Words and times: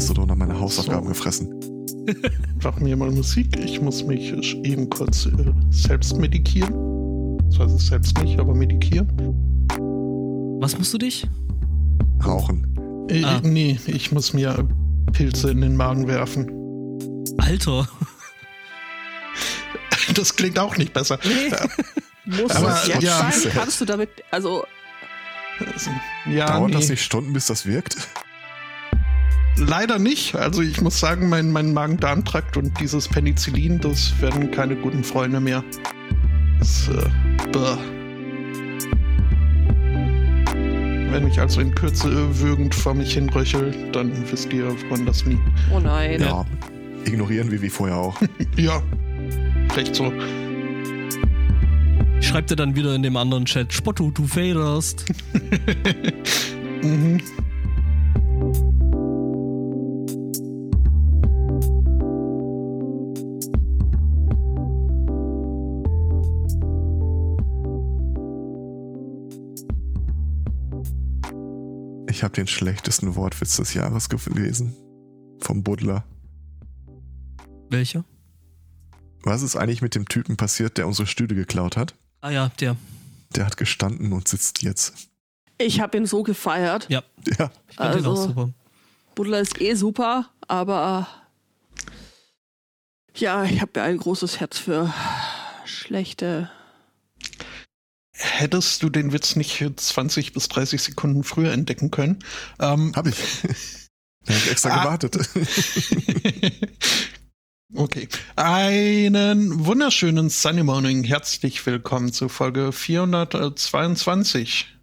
Hast 0.00 0.08
du 0.08 0.14
doch 0.14 0.24
noch 0.24 0.36
meine 0.36 0.58
Hausaufgaben 0.58 1.02
so. 1.02 1.08
gefressen? 1.10 1.60
Mach 2.64 2.80
mir 2.80 2.96
mal 2.96 3.10
Musik. 3.10 3.54
Ich 3.62 3.82
muss 3.82 4.02
mich 4.02 4.32
eben 4.64 4.88
kurz 4.88 5.26
äh, 5.26 5.52
selbst 5.68 6.16
medikieren. 6.16 7.36
Das 7.50 7.58
heißt 7.58 7.80
selbst 7.80 8.16
nicht, 8.16 8.40
aber 8.40 8.54
medikieren. 8.54 9.06
Was 10.58 10.78
musst 10.78 10.94
du 10.94 10.96
dich? 10.96 11.28
Rauchen. 12.24 13.06
Äh, 13.10 13.22
ah. 13.24 13.42
Nee, 13.42 13.78
ich 13.88 14.10
muss 14.10 14.32
mir 14.32 14.66
Pilze 15.12 15.50
in 15.50 15.60
den 15.60 15.76
Magen 15.76 16.08
werfen. 16.08 16.50
Alter. 17.36 17.86
Das 20.14 20.34
klingt 20.34 20.58
auch 20.58 20.76
nicht 20.76 20.92
besser. 20.92 21.20
Nee. 21.22 21.52
Muss 22.42 22.50
aber, 22.50 22.74
es 22.74 22.88
jetzt 22.88 23.02
ja, 23.02 23.30
sein? 23.30 23.52
Kannst 23.52 23.80
du 23.80 23.84
damit, 23.84 24.08
also... 24.30 24.64
Ja, 26.26 26.46
Dauert 26.46 26.70
nee. 26.70 26.76
das 26.76 26.88
nicht 26.88 27.02
Stunden, 27.02 27.32
bis 27.32 27.46
das 27.46 27.64
wirkt? 27.64 27.96
Leider 29.60 29.98
nicht. 29.98 30.34
Also 30.34 30.62
ich 30.62 30.80
muss 30.80 30.98
sagen, 30.98 31.28
mein, 31.28 31.52
mein 31.52 31.72
Magen-Darm-Trakt 31.72 32.56
und 32.56 32.78
dieses 32.80 33.06
Penicillin, 33.08 33.78
das 33.78 34.18
werden 34.20 34.50
keine 34.50 34.74
guten 34.74 35.04
Freunde 35.04 35.40
mehr. 35.40 35.62
Das, 36.58 36.88
äh, 36.88 37.10
Wenn 41.10 41.26
ich 41.26 41.40
also 41.40 41.60
in 41.60 41.74
Kürze 41.74 42.38
würgend 42.38 42.74
vor 42.74 42.94
mich 42.94 43.14
hinröchel, 43.14 43.74
dann 43.92 44.12
wisst 44.30 44.52
ihr, 44.52 44.72
woran 44.88 45.06
das 45.06 45.24
liegt. 45.24 45.42
Oh 45.72 45.80
nein. 45.80 46.20
Ja, 46.20 46.46
ignorieren 47.04 47.50
wir 47.50 47.60
wie 47.60 47.68
vorher 47.68 47.96
auch. 47.96 48.16
ja, 48.56 48.80
recht 49.74 49.94
so. 49.94 50.12
Schreibt 52.20 52.50
er 52.52 52.56
dann 52.56 52.76
wieder 52.76 52.94
in 52.94 53.02
dem 53.02 53.16
anderen 53.16 53.44
Chat, 53.44 53.72
Spotto, 53.72 54.10
du 54.12 54.24
federst. 54.26 55.06
mhm. 56.82 57.20
Ich 72.20 72.24
habe 72.24 72.34
den 72.34 72.46
schlechtesten 72.46 73.16
Wortwitz 73.16 73.56
des 73.56 73.72
Jahres 73.72 74.10
gelesen. 74.10 74.76
Vom 75.38 75.62
Buddler. 75.62 76.04
Welcher? 77.70 78.04
Was 79.22 79.40
ist 79.40 79.56
eigentlich 79.56 79.80
mit 79.80 79.94
dem 79.94 80.06
Typen 80.06 80.36
passiert, 80.36 80.76
der 80.76 80.86
unsere 80.86 81.06
Stühle 81.06 81.34
geklaut 81.34 81.78
hat? 81.78 81.94
Ah 82.20 82.28
ja, 82.28 82.50
der. 82.60 82.76
Der 83.34 83.46
hat 83.46 83.56
gestanden 83.56 84.12
und 84.12 84.28
sitzt 84.28 84.62
jetzt. 84.62 85.08
Ich 85.56 85.80
habe 85.80 85.96
ihn 85.96 86.04
so 86.04 86.22
gefeiert. 86.22 86.90
Ja. 86.90 87.02
Ja. 87.38 87.50
Ich 87.70 87.76
finde 87.76 87.90
also, 87.90 88.12
auch 88.12 88.26
super. 88.26 88.50
Buddler 89.14 89.40
ist 89.40 89.58
eh 89.58 89.72
super, 89.72 90.28
aber 90.46 91.08
ja, 93.14 93.44
ich 93.44 93.62
habe 93.62 93.72
ja 93.76 93.84
ein 93.84 93.96
großes 93.96 94.40
Herz 94.40 94.58
für 94.58 94.92
schlechte 95.64 96.50
hättest 98.20 98.82
du 98.82 98.90
den 98.90 99.12
Witz 99.12 99.36
nicht 99.36 99.64
20 99.76 100.32
bis 100.32 100.48
30 100.48 100.82
Sekunden 100.82 101.22
früher 101.24 101.52
entdecken 101.52 101.90
können. 101.90 102.18
Ähm, 102.58 102.92
Hab 102.94 103.06
ich. 103.06 103.16
Ich 104.28 104.36
habe 104.36 104.50
extra 104.50 104.68
ah. 104.68 104.84
gewartet. 104.84 105.16
okay. 107.74 108.06
Einen 108.36 109.64
wunderschönen 109.64 110.28
Sunny 110.28 110.62
Morning. 110.62 111.04
Herzlich 111.04 111.64
willkommen 111.64 112.12
zu 112.12 112.28
Folge 112.28 112.70
422. 112.70 114.78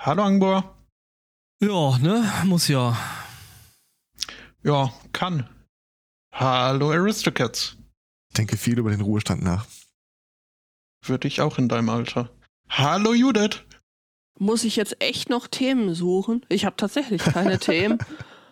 Hallo 0.00 0.24
Angbor. 0.24 0.76
Ja, 1.62 1.98
ne? 1.98 2.28
Muss 2.46 2.66
ja. 2.66 2.98
Ja, 4.64 4.92
kann. 5.12 5.48
Hallo 6.32 6.90
Aristocats. 6.90 7.76
Ich 8.30 8.34
denke 8.34 8.56
viel 8.56 8.80
über 8.80 8.90
den 8.90 9.02
Ruhestand 9.02 9.44
nach. 9.44 9.68
Würde 11.06 11.28
ich 11.28 11.40
auch 11.40 11.58
in 11.58 11.68
deinem 11.68 11.90
Alter. 11.90 12.28
Hallo 12.68 13.14
Judith. 13.14 13.62
Muss 14.38 14.64
ich 14.64 14.76
jetzt 14.76 15.00
echt 15.00 15.30
noch 15.30 15.46
Themen 15.46 15.94
suchen? 15.94 16.44
Ich 16.48 16.64
habe 16.64 16.76
tatsächlich 16.76 17.22
keine 17.22 17.58
Themen. 17.60 17.98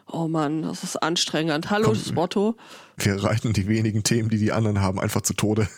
Oh 0.06 0.28
Mann, 0.28 0.62
das 0.62 0.84
ist 0.84 0.96
anstrengend. 0.96 1.70
Hallo 1.70 1.88
Komm, 1.88 1.96
Spotto. 1.96 2.56
Wir 2.96 3.22
reiten 3.22 3.52
die 3.52 3.66
wenigen 3.66 4.04
Themen, 4.04 4.28
die 4.28 4.38
die 4.38 4.52
anderen 4.52 4.80
haben, 4.80 5.00
einfach 5.00 5.22
zu 5.22 5.34
Tode. 5.34 5.68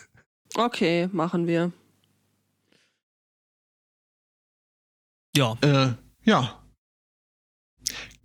Okay, 0.53 1.09
machen 1.11 1.47
wir. 1.47 1.71
Ja. 5.35 5.57
Äh, 5.61 5.93
ja. 6.23 6.61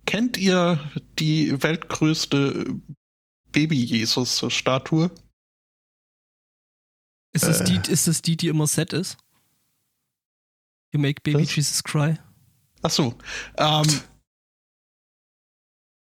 Kennt 0.05 0.37
ihr 0.37 0.79
die 1.19 1.61
weltgrößte 1.63 2.79
Baby-Jesus-Statue? 3.51 5.11
Ist, 7.33 7.43
äh, 7.43 7.63
die, 7.63 7.91
ist 7.91 8.07
das 8.07 8.21
die, 8.21 8.35
die 8.35 8.47
immer 8.47 8.67
set 8.67 8.93
ist? 8.93 9.17
You 10.91 10.99
make 10.99 11.21
baby 11.23 11.43
das? 11.43 11.55
Jesus 11.55 11.83
cry. 11.83 12.17
Ach 12.81 12.89
so. 12.89 13.15
Ähm, 13.57 14.01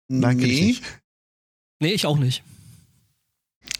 Nein, 0.09 0.37
nee. 0.39 0.47
Ich 0.47 0.61
nicht. 0.63 0.85
Nee, 1.81 1.93
ich 1.93 2.07
auch 2.07 2.19
nicht. 2.19 2.43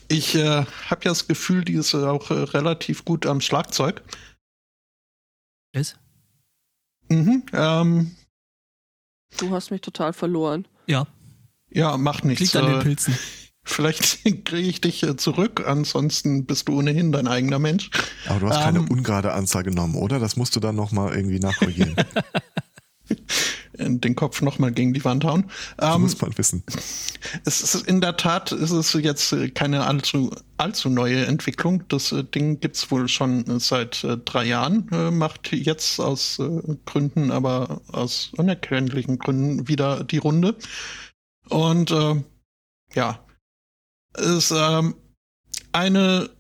Ich 0.09 0.35
äh, 0.35 0.65
habe 0.65 1.05
ja 1.05 1.11
das 1.11 1.27
Gefühl, 1.27 1.65
die 1.65 1.75
ist 1.75 1.95
auch 1.95 2.31
äh, 2.31 2.35
relativ 2.35 3.05
gut 3.05 3.27
am 3.27 3.41
Schlagzeug. 3.41 4.03
Ist? 5.73 5.99
Mhm. 7.09 7.45
Ähm, 7.53 8.17
du 9.39 9.51
hast 9.51 9.71
mich 9.71 9.81
total 9.81 10.13
verloren. 10.13 10.67
Ja. 10.87 11.07
Ja, 11.71 11.97
macht 11.97 12.25
nichts. 12.25 12.41
Liegt 12.41 12.57
an 12.57 12.67
den 12.67 12.81
äh, 12.81 12.83
Pilzen. 12.83 13.19
Vielleicht 13.69 14.25
kriege 14.45 14.69
ich 14.69 14.81
dich 14.81 15.03
äh, 15.03 15.17
zurück, 15.17 15.65
ansonsten 15.67 16.47
bist 16.47 16.69
du 16.69 16.79
ohnehin 16.79 17.13
dein 17.13 17.29
eigener 17.29 17.59
Mensch. 17.59 17.91
Aber 18.27 18.41
du 18.41 18.49
hast 18.49 18.57
ähm, 18.57 18.63
keine 18.63 18.81
ungerade 18.83 19.33
Anzahl 19.33 19.63
genommen, 19.63 19.95
oder? 19.95 20.19
Das 20.19 20.37
musst 20.37 20.57
du 20.57 20.61
dann 20.61 20.75
nochmal 20.75 21.15
irgendwie 21.15 21.39
nachkorrigieren. 21.39 21.95
den 23.79 24.17
Kopf 24.17 24.43
nochmal 24.43 24.73
gegen 24.73 24.93
die 24.93 25.05
Wand 25.05 25.25
hauen. 25.25 25.51
Ähm, 25.81 26.03
muss 26.03 26.21
man 26.21 26.37
wissen. 26.37 26.63
Es 27.45 27.63
ist 27.63 27.87
in 27.87 28.01
der 28.01 28.17
Tat 28.17 28.53
ist 28.53 28.71
es 28.71 28.93
jetzt 28.93 29.33
äh, 29.33 29.51
keine 29.51 29.85
allzu, 29.85 30.31
allzu 30.57 30.89
neue 30.89 31.27
Entwicklung. 31.27 31.83
Das 31.89 32.13
äh, 32.13 32.23
Ding 32.23 32.61
gibt's 32.61 32.91
wohl 32.91 33.09
schon 33.09 33.59
seit 33.61 34.05
äh, 34.05 34.17
drei 34.19 34.45
Jahren, 34.45 34.89
äh, 34.93 35.11
macht 35.11 35.53
jetzt 35.53 36.01
aus 36.01 36.39
äh, 36.39 36.77
Gründen, 36.87 37.31
aber 37.31 37.81
aus 37.91 38.31
unerklärlichen 38.37 39.19
Gründen 39.19 39.69
wieder 39.69 40.05
die 40.05 40.19
Runde. 40.19 40.57
Und 41.49 41.91
äh, 41.91 42.23
ja, 42.95 43.21
ist 44.17 44.53
ähm, 44.55 44.95
eine 45.73 46.31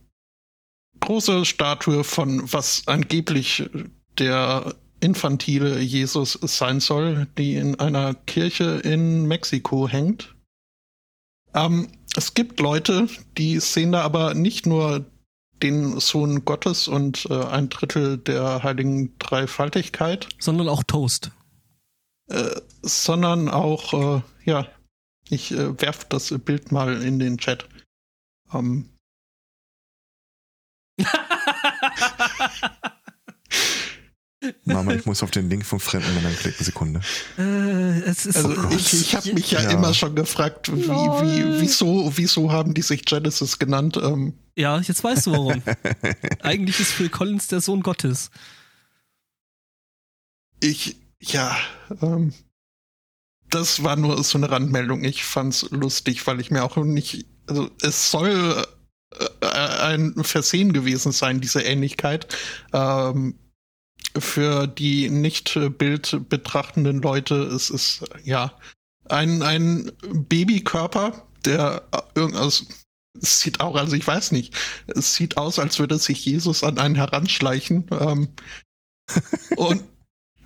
große 1.00 1.44
Statue 1.44 2.04
von 2.04 2.52
was 2.52 2.82
angeblich 2.86 3.68
der 4.18 4.74
infantile 5.00 5.78
Jesus 5.78 6.32
sein 6.42 6.80
soll, 6.80 7.26
die 7.38 7.54
in 7.54 7.78
einer 7.78 8.14
Kirche 8.14 8.80
in 8.82 9.26
Mexiko 9.26 9.88
hängt. 9.88 10.34
Ähm, 11.54 11.88
es 12.16 12.34
gibt 12.34 12.58
Leute, 12.60 13.08
die 13.36 13.60
sehen 13.60 13.92
da 13.92 14.02
aber 14.02 14.34
nicht 14.34 14.66
nur 14.66 15.04
den 15.62 15.98
Sohn 16.00 16.44
Gottes 16.44 16.88
und 16.88 17.26
äh, 17.30 17.44
ein 17.44 17.68
Drittel 17.68 18.18
der 18.18 18.62
heiligen 18.62 19.16
Dreifaltigkeit, 19.18 20.28
sondern 20.38 20.68
auch 20.68 20.82
Toast. 20.82 21.30
Äh, 22.28 22.60
sondern 22.82 23.48
auch, 23.48 23.92
äh, 23.94 24.22
ja, 24.44 24.66
ich 25.30 25.52
äh, 25.52 25.80
werf 25.80 26.04
das 26.04 26.34
Bild 26.38 26.72
mal 26.72 27.02
in 27.02 27.18
den 27.18 27.38
Chat. 27.38 27.68
Ähm. 28.52 28.90
Mama, 34.64 34.94
ich 34.94 35.04
muss 35.06 35.22
auf 35.22 35.30
den 35.30 35.50
Link 35.50 35.66
von 35.66 35.80
fremden 35.80 36.14
Männern 36.14 36.34
klicken. 36.36 36.64
Sekunde. 36.64 37.00
Äh, 37.36 38.02
also 38.06 38.48
oh 38.48 38.68
ich, 38.70 38.92
ich 38.92 39.16
habe 39.16 39.32
mich 39.32 39.50
ja, 39.50 39.62
ja, 39.62 39.70
immer 39.70 39.92
schon 39.94 40.14
gefragt, 40.14 40.70
wie, 40.72 40.88
wie, 40.88 41.60
wieso, 41.60 42.12
wieso 42.16 42.52
haben 42.52 42.74
die 42.74 42.82
sich 42.82 43.04
Genesis 43.04 43.58
genannt? 43.58 43.98
Ähm. 44.00 44.34
Ja, 44.56 44.78
jetzt 44.78 45.02
weißt 45.02 45.26
du 45.26 45.32
warum. 45.32 45.62
Eigentlich 46.40 46.78
ist 46.78 46.92
Phil 46.92 47.08
Collins 47.08 47.48
der 47.48 47.60
Sohn 47.60 47.82
Gottes. 47.82 48.30
Ich, 50.60 50.96
ja, 51.20 51.56
ähm, 52.00 52.32
das 53.50 53.82
war 53.82 53.96
nur 53.96 54.22
so 54.22 54.38
eine 54.38 54.50
Randmeldung. 54.50 55.04
Ich 55.04 55.24
fand's 55.24 55.66
lustig, 55.70 56.26
weil 56.26 56.40
ich 56.40 56.50
mir 56.50 56.64
auch 56.64 56.76
nicht, 56.76 57.26
also 57.46 57.70
es 57.82 58.10
soll 58.10 58.66
äh, 59.40 59.46
ein 59.46 60.22
Versehen 60.22 60.72
gewesen 60.72 61.12
sein, 61.12 61.40
diese 61.40 61.62
Ähnlichkeit. 61.62 62.36
Ähm, 62.72 63.38
für 64.16 64.66
die 64.66 65.10
nicht 65.10 65.58
Bild 65.76 66.28
betrachtenden 66.28 67.02
Leute 67.02 67.34
es 67.34 67.70
ist 67.70 68.04
ja 68.24 68.52
ein, 69.08 69.42
ein 69.42 69.92
Babykörper, 70.00 71.26
der 71.44 71.82
irgendwas 72.14 72.66
es 73.20 73.40
sieht 73.40 73.60
auch, 73.60 73.76
also 73.76 73.96
ich 73.96 74.06
weiß 74.06 74.32
nicht, 74.32 74.54
es 74.86 75.14
sieht 75.14 75.36
aus, 75.36 75.58
als 75.58 75.78
würde 75.78 75.98
sich 75.98 76.24
Jesus 76.24 76.62
an 76.62 76.78
einen 76.78 76.94
heranschleichen. 76.94 77.86
Ähm, 77.90 78.28
und 79.56 79.82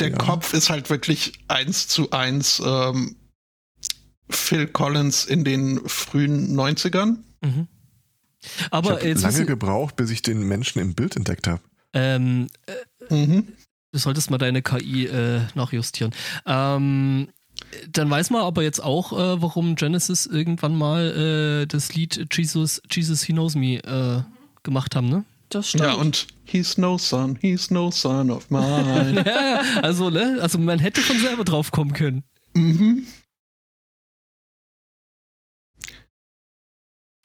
der 0.00 0.10
ja. 0.10 0.16
Kopf 0.16 0.52
ist 0.54 0.70
halt 0.70 0.90
wirklich 0.90 1.32
eins 1.48 1.88
zu 1.88 2.10
eins 2.10 2.60
ähm, 2.64 3.16
Phil 4.30 4.66
Collins 4.66 5.24
in 5.24 5.44
den 5.44 5.80
frühen 5.88 6.54
90ern. 6.56 7.18
Mhm. 7.42 7.68
Ich 8.44 8.50
Aber 8.70 8.92
habe 8.94 9.06
jetzt 9.08 9.22
lange 9.22 9.46
gebraucht, 9.46 9.94
bis 9.96 10.10
ich 10.10 10.22
den 10.22 10.42
Menschen 10.48 10.80
im 10.80 10.94
Bild 10.94 11.16
entdeckt 11.16 11.46
habe. 11.46 11.60
ähm, 11.92 12.48
Mhm. 13.10 13.48
du 13.92 13.98
solltest 13.98 14.30
mal 14.30 14.38
deine 14.38 14.62
KI 14.62 15.06
äh, 15.06 15.42
nachjustieren. 15.54 16.12
Ähm, 16.46 17.28
dann 17.90 18.10
weiß 18.10 18.30
man 18.30 18.42
aber 18.42 18.62
jetzt 18.62 18.80
auch, 18.82 19.12
äh, 19.12 19.40
warum 19.42 19.76
Genesis 19.76 20.26
irgendwann 20.26 20.76
mal 20.76 21.62
äh, 21.62 21.66
das 21.66 21.94
Lied 21.94 22.26
Jesus, 22.32 22.80
Jesus 22.90 23.22
He 23.22 23.32
Knows 23.32 23.54
Me 23.54 23.76
äh, 23.84 24.22
gemacht 24.62 24.96
haben, 24.96 25.08
ne? 25.08 25.24
Das 25.52 25.68
stimmt. 25.68 25.84
Ja, 25.84 25.92
und 25.94 26.28
he's 26.44 26.78
no 26.78 26.96
son, 26.96 27.36
he's 27.40 27.70
no 27.70 27.90
son 27.90 28.30
of 28.30 28.48
mine. 28.50 29.22
ja, 29.26 29.62
ja, 29.62 29.80
also, 29.82 30.08
ne? 30.08 30.38
Also 30.40 30.56
man 30.58 30.78
hätte 30.78 31.00
von 31.02 31.18
selber 31.18 31.44
drauf 31.44 31.70
kommen 31.72 31.92
können. 31.92 32.24
mhm. 32.54 33.06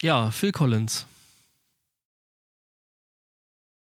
Ja, 0.02 0.30
Phil 0.32 0.52
Collins. 0.52 1.06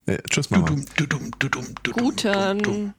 Äh, 0.07 0.19
tschüss, 0.31 0.49
Mama. 0.51 0.67
Dudum, 0.67 0.87
dudum, 0.97 1.31
dudum, 1.39 1.75
dudum, 1.83 1.95
dudum. 2.17 2.63
Guten. 2.63 2.95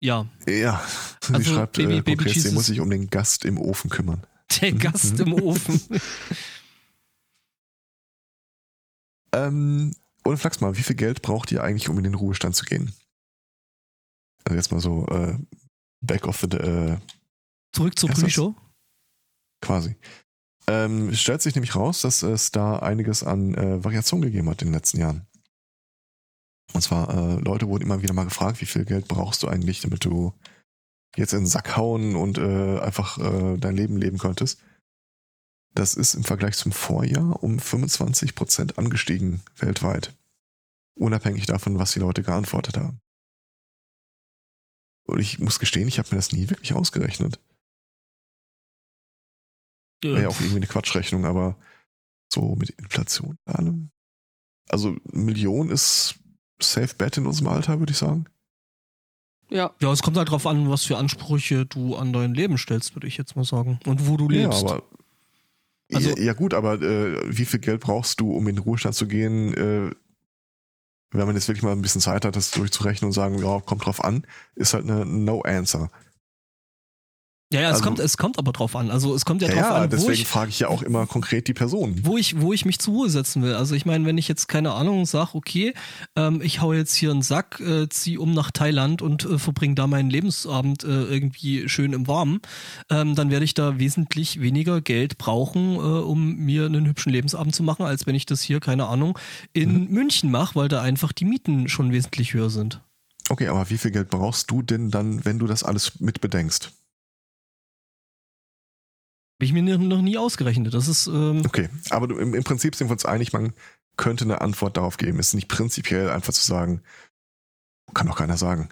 Ja, 0.00 0.26
Ja, 0.46 0.84
sie 1.20 1.34
Also, 1.34 1.54
schreibt, 1.54 1.76
Baby- 1.76 1.96
äh, 1.98 2.00
Baby 2.02 2.28
Jesus- 2.28 2.52
muss 2.52 2.66
sich 2.66 2.78
um 2.80 2.90
den 2.90 3.08
Gast 3.10 3.44
im 3.44 3.58
Ofen 3.58 3.90
kümmern. 3.90 4.24
der 4.60 4.72
Mhm. 4.74 4.78
Gast 4.78 5.18
im 5.20 5.32
Ofen. 5.34 5.80
Ähm, 9.34 9.94
ohne 10.24 10.36
Flachs 10.36 10.60
mal, 10.60 10.76
wie 10.76 10.82
viel 10.82 10.96
Geld 10.96 11.22
braucht 11.22 11.50
ihr 11.52 11.62
eigentlich, 11.62 11.88
um 11.88 11.98
in 11.98 12.04
den 12.04 12.14
Ruhestand 12.14 12.54
zu 12.54 12.64
gehen? 12.64 12.94
Also 14.44 14.56
jetzt 14.56 14.72
mal 14.72 14.80
so 14.80 15.06
äh, 15.06 15.36
back 16.00 16.26
of 16.26 16.40
the 16.40 16.56
äh, 16.56 16.98
Zurück 17.72 17.98
zur? 17.98 18.10
Pre-Show. 18.10 18.54
quasi. 19.62 19.96
Ähm, 20.68 21.08
es 21.08 21.20
stellt 21.20 21.42
sich 21.42 21.54
nämlich 21.54 21.74
raus, 21.74 22.02
dass 22.02 22.22
es 22.22 22.52
da 22.52 22.78
einiges 22.78 23.24
an 23.24 23.54
äh, 23.54 23.82
Variation 23.82 24.22
gegeben 24.22 24.48
hat 24.48 24.62
in 24.62 24.68
den 24.68 24.74
letzten 24.74 24.98
Jahren. 24.98 25.26
Und 26.72 26.82
zwar, 26.82 27.08
äh, 27.10 27.40
Leute 27.40 27.68
wurden 27.68 27.84
immer 27.84 28.02
wieder 28.02 28.14
mal 28.14 28.24
gefragt, 28.24 28.60
wie 28.60 28.66
viel 28.66 28.84
Geld 28.84 29.08
brauchst 29.08 29.42
du 29.42 29.48
eigentlich, 29.48 29.80
damit 29.80 30.04
du 30.04 30.32
jetzt 31.16 31.32
in 31.32 31.40
den 31.40 31.46
Sack 31.46 31.76
hauen 31.76 32.16
und 32.16 32.38
äh, 32.38 32.78
einfach 32.80 33.18
äh, 33.18 33.58
dein 33.58 33.76
Leben 33.76 33.96
leben 33.96 34.18
könntest. 34.18 34.60
Das 35.74 35.94
ist 35.94 36.14
im 36.14 36.24
Vergleich 36.24 36.56
zum 36.56 36.72
Vorjahr 36.72 37.42
um 37.42 37.58
25% 37.58 38.76
angestiegen 38.76 39.42
weltweit. 39.56 40.14
Unabhängig 40.94 41.46
davon, 41.46 41.78
was 41.78 41.92
die 41.92 42.00
Leute 42.00 42.22
geantwortet 42.22 42.76
haben. 42.76 43.00
Und 45.06 45.18
ich 45.20 45.38
muss 45.38 45.58
gestehen, 45.58 45.88
ich 45.88 45.98
habe 45.98 46.08
mir 46.10 46.16
das 46.16 46.32
nie 46.32 46.50
wirklich 46.50 46.74
ausgerechnet. 46.74 47.40
Wäre 50.02 50.22
ja 50.22 50.28
auch 50.28 50.40
irgendwie 50.40 50.56
eine 50.56 50.66
Quatschrechnung, 50.66 51.24
aber 51.24 51.56
so 52.32 52.54
mit 52.56 52.70
Inflation 52.70 53.38
und 53.44 53.54
allem. 53.54 53.90
Also 54.68 54.96
Million 55.04 55.70
ist 55.70 56.16
safe 56.60 56.94
bet 56.96 57.16
in 57.16 57.26
unserem 57.26 57.48
Alter, 57.48 57.78
würde 57.78 57.92
ich 57.92 57.98
sagen. 57.98 58.26
Ja, 59.50 59.74
Ja, 59.80 59.92
es 59.92 60.02
kommt 60.02 60.16
halt 60.16 60.30
drauf 60.30 60.46
an, 60.46 60.70
was 60.70 60.84
für 60.84 60.96
Ansprüche 60.96 61.66
du 61.66 61.96
an 61.96 62.12
dein 62.12 62.34
Leben 62.34 62.56
stellst, 62.56 62.96
würde 62.96 63.06
ich 63.06 63.18
jetzt 63.18 63.36
mal 63.36 63.44
sagen. 63.44 63.78
Und 63.86 64.06
wo 64.08 64.16
du 64.16 64.28
lebst. 64.28 64.62
Ja, 64.62 64.68
aber 64.68 64.82
Also- 65.94 66.10
ja, 66.10 66.18
ja 66.18 66.32
gut, 66.32 66.54
aber 66.54 66.80
äh, 66.80 67.20
wie 67.26 67.44
viel 67.44 67.60
Geld 67.60 67.80
brauchst 67.80 68.20
du, 68.20 68.32
um 68.32 68.46
in 68.48 68.56
den 68.56 68.62
Ruhestand 68.64 68.94
zu 68.94 69.06
gehen? 69.06 69.54
Äh, 69.54 69.90
wenn 71.14 71.26
man 71.26 71.34
jetzt 71.34 71.48
wirklich 71.48 71.62
mal 71.62 71.72
ein 71.72 71.82
bisschen 71.82 72.00
Zeit 72.00 72.24
hat, 72.24 72.36
das 72.36 72.50
durchzurechnen 72.52 73.08
und 73.08 73.12
sagen, 73.12 73.38
ja, 73.38 73.60
kommt 73.60 73.84
drauf 73.84 74.02
an, 74.02 74.26
ist 74.54 74.72
halt 74.74 74.88
eine 74.88 75.04
No-Answer. 75.04 75.90
Ja, 77.52 77.60
ja, 77.60 77.68
es, 77.68 77.74
also- 77.74 77.84
kommt, 77.84 77.98
es 78.00 78.16
kommt 78.16 78.38
aber 78.38 78.52
drauf 78.52 78.74
an. 78.76 78.90
Also 78.90 79.14
es 79.14 79.24
kommt 79.24 79.42
ja 79.42 79.48
Ja, 79.48 79.54
drauf 79.54 79.62
ja, 79.64 79.74
an, 79.76 79.82
wo 79.84 79.96
deswegen 79.96 80.12
ich, 80.12 80.26
frage 80.26 80.50
ich 80.50 80.58
ja 80.60 80.68
auch 80.68 80.82
immer 80.82 81.06
konkret 81.06 81.46
die 81.48 81.54
Person. 81.54 82.00
wo 82.02 82.16
ich, 82.16 82.40
wo 82.40 82.52
ich 82.52 82.64
mich 82.64 82.78
zur 82.78 82.94
Ruhe 82.94 83.10
setzen 83.10 83.42
will. 83.42 83.54
Also 83.54 83.74
ich 83.74 83.86
meine, 83.86 84.04
wenn 84.06 84.18
ich 84.18 84.28
jetzt 84.28 84.48
keine 84.48 84.72
Ahnung 84.72 85.06
sage, 85.06 85.30
okay, 85.34 85.74
ähm, 86.16 86.40
ich 86.42 86.60
hau 86.60 86.72
jetzt 86.72 86.94
hier 86.94 87.10
einen 87.10 87.22
Sack, 87.22 87.60
äh, 87.60 87.88
zieh 87.88 88.18
um 88.18 88.32
nach 88.34 88.50
Thailand 88.50 89.02
und 89.02 89.24
äh, 89.24 89.38
verbringe 89.38 89.74
da 89.74 89.86
meinen 89.86 90.10
Lebensabend 90.10 90.84
äh, 90.84 91.04
irgendwie 91.04 91.68
schön 91.68 91.92
im 91.92 92.06
Warmen, 92.08 92.40
ähm, 92.90 93.14
dann 93.14 93.30
werde 93.30 93.44
ich 93.44 93.54
da 93.54 93.78
wesentlich 93.78 94.40
weniger 94.40 94.80
Geld 94.80 95.18
brauchen, 95.18 95.74
äh, 95.76 95.78
um 95.78 96.36
mir 96.36 96.66
einen 96.66 96.86
hübschen 96.86 97.12
Lebensabend 97.12 97.54
zu 97.54 97.62
machen, 97.62 97.84
als 97.86 98.06
wenn 98.06 98.14
ich 98.14 98.26
das 98.26 98.40
hier, 98.42 98.60
keine 98.60 98.86
Ahnung, 98.86 99.18
in 99.52 99.90
München 99.90 100.30
mache, 100.30 100.54
weil 100.54 100.68
da 100.68 100.80
einfach 100.82 101.12
die 101.12 101.24
Mieten 101.24 101.68
schon 101.68 101.92
wesentlich 101.92 102.34
höher 102.34 102.50
sind. 102.50 102.80
Okay, 103.28 103.48
aber 103.48 103.70
wie 103.70 103.78
viel 103.78 103.90
Geld 103.92 104.10
brauchst 104.10 104.50
du 104.50 104.62
denn 104.62 104.90
dann, 104.90 105.24
wenn 105.24 105.38
du 105.38 105.46
das 105.46 105.62
alles 105.62 106.00
mit 106.00 106.20
bedenkst? 106.20 106.72
Habe 109.42 109.44
ich 109.46 109.52
mir 109.52 109.76
noch- 109.78 110.02
nie 110.02 110.16
ausgerechnet. 110.18 110.72
Das 110.72 110.86
ist, 110.86 111.08
ähm, 111.08 111.42
Okay, 111.44 111.68
aber 111.90 112.06
du, 112.06 112.16
im, 112.18 112.32
im 112.34 112.44
Prinzip 112.44 112.76
sind 112.76 112.88
wir 112.88 112.92
uns 112.92 113.04
einig, 113.04 113.32
man 113.32 113.52
könnte 113.96 114.24
eine 114.24 114.40
Antwort 114.40 114.76
darauf 114.76 114.98
geben. 114.98 115.18
Es 115.18 115.28
ist 115.28 115.34
nicht 115.34 115.48
prinzipiell 115.48 116.10
einfach 116.10 116.32
zu 116.32 116.44
sagen, 116.44 116.80
kann 117.92 118.06
doch 118.06 118.16
keiner 118.16 118.36
sagen. 118.36 118.68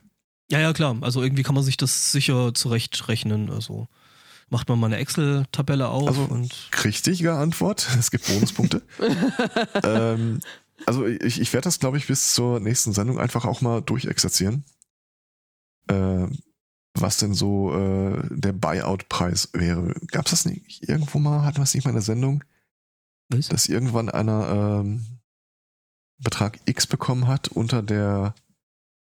ja, 0.50 0.60
ja, 0.60 0.72
klar. 0.72 0.96
Also 1.00 1.22
irgendwie 1.22 1.42
kann 1.42 1.56
man 1.56 1.64
sich 1.64 1.76
das 1.76 2.12
sicher 2.12 2.54
zurechtrechnen. 2.54 3.50
Also 3.50 3.88
macht 4.48 4.68
man 4.68 4.78
mal 4.78 4.86
eine 4.86 4.98
Excel-Tabelle 4.98 5.88
auf 5.88 6.06
Also- 6.08 6.22
und 6.22 6.54
Richtige 6.84 7.32
Antwort, 7.34 7.88
es 7.98 8.10
gibt 8.12 8.26
Bonuspunkte. 8.28 8.82
ähm, 9.84 10.38
also 10.86 11.04
ich, 11.06 11.40
ich 11.40 11.52
werde 11.52 11.64
das, 11.64 11.80
glaube 11.80 11.98
ich, 11.98 12.06
bis 12.06 12.32
zur 12.32 12.60
nächsten 12.60 12.92
Sendung 12.92 13.18
einfach 13.18 13.44
auch 13.44 13.60
mal 13.60 13.82
durchexerzieren. 13.82 14.64
Äh, 15.88 16.26
was 16.94 17.18
denn 17.18 17.34
so 17.34 17.72
äh, 17.74 18.22
der 18.30 18.52
Buyout-Preis 18.52 19.50
wäre. 19.52 19.94
Gab 20.08 20.26
es 20.26 20.30
das 20.30 20.44
nicht 20.44 20.88
irgendwo 20.88 21.18
mal? 21.18 21.44
Hatten 21.44 21.58
wir 21.58 21.64
es 21.64 21.74
nicht 21.74 21.84
mal 21.84 21.90
in 21.90 21.96
der 21.96 22.02
Sendung? 22.02 22.44
was? 23.30 23.48
dass 23.48 23.68
irgendwann 23.68 24.08
einer 24.08 24.80
ähm, 24.80 25.06
Betrag 26.18 26.60
X 26.66 26.86
bekommen 26.86 27.26
hat 27.26 27.48
unter 27.48 27.82
der 27.82 28.34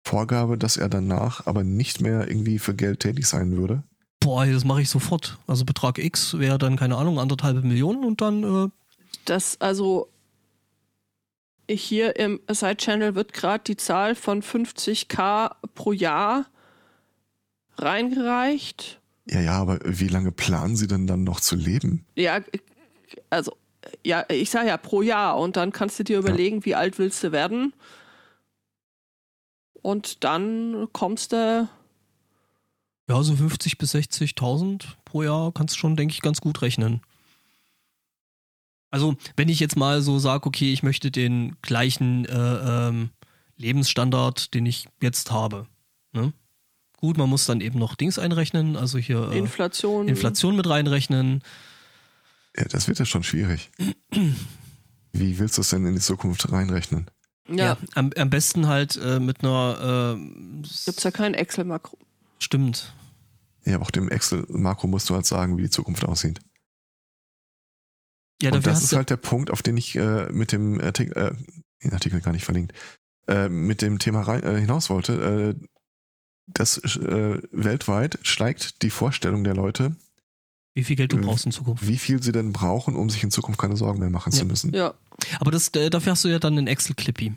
Vorgabe, 0.06 0.58
dass 0.58 0.78
er 0.78 0.90
danach 0.90 1.46
aber 1.46 1.64
nicht 1.64 2.02
mehr 2.02 2.28
irgendwie 2.28 2.60
für 2.60 2.74
Geld 2.74 3.02
tätig 3.02 3.28
sein 3.28 3.56
würde. 3.56 3.84
Boah, 4.20 4.46
das 4.46 4.66
mache 4.66 4.82
ich 4.82 4.90
sofort. 4.90 5.38
Also 5.48 5.66
Betrag 5.66 5.98
X 5.98 6.38
wäre 6.40 6.58
dann, 6.58 6.78
keine 6.78 6.98
Ahnung, 6.98 7.20
anderthalb 7.20 7.64
Millionen 7.64 8.04
und 8.04 8.22
dann, 8.22 8.44
äh, 8.44 8.70
das 9.26 9.62
also 9.62 10.10
hier 11.70 12.18
im 12.18 12.42
Side-Channel 12.50 13.16
wird 13.16 13.32
gerade 13.32 13.64
die 13.64 13.78
Zahl 13.78 14.16
von 14.16 14.42
50k 14.42 15.56
pro 15.76 15.94
Jahr 15.94 16.46
reingereicht. 17.78 19.00
Ja, 19.30 19.42
ja, 19.42 19.54
aber 19.54 19.80
wie 19.84 20.08
lange 20.08 20.32
planen 20.32 20.76
Sie 20.76 20.88
denn 20.88 21.08
dann 21.08 21.24
noch 21.24 21.40
zu 21.40 21.56
leben? 21.56 22.06
Ja, 22.16 22.42
also, 23.30 23.56
ja, 24.04 24.26
ich 24.30 24.50
sage 24.50 24.68
ja 24.68 24.78
pro 24.78 25.02
Jahr 25.02 25.38
und 25.38 25.56
dann 25.56 25.72
kannst 25.72 26.00
du 26.00 26.04
dir 26.04 26.20
überlegen, 26.20 26.66
wie 26.66 26.76
alt 26.76 27.00
willst 27.00 27.24
du 27.24 27.32
werden. 27.32 27.74
Und 29.82 30.24
dann 30.24 30.88
kommst 30.94 31.34
du, 31.34 31.68
ja, 33.10 33.22
so 33.22 33.36
50 33.36 33.78
bis 33.78 33.94
60.000 33.96 34.84
pro 35.04 35.24
Jahr 35.24 35.52
kannst 35.52 35.76
du 35.76 35.80
schon, 35.80 35.96
denke 35.96 36.14
ich, 36.14 36.22
ganz 36.22 36.40
gut 36.40 36.62
rechnen. 36.62 37.02
Also, 38.92 39.16
wenn 39.36 39.50
ich 39.50 39.60
jetzt 39.60 39.76
mal 39.76 40.02
so 40.02 40.20
sage, 40.20 40.46
okay, 40.46 40.72
ich 40.72 40.84
möchte 40.84 41.12
den 41.12 41.58
gleichen 41.62 42.26
äh, 42.26 42.88
ähm, 42.88 43.10
Lebensstandard, 43.58 44.54
den 44.54 44.66
ich 44.66 44.88
jetzt 45.02 45.32
habe. 45.32 45.68
Ne? 46.12 46.32
Gut, 47.04 47.18
man 47.18 47.30
muss 47.30 47.44
dann 47.44 47.60
eben 47.60 47.80
noch 47.80 47.96
Dings 47.96 48.18
einrechnen, 48.18 48.78
also 48.78 48.98
hier 48.98 49.30
äh, 49.30 49.38
Inflation. 49.38 50.08
Inflation 50.08 50.56
mit 50.56 50.70
reinrechnen. 50.70 51.44
Ja, 52.56 52.64
das 52.64 52.88
wird 52.88 52.98
ja 52.98 53.04
schon 53.04 53.24
schwierig. 53.24 53.72
Wie 55.12 55.38
willst 55.38 55.58
du 55.58 55.64
es 55.64 55.70
denn 55.72 55.86
in 55.86 55.96
die 55.96 56.00
Zukunft 56.00 56.50
reinrechnen? 56.50 57.12
Ja, 57.50 57.76
am, 57.94 58.12
am 58.16 58.30
besten 58.30 58.70
halt 58.70 58.96
äh, 58.96 59.20
mit 59.20 59.44
einer. 59.44 60.16
Äh, 60.18 60.64
gibt's 60.86 61.04
ja 61.04 61.12
kein 61.12 61.34
Excel-Makro. 61.34 61.98
Stimmt. 62.40 62.94
Ja, 63.66 63.76
aber 63.76 63.84
auch 63.84 63.92
dem 63.92 64.08
Excel-Makro 64.08 64.88
musst 64.88 65.10
du 65.10 65.16
halt 65.16 65.26
sagen, 65.26 65.58
wie 65.58 65.64
die 65.64 65.70
Zukunft 65.70 66.06
aussieht. 66.06 66.40
Ja, 68.42 68.54
Und 68.54 68.66
das 68.66 68.82
ist 68.82 68.94
halt 68.94 69.10
der 69.10 69.18
Punkt, 69.18 69.52
auf 69.52 69.62
den 69.62 69.76
ich 69.76 69.98
äh, 69.98 70.32
mit 70.32 70.54
dem 70.54 70.80
Artikel, 70.80 71.18
äh, 71.18 71.36
den 71.84 71.92
Artikel 71.92 72.22
gar 72.22 72.32
nicht 72.32 72.46
verlinkt, 72.46 72.72
äh, 73.28 73.50
mit 73.50 73.82
dem 73.82 74.00
Thema 74.00 74.22
rein, 74.22 74.42
äh, 74.44 74.58
hinaus 74.58 74.90
wollte. 74.90 75.58
Äh, 76.48 76.52
das 76.54 76.78
äh, 76.78 77.42
weltweit 77.52 78.20
steigt 78.24 78.82
die 78.82 78.90
Vorstellung 78.90 79.44
der 79.44 79.56
Leute, 79.56 79.96
wie 80.76 80.84
viel 80.84 80.96
Geld 80.96 81.12
du 81.14 81.18
äh, 81.18 81.22
brauchst 81.22 81.46
in 81.46 81.52
Zukunft. 81.52 81.88
wie 81.88 81.98
viel 81.98 82.22
sie 82.22 82.32
denn 82.32 82.52
brauchen, 82.54 82.96
um 82.96 83.10
sich 83.10 83.24
in 83.24 83.32
Zukunft 83.32 83.60
keine 83.60 83.78
Sorgen 83.78 84.00
mehr 84.00 84.10
machen 84.10 84.34
Ja. 84.34 84.40
zu 84.40 84.46
müssen. 84.46 84.74
Ja, 84.74 84.94
Aber 85.40 85.52
das, 85.52 85.70
äh, 85.70 85.90
dafür 85.90 86.14
hast 86.14 86.24
du 86.26 86.30
ja 86.30 86.40
dann 86.40 86.58
einen 86.58 86.68
Excel-Clippy. 86.68 87.34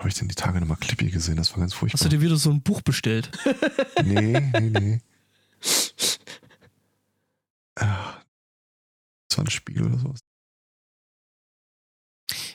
Habe 0.00 0.08
ich 0.10 0.14
denn 0.14 0.28
die 0.28 0.34
Tage 0.36 0.60
nochmal 0.60 0.76
Clippy 0.76 1.10
gesehen? 1.10 1.36
Das 1.36 1.50
war 1.52 1.58
ganz 1.58 1.72
Hast 1.72 1.78
furchtbar. 1.78 2.08
du 2.08 2.16
dir 2.16 2.20
wieder 2.22 2.36
so 2.36 2.50
ein 2.50 2.62
Buch 2.62 2.82
bestellt? 2.82 3.30
Nee, 4.04 4.40
nee, 4.60 4.70
nee. 4.70 5.00
Ah, 7.80 8.20
Das 9.28 9.38
war 9.38 9.44
ein 9.44 9.50
Spiegel 9.50 9.86
oder 9.86 9.98
sowas. 9.98 10.20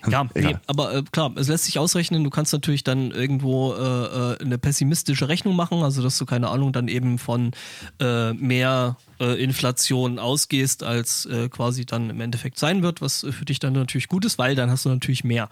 Ja, 0.10 0.27
nee, 0.36 0.55
aber 0.67 0.95
äh, 0.95 1.03
klar, 1.12 1.31
es 1.36 1.48
lässt 1.48 1.65
sich 1.65 1.79
ausrechnen. 1.79 2.24
Du 2.24 2.29
kannst 2.29 2.51
natürlich 2.51 2.83
dann 2.83 3.12
irgendwo 3.12 3.74
äh, 3.74 3.77
äh, 4.33 4.41
eine 4.41 4.57
pessimistische 4.57 5.29
Rechnung 5.29 5.55
machen, 5.55 5.81
also 5.81 6.01
dass 6.01 6.17
du 6.17 6.25
keine 6.25 6.50
Ahnung 6.50 6.74
dann 6.74 6.88
eben 6.88 7.17
von 7.17 7.51
äh, 8.00 8.33
mehr 8.33 8.98
äh, 9.19 9.41
Inflation 9.41 10.19
ausgehst, 10.19 10.83
als 10.83 11.25
äh, 11.25 11.48
quasi 11.50 11.86
dann 11.86 12.10
im 12.10 12.19
Endeffekt 12.19 12.60
sein 12.60 12.83
wird, 12.83 13.01
was 13.01 13.25
für 13.29 13.45
dich 13.45 13.60
dann 13.60 13.74
natürlich 13.74 14.10
gut 14.10 14.25
ist, 14.25 14.38
weil 14.38 14.55
dann 14.55 14.69
hast 14.69 14.86
du 14.86 14.89
natürlich 14.89 15.24
mehr. 15.24 15.50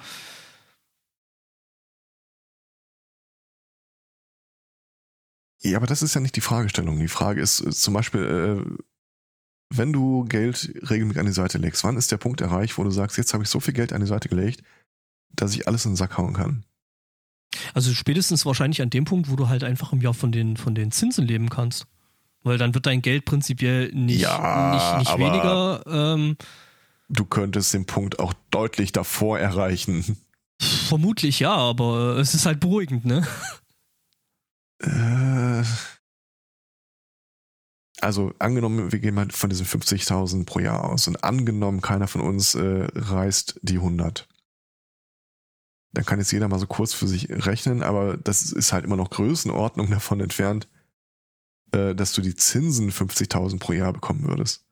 Ja, 5.63 5.77
aber 5.77 5.88
das 5.88 6.01
ist 6.01 6.15
ja 6.15 6.22
nicht 6.22 6.36
die 6.36 6.41
Fragestellung. 6.41 7.00
Die 7.00 7.08
Frage 7.08 7.41
ist 7.41 7.58
zum 7.58 7.93
Beispiel, 7.93 8.65
äh, 8.67 8.84
wenn 9.74 9.94
du 9.94 10.25
Geld 10.25 10.72
regelmäßig 10.90 11.20
an 11.20 11.25
die 11.25 11.32
Seite 11.32 11.58
legst, 11.58 11.84
wann 11.84 11.98
ist 11.98 12.12
der 12.12 12.18
Punkt 12.18 12.42
erreicht, 12.42 12.78
wo 12.78 12.84
du 12.84 12.92
sagst, 12.92 13.18
jetzt 13.18 13.34
habe 13.34 13.44
ich 13.44 13.50
so 13.50 13.60
viel 13.60 13.74
Geld 13.74 13.94
an 13.94 14.01
die 14.01 14.08
Seite 14.08 14.30
gelegt, 14.30 14.62
dass 15.34 15.56
ich 15.56 15.68
alles 15.68 15.86
in 15.86 15.92
den 15.92 15.98
Sack 15.98 16.18
hauen 16.18 16.34
kann? 16.34 16.63
Also 17.74 17.94
spätestens 17.94 18.46
wahrscheinlich 18.46 18.82
an 18.82 18.90
dem 18.90 19.06
Punkt, 19.06 19.30
wo 19.30 19.36
du 19.36 19.48
halt 19.50 19.63
einfach 19.63 19.94
im 19.94 20.01
Jahr 20.01 20.13
von 20.13 20.32
den, 20.32 20.58
von 20.58 20.75
den 20.75 20.92
Zinsen 20.92 21.25
leben 21.25 21.50
kannst. 21.50 21.86
Weil 22.44 22.58
dann 22.58 22.74
wird 22.74 22.86
dein 22.88 23.01
Geld 23.01 23.25
prinzipiell 23.25 23.92
nicht, 23.94 24.22
Ja, 24.22 24.96
nicht, 24.98 25.10
nicht 25.10 25.18
weniger. 25.20 25.84
Ähm, 25.86 26.38
Du 27.10 27.25
könntest 27.25 27.74
den 27.74 27.86
Punkt 27.86 28.20
auch 28.20 28.34
deutlich 28.51 28.94
davor 28.94 29.38
erreichen. 29.38 30.18
vermutlich 30.60 31.40
ja, 31.42 31.54
aber 31.54 32.18
es 32.18 32.34
ist 32.34 32.46
halt 32.46 32.60
beruhigend, 32.62 33.04
ne? 33.06 33.28
Äh, 34.80 35.63
also 38.01 38.34
angenommen, 38.39 38.91
wir 38.91 39.00
gehen 39.00 39.15
mal 39.15 39.29
von 39.29 39.50
diesen 39.50 39.65
50.000 39.65 40.46
pro 40.46 40.60
Jahr 40.60 40.84
aus 40.84 41.08
und 41.08 41.24
angenommen, 41.24 41.81
keiner 41.81 42.08
von 42.08 42.22
uns 42.22 42.55
äh, 42.55 42.88
reißt 42.93 43.60
die 43.62 43.77
100. 43.77 44.27
Dann 45.93 46.05
kann 46.05 46.20
jetzt 46.20 46.31
jeder 46.31 46.48
mal 46.48 46.60
so 46.60 46.67
kurz 46.67 46.93
für 46.93 47.08
sich 47.08 47.29
rechnen, 47.29 47.84
aber 47.84 48.17
das 48.17 48.51
ist 48.51 48.74
halt 48.74 48.86
immer 48.86 48.96
noch 48.96 49.10
Größenordnung 49.10 49.89
davon 49.91 50.20
entfernt, 50.20 50.67
äh, 51.72 51.93
dass 51.93 52.13
du 52.13 52.22
die 52.22 52.36
Zinsen 52.36 52.91
50.000 52.91 53.60
pro 53.60 53.74
Jahr 53.74 53.93
bekommen 53.93 54.27
würdest. 54.27 54.65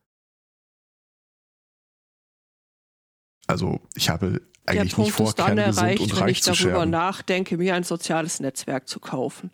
Also 3.48 3.82
ich 3.96 4.10
habe 4.10 4.32
Der 4.32 4.42
eigentlich 4.66 4.94
Punkt 4.94 5.08
nicht 5.08 5.18
vor, 5.18 5.30
ist 5.30 5.40
dann 5.40 5.58
erreicht, 5.58 6.02
und 6.02 6.12
wenn 6.12 6.20
reich 6.20 6.38
ich 6.38 6.42
darüber 6.42 6.86
nachdenke, 6.86 7.58
mir 7.58 7.76
ein 7.76 7.84
soziales 7.84 8.40
Netzwerk 8.40 8.88
zu 8.88 9.00
kaufen. 9.00 9.52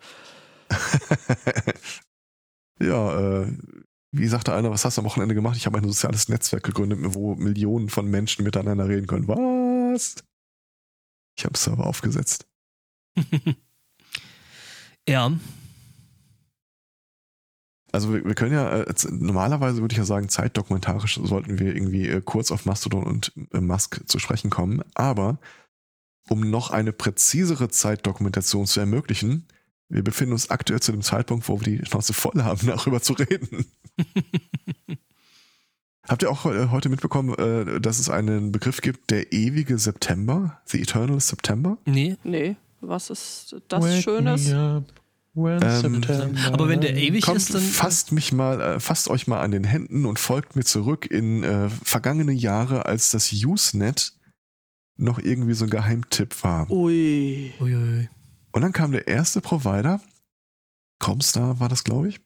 ja, 2.80 3.42
äh, 3.42 3.52
wie 4.12 4.28
sagte 4.28 4.54
einer, 4.54 4.70
was 4.70 4.84
hast 4.84 4.96
du 4.96 5.02
am 5.02 5.06
Wochenende 5.06 5.34
gemacht? 5.34 5.56
Ich 5.56 5.66
habe 5.66 5.78
ein 5.78 5.84
soziales 5.84 6.28
Netzwerk 6.28 6.62
gegründet, 6.62 6.98
wo 7.14 7.34
Millionen 7.34 7.88
von 7.88 8.06
Menschen 8.06 8.44
miteinander 8.44 8.88
reden 8.88 9.06
können. 9.06 9.28
Was? 9.28 10.16
Ich 11.38 11.44
habe 11.44 11.56
Server 11.56 11.86
aufgesetzt. 11.86 12.46
ja. 15.08 15.32
Also 17.92 18.12
wir, 18.12 18.24
wir 18.24 18.34
können 18.34 18.52
ja, 18.52 18.82
äh, 18.82 18.94
normalerweise 19.10 19.80
würde 19.80 19.92
ich 19.92 19.98
ja 19.98 20.04
sagen, 20.04 20.28
zeitdokumentarisch 20.28 21.20
sollten 21.22 21.58
wir 21.58 21.74
irgendwie 21.74 22.08
äh, 22.08 22.20
kurz 22.20 22.50
auf 22.50 22.66
Mastodon 22.66 23.04
und 23.04 23.32
äh, 23.52 23.60
Musk 23.60 24.02
zu 24.06 24.18
sprechen 24.18 24.50
kommen. 24.50 24.82
Aber 24.94 25.38
um 26.28 26.50
noch 26.50 26.70
eine 26.70 26.92
präzisere 26.92 27.68
Zeitdokumentation 27.68 28.66
zu 28.66 28.80
ermöglichen, 28.80 29.46
wir 29.88 30.02
befinden 30.02 30.32
uns 30.32 30.50
aktuell 30.50 30.80
zu 30.80 30.92
dem 30.92 31.02
Zeitpunkt, 31.02 31.48
wo 31.48 31.60
wir 31.60 31.78
die 31.78 31.86
Schnauze 31.86 32.12
voll 32.12 32.42
haben, 32.42 32.66
darüber 32.66 33.00
zu 33.00 33.12
reden. 33.14 33.66
Habt 36.08 36.22
ihr 36.22 36.30
auch 36.30 36.46
äh, 36.46 36.68
heute 36.70 36.88
mitbekommen, 36.88 37.34
äh, 37.34 37.80
dass 37.80 37.98
es 37.98 38.08
einen 38.08 38.52
Begriff 38.52 38.80
gibt, 38.80 39.10
der 39.10 39.32
ewige 39.32 39.78
September? 39.78 40.60
The 40.66 40.80
Eternal 40.80 41.20
September? 41.20 41.78
nee. 41.84 42.16
Nee, 42.22 42.56
was 42.80 43.10
ist 43.10 43.56
das 43.68 44.02
Schönes? 44.02 44.48
Ähm, 44.48 44.84
Aber 46.52 46.68
wenn 46.68 46.80
der 46.80 46.96
ewig 46.96 47.24
Kommt, 47.24 47.36
ist, 47.38 47.54
dann. 47.54 47.60
fasst 47.60 48.12
mich 48.12 48.32
mal, 48.32 48.60
äh, 48.60 48.80
fasst 48.80 49.08
euch 49.08 49.26
mal 49.26 49.40
an 49.40 49.50
den 49.50 49.64
Händen 49.64 50.06
und 50.06 50.18
folgt 50.18 50.56
mir 50.56 50.64
zurück 50.64 51.06
in 51.10 51.42
äh, 51.42 51.68
vergangene 51.68 52.32
Jahre, 52.32 52.86
als 52.86 53.10
das 53.10 53.30
Usenet 53.32 54.14
noch 54.96 55.18
irgendwie 55.18 55.52
so 55.52 55.64
ein 55.64 55.70
Geheimtipp 55.70 56.42
war. 56.42 56.70
Ui. 56.70 57.52
Uiuiui. 57.60 58.08
Und 58.56 58.62
dann 58.62 58.72
kam 58.72 58.90
der 58.90 59.06
erste 59.06 59.42
Provider, 59.42 60.00
Comstar 60.98 61.60
war 61.60 61.68
das, 61.68 61.84
glaube 61.84 62.08
ich, 62.08 62.22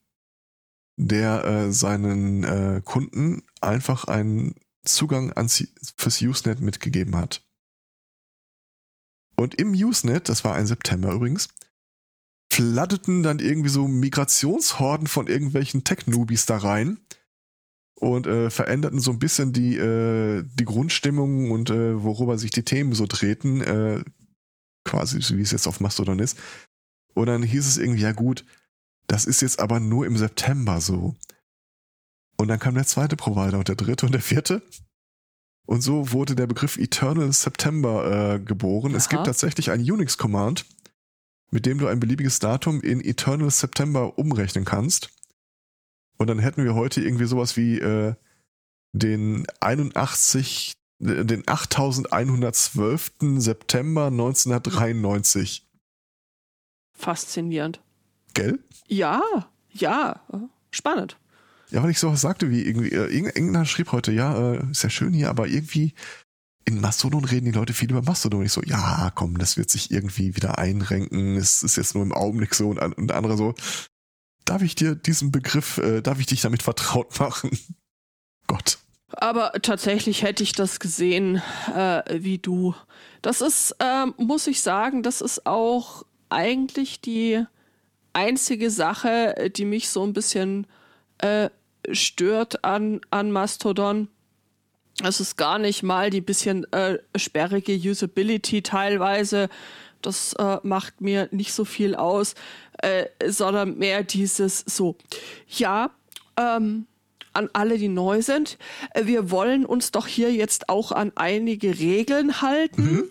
der 0.97 1.45
äh, 1.45 1.73
seinen 1.73 2.45
äh, 2.45 2.81
Kunden 2.85 3.43
einfach 3.61 4.05
einen 4.05 4.55
Zugang 4.85 5.33
ans, 5.33 5.67
fürs 5.97 6.23
Usenet 6.23 6.61
mitgegeben 6.61 7.17
hat. 7.17 7.45
Und 9.35 9.57
im 9.57 9.73
Usenet, 9.73 10.29
das 10.29 10.45
war 10.45 10.55
ein 10.55 10.69
September 10.69 11.11
übrigens, 11.11 11.49
flatteten 12.53 13.25
dann 13.25 13.41
irgendwie 13.41 13.69
so 13.69 13.89
Migrationshorden 13.89 15.09
von 15.09 15.27
irgendwelchen 15.27 15.83
Tech-Newbies 15.83 16.47
da 16.47 16.59
rein 16.59 17.01
und 17.97 18.29
äh, 18.29 18.51
veränderten 18.51 19.01
so 19.01 19.11
ein 19.11 19.19
bisschen 19.19 19.53
die, 19.53 19.77
äh, 19.77 20.45
die 20.45 20.65
Grundstimmung 20.65 21.51
und 21.51 21.71
äh, 21.71 22.01
worüber 22.01 22.39
sich 22.39 22.53
die 22.53 22.65
Themen 22.65 22.93
so 22.93 23.07
drehten, 23.09 23.63
äh, 23.63 24.05
quasi 24.85 25.19
wie 25.37 25.43
es 25.43 25.51
jetzt 25.51 25.67
auf 25.67 25.81
Mastodon 25.81 26.19
ist. 26.19 26.39
Und 27.15 27.27
dann 27.27 27.43
hieß 27.43 27.67
es 27.67 27.79
irgendwie, 27.79 28.03
ja 28.03 28.13
gut, 28.13 28.45
das 29.07 29.27
ist 29.27 29.43
jetzt 29.43 29.59
aber 29.59 29.81
nur 29.81 30.07
im 30.07 30.17
September 30.17 30.81
so. 30.81 31.17
Und 32.37 32.49
dann 32.49 32.59
kam 32.59 32.75
der 32.75 32.87
zweite 32.87 33.17
Provider 33.17 33.59
und 33.59 33.69
der 33.69 33.77
dritte 33.77 34.07
und 34.07 34.13
der 34.13 34.23
vierte. 34.23 34.63
Und 35.67 35.83
so 35.83 36.13
wurde 36.13 36.35
der 36.35 36.47
Begriff 36.47 36.79
Eternal 36.79 37.33
September 37.33 38.35
äh, 38.35 38.41
geboren. 38.41 38.95
Es 38.95 39.07
Aha. 39.07 39.17
gibt 39.17 39.27
tatsächlich 39.27 39.71
ein 39.71 39.81
Unix-Command, 39.81 40.65
mit 41.51 41.67
dem 41.67 41.79
du 41.79 41.87
ein 41.87 42.01
beliebiges 42.01 42.39
Datum 42.39 42.81
in 42.81 43.01
Eternal 43.01 43.51
September 43.51 44.19
umrechnen 44.19 44.65
kannst. 44.65 45.11
Und 46.17 46.27
dann 46.29 46.39
hätten 46.39 46.65
wir 46.65 46.75
heute 46.75 47.01
irgendwie 47.01 47.27
sowas 47.27 47.57
wie 47.57 47.79
äh, 47.79 48.15
den 48.93 49.47
81, 49.61 50.73
äh, 50.73 50.80
den 51.01 51.43
8112. 51.49 53.13
September 53.39 54.07
1993. 54.07 55.67
Faszinierend. 56.97 57.81
Gell? 58.35 58.59
Ja, 58.87 59.23
ja. 59.73 60.21
Spannend. 60.71 61.17
Ja, 61.71 61.83
weil 61.83 61.91
ich 61.91 61.99
sowas 61.99 62.21
sagte 62.21 62.51
wie 62.51 62.63
irgendwie, 62.63 62.91
äh, 62.91 63.07
irgend- 63.07 63.37
irgendeiner 63.37 63.65
schrieb 63.65 63.93
heute, 63.93 64.13
ja, 64.13 64.53
äh, 64.55 64.71
ist 64.71 64.83
ja 64.83 64.91
schön 64.91 65.13
hier, 65.13 65.31
aber 65.31 65.47
irgendwie 65.49 65.95
in 66.65 66.81
Mastodon 66.81 67.25
reden 67.25 67.47
die 67.47 67.53
Leute 67.53 67.73
viel 67.73 67.91
über 67.91 68.03
Mastodon. 68.03 68.45
Ich 68.45 68.53
so, 68.53 68.63
ja, 68.63 69.11
komm, 69.15 69.39
das 69.39 69.57
wird 69.57 69.71
sich 69.71 69.91
irgendwie 69.91 70.37
wieder 70.37 70.59
einrenken. 70.59 71.37
Es 71.37 71.63
ist 71.63 71.77
jetzt 71.77 71.95
nur 71.95 72.05
im 72.05 72.13
Augenblick 72.13 72.55
so 72.55 72.69
und, 72.71 72.79
und 72.79 73.07
der 73.09 73.17
andere 73.17 73.37
so, 73.37 73.55
darf 74.45 74.63
ich 74.63 74.75
dir 74.75 74.95
diesen 74.95 75.31
Begriff, 75.33 75.79
äh, 75.79 76.03
darf 76.03 76.21
ich 76.21 76.27
dich 76.27 76.41
damit 76.43 76.63
vertraut 76.63 77.19
machen? 77.21 77.51
Aber 79.13 79.53
tatsächlich 79.63 80.23
hätte 80.23 80.43
ich 80.43 80.53
das 80.53 80.81
gesehen 80.81 81.43
äh, 81.75 82.03
wie 82.13 82.39
du. 82.39 82.75
Das 83.23 83.41
ist, 83.41 83.77
ähm, 83.81 84.15
muss 84.17 84.47
ich 84.47 84.63
sagen, 84.63 85.03
das 85.03 85.21
ist 85.21 85.47
auch 85.47 86.05
eigentlich 86.29 87.01
die 87.01 87.45
einzige 88.13 88.71
Sache, 88.71 89.37
äh, 89.37 89.51
die 89.51 89.65
mich 89.65 89.89
so 89.89 90.05
ein 90.05 90.13
bisschen 90.13 90.67
äh, 91.19 91.51
stört 91.91 92.65
an, 92.65 93.01
an 93.11 93.33
Mastodon. 93.33 94.09
Es 95.03 95.21
ist 95.21 95.37
gar 95.37 95.59
nicht 95.59 95.83
mal 95.83 96.11
die 96.11 96.21
bisschen 96.21 96.71
äh, 96.73 96.99
sperrige 97.17 97.75
Usability 97.75 98.63
teilweise. 98.63 99.49
Das 100.03 100.35
äh, 100.35 100.59
macht 100.63 101.01
mir 101.01 101.29
nicht 101.31 101.53
so 101.53 101.65
viel 101.65 101.95
aus, 101.95 102.35
äh, 102.79 103.07
sondern 103.27 103.79
mehr 103.79 104.03
dieses 104.03 104.61
so, 104.61 104.97
ja, 105.49 105.91
ähm, 106.37 106.87
an 107.33 107.49
alle, 107.53 107.79
die 107.79 107.89
neu 107.89 108.23
sind. 108.23 108.59
Äh, 108.95 109.07
Wir 109.07 109.31
wollen 109.31 109.65
uns 109.67 109.91
doch 109.91 110.07
hier 110.07 110.33
jetzt 110.33 110.69
auch 110.69 110.93
an 110.93 111.13
einige 111.17 111.79
Regeln 111.79 112.41
halten, 112.43 113.05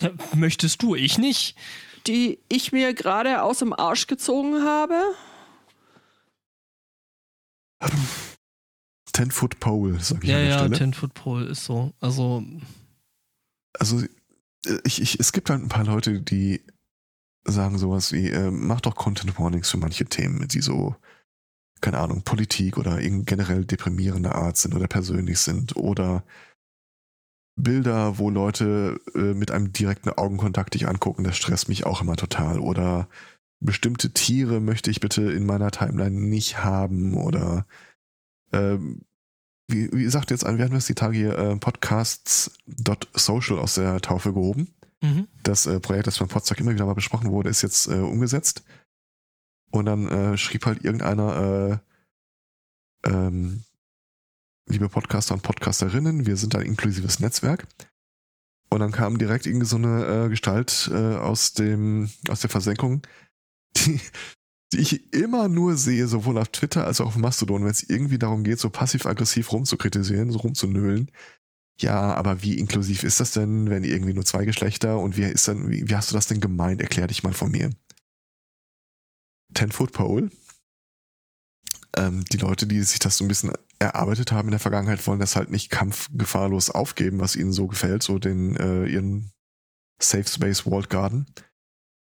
Äh, 0.00 0.10
Möchtest 0.34 0.82
du, 0.82 0.94
ich 0.94 1.18
nicht? 1.18 1.56
die 2.08 2.40
ich 2.48 2.72
mir 2.72 2.94
gerade 2.94 3.42
aus 3.42 3.60
dem 3.60 3.72
Arsch 3.72 4.08
gezogen 4.08 4.64
habe. 4.64 5.00
Ten 9.12 9.30
Foot 9.30 9.60
Pole, 9.60 9.98
sag 10.00 10.24
ich 10.24 10.30
Ja, 10.30 10.36
an 10.36 10.42
der 10.42 10.50
ja, 10.50 10.58
Stelle. 10.58 10.78
Ten 10.78 10.94
Foot 10.94 11.14
Pole 11.14 11.46
ist 11.46 11.64
so. 11.64 11.92
Also, 12.00 12.42
also 13.78 14.00
äh, 14.66 14.78
ich, 14.84 15.00
ich, 15.02 15.20
es 15.20 15.32
gibt 15.32 15.50
halt 15.50 15.62
ein 15.62 15.68
paar 15.68 15.84
Leute, 15.84 16.20
die 16.20 16.62
sagen 17.44 17.78
sowas 17.78 18.12
wie, 18.12 18.28
äh, 18.30 18.50
mach 18.50 18.80
doch 18.80 18.94
Content 18.94 19.38
Warnings 19.38 19.70
für 19.70 19.76
manche 19.76 20.06
Themen, 20.06 20.46
die 20.48 20.60
so, 20.60 20.96
keine 21.82 21.98
Ahnung, 21.98 22.22
Politik 22.22 22.78
oder 22.78 22.98
generell 22.98 23.66
deprimierende 23.66 24.34
Art 24.34 24.56
sind 24.56 24.74
oder 24.74 24.86
persönlich 24.86 25.40
sind 25.40 25.76
oder 25.76 26.24
Bilder, 27.56 28.18
wo 28.18 28.30
Leute 28.30 28.98
äh, 29.14 29.34
mit 29.34 29.50
einem 29.50 29.72
direkten 29.72 30.08
Augenkontakt 30.08 30.74
dich 30.74 30.88
angucken, 30.88 31.24
das 31.24 31.36
stresst 31.36 31.68
mich 31.68 31.84
auch 31.84 32.00
immer 32.00 32.16
total. 32.16 32.58
Oder 32.58 33.08
bestimmte 33.60 34.12
Tiere 34.12 34.60
möchte 34.60 34.90
ich 34.90 35.00
bitte 35.00 35.30
in 35.30 35.44
meiner 35.44 35.70
Timeline 35.70 36.18
nicht 36.18 36.64
haben 36.64 37.14
oder 37.14 37.66
ähm, 38.52 39.02
wie, 39.68 39.92
wie 39.92 40.08
sagt 40.08 40.30
jetzt 40.30 40.44
ein, 40.44 40.58
wir 40.58 40.64
hatten 40.64 40.74
das 40.74 40.86
die 40.86 40.94
Tage 40.94 41.16
hier, 41.16 41.38
äh, 41.38 41.56
podcasts.social 41.56 43.58
aus 43.58 43.74
der 43.74 44.00
Taufe 44.00 44.32
gehoben. 44.32 44.74
Mhm. 45.02 45.28
Das 45.42 45.66
äh, 45.66 45.80
Projekt, 45.80 46.06
das 46.06 46.18
von 46.18 46.28
Potsdam 46.28 46.58
immer 46.58 46.72
wieder 46.72 46.86
mal 46.86 46.94
besprochen 46.94 47.30
wurde, 47.30 47.50
ist 47.50 47.62
jetzt 47.62 47.88
äh, 47.88 47.94
umgesetzt. 47.94 48.62
Und 49.72 49.86
dann 49.86 50.06
äh, 50.08 50.36
schrieb 50.36 50.66
halt 50.66 50.84
irgendeiner, 50.84 51.80
äh, 53.04 53.08
ähm, 53.10 53.64
liebe 54.68 54.88
Podcaster 54.88 55.34
und 55.34 55.42
Podcasterinnen, 55.42 56.26
wir 56.26 56.36
sind 56.36 56.54
ein 56.54 56.66
inklusives 56.66 57.20
Netzwerk. 57.20 57.66
Und 58.68 58.80
dann 58.80 58.92
kam 58.92 59.18
direkt 59.18 59.46
irgendwie 59.46 59.66
so 59.66 59.76
eine 59.76 60.26
äh, 60.26 60.28
Gestalt 60.28 60.90
äh, 60.92 61.16
aus 61.16 61.54
dem 61.54 62.10
aus 62.28 62.40
der 62.40 62.50
Versenkung, 62.50 63.02
die, 63.76 64.00
die 64.72 64.78
ich 64.78 65.12
immer 65.14 65.48
nur 65.48 65.76
sehe, 65.76 66.06
sowohl 66.06 66.38
auf 66.38 66.48
Twitter 66.48 66.86
als 66.86 67.00
auch 67.00 67.06
auf 67.06 67.16
Mastodon, 67.16 67.64
wenn 67.64 67.70
es 67.70 67.82
irgendwie 67.82 68.18
darum 68.18 68.44
geht, 68.44 68.60
so 68.60 68.70
passiv-aggressiv 68.70 69.52
rumzukritisieren, 69.52 70.30
so 70.30 70.38
rumzunölen. 70.38 71.10
Ja, 71.80 72.14
aber 72.14 72.42
wie 72.42 72.58
inklusiv 72.58 73.04
ist 73.04 73.20
das 73.20 73.32
denn, 73.32 73.70
wenn 73.70 73.84
irgendwie 73.84 74.14
nur 74.14 74.24
zwei 74.24 74.44
Geschlechter 74.44 74.98
und 74.98 75.16
wie 75.16 75.24
ist 75.24 75.48
dann, 75.48 75.70
wie, 75.70 75.88
wie 75.88 75.96
hast 75.96 76.10
du 76.10 76.14
das 76.14 76.26
denn 76.26 76.40
gemeint? 76.40 76.80
Erklär 76.80 77.06
dich 77.06 77.22
mal 77.22 77.32
von 77.32 77.50
mir. 77.50 77.70
Ten 79.54 79.72
Foot 79.72 79.92
Pole. 79.92 80.30
Ähm, 81.96 82.24
die 82.32 82.38
Leute, 82.38 82.66
die 82.66 82.82
sich 82.82 82.98
das 82.98 83.18
so 83.18 83.24
ein 83.24 83.28
bisschen 83.28 83.52
erarbeitet 83.78 84.32
haben 84.32 84.48
in 84.48 84.52
der 84.52 84.60
Vergangenheit, 84.60 85.06
wollen 85.06 85.20
das 85.20 85.36
halt 85.36 85.50
nicht 85.50 85.70
kampfgefahrlos 85.70 86.70
aufgeben, 86.70 87.20
was 87.20 87.36
ihnen 87.36 87.52
so 87.52 87.66
gefällt, 87.66 88.02
so 88.02 88.18
den 88.18 88.56
äh, 88.56 88.86
ihren 88.86 89.32
Safe 90.00 90.26
Space 90.26 90.66
Walled 90.66 90.88
Garden, 90.88 91.26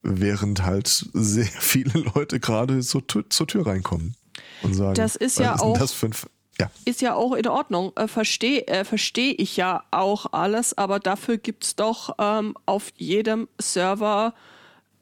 während 0.02 0.64
halt 0.64 0.88
sehr 1.14 1.46
viele 1.60 2.00
Leute 2.16 2.40
gerade 2.40 2.82
so 2.82 3.02
zur 3.02 3.48
Tür 3.48 3.68
reinkommen 3.68 4.16
und 4.62 4.74
sagen, 4.74 4.96
das 4.96 5.16
ist 5.16 5.40
ja 5.40 5.54
was 5.54 5.62
auch 5.62 5.78
das 5.78 5.94
für 5.94 6.08
ein 6.08 6.12
F 6.12 6.30
ja. 6.60 6.72
ist 6.86 7.02
ja 7.02 7.14
auch 7.14 7.34
in 7.34 7.48
Ordnung. 7.48 7.92
Äh, 7.96 8.08
Verstehe 8.08 8.68
äh, 8.68 8.84
versteh 8.84 9.32
ich 9.32 9.58
ja 9.58 9.84
auch 9.92 10.34
alles, 10.34 10.76
aber 10.78 11.00
dafür 11.00 11.38
gibt's 11.38 11.76
doch 11.76 12.16
ähm, 12.18 12.56
auf 12.66 12.92
jedem 12.96 13.48
Server 13.60 14.34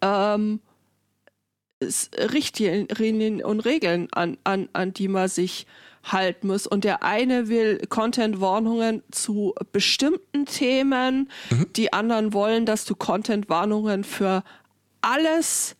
ähm, 0.02 0.60
Richtlinien 1.82 3.44
und 3.44 3.60
Regeln, 3.62 4.08
an, 4.12 4.38
an, 4.44 4.70
an 4.74 4.94
die 4.94 5.08
man 5.08 5.28
sich 5.28 5.66
halten 6.04 6.48
muss. 6.48 6.68
Und 6.68 6.84
der 6.84 7.04
eine 7.04 7.48
will 7.48 7.82
Content-Warnungen 7.90 9.02
zu 9.12 9.54
bestimmten 9.72 10.46
Themen, 10.46 11.30
die 11.76 11.92
anderen 11.94 12.34
wollen, 12.34 12.66
dass 12.66 12.86
du 12.86 12.96
Content-Warnungen 12.96 14.04
für 14.04 14.44
alles 15.02 15.76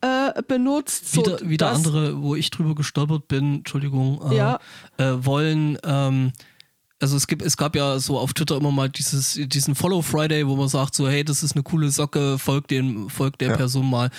äh, 0.00 0.42
benutzt. 0.46 1.12
so 1.12 1.20
wieder, 1.24 1.40
wieder 1.48 1.66
dass- 1.70 1.78
andere, 1.86 2.20
wo 2.22 2.34
ich 2.34 2.50
drüber 2.50 2.74
gestolpert 2.74 3.28
bin, 3.28 3.56
Entschuldigung, 3.58 4.20
äh, 4.30 4.36
Ja. 4.36 4.58
äh, 4.98 5.12
wollen, 5.24 5.78
ähm, 5.84 6.32
also 7.00 7.16
es 7.16 7.26
gibt, 7.26 7.42
es 7.42 7.56
gab 7.56 7.74
ja 7.76 7.98
so 7.98 8.18
auf 8.18 8.34
Twitter 8.34 8.56
immer 8.56 8.70
mal 8.72 8.88
dieses, 8.90 9.38
diesen 9.46 9.74
Follow 9.74 10.02
Friday, 10.02 10.46
wo 10.46 10.56
man 10.56 10.68
sagt 10.68 10.94
so, 10.94 11.08
hey, 11.08 11.24
das 11.24 11.42
ist 11.42 11.54
eine 11.54 11.62
coole 11.62 11.90
Socke, 11.90 12.38
folgt 12.38 12.70
dem, 12.70 13.08
folgt 13.08 13.40
der 13.40 13.50
Ja. 13.50 13.56
Person 13.56 13.88
mal. 13.88 14.10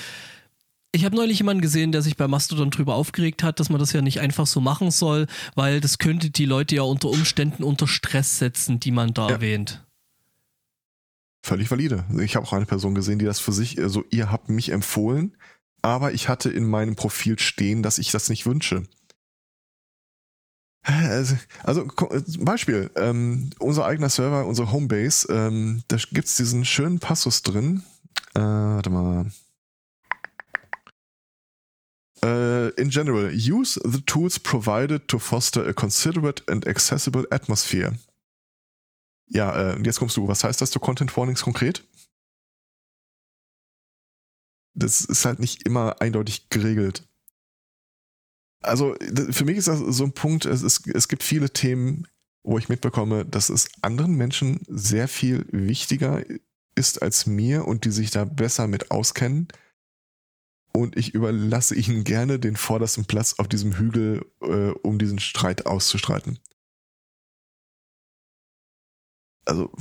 Ich 0.96 1.04
habe 1.04 1.18
neulich 1.18 1.40
jemanden 1.40 1.62
gesehen, 1.62 1.92
der 1.92 2.02
sich 2.02 2.16
bei 2.16 2.26
Mastodon 2.26 2.72
drüber 2.72 2.96
aufgeregt 2.96 3.44
hat, 3.44 3.60
dass 3.60 3.70
man 3.70 3.80
das 3.80 3.92
ja 3.92 4.02
nicht 4.02 4.22
einfach 4.22 4.48
so 4.48 4.62
machen 4.62 4.92
soll, 4.92 5.28
weil 5.54 5.82
das 5.82 5.98
könnte 5.98 6.30
die 6.30 6.46
Leute 6.46 6.78
ja 6.78 6.84
unter 6.84 7.10
Umständen 7.10 7.64
unter 7.66 7.86
Stress 7.86 8.40
setzen, 8.40 8.80
die 8.80 8.92
man 8.92 9.14
da 9.14 9.28
Ja. 9.28 9.34
erwähnt. 9.36 9.86
Völlig 11.44 11.70
valide. 11.70 12.06
Ich 12.22 12.38
habe 12.38 12.48
auch 12.48 12.54
eine 12.54 12.66
Person 12.66 12.96
gesehen, 12.96 13.20
die 13.20 13.26
das 13.26 13.40
für 13.42 13.52
sich, 13.52 13.78
also 13.78 14.06
ihr 14.10 14.32
habt 14.32 14.48
mich 14.48 14.70
empfohlen, 14.70 15.36
aber 15.82 16.14
ich 16.14 16.30
hatte 16.30 16.50
in 16.50 16.66
meinem 16.66 16.96
Profil 16.96 17.38
stehen, 17.40 17.84
dass 17.84 17.98
ich 17.98 18.12
das 18.12 18.30
nicht 18.30 18.46
wünsche. 18.46 18.84
Also, 20.84 21.36
also 21.64 21.88
Beispiel, 22.40 22.90
ähm, 22.96 23.50
unser 23.60 23.86
eigener 23.86 24.08
Server, 24.10 24.46
unsere 24.46 24.72
Homebase, 24.72 25.28
ähm, 25.30 25.84
da 25.90 25.98
gibt's 26.14 26.38
diesen 26.38 26.64
schönen 26.64 27.00
Passus 27.00 27.42
drin. 27.42 27.84
Äh, 28.34 28.40
warte 28.40 28.90
mal. 28.90 29.30
Äh, 32.26 32.70
in 32.82 32.90
general, 32.90 33.30
use 33.30 33.80
the 33.84 34.02
tools 34.02 34.40
provided 34.40 35.08
to 35.08 35.20
foster 35.20 35.68
a 35.68 35.74
considerate 35.74 36.42
and 36.48 36.66
accessible 36.68 37.28
atmosphere. 37.30 38.00
Ja, 39.28 39.74
äh, 39.74 39.82
jetzt 39.84 40.00
kommst 40.00 40.18
du. 40.18 40.28
Was 40.28 40.44
heißt 40.44 40.60
das 40.60 40.72
zu 40.72 40.80
Content 40.80 41.16
Warnings 41.16 41.44
konkret? 41.44 41.84
Das 44.74 45.02
ist 45.02 45.24
halt 45.26 45.40
nicht 45.40 45.64
immer 45.68 46.02
eindeutig 46.02 46.50
geregelt. 46.50 47.08
Also 48.62 48.96
für 49.30 49.46
mich 49.46 49.58
ist 49.58 49.68
das 49.68 49.80
so 49.80 50.04
ein 50.04 50.14
Punkt, 50.14 50.46
es, 50.46 50.64
ist, 50.64 50.88
es 50.88 51.08
gibt 51.08 51.22
viele 51.22 51.52
Themen, 51.52 52.08
wo 52.44 52.58
ich 52.58 52.70
mitbekomme, 52.70 53.24
dass 53.24 53.50
es 53.50 53.70
anderen 53.82 54.16
Menschen 54.16 54.62
sehr 54.68 55.08
viel 55.08 55.46
wichtiger 55.52 56.24
ist 56.74 57.04
als 57.04 57.28
mir 57.28 57.68
und 57.68 57.86
die 57.86 57.92
sich 57.92 58.10
da 58.10 58.26
besser 58.26 58.68
mit 58.68 58.90
auskennen. 58.90 59.48
Und 60.76 60.98
ich 60.98 61.14
überlasse 61.14 61.74
ihnen 61.74 62.04
gerne 62.04 62.38
den 62.38 62.58
vordersten 62.58 63.06
Platz 63.06 63.36
auf 63.38 63.48
diesem 63.48 63.78
Hügel, 63.78 64.26
äh, 64.42 64.72
um 64.84 65.00
diesen 65.00 65.20
Streit 65.20 65.66
auszustreiten. 65.66 66.38
Also, 69.46 69.72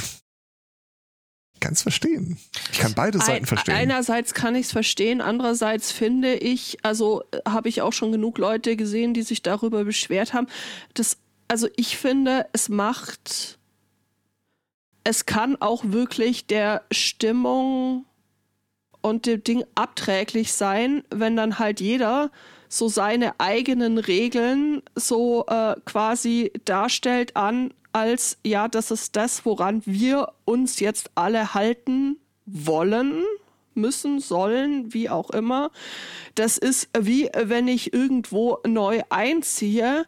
ganz 1.58 1.82
verstehen. 1.82 2.38
Ich 2.70 2.78
kann 2.78 2.94
beide 2.94 3.18
Seiten 3.18 3.44
Ein- 3.44 3.46
verstehen. 3.46 3.74
Einerseits 3.74 4.34
kann 4.34 4.54
ich 4.54 4.66
es 4.66 4.72
verstehen, 4.72 5.20
andererseits 5.20 5.90
finde 5.90 6.34
ich, 6.34 6.84
also 6.84 7.24
äh, 7.32 7.40
habe 7.48 7.68
ich 7.68 7.82
auch 7.82 7.92
schon 7.92 8.12
genug 8.12 8.38
Leute 8.38 8.76
gesehen, 8.76 9.14
die 9.14 9.22
sich 9.22 9.42
darüber 9.42 9.84
beschwert 9.84 10.32
haben. 10.32 10.46
Das, 10.92 11.16
also 11.48 11.68
ich 11.76 11.96
finde, 11.96 12.46
es 12.52 12.68
macht, 12.68 13.58
es 15.02 15.26
kann 15.26 15.56
auch 15.56 15.84
wirklich 15.86 16.46
der 16.46 16.84
Stimmung 16.92 18.04
und 19.04 19.26
dem 19.26 19.44
Ding 19.44 19.64
abträglich 19.74 20.54
sein, 20.54 21.04
wenn 21.10 21.36
dann 21.36 21.58
halt 21.58 21.78
jeder 21.78 22.30
so 22.70 22.88
seine 22.88 23.38
eigenen 23.38 23.98
Regeln 23.98 24.82
so 24.94 25.44
äh, 25.46 25.74
quasi 25.84 26.50
darstellt 26.64 27.36
an, 27.36 27.74
als 27.92 28.38
ja, 28.42 28.66
das 28.66 28.90
ist 28.90 29.14
das, 29.14 29.44
woran 29.44 29.82
wir 29.84 30.32
uns 30.46 30.80
jetzt 30.80 31.10
alle 31.16 31.52
halten 31.52 32.16
wollen, 32.46 33.22
müssen, 33.74 34.20
sollen, 34.20 34.94
wie 34.94 35.10
auch 35.10 35.28
immer. 35.30 35.70
Das 36.34 36.56
ist 36.56 36.88
wie 36.98 37.28
wenn 37.34 37.68
ich 37.68 37.92
irgendwo 37.92 38.58
neu 38.66 39.02
einziehe 39.10 40.06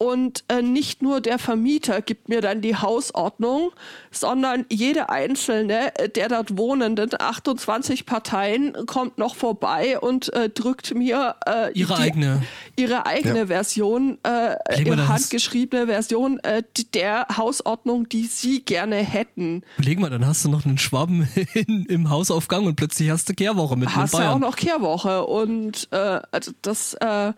und 0.00 0.44
äh, 0.48 0.62
nicht 0.62 1.02
nur 1.02 1.20
der 1.20 1.38
Vermieter 1.38 2.00
gibt 2.00 2.30
mir 2.30 2.40
dann 2.40 2.62
die 2.62 2.74
Hausordnung, 2.74 3.70
sondern 4.10 4.64
jede 4.70 5.10
einzelne 5.10 5.94
äh, 5.98 6.08
der 6.08 6.30
dort 6.30 6.56
wohnenden 6.56 7.10
28 7.18 8.06
Parteien 8.06 8.74
kommt 8.86 9.18
noch 9.18 9.34
vorbei 9.34 9.98
und 10.00 10.32
äh, 10.32 10.48
drückt 10.48 10.94
mir 10.94 11.34
äh, 11.46 11.70
Ihre 11.74 11.96
die, 11.96 12.00
eigene. 12.00 12.26
Ja. 12.26 12.82
ihre 12.82 13.04
eigene 13.04 13.48
Version, 13.48 14.16
äh, 14.22 14.82
ihre 14.82 15.06
handgeschriebene 15.06 15.86
Version 15.86 16.38
äh, 16.44 16.62
der 16.94 17.26
Hausordnung, 17.36 18.08
die 18.08 18.24
sie 18.24 18.62
gerne 18.62 18.96
hätten. 18.96 19.62
Überleg 19.76 20.00
mal, 20.00 20.08
dann 20.08 20.26
hast 20.26 20.46
du 20.46 20.48
noch 20.48 20.64
einen 20.64 20.78
Schwaben 20.78 21.28
in, 21.52 21.84
im 21.84 22.08
Hausaufgang 22.08 22.64
und 22.64 22.76
plötzlich 22.76 23.10
hast 23.10 23.28
du 23.28 23.34
Kehrwoche 23.34 23.76
mit 23.76 23.90
in 23.90 23.96
hast 23.96 24.14
du 24.14 24.16
auch 24.16 24.22
Bayern. 24.22 24.40
noch 24.40 24.56
Kehrwoche 24.56 25.26
und 25.26 25.88
äh, 25.90 26.20
also 26.32 26.52
das 26.62 26.94
äh, 26.94 27.34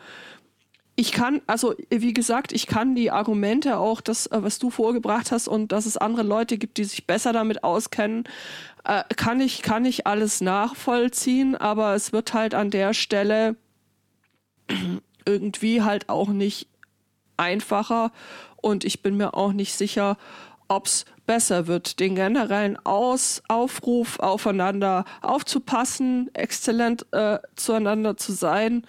ich 0.95 1.13
kann, 1.13 1.41
also 1.47 1.75
wie 1.91 2.13
gesagt, 2.13 2.53
ich 2.53 2.67
kann 2.67 2.95
die 2.95 3.11
Argumente 3.11 3.79
auch, 3.79 4.01
das, 4.01 4.27
äh, 4.27 4.43
was 4.43 4.59
du 4.59 4.71
vorgebracht 4.71 5.33
hast 5.33 5.49
und 5.49 5.73
dass 5.73 5.87
es 5.87 5.97
andere 5.97 6.23
Leute 6.23 6.59
gibt, 6.59 6.77
die 6.77 6.85
sich 6.85 7.07
besser 7.07 7.33
damit 7.33 7.65
auskennen, 7.65 8.25
äh, 8.85 9.03
kann 9.17 9.41
ich, 9.41 9.63
kann 9.63 9.85
ich 9.85 10.07
alles 10.07 10.41
nachvollziehen, 10.41 11.57
aber 11.57 11.95
es 11.95 12.13
wird 12.13 12.35
halt 12.35 12.55
an 12.55 12.71
der 12.71 12.95
Stelle 12.95 13.57
irgendwie 15.27 15.83
halt 15.83 16.09
auch 16.09 16.29
nicht 16.29 16.69
einfacher 17.37 18.13
und 18.57 18.85
ich 18.85 19.03
bin 19.03 19.17
mir 19.17 19.35
auch 19.35 19.53
nicht 19.53 19.75
sicher, 19.75 20.19
ob's 20.69 21.05
besser 21.27 21.67
wird. 21.67 22.01
Den 22.01 22.15
generellen 22.15 22.79
Aus 22.85 23.43
Aufruf 23.49 24.19
aufeinander 24.19 25.05
aufzupassen, 25.21 26.31
exzellent 26.35 27.07
äh, 27.13 27.39
zueinander 27.57 28.17
zu 28.17 28.33
sein, 28.33 28.85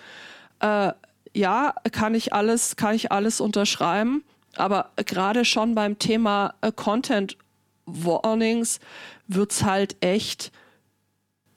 äh, 0.60 0.94
ja, 1.34 1.74
kann 1.92 2.16
ich 2.16 2.34
alles, 2.34 2.76
kann 2.76 2.96
ich 2.96 3.12
alles 3.12 3.42
unterschreiben. 3.42 4.24
Aber 4.56 4.92
gerade 5.06 5.46
schon 5.46 5.74
beim 5.76 5.98
Thema 5.98 6.54
äh, 6.62 6.72
Content 6.72 7.38
Warnings 7.86 8.80
wird's 9.28 9.64
halt 9.64 9.96
echt 10.02 10.52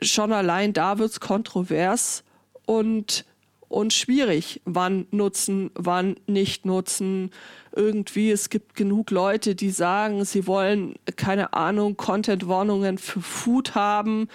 schon 0.03 0.33
allein 0.33 0.73
da 0.73 0.99
wird's 0.99 1.21
kontrovers 1.21 2.25
und 2.67 3.25
und 3.69 3.93
schwierig, 3.93 4.61
wann 4.65 5.07
nutzen, 5.11 5.73
wann 5.75 6.15
nicht 6.29 6.65
nutzen. 6.67 7.33
Irgendwie, 7.75 8.31
es 8.31 8.49
gibt 8.49 8.77
genug 8.77 9.11
Leute, 9.11 9.57
die 9.57 9.71
sagen, 9.71 10.25
sie 10.25 10.47
wollen, 10.47 10.95
keine 11.17 11.53
Ahnung, 11.53 11.97
Content-Warnungen 11.97 12.97
für 12.97 13.21
Food 13.21 13.75
haben, 13.75 14.29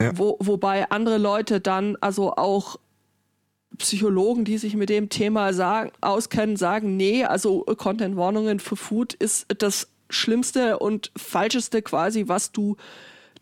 Ja. 0.00 0.16
wo, 0.16 0.36
wobei 0.38 0.88
andere 0.90 1.18
Leute 1.18 1.60
dann 1.60 1.96
also 2.00 2.36
auch 2.36 2.76
Psychologen, 3.78 4.44
die 4.44 4.58
sich 4.58 4.74
mit 4.74 4.88
dem 4.88 5.08
Thema 5.08 5.52
sagen, 5.52 5.90
auskennen, 6.00 6.56
sagen, 6.56 6.96
nee, 6.96 7.24
also 7.24 7.62
Content-Warnungen 7.62 8.60
für 8.60 8.76
Food 8.76 9.14
ist 9.14 9.46
das 9.58 9.88
Schlimmste 10.08 10.78
und 10.78 11.10
Falscheste 11.16 11.82
quasi, 11.82 12.28
was 12.28 12.52
du 12.52 12.76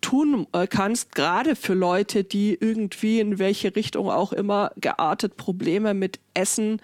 tun 0.01 0.47
äh, 0.53 0.66
kannst, 0.66 1.14
gerade 1.14 1.57
für 1.57 1.75
Leute, 1.75 2.25
die 2.25 2.57
irgendwie 2.59 3.20
in 3.20 3.38
welche 3.38 3.75
Richtung 3.75 4.11
auch 4.11 4.33
immer 4.33 4.70
geartet 4.77 5.37
Probleme 5.37 5.94
mit 5.94 6.20
Essen 6.35 6.81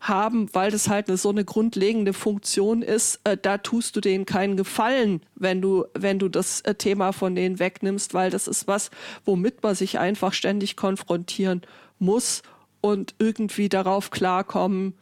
haben, 0.00 0.48
weil 0.54 0.70
das 0.70 0.88
halt 0.88 1.06
so 1.18 1.30
eine 1.30 1.44
grundlegende 1.44 2.12
Funktion 2.12 2.82
ist, 2.82 3.20
äh, 3.24 3.36
da 3.36 3.58
tust 3.58 3.96
du 3.96 4.00
denen 4.00 4.24
keinen 4.24 4.56
Gefallen, 4.56 5.20
wenn 5.34 5.60
du, 5.60 5.84
wenn 5.94 6.18
du 6.18 6.28
das 6.28 6.60
äh, 6.62 6.74
Thema 6.74 7.12
von 7.12 7.34
denen 7.34 7.58
wegnimmst, 7.58 8.14
weil 8.14 8.30
das 8.30 8.46
ist 8.46 8.68
was, 8.68 8.90
womit 9.24 9.62
man 9.62 9.74
sich 9.74 9.98
einfach 9.98 10.32
ständig 10.32 10.76
konfrontieren 10.76 11.62
muss 11.98 12.42
und 12.80 13.14
irgendwie 13.18 13.68
darauf 13.68 14.10
klarkommen 14.10 14.94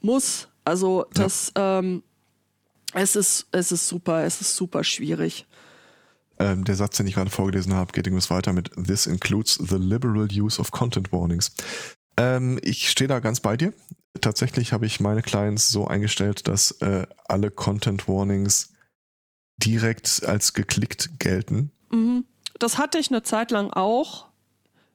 muss. 0.00 0.48
Also 0.64 1.06
das, 1.14 1.52
ja. 1.56 1.78
ähm, 1.78 2.02
es 2.94 3.16
ist, 3.16 3.46
es 3.52 3.72
ist 3.72 3.88
super, 3.88 4.24
es 4.24 4.40
ist 4.40 4.56
super 4.56 4.84
schwierig. 4.84 5.46
Ähm, 6.38 6.64
der 6.64 6.74
Satz, 6.74 6.96
den 6.96 7.06
ich 7.06 7.14
gerade 7.14 7.30
vorgelesen 7.30 7.74
habe, 7.74 7.92
geht 7.92 8.06
irgendwas 8.06 8.30
weiter 8.30 8.52
mit 8.52 8.70
This 8.74 9.06
includes 9.06 9.54
the 9.54 9.76
liberal 9.76 10.28
use 10.32 10.60
of 10.60 10.70
content 10.70 11.12
warnings. 11.12 11.52
Ähm, 12.16 12.58
ich 12.62 12.90
stehe 12.90 13.08
da 13.08 13.20
ganz 13.20 13.40
bei 13.40 13.56
dir. 13.56 13.72
Tatsächlich 14.20 14.72
habe 14.72 14.86
ich 14.86 15.00
meine 15.00 15.22
Clients 15.22 15.68
so 15.68 15.86
eingestellt, 15.86 16.46
dass 16.48 16.72
äh, 16.82 17.06
alle 17.26 17.50
Content 17.50 18.08
Warnings 18.08 18.72
direkt 19.56 20.22
als 20.24 20.52
geklickt 20.52 21.18
gelten. 21.18 21.70
Mhm. 21.90 22.24
Das 22.58 22.78
hatte 22.78 22.98
ich 22.98 23.10
eine 23.10 23.22
Zeit 23.22 23.50
lang 23.50 23.70
auch. 23.70 24.28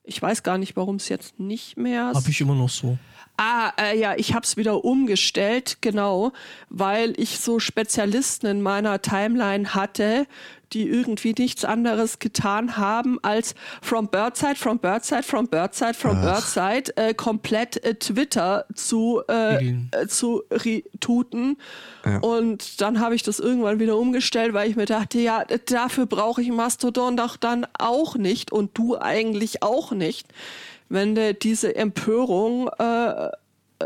Ich 0.08 0.22
weiß 0.22 0.43
gar 0.43 0.58
nicht, 0.58 0.76
warum 0.76 0.96
es 0.96 1.10
jetzt 1.10 1.39
nicht 1.39 1.78
mehr. 1.78 2.12
Habe 2.13 2.30
ich 2.30 2.41
immer 2.41 2.56
noch 2.56 2.70
so. 2.70 2.98
Ah, 3.39 3.72
äh, 3.80 4.00
ja, 4.00 4.15
ich 4.17 4.34
habe 4.34 4.43
es 4.43 4.58
wieder 4.58 4.84
umgestellt, 4.84 5.78
genau, 5.82 6.32
weil 6.70 7.13
ich 7.17 7.39
so 7.39 7.60
Spezialisten 7.60 8.48
in 8.48 8.62
meiner 8.63 9.00
Timeline 9.02 9.76
hatte, 9.76 10.26
die 10.74 10.88
irgendwie 10.88 11.34
nichts 11.38 11.66
anderes 11.66 12.20
getan 12.20 12.78
haben, 12.78 13.18
als 13.22 13.56
from 13.82 14.08
Birdside, 14.10 14.56
from 14.56 14.80
Birdside, 14.80 15.24
from 15.24 15.48
Birdside, 15.48 15.94
from 15.94 16.18
Ach. 16.18 16.24
Birdside 16.24 16.96
äh, 16.98 17.14
komplett 17.14 17.84
äh, 17.84 17.96
Twitter 17.96 18.66
zu, 18.74 19.22
äh, 19.30 19.70
äh, 19.70 20.08
zu 20.08 20.44
retuten. 20.52 21.58
Ja. 22.06 22.20
Und 22.20 22.82
dann 22.82 23.00
habe 23.00 23.16
ich 23.16 23.24
das 23.24 23.40
irgendwann 23.40 23.80
wieder 23.80 23.98
umgestellt, 23.98 24.54
weil 24.54 24.70
ich 24.70 24.76
mir 24.76 24.86
dachte, 24.86 25.20
ja, 25.20 25.44
dafür 25.66 26.06
brauche 26.06 26.42
ich 26.42 26.50
Mastodon 26.50 27.18
doch 27.18 27.38
dann 27.38 27.66
auch 27.78 28.16
nicht 28.16 28.52
und 28.52 28.78
du 28.78 28.98
eigentlich 28.98 29.64
auch 29.64 29.92
nicht 29.92 30.28
wenn 30.90 31.16
du 31.16 31.34
diese 31.34 31.76
Empörung 31.76 32.70
äh, 32.80 33.30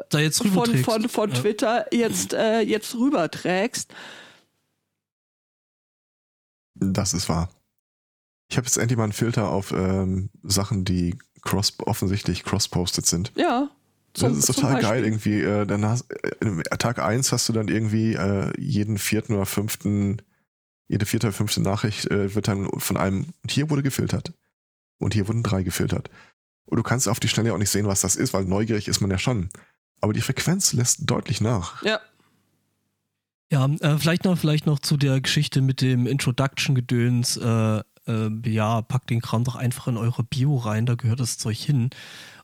von, 0.09 0.77
von, 0.77 1.09
von 1.09 1.29
ja. 1.29 1.35
Twitter 1.35 1.85
jetzt, 1.93 2.33
äh, 2.33 2.61
jetzt 2.61 2.95
rüberträgst. 2.95 3.93
Das 6.81 7.13
ist 7.13 7.29
wahr. 7.29 7.49
Ich 8.49 8.57
habe 8.57 8.65
jetzt 8.65 8.77
endlich 8.77 8.97
mal 8.97 9.05
einen 9.05 9.13
Filter 9.13 9.49
auf 9.49 9.71
ähm, 9.71 10.29
Sachen, 10.43 10.83
die 10.83 11.17
cross, 11.41 11.73
offensichtlich 11.79 12.43
cross-posted 12.43 13.05
sind. 13.05 13.31
Ja. 13.35 13.69
Zum, 14.13 14.29
das 14.29 14.49
ist 14.49 14.55
total 14.55 14.81
geil 14.81 15.05
irgendwie. 15.05 15.41
Äh, 15.41 15.65
dann 15.65 15.85
hast, 15.85 16.11
äh, 16.11 16.77
Tag 16.77 16.99
1 16.99 17.31
hast 17.31 17.47
du 17.47 17.53
dann 17.53 17.69
irgendwie 17.69 18.15
äh, 18.15 18.51
jeden 18.59 18.97
vierten 18.97 19.35
oder 19.35 19.45
fünften, 19.45 20.21
jede 20.89 21.05
vierte 21.05 21.27
oder 21.27 21.33
fünfte 21.33 21.61
Nachricht 21.61 22.07
äh, 22.11 22.35
wird 22.35 22.49
dann 22.49 22.67
von 22.79 22.97
einem, 22.97 23.27
hier 23.47 23.69
wurde 23.69 23.83
gefiltert. 23.83 24.33
Und 24.97 25.13
hier 25.13 25.27
wurden 25.27 25.43
drei 25.43 25.63
gefiltert. 25.63 26.09
Und 26.65 26.77
du 26.77 26.83
kannst 26.83 27.07
auf 27.07 27.19
die 27.19 27.29
Schnelle 27.29 27.53
auch 27.53 27.57
nicht 27.57 27.69
sehen, 27.69 27.87
was 27.87 28.01
das 28.01 28.15
ist, 28.15 28.33
weil 28.33 28.45
neugierig 28.45 28.87
ist 28.87 29.01
man 29.01 29.11
ja 29.11 29.17
schon. 29.17 29.49
Aber 30.01 30.13
die 30.13 30.21
Frequenz 30.21 30.73
lässt 30.73 31.09
deutlich 31.09 31.41
nach. 31.41 31.81
Ja. 31.83 32.01
Ja, 33.51 33.65
äh, 33.65 33.97
vielleicht 33.97 34.23
noch, 34.23 34.37
vielleicht 34.37 34.65
noch 34.65 34.79
zu 34.79 34.95
der 34.97 35.19
Geschichte 35.19 35.61
mit 35.61 35.81
dem 35.81 36.07
Introduction-Gedöns. 36.07 37.37
Äh, 37.37 37.81
äh, 38.07 38.29
ja, 38.45 38.81
packt 38.81 39.09
den 39.09 39.21
Kram 39.21 39.43
doch 39.43 39.55
einfach 39.55 39.87
in 39.87 39.97
eure 39.97 40.23
Bio 40.23 40.57
rein, 40.57 40.85
da 40.85 40.95
gehört 40.95 41.19
das 41.19 41.37
Zeug 41.37 41.57
hin 41.57 41.91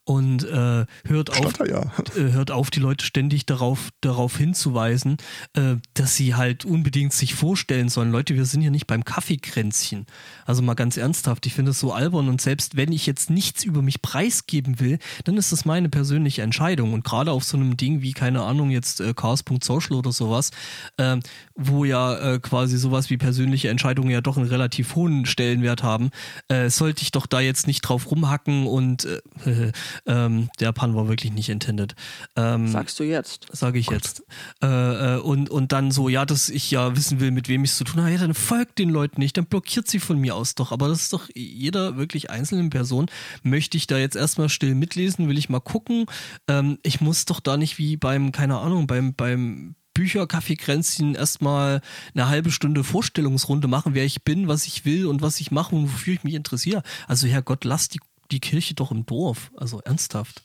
und 0.08 0.46
äh, 0.46 0.86
hört, 1.06 1.38
auf, 1.38 1.60
ja. 1.68 1.82
äh, 2.16 2.32
hört 2.32 2.50
auf, 2.50 2.70
die 2.70 2.80
Leute 2.80 3.06
ständig 3.06 3.46
darauf, 3.46 3.90
darauf 4.00 4.38
hinzuweisen, 4.38 5.18
äh, 5.54 5.76
dass 5.96 6.16
sie 6.16 6.36
halt 6.36 6.64
unbedingt 6.64 7.12
sich 7.12 7.36
vorstellen 7.36 7.90
sollen. 7.90 8.12
Leute, 8.12 8.34
wir 8.36 8.46
sind 8.46 8.62
hier 8.62 8.72
nicht 8.72 8.88
beim 8.88 9.04
Kaffeekränzchen. 9.04 10.06
Also 10.48 10.64
mal 10.64 10.74
ganz 10.74 10.98
ernsthaft, 10.98 11.46
ich 11.46 11.54
finde 11.54 11.72
es 11.72 11.80
so 11.80 11.94
albern 11.94 12.28
und 12.30 12.42
selbst 12.42 12.76
wenn 12.76 12.92
ich 12.92 13.06
jetzt 13.06 13.30
nichts 13.30 13.64
über 13.64 13.84
mich 13.84 14.02
preisgeben 14.02 14.80
will, 14.80 14.98
dann 15.26 15.38
ist 15.38 15.52
das 15.52 15.66
meine 15.66 15.90
persönliche 15.90 16.42
Entscheidung. 16.42 16.94
Und 16.94 17.04
gerade 17.04 17.32
auf 17.32 17.44
so 17.44 17.58
einem 17.58 17.78
Ding 17.78 18.02
wie, 18.02 18.14
keine 18.14 18.42
Ahnung, 18.42 18.72
jetzt 18.72 19.00
äh, 19.02 19.14
Chaos.social 19.14 19.96
oder 19.96 20.12
sowas, 20.12 20.50
äh, 20.98 21.18
wo 21.56 21.86
ja 21.86 22.18
äh, 22.18 22.40
quasi 22.40 22.78
sowas 22.78 23.12
wie 23.12 23.18
persönliche 23.18 23.70
Entscheidungen 23.70 24.10
ja 24.10 24.22
doch 24.22 24.38
einen 24.38 24.48
relativ 24.48 24.96
hohen 24.96 25.28
Stellenwert 25.28 25.84
haben, 25.84 26.10
äh, 26.48 26.70
sollte 26.72 27.04
ich 27.04 27.12
doch 27.12 27.28
da 27.28 27.40
jetzt 27.40 27.68
nicht 27.68 27.82
drauf 27.82 28.10
rumhacken 28.10 28.66
und 28.66 29.06
äh, 29.06 29.72
Ähm, 30.08 30.50
der 30.60 30.72
Pun 30.72 30.96
war 30.96 31.08
wirklich 31.08 31.34
nicht 31.34 31.50
intended. 31.50 31.96
Ähm, 32.36 32.68
Sagst 32.68 33.00
du 33.00 33.04
jetzt? 33.04 33.48
Sage 33.52 33.80
ich 33.80 33.88
Gut. 33.88 33.96
jetzt. 33.96 34.24
Äh, 34.64 35.16
äh, 35.16 35.20
und, 35.20 35.50
und 35.50 35.72
dann 35.72 35.92
so, 35.92 36.10
ja, 36.10 36.26
dass 36.26 36.50
ich 36.50 36.72
ja 36.72 36.96
wissen 36.96 37.20
will, 37.20 37.32
mit 37.32 37.50
wem 37.50 37.64
ich 37.64 37.72
es 37.72 37.78
zu 37.78 37.84
tun 37.84 38.02
habe. 38.02 38.12
Ja, 38.12 38.18
dann 38.18 38.34
folgt 38.34 38.80
den 38.80 38.90
Leuten 38.90 39.20
nicht, 39.20 39.38
dann 39.38 39.46
blockiert 39.46 39.88
sie 39.88 40.00
von 40.00 40.18
mir 40.20 40.36
aus 40.38 40.56
doch. 40.56 40.72
Aber 40.72 40.88
das 40.88 41.02
ist 41.02 41.14
doch 41.14 41.30
jeder 41.36 41.98
wirklich 41.98 42.30
einzelnen 42.30 42.70
Person. 42.70 43.08
Möchte 43.44 43.78
ich 43.78 43.88
da 43.88 43.98
jetzt 43.98 44.16
erstmal 44.16 44.50
still 44.50 44.76
mitlesen? 44.76 45.28
Will 45.28 45.38
ich 45.38 45.50
mal 45.50 45.60
gucken? 45.60 46.06
Ähm, 46.48 46.80
ich 46.84 47.02
muss 47.02 47.26
doch 47.26 47.40
da 47.40 47.58
nicht 47.58 47.78
wie 47.78 47.98
beim, 47.98 48.32
keine 48.32 48.60
Ahnung, 48.60 48.88
beim, 48.88 49.14
beim 49.14 49.76
Bücherkaffeekränzchen 49.94 51.16
erstmal 51.16 51.82
eine 52.14 52.30
halbe 52.30 52.52
Stunde 52.52 52.84
Vorstellungsrunde 52.84 53.68
machen, 53.68 53.96
wer 53.96 54.06
ich 54.06 54.24
bin, 54.24 54.48
was 54.48 54.68
ich 54.68 54.86
will 54.86 55.08
und 55.08 55.22
was 55.22 55.40
ich 55.40 55.50
mache 55.50 55.76
und 55.76 55.92
wofür 55.92 56.14
ich 56.14 56.24
mich 56.24 56.36
interessiere. 56.36 56.84
Also 57.08 57.28
Herrgott, 57.28 57.66
lass 57.66 57.90
die 57.90 58.00
die 58.32 58.40
Kirche 58.40 58.74
doch 58.74 58.92
im 58.92 59.06
Dorf. 59.06 59.52
Also 59.56 59.82
ernsthaft. 59.82 60.44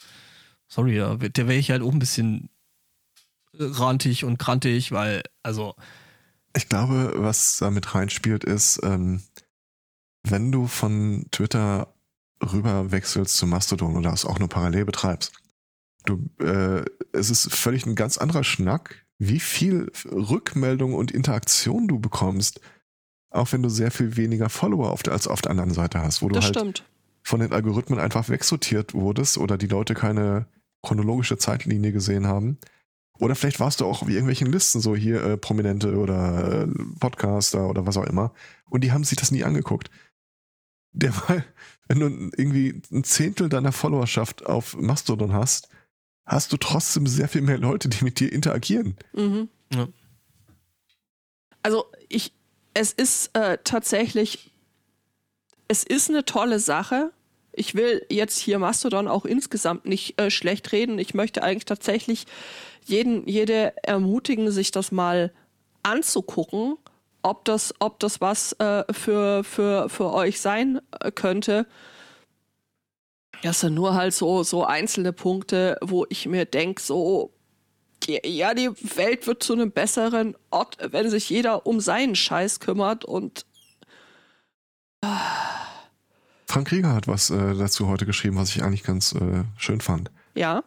Sorry, 0.69 0.97
ja, 0.97 1.17
der 1.17 1.49
wäre 1.49 1.59
ich 1.59 1.71
halt 1.71 1.83
auch 1.83 1.93
ein 1.93 1.99
bisschen 1.99 2.49
rantig 3.53 4.25
und 4.25 4.39
krantig, 4.39 4.93
weil, 4.93 5.23
also. 5.43 5.75
Ich 6.55 6.69
glaube, 6.69 7.13
was 7.17 7.59
damit 7.59 7.95
reinspielt, 7.95 8.45
ist, 8.45 8.81
ähm, 8.83 9.23
wenn 10.25 10.53
du 10.53 10.67
von 10.67 11.27
Twitter 11.31 11.93
rüber 12.43 12.91
wechselst 12.91 13.37
zu 13.37 13.47
Mastodon 13.47 13.97
oder 13.97 14.13
es 14.13 14.25
auch 14.25 14.39
nur 14.39 14.49
parallel 14.49 14.85
betreibst, 14.85 15.33
du, 16.05 16.29
äh, 16.41 16.85
es 17.13 17.31
ist 17.31 17.53
völlig 17.53 17.87
ein 17.87 17.95
ganz 17.95 18.19
anderer 18.19 18.45
Schnack, 18.45 19.05
wie 19.19 19.41
viel 19.41 19.91
Rückmeldung 20.11 20.95
und 20.95 21.11
Interaktion 21.11 21.87
du 21.87 22.01
bekommst, 22.01 22.61
auch 23.31 23.53
wenn 23.53 23.63
du 23.63 23.69
sehr 23.69 23.91
viel 23.91 24.17
weniger 24.17 24.49
Follower 24.49 24.91
auf 24.91 25.03
der, 25.03 25.13
als 25.13 25.29
auf 25.29 25.41
der 25.41 25.53
anderen 25.53 25.73
Seite 25.73 26.01
hast, 26.01 26.23
wo 26.23 26.29
du 26.29 26.35
das 26.35 26.47
halt 26.47 26.57
stimmt 26.57 26.85
von 27.23 27.41
den 27.41 27.53
Algorithmen 27.53 27.99
einfach 27.99 28.29
wegsortiert 28.29 28.95
wurdest 28.95 29.39
oder 29.39 29.57
die 29.57 29.67
Leute 29.67 29.95
keine 29.95 30.47
chronologische 30.83 31.39
Zeitlinie 31.39 31.93
gesehen 31.93 32.27
haben. 32.27 32.59
Oder 33.19 33.37
vielleicht 33.37 33.61
warst 33.61 33.81
du 33.81 33.87
auch 33.87 34.03
auf 34.03 34.09
irgendwelchen 34.09 34.51
Listen, 34.51 34.81
so 34.81 34.97
hier 34.97 35.23
äh, 35.23 35.37
Prominente 35.37 35.97
oder 35.97 36.63
äh, 36.63 36.67
Podcaster 36.99 37.69
oder 37.69 37.87
was 37.87 37.97
auch 37.97 38.07
immer. 38.07 38.33
Und 38.69 38.83
die 38.83 38.91
haben 38.91 39.05
sich 39.05 39.17
das 39.17 39.31
nie 39.31 39.45
angeguckt. 39.45 39.91
Der 40.93 41.11
Derweil, 41.11 41.45
wenn 41.89 42.01
du 42.01 42.07
irgendwie 42.37 42.81
ein 42.91 43.05
Zehntel 43.05 43.49
deiner 43.49 43.73
Followerschaft 43.73 44.47
auf 44.47 44.77
Mastodon 44.77 45.33
hast, 45.33 45.69
hast 46.25 46.53
du 46.53 46.57
trotzdem 46.57 47.07
sehr 47.07 47.29
viel 47.29 47.43
mehr 47.43 47.59
Leute, 47.59 47.89
die 47.89 48.05
mit 48.05 48.21
dir 48.21 48.33
interagieren. 48.33 48.97
Mhm. 49.13 49.49
Ja. 49.73 49.89
Also 51.63 51.87
ich, 52.09 52.33
es 52.75 52.93
ist 52.93 53.31
äh, 53.37 53.59
tatsächlich 53.65 54.53
es 55.73 55.85
ist 55.85 56.11
eine 56.11 56.27
tolle 56.27 56.59
Sache. 56.59 57.13
Ich 57.51 57.75
will 57.75 58.05
jetzt 58.11 58.39
hier 58.39 58.59
Mastodon 58.59 59.09
auch 59.09 59.25
insgesamt 59.25 59.87
nicht 59.87 60.21
äh, 60.21 60.31
schlecht 60.31 60.71
reden. 60.73 60.99
Ich 60.99 61.15
möchte 61.15 61.43
eigentlich 61.43 61.65
tatsächlich 61.65 62.27
jeden, 62.85 63.27
jede 63.27 63.73
ermutigen, 63.83 64.51
sich 64.51 64.71
das 64.71 64.93
mal 64.93 65.33
anzugucken, 65.83 66.77
ob 67.23 67.45
das, 67.45 67.75
ob 67.79 68.01
das 68.01 68.21
was 68.21 68.53
äh, 68.55 68.85
für, 68.93 69.45
für, 69.45 69.89
für 69.89 70.13
euch 70.13 70.41
sein 70.41 70.81
äh, 71.01 71.11
könnte. 71.11 71.67
Das 73.43 73.61
sind 73.61 73.75
nur 73.75 73.95
halt 73.95 74.15
so, 74.15 74.43
so 74.43 74.65
einzelne 74.65 75.13
Punkte, 75.13 75.79
wo 75.81 76.07
ich 76.09 76.27
mir 76.27 76.45
denke, 76.45 76.81
so, 76.81 77.33
ja, 78.07 78.55
die 78.55 78.71
Welt 78.97 79.27
wird 79.27 79.43
zu 79.43 79.53
einem 79.53 79.71
besseren 79.71 80.37
Ort, 80.51 80.79
wenn 80.93 81.11
sich 81.11 81.29
jeder 81.31 81.67
um 81.67 81.81
seinen 81.81 82.15
Scheiß 82.15 82.61
kümmert 82.61 83.05
und. 83.05 83.47
Frank 86.47 86.69
Krieger 86.69 86.95
hat 86.95 87.09
was 87.09 87.31
äh, 87.31 87.55
dazu 87.55 87.89
heute 87.89 88.07
geschrieben, 88.07 88.37
was 88.37 88.51
ich 88.51 88.63
eigentlich 88.63 88.85
ganz 88.85 89.13
äh, 89.15 89.45
schön 89.57 89.81
fand. 89.81 90.11
Ja. 90.35 90.63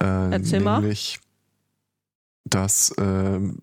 Äh, 0.00 0.30
Erzähl 0.32 0.60
nämlich, 0.60 1.20
mal. 1.20 1.28
dass 2.44 2.94
ähm, 2.98 3.62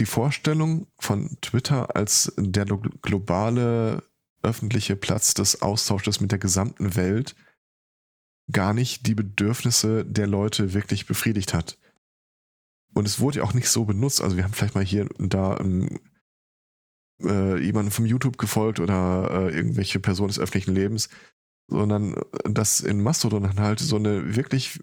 die 0.00 0.06
Vorstellung 0.06 0.86
von 0.98 1.36
Twitter 1.40 1.94
als 1.94 2.32
der 2.36 2.64
globale 2.64 4.02
öffentliche 4.42 4.96
Platz 4.96 5.34
des 5.34 5.62
Austausches 5.62 6.20
mit 6.20 6.32
der 6.32 6.38
gesamten 6.38 6.96
Welt 6.96 7.36
gar 8.50 8.72
nicht 8.74 9.06
die 9.06 9.14
Bedürfnisse 9.14 10.04
der 10.04 10.26
Leute 10.26 10.72
wirklich 10.72 11.06
befriedigt 11.06 11.54
hat. 11.54 11.78
Und 12.94 13.06
es 13.06 13.20
wurde 13.20 13.38
ja 13.38 13.44
auch 13.44 13.54
nicht 13.54 13.68
so 13.68 13.84
benutzt. 13.84 14.20
Also 14.20 14.36
wir 14.36 14.44
haben 14.44 14.54
vielleicht 14.54 14.74
mal 14.74 14.84
hier 14.84 15.08
und 15.18 15.34
da 15.34 15.58
ähm, 15.60 16.00
äh, 17.22 17.62
jemanden 17.62 17.92
vom 17.92 18.06
YouTube 18.06 18.38
gefolgt 18.38 18.80
oder 18.80 19.30
äh, 19.30 19.54
irgendwelche 19.54 20.00
Personen 20.00 20.28
des 20.28 20.38
öffentlichen 20.38 20.74
Lebens, 20.74 21.10
sondern 21.68 22.14
äh, 22.14 22.50
dass 22.50 22.80
in 22.80 23.02
Mastodon 23.02 23.60
halt 23.60 23.78
so 23.78 23.96
eine 23.96 24.34
wirklich 24.34 24.80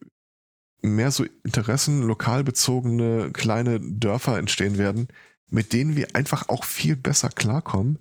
mehr 0.81 1.11
so 1.11 1.25
Interessen, 1.43 2.03
lokal 2.03 2.43
bezogene 2.43 3.31
kleine 3.31 3.79
Dörfer 3.79 4.37
entstehen 4.37 4.77
werden, 4.77 5.07
mit 5.49 5.73
denen 5.73 5.95
wir 5.95 6.15
einfach 6.15 6.49
auch 6.49 6.63
viel 6.63 6.95
besser 6.95 7.29
klarkommen 7.29 7.99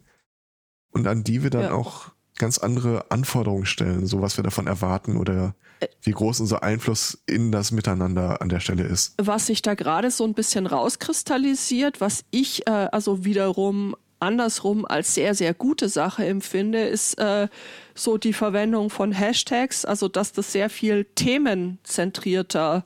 und 0.90 1.06
an 1.06 1.24
die 1.24 1.42
wir 1.42 1.50
dann 1.50 1.62
ja. 1.62 1.72
auch 1.72 2.12
ganz 2.38 2.58
andere 2.58 3.10
Anforderungen 3.10 3.66
stellen, 3.66 4.06
so 4.06 4.20
was 4.20 4.36
wir 4.36 4.44
davon 4.44 4.66
erwarten 4.66 5.16
oder 5.16 5.54
wie 6.02 6.10
groß 6.10 6.40
unser 6.40 6.62
Einfluss 6.62 7.22
in 7.26 7.52
das 7.52 7.70
Miteinander 7.70 8.40
an 8.40 8.48
der 8.48 8.60
Stelle 8.60 8.84
ist. 8.84 9.14
Was 9.18 9.46
sich 9.46 9.62
da 9.62 9.74
gerade 9.74 10.10
so 10.10 10.24
ein 10.24 10.34
bisschen 10.34 10.66
rauskristallisiert, 10.66 12.00
was 12.00 12.24
ich 12.30 12.66
äh, 12.66 12.70
also 12.70 13.24
wiederum 13.24 13.94
andersrum 14.20 14.84
als 14.84 15.14
sehr, 15.14 15.34
sehr 15.34 15.54
gute 15.54 15.88
Sache 15.88 16.24
empfinde, 16.26 16.80
ist 16.80 17.18
äh, 17.18 17.48
so 17.94 18.18
die 18.18 18.32
Verwendung 18.32 18.90
von 18.90 19.12
Hashtags, 19.12 19.84
also 19.84 20.08
dass 20.08 20.32
das 20.32 20.52
sehr 20.52 20.70
viel 20.70 21.04
themenzentrierter 21.14 22.84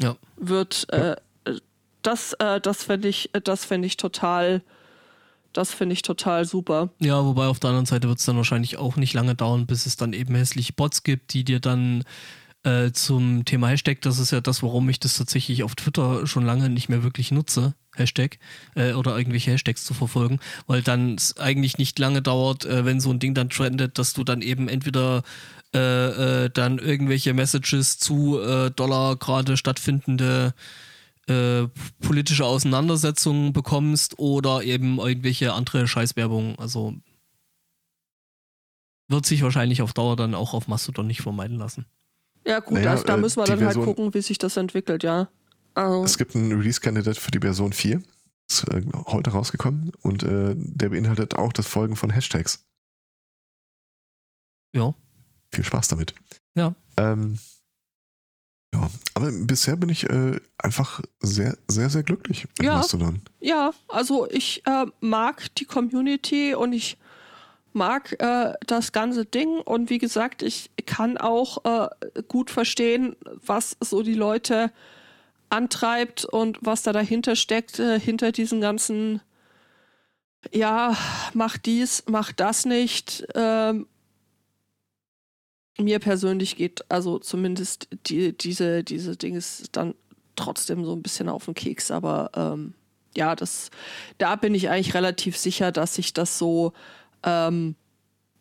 ja. 0.00 0.16
wird. 0.36 0.86
Äh, 0.92 1.16
das 2.02 2.32
äh, 2.34 2.60
das 2.60 2.84
finde 2.84 3.08
ich, 3.08 3.30
das 3.44 3.64
finde 3.64 3.86
ich 3.86 3.96
total, 3.96 4.62
das 5.52 5.72
finde 5.72 5.92
ich 5.92 6.02
total 6.02 6.44
super. 6.44 6.90
Ja, 6.98 7.24
wobei 7.24 7.46
auf 7.46 7.60
der 7.60 7.70
anderen 7.70 7.86
Seite 7.86 8.08
wird 8.08 8.18
es 8.18 8.24
dann 8.24 8.36
wahrscheinlich 8.36 8.76
auch 8.78 8.96
nicht 8.96 9.14
lange 9.14 9.34
dauern, 9.34 9.66
bis 9.66 9.86
es 9.86 9.96
dann 9.96 10.12
eben 10.12 10.34
hässliche 10.34 10.72
Bots 10.72 11.02
gibt, 11.02 11.32
die 11.32 11.44
dir 11.44 11.60
dann 11.60 12.04
äh, 12.64 12.92
zum 12.92 13.44
Thema 13.44 13.68
Hashtag, 13.68 14.00
das 14.02 14.18
ist 14.18 14.30
ja 14.30 14.40
das, 14.40 14.62
warum 14.62 14.88
ich 14.88 15.00
das 15.00 15.16
tatsächlich 15.16 15.62
auf 15.62 15.74
Twitter 15.74 16.26
schon 16.26 16.44
lange 16.44 16.68
nicht 16.68 16.88
mehr 16.88 17.02
wirklich 17.02 17.30
nutze, 17.30 17.74
Hashtag, 17.94 18.38
äh, 18.74 18.92
oder 18.92 19.16
irgendwelche 19.16 19.50
Hashtags 19.50 19.84
zu 19.84 19.94
verfolgen, 19.94 20.40
weil 20.66 20.82
dann 20.82 21.14
es 21.14 21.36
eigentlich 21.36 21.78
nicht 21.78 21.98
lange 21.98 22.22
dauert, 22.22 22.64
äh, 22.64 22.84
wenn 22.84 23.00
so 23.00 23.10
ein 23.10 23.18
Ding 23.18 23.34
dann 23.34 23.50
trendet, 23.50 23.98
dass 23.98 24.12
du 24.14 24.24
dann 24.24 24.42
eben 24.42 24.68
entweder 24.68 25.22
äh, 25.74 26.44
äh, 26.44 26.50
dann 26.50 26.78
irgendwelche 26.78 27.32
Messages 27.32 27.98
zu 27.98 28.38
äh, 28.38 28.70
Dollar 28.70 29.16
gerade 29.16 29.56
stattfindende 29.56 30.54
politische 32.00 32.44
Auseinandersetzungen 32.44 33.52
bekommst 33.52 34.18
oder 34.18 34.64
eben 34.64 34.98
irgendwelche 34.98 35.52
andere 35.52 35.86
Scheißwerbung. 35.86 36.58
Also 36.58 36.94
wird 39.06 39.24
sich 39.24 39.42
wahrscheinlich 39.42 39.82
auf 39.82 39.92
Dauer 39.92 40.16
dann 40.16 40.34
auch 40.34 40.52
auf 40.52 40.66
Mastodon 40.66 41.06
nicht 41.06 41.22
vermeiden 41.22 41.58
lassen. 41.58 41.86
Ja, 42.44 42.58
gut, 42.58 42.74
naja, 42.74 42.90
also, 42.90 43.04
da 43.04 43.16
müssen 43.16 43.40
wir 43.40 43.44
dann 43.44 43.60
Version, 43.60 43.86
halt 43.86 43.96
gucken, 43.96 44.14
wie 44.14 44.20
sich 44.20 44.36
das 44.36 44.56
entwickelt, 44.56 45.04
ja. 45.04 45.28
Also. 45.74 46.04
Es 46.04 46.18
gibt 46.18 46.34
einen 46.34 46.52
Release-Candidate 46.52 47.20
für 47.20 47.30
die 47.30 47.40
Version 47.40 47.72
4. 47.72 48.02
Ist 48.50 48.68
äh, 48.68 48.82
heute 49.06 49.30
rausgekommen 49.30 49.92
und 50.02 50.22
äh, 50.22 50.54
der 50.56 50.90
beinhaltet 50.90 51.34
auch 51.36 51.52
das 51.52 51.66
Folgen 51.66 51.96
von 51.96 52.10
Hashtags. 52.10 52.64
Ja. 54.74 54.94
Viel 55.52 55.64
Spaß 55.64 55.88
damit. 55.88 56.14
Ja. 56.54 56.74
Ähm, 56.96 57.38
ja, 58.74 58.90
aber 59.14 59.30
bisher 59.32 59.76
bin 59.76 59.90
ich 59.90 60.08
äh, 60.08 60.40
einfach 60.58 61.02
sehr, 61.20 61.56
sehr, 61.68 61.90
sehr 61.90 62.02
glücklich 62.02 62.46
mit 62.58 62.66
ja, 62.66 62.76
Mastodon. 62.76 63.20
Ja, 63.40 63.72
also 63.88 64.28
ich 64.30 64.62
äh, 64.66 64.86
mag 65.00 65.54
die 65.56 65.66
Community 65.66 66.54
und 66.54 66.72
ich 66.72 66.96
mag 67.74 68.20
äh, 68.20 68.54
das 68.66 68.92
ganze 68.92 69.24
Ding 69.24 69.60
und 69.60 69.90
wie 69.90 69.98
gesagt, 69.98 70.42
ich 70.42 70.70
kann 70.86 71.18
auch 71.18 71.64
äh, 71.64 71.88
gut 72.28 72.50
verstehen, 72.50 73.16
was 73.44 73.76
so 73.80 74.02
die 74.02 74.14
Leute 74.14 74.72
antreibt 75.52 76.24
und 76.24 76.58
was 76.62 76.82
da 76.82 76.92
dahinter 76.92 77.36
steckt, 77.36 77.78
äh, 77.78 78.00
hinter 78.00 78.32
diesen 78.32 78.60
ganzen, 78.60 79.20
ja, 80.50 80.96
mach 81.34 81.58
dies, 81.58 82.04
mach 82.08 82.32
das 82.32 82.64
nicht. 82.64 83.24
Ähm, 83.34 83.86
mir 85.78 85.98
persönlich 85.98 86.56
geht 86.56 86.90
also 86.90 87.18
zumindest 87.18 87.88
die, 88.06 88.36
diese, 88.36 88.82
diese 88.82 89.16
Dinge 89.16 89.40
dann 89.72 89.94
trotzdem 90.36 90.84
so 90.84 90.94
ein 90.94 91.02
bisschen 91.02 91.28
auf 91.28 91.44
den 91.44 91.54
Keks, 91.54 91.90
aber 91.90 92.30
ähm, 92.34 92.74
ja, 93.14 93.36
das, 93.36 93.70
da 94.16 94.36
bin 94.36 94.54
ich 94.54 94.70
eigentlich 94.70 94.94
relativ 94.94 95.36
sicher, 95.36 95.70
dass 95.70 95.94
sich 95.94 96.14
das 96.14 96.38
so 96.38 96.72
ähm, 97.24 97.74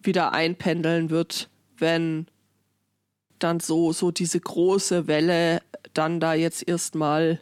wieder 0.01 0.31
einpendeln 0.31 1.09
wird, 1.09 1.49
wenn 1.77 2.27
dann 3.43 3.59
so, 3.59 3.93
so 3.93 4.11
diese 4.11 4.39
große 4.39 5.07
Welle 5.07 5.61
dann 5.93 6.19
da 6.19 6.33
jetzt 6.33 6.67
erstmal 6.67 7.41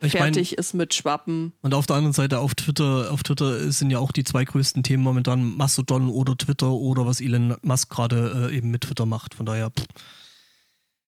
fertig 0.00 0.52
mein, 0.52 0.58
ist 0.58 0.74
mit 0.74 0.94
Schwappen. 0.94 1.52
Und 1.62 1.74
auf 1.74 1.86
der 1.86 1.96
anderen 1.96 2.12
Seite 2.12 2.38
auf 2.38 2.54
Twitter, 2.54 3.10
auf 3.10 3.22
Twitter 3.22 3.70
sind 3.72 3.90
ja 3.90 3.98
auch 3.98 4.12
die 4.12 4.24
zwei 4.24 4.44
größten 4.44 4.82
Themen 4.82 5.02
momentan 5.02 5.56
Mastodon 5.56 6.08
oder 6.08 6.36
Twitter 6.36 6.72
oder 6.72 7.06
was 7.06 7.20
Elon 7.20 7.56
Musk 7.62 7.90
gerade 7.90 8.50
äh, 8.50 8.56
eben 8.56 8.70
mit 8.70 8.82
Twitter 8.82 9.06
macht. 9.06 9.34
Von 9.34 9.46
daher. 9.46 9.70
Pff. 9.70 9.86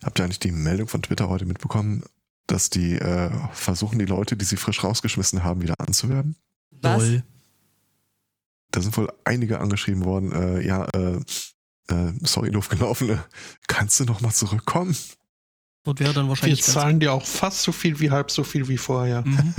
Habt 0.03 0.19
ihr 0.19 0.25
eigentlich 0.25 0.39
die 0.39 0.51
Meldung 0.51 0.87
von 0.87 1.01
Twitter 1.01 1.29
heute 1.29 1.45
mitbekommen, 1.45 2.03
dass 2.47 2.69
die 2.69 2.93
äh, 2.93 3.31
versuchen, 3.53 3.97
die 3.97 4.05
Leute, 4.05 4.37
die 4.37 4.45
sie 4.45 4.57
frisch 4.57 4.83
rausgeschmissen 4.83 5.43
haben, 5.43 5.61
wieder 5.61 5.79
anzuwerben? 5.79 6.35
Was? 6.71 7.21
Da 8.71 8.81
sind 8.81 8.95
wohl 8.97 9.11
einige 9.23 9.59
angeschrieben 9.59 10.03
worden, 10.03 10.31
äh, 10.33 10.61
ja, 10.65 10.85
äh, 10.93 11.19
äh, 11.89 12.11
sorry, 12.21 12.51
doof 12.51 12.69
gelaufen, 12.69 13.09
äh, 13.09 13.17
kannst 13.67 13.99
du 13.99 14.05
noch 14.05 14.21
mal 14.21 14.31
zurückkommen? 14.31 14.95
Und 15.85 15.99
wäre 15.99 16.13
dann 16.13 16.27
wahrscheinlich. 16.27 16.65
Wir 16.65 16.73
zahlen 16.73 16.99
dir 16.99 17.13
auch 17.13 17.25
fast 17.25 17.61
so 17.61 17.71
viel 17.71 17.99
wie 17.99 18.09
halb 18.09 18.31
so 18.31 18.43
viel 18.43 18.67
wie 18.67 18.77
vorher. 18.77 19.21
Mhm. 19.21 19.53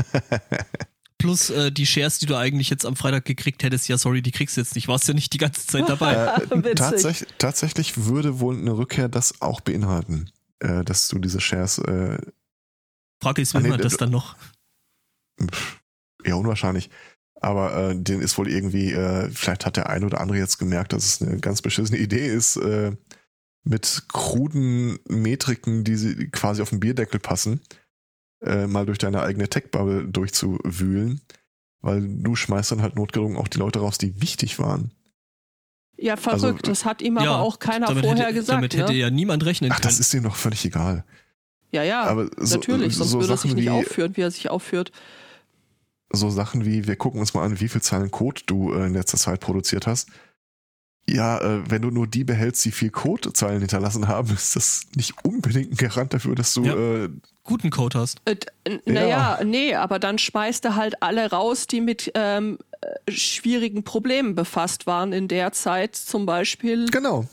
Plus 1.19 1.51
äh, 1.51 1.73
die 1.73 1.87
Shares, 1.87 2.19
die 2.19 2.27
du 2.27 2.37
eigentlich 2.37 2.69
jetzt 2.69 2.85
am 2.85 2.95
Freitag 2.95 3.25
gekriegt 3.25 3.63
hättest, 3.63 3.89
ja, 3.89 3.97
sorry, 3.97 4.23
die 4.23 4.33
kriegst 4.33 4.57
du 4.57 4.61
jetzt 4.61 4.75
nicht. 4.75 4.87
Warst 4.89 5.09
ja 5.09 5.15
nicht 5.15 5.33
die 5.33 5.39
ganze 5.39 5.67
Zeit 5.67 5.89
dabei. 5.89 6.15
äh, 6.15 6.75
tatsächlich, 6.75 7.29
tatsächlich 7.39 8.05
würde 8.05 8.41
wohl 8.41 8.57
eine 8.57 8.77
Rückkehr 8.77 9.09
das 9.09 9.41
auch 9.41 9.61
beinhalten, 9.61 10.31
äh, 10.59 10.85
dass 10.85 11.09
du 11.09 11.19
diese 11.19 11.41
Shares. 11.41 11.79
Äh, 11.79 12.19
Frage 13.23 13.41
ist, 13.41 13.55
will 13.55 13.63
man 13.63 13.81
das 13.81 13.97
dann 13.97 14.11
noch? 14.11 14.37
Ja, 16.25 16.35
unwahrscheinlich. 16.35 16.91
Aber 17.41 17.91
äh, 17.91 17.97
den 17.97 18.21
ist 18.21 18.39
wohl 18.39 18.49
irgendwie, 18.49 18.93
äh, 18.93 19.31
vielleicht 19.31 19.67
hat 19.67 19.77
der 19.77 19.91
eine 19.91 20.07
oder 20.07 20.21
andere 20.21 20.39
jetzt 20.39 20.59
gemerkt, 20.59 20.93
dass 20.93 21.05
es 21.05 21.23
eine 21.23 21.39
ganz 21.39 21.63
beschissene 21.63 21.99
Idee 21.99 22.27
ist, 22.27 22.57
äh, 22.57 22.93
mit 23.65 24.05
kruden 24.13 24.99
Metriken, 25.09 25.85
die 25.85 25.97
sie 25.97 26.29
quasi 26.31 26.63
auf 26.63 26.71
den 26.71 26.81
Bierdeckel 26.81 27.21
passen, 27.21 27.61
äh, 28.43 28.67
mal 28.67 28.87
durch 28.87 28.99
deine 28.99 29.23
eigene 29.23 29.49
Tech-Bubble 29.49 30.07
durchzuwühlen. 30.09 31.21
Weil 31.81 32.07
du 32.09 32.35
schmeißt 32.37 32.73
dann 32.73 32.83
halt 32.83 32.97
notgedrungen 32.97 33.37
auch 33.37 33.49
die 33.49 33.59
Leute 33.59 33.81
raus, 33.81 33.99
die 33.99 34.21
wichtig 34.21 34.59
waren. 34.59 34.93
Ja, 35.99 36.17
verrückt. 36.17 36.45
Also, 36.45 36.59
das 36.63 36.85
hat 36.85 37.03
ihm 37.03 37.19
aber 37.19 37.41
auch 37.41 37.59
keiner 37.59 37.87
vorher 37.87 38.27
hätte, 38.27 38.35
gesagt. 38.35 38.57
Damit 38.57 38.75
ne? 38.75 38.83
hätte 38.83 38.93
ja 38.93 39.11
niemand 39.11 39.45
rechnen 39.45 39.71
Ach, 39.73 39.77
können. 39.77 39.89
das 39.89 40.01
ist 40.01 40.13
ihm 40.15 40.23
doch 40.23 40.37
völlig 40.37 40.65
egal. 40.65 41.05
Ja, 41.73 41.83
ja, 41.83 42.05
aber 42.05 42.31
so, 42.37 42.57
natürlich, 42.57 42.95
sonst 42.95 43.11
so 43.11 43.21
würde 43.21 43.35
er 43.35 43.37
sich 43.37 43.55
nicht 43.55 43.71
aufführen, 43.71 44.17
wie 44.17 44.23
er 44.23 44.31
sich 44.31 44.49
aufführt 44.49 44.93
so 46.13 46.31
Sachen 46.31 46.65
wie, 46.65 46.87
wir 46.87 46.97
gucken 46.97 47.21
uns 47.21 47.35
mal 47.35 47.45
an, 47.45 47.61
wie 47.61 47.69
viel 47.69 47.83
Zeilen 47.83 48.11
Code 48.11 48.43
du 48.47 48.73
äh, 48.73 48.87
in 48.87 48.95
letzter 48.95 49.19
Zeit 49.19 49.41
produziert 49.41 49.87
hast. 49.87 50.09
Ja, 51.09 51.39
äh, 51.39 51.71
wenn 51.71 51.83
du 51.83 51.91
nur 51.91 52.07
die 52.07 52.25
behältst, 52.25 52.65
die 52.65 52.73
viel 52.73 52.91
Codezeilen 52.91 53.61
hinterlassen 53.61 54.09
haben, 54.09 54.33
ist 54.33 54.57
das 54.57 54.87
nicht 54.97 55.15
unbedingt 55.25 55.73
ein 55.73 55.77
Garant 55.77 56.13
dafür, 56.13 56.35
dass 56.35 56.53
du 56.55 56.65
ja. 56.65 56.75
äh, 56.75 57.09
guten 57.45 57.71
Code 57.71 57.99
hast. 58.01 58.21
Äh, 58.25 58.37
naja, 58.87 59.39
ja. 59.39 59.45
nee, 59.45 59.75
aber 59.75 60.01
dann 60.01 60.19
schmeißt 60.19 60.65
er 60.65 60.75
halt 60.75 61.03
alle 61.03 61.31
raus, 61.31 61.69
die 61.69 61.81
mit 61.81 62.11
ähm, 62.15 62.59
äh, 62.81 63.13
schwierigen 63.13 63.85
Problemen 63.85 64.35
befasst 64.35 64.89
waren 64.89 65.13
in 65.13 65.29
der 65.29 65.53
Zeit, 65.53 65.95
zum 65.95 66.27
Beispiel. 66.27 66.87
Genau. 66.87 67.27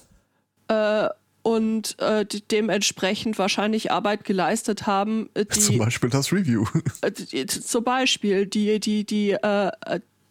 Und 1.44 2.00
äh, 2.00 2.26
dementsprechend 2.52 3.38
wahrscheinlich 3.38 3.92
Arbeit 3.92 4.24
geleistet 4.24 4.88
haben. 4.88 5.30
Äh, 5.34 5.46
die, 5.46 5.60
zum 5.60 5.78
Beispiel 5.78 6.10
das 6.10 6.32
Review. 6.32 6.66
Äh, 7.02 7.46
zum 7.48 7.84
Beispiel, 7.84 8.46
die, 8.46 8.80
die, 8.80 9.06
die 9.06 9.32
äh, 9.32 9.72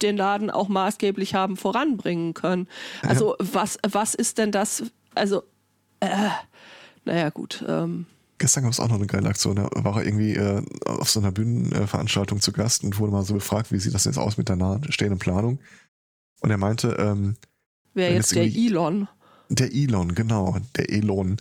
den 0.02 0.16
Laden 0.16 0.50
auch 0.50 0.68
maßgeblich 0.68 1.34
haben 1.34 1.56
voranbringen 1.56 2.34
können. 2.34 2.66
Also 3.02 3.36
ja. 3.38 3.46
was, 3.52 3.78
was 3.88 4.14
ist 4.14 4.38
denn 4.38 4.52
das? 4.52 4.84
Also, 5.14 5.42
äh, 6.00 6.28
naja, 7.04 7.30
gut. 7.30 7.64
Ähm. 7.68 8.06
Gestern 8.38 8.64
gab 8.64 8.72
es 8.72 8.80
auch 8.80 8.88
noch 8.88 8.96
eine 8.96 9.06
geile 9.06 9.28
Aktion. 9.28 9.56
Da 9.56 9.68
war 9.72 9.98
er 9.98 10.06
irgendwie 10.06 10.34
äh, 10.34 10.62
auf 10.84 11.10
so 11.10 11.20
einer 11.20 11.30
Bühnenveranstaltung 11.30 12.40
zu 12.40 12.52
Gast 12.52 12.82
und 12.82 12.98
wurde 12.98 13.12
mal 13.12 13.22
so 13.22 13.34
gefragt, 13.34 13.70
wie 13.70 13.78
sieht 13.78 13.94
das 13.94 14.04
jetzt 14.04 14.18
aus 14.18 14.36
mit 14.36 14.48
der 14.48 14.56
nahestehenden 14.56 15.18
Planung? 15.18 15.60
Und 16.40 16.50
er 16.50 16.58
meinte, 16.58 16.96
ähm, 16.98 17.36
Wer 17.94 18.12
jetzt 18.12 18.34
der 18.34 18.44
Elon? 18.44 19.08
Der 19.52 19.72
Elon, 19.72 20.14
genau, 20.14 20.58
der 20.76 20.90
Elon. 20.90 21.36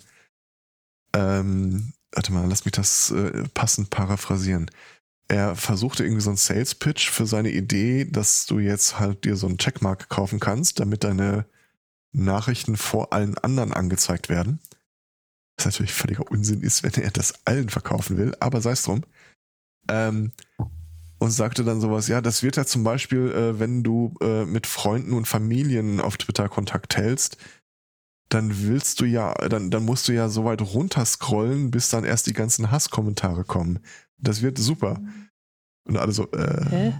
Ähm, 1.15 1.93
warte 2.12 2.34
mal, 2.34 2.47
lass 2.47 2.65
mich 2.65 2.74
das 2.74 3.12
äh, 3.12 3.47
passend 3.54 3.89
paraphrasieren. 3.89 4.69
Er 5.30 5.56
versuchte 5.56 6.04
irgendwie 6.04 6.21
so 6.21 6.30
einen 6.30 6.38
Sales 6.38 6.76
Pitch 6.76 7.10
für 7.10 7.26
seine 7.26 7.52
Idee, 7.52 8.04
dass 8.04 8.45
du 8.47 8.60
jetzt 8.60 9.00
halt 9.00 9.24
dir 9.24 9.38
so 9.38 9.47
einen 9.47 9.58
Checkmark 9.58 10.10
kaufen 10.10 10.41
kannst, 10.41 10.82
damit 10.82 11.06
deine 11.06 11.45
Nachrichten 12.12 12.76
vor 12.76 13.13
allen 13.13 13.38
anderen 13.38 13.71
angezeigt 13.71 14.28
werden. 14.28 14.60
Was 15.56 15.65
natürlich 15.65 15.93
völliger 15.93 16.30
Unsinn 16.30 16.62
ist, 16.62 16.84
wenn 16.84 17.02
er 17.02 17.12
das 17.12 17.45
allen 17.45 17.69
verkaufen 17.69 18.17
will, 18.17 18.36
aber 18.41 18.62
sei 18.62 18.71
es 18.71 18.84
drum. 18.84 19.04
Ähm, 19.89 20.34
und 21.19 21.32
sagte 21.32 21.63
dann 21.63 21.80
sowas, 21.80 22.10
ja, 22.10 22.19
das 22.19 22.43
wird 22.43 22.58
ja 22.58 22.65
zum 22.65 22.84
Beispiel, 22.84 23.32
äh, 23.32 23.60
wenn 23.60 23.84
du 23.84 24.15
äh, 24.21 24.43
mit 24.43 24.67
Freunden 24.67 25.13
und 25.13 25.28
Familien 25.30 26.02
auf 26.02 26.17
Twitter 26.17 26.50
Kontakt 26.50 26.97
hältst, 26.97 27.38
dann 28.34 28.63
willst 28.63 29.02
du 29.02 29.06
ja, 29.06 29.34
dann, 29.34 29.72
dann 29.72 29.84
musst 29.84 30.08
du 30.08 30.13
ja 30.13 30.30
so 30.30 30.46
weit 30.46 30.62
runterscrollen, 30.62 31.72
bis 31.72 31.89
dann 31.89 32.04
erst 32.04 32.28
die 32.28 32.34
ganzen 32.34 32.72
Hasskommentare 32.72 33.44
kommen. 33.44 33.80
Das 34.17 34.41
wird 34.41 34.58
super. 34.58 35.02
Und 35.84 35.98
alle 35.98 36.12
so, 36.12 36.32
äh, 36.32 36.65
Hä? 36.70 36.94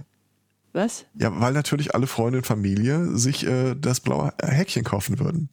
Was? 0.72 1.04
ja, 1.14 1.38
weil 1.40 1.52
natürlich 1.52 1.94
alle 1.94 2.06
Freunde 2.06 2.38
und 2.38 2.46
Familie 2.46 3.16
sich 3.16 3.46
äh, 3.46 3.74
das 3.74 4.00
blaue 4.00 4.32
Häkchen 4.42 4.84
kaufen 4.84 5.18
würden. 5.18 5.50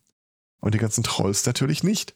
Und 0.62 0.74
die 0.74 0.80
ganzen 0.80 1.04
Trolls 1.04 1.46
natürlich 1.46 1.84
nicht. 1.84 2.16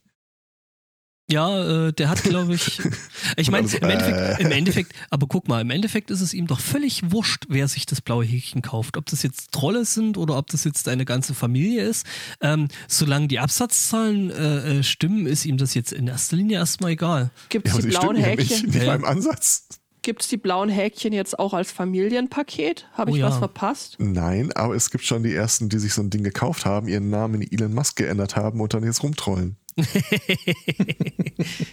Ja, 1.32 1.88
äh, 1.88 1.94
der 1.94 2.10
hat, 2.10 2.24
glaube 2.24 2.56
ich. 2.56 2.82
Ich 3.38 3.50
meine, 3.50 3.68
im, 3.68 3.90
Endeffekt, 3.90 4.18
äh. 4.18 4.44
im 4.44 4.52
Endeffekt, 4.52 4.94
aber 5.10 5.26
guck 5.28 5.48
mal, 5.48 5.62
im 5.62 5.72
Endeffekt 5.72 6.12
ist 6.12 6.22
es 6.22 6.34
ihm 6.34 6.46
doch 6.46 6.60
völlig 6.60 7.12
wurscht, 7.12 7.46
wer 7.48 7.68
sich 7.68 7.86
das 7.86 8.02
blaue 8.02 8.26
Häkchen 8.26 8.62
kauft. 8.62 8.98
Ob 8.98 9.06
das 9.08 9.24
jetzt 9.24 9.52
Trolle 9.54 9.86
sind 9.86 10.18
oder 10.18 10.38
ob 10.38 10.48
das 10.48 10.66
jetzt 10.66 10.88
eine 10.88 11.06
ganze 11.06 11.34
Familie 11.34 11.84
ist. 11.84 12.06
Ähm, 12.42 12.68
solange 12.88 13.28
die 13.30 13.40
Absatzzahlen 13.40 14.30
äh, 14.30 14.80
äh, 14.80 14.84
stimmen, 14.84 15.26
ist 15.26 15.46
ihm 15.46 15.58
das 15.58 15.74
jetzt 15.74 15.94
in 15.94 16.08
erster 16.08 16.36
Linie 16.36 16.58
erstmal 16.58 16.92
egal. 16.92 17.32
Gibt 17.50 17.68
Ja, 17.68 17.74
es 17.74 17.80
aber 17.80 17.88
die 17.88 17.90
blauen 17.98 18.04
stimmen 18.18 18.20
ja 18.22 18.26
Häkchen? 18.28 18.48
nicht, 18.66 18.68
nicht 18.76 18.84
Ja. 18.84 18.86
mal 18.88 18.96
im 18.98 19.06
Ansatz. 19.06 19.68
Gibt 20.04 20.22
es 20.22 20.28
die 20.28 20.38
blauen 20.38 20.70
Häkchen 20.70 21.14
jetzt 21.14 21.40
auch 21.40 21.54
als 21.54 21.72
Familienpaket? 21.72 22.88
Habe 22.94 23.12
Oh 23.12 23.16
ich 23.16 23.22
ja. 23.22 23.28
was 23.30 23.38
verpasst? 23.38 23.96
Nein, 24.00 24.52
aber 24.52 24.76
es 24.76 24.92
gibt 24.92 25.06
schon 25.06 25.24
die 25.24 25.34
ersten, 25.34 25.70
die 25.70 25.80
sich 25.80 25.94
so 25.94 26.02
ein 26.02 26.10
Ding 26.10 26.24
gekauft 26.24 26.66
haben, 26.66 26.88
ihren 26.90 27.10
Namen 27.10 27.42
in 27.42 27.52
Elon 27.52 27.74
Musk 27.74 27.96
geändert 27.96 28.36
haben 28.36 28.60
und 28.60 28.74
dann 28.74 28.84
jetzt 28.84 29.02
rumtrollen. 29.02 29.56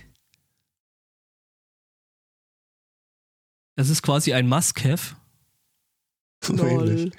Das 3.77 3.89
ist 3.89 4.03
quasi 4.03 4.35
ein 4.35 4.47
Must-Have. 4.47 5.17
So 6.43 6.67
ähnlich. 6.67 7.13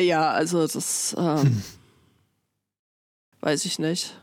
Ja, 0.00 0.30
also 0.30 0.66
das 0.66 1.14
ähm, 1.18 1.42
Hm. 1.42 1.62
weiß 3.40 3.66
ich 3.66 3.78
nicht. 3.78 4.18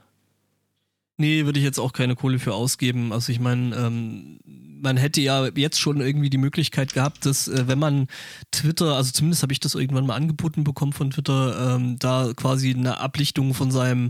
Nee, 1.17 1.45
würde 1.45 1.60
ich 1.60 1.65
jetzt 1.65 1.80
auch 1.80 1.93
keine 1.93 2.15
Kohle 2.15 2.39
für 2.39 2.56
ausgeben. 2.56 3.13
Also 3.13 3.32
ich 3.32 3.39
meine, 3.39 3.76
ähm, 3.76 4.39
man 4.82 4.97
hätte 4.97 5.21
ja 5.21 5.45
jetzt 5.56 5.80
schon 5.80 6.02
irgendwie 6.02 6.32
die 6.32 6.39
Möglichkeit 6.39 6.93
gehabt, 6.93 7.28
dass 7.28 7.47
äh, 7.47 7.67
wenn 7.67 7.78
man 7.78 8.08
Twitter, 8.50 8.95
also 8.95 9.12
zumindest 9.12 9.43
habe 9.43 9.54
ich 9.54 9.60
das 9.60 9.76
irgendwann 9.76 10.08
mal 10.08 10.15
angeboten 10.15 10.63
bekommen 10.63 10.93
von 10.93 11.12
Twitter, 11.12 11.76
ähm, 11.76 12.00
da 12.00 12.32
quasi 12.36 12.74
eine 12.74 13.00
Ablichtung 13.00 13.54
von 13.54 13.69
seinem 13.69 14.10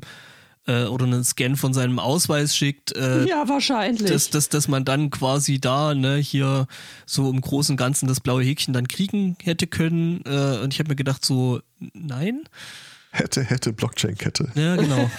äh, 0.68 0.86
oder 0.86 1.06
einen 1.06 1.24
Scan 1.24 1.56
von 1.56 1.74
seinem 1.74 2.00
Ausweis 2.00 2.56
schickt, 2.56 2.96
äh, 2.96 3.26
ja, 3.26 3.48
wahrscheinlich. 3.48 4.10
dass, 4.10 4.30
dass, 4.30 4.50
dass 4.50 4.68
man 4.68 4.86
dann 4.86 5.10
quasi 5.10 5.60
da, 5.60 5.94
ne, 5.94 6.18
hier 6.18 6.68
so 7.06 7.30
im 7.30 7.42
Großen 7.42 7.74
und 7.74 7.78
Ganzen 7.78 8.08
das 8.08 8.20
blaue 8.20 8.44
Häkchen 8.44 8.74
dann 8.74 8.88
kriegen 8.88 9.38
hätte 9.44 9.68
können. 9.68 10.22
Äh, 10.26 10.60
und 10.64 10.74
ich 10.74 10.80
habe 10.80 10.90
mir 10.90 10.96
gedacht, 10.96 11.26
so, 11.26 11.62
nein. 11.94 12.44
Hätte, 13.12 13.44
hätte, 13.44 13.74
Blockchain-Kette. 13.74 14.52
Ja, 14.56 14.76
genau. 14.76 15.10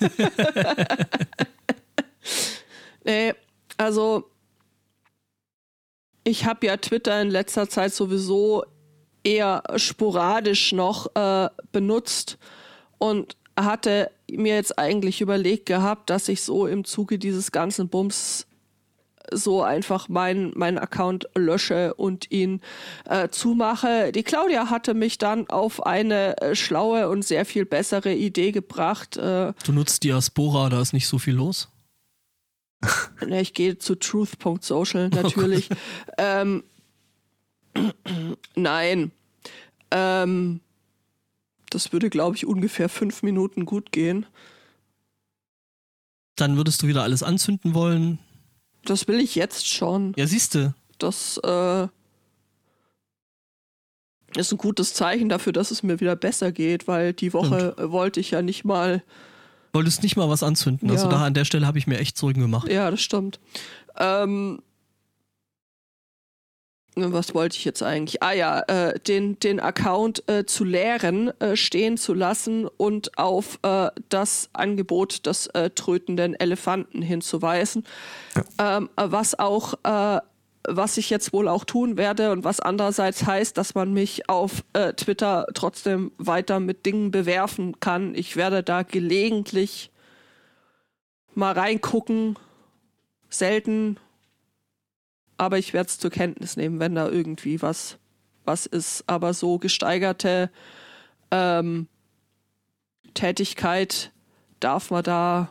Nee, 3.04 3.34
also 3.76 4.30
ich 6.24 6.46
habe 6.46 6.66
ja 6.66 6.78
Twitter 6.78 7.20
in 7.20 7.30
letzter 7.30 7.68
Zeit 7.68 7.92
sowieso 7.92 8.64
eher 9.22 9.62
sporadisch 9.76 10.72
noch 10.72 11.14
äh, 11.14 11.48
benutzt 11.70 12.38
und 12.98 13.36
hatte 13.58 14.10
mir 14.30 14.54
jetzt 14.54 14.78
eigentlich 14.78 15.20
überlegt 15.20 15.66
gehabt, 15.66 16.10
dass 16.10 16.28
ich 16.28 16.42
so 16.42 16.66
im 16.66 16.84
Zuge 16.84 17.18
dieses 17.18 17.52
ganzen 17.52 17.88
Bums 17.88 18.46
so 19.32 19.62
einfach 19.62 20.08
meinen 20.08 20.52
meinen 20.54 20.78
Account 20.78 21.28
lösche 21.34 21.94
und 21.94 22.30
ihn 22.30 22.60
äh, 23.08 23.28
zumache. 23.30 24.12
Die 24.12 24.22
Claudia 24.22 24.68
hatte 24.70 24.92
mich 24.94 25.16
dann 25.18 25.48
auf 25.48 25.84
eine 25.86 26.36
äh, 26.42 26.54
schlaue 26.54 27.08
und 27.08 27.24
sehr 27.24 27.46
viel 27.46 27.64
bessere 27.64 28.12
Idee 28.12 28.52
gebracht. 28.52 29.16
Äh, 29.16 29.54
Du 29.64 29.72
nutzt 29.72 30.04
Diaspora, 30.04 30.68
da 30.68 30.80
ist 30.80 30.92
nicht 30.92 31.08
so 31.08 31.18
viel 31.18 31.34
los. 31.34 31.68
Ne, 33.26 33.40
ich 33.40 33.54
gehe 33.54 33.78
zu 33.78 33.94
truth.social 33.94 35.08
natürlich. 35.14 35.70
ähm, 36.18 36.62
nein. 38.54 39.10
Ähm, 39.90 40.60
das 41.74 41.92
würde, 41.92 42.10
glaube 42.10 42.36
ich, 42.36 42.46
ungefähr 42.46 42.88
fünf 42.88 43.22
Minuten 43.22 43.64
gut 43.66 43.92
gehen. 43.92 44.26
Dann 46.36 46.56
würdest 46.56 46.82
du 46.82 46.86
wieder 46.88 47.02
alles 47.02 47.22
anzünden 47.22 47.74
wollen. 47.74 48.18
Das 48.84 49.06
will 49.08 49.20
ich 49.20 49.34
jetzt 49.34 49.68
schon. 49.68 50.12
Ja, 50.16 50.26
siehste. 50.26 50.74
Das 50.98 51.38
äh, 51.44 51.88
ist 54.36 54.52
ein 54.52 54.58
gutes 54.58 54.94
Zeichen 54.94 55.28
dafür, 55.28 55.52
dass 55.52 55.70
es 55.70 55.82
mir 55.82 56.00
wieder 56.00 56.16
besser 56.16 56.52
geht, 56.52 56.88
weil 56.88 57.12
die 57.12 57.32
Woche 57.32 57.74
äh, 57.78 57.90
wollte 57.90 58.20
ich 58.20 58.30
ja 58.32 58.42
nicht 58.42 58.64
mal. 58.64 59.02
Wolltest 59.72 60.02
nicht 60.02 60.16
mal 60.16 60.28
was 60.28 60.42
anzünden. 60.42 60.90
Also 60.90 61.04
Ja. 61.06 61.10
da 61.12 61.24
an 61.26 61.34
der 61.34 61.44
Stelle 61.44 61.66
habe 61.66 61.78
ich 61.78 61.86
mir 61.86 61.98
echt 61.98 62.16
Sorgen 62.16 62.40
gemacht. 62.40 62.68
Ja, 62.68 62.90
das 62.90 63.00
stimmt. 63.00 63.40
Ähm, 63.96 64.60
was 66.96 67.34
wollte 67.34 67.56
ich 67.56 67.64
jetzt 67.64 67.82
eigentlich? 67.82 68.22
Ah 68.22 68.32
ja, 68.32 68.60
äh, 68.60 68.98
den, 69.00 69.38
den 69.40 69.60
Account 69.60 70.28
äh, 70.28 70.44
zu 70.46 70.64
leeren, 70.64 71.38
äh, 71.40 71.56
stehen 71.56 71.96
zu 71.96 72.14
lassen 72.14 72.66
und 72.66 73.18
auf 73.18 73.58
äh, 73.62 73.90
das 74.08 74.48
Angebot 74.52 75.26
des 75.26 75.48
äh, 75.48 75.70
trötenden 75.70 76.34
Elefanten 76.34 77.02
hinzuweisen. 77.02 77.84
Ähm, 78.58 78.90
äh, 78.96 79.06
was 79.06 79.38
auch, 79.38 79.74
äh, 79.82 80.20
was 80.68 80.96
ich 80.96 81.10
jetzt 81.10 81.32
wohl 81.32 81.48
auch 81.48 81.64
tun 81.64 81.96
werde 81.96 82.30
und 82.30 82.44
was 82.44 82.60
andererseits 82.60 83.26
heißt, 83.26 83.58
dass 83.58 83.74
man 83.74 83.92
mich 83.92 84.30
auf 84.30 84.64
Twitter 84.96 85.46
trotzdem 85.52 86.10
weiter 86.16 86.58
mit 86.58 86.86
Dingen 86.86 87.10
bewerfen 87.10 87.80
kann. 87.80 88.14
Ich 88.14 88.36
werde 88.36 88.62
da 88.62 88.82
gelegentlich 88.82 89.90
mal 91.34 91.52
reingucken. 91.52 92.38
Selten. 93.28 93.98
Aber 95.36 95.58
ich 95.58 95.72
werde 95.72 95.88
es 95.88 95.98
zur 95.98 96.10
Kenntnis 96.10 96.56
nehmen, 96.56 96.78
wenn 96.80 96.94
da 96.94 97.08
irgendwie 97.08 97.60
was, 97.62 97.98
was 98.44 98.66
ist. 98.66 99.04
Aber 99.06 99.34
so 99.34 99.58
gesteigerte 99.58 100.50
ähm, 101.30 101.88
Tätigkeit 103.14 104.12
darf 104.60 104.90
man 104.90 105.02
da 105.04 105.48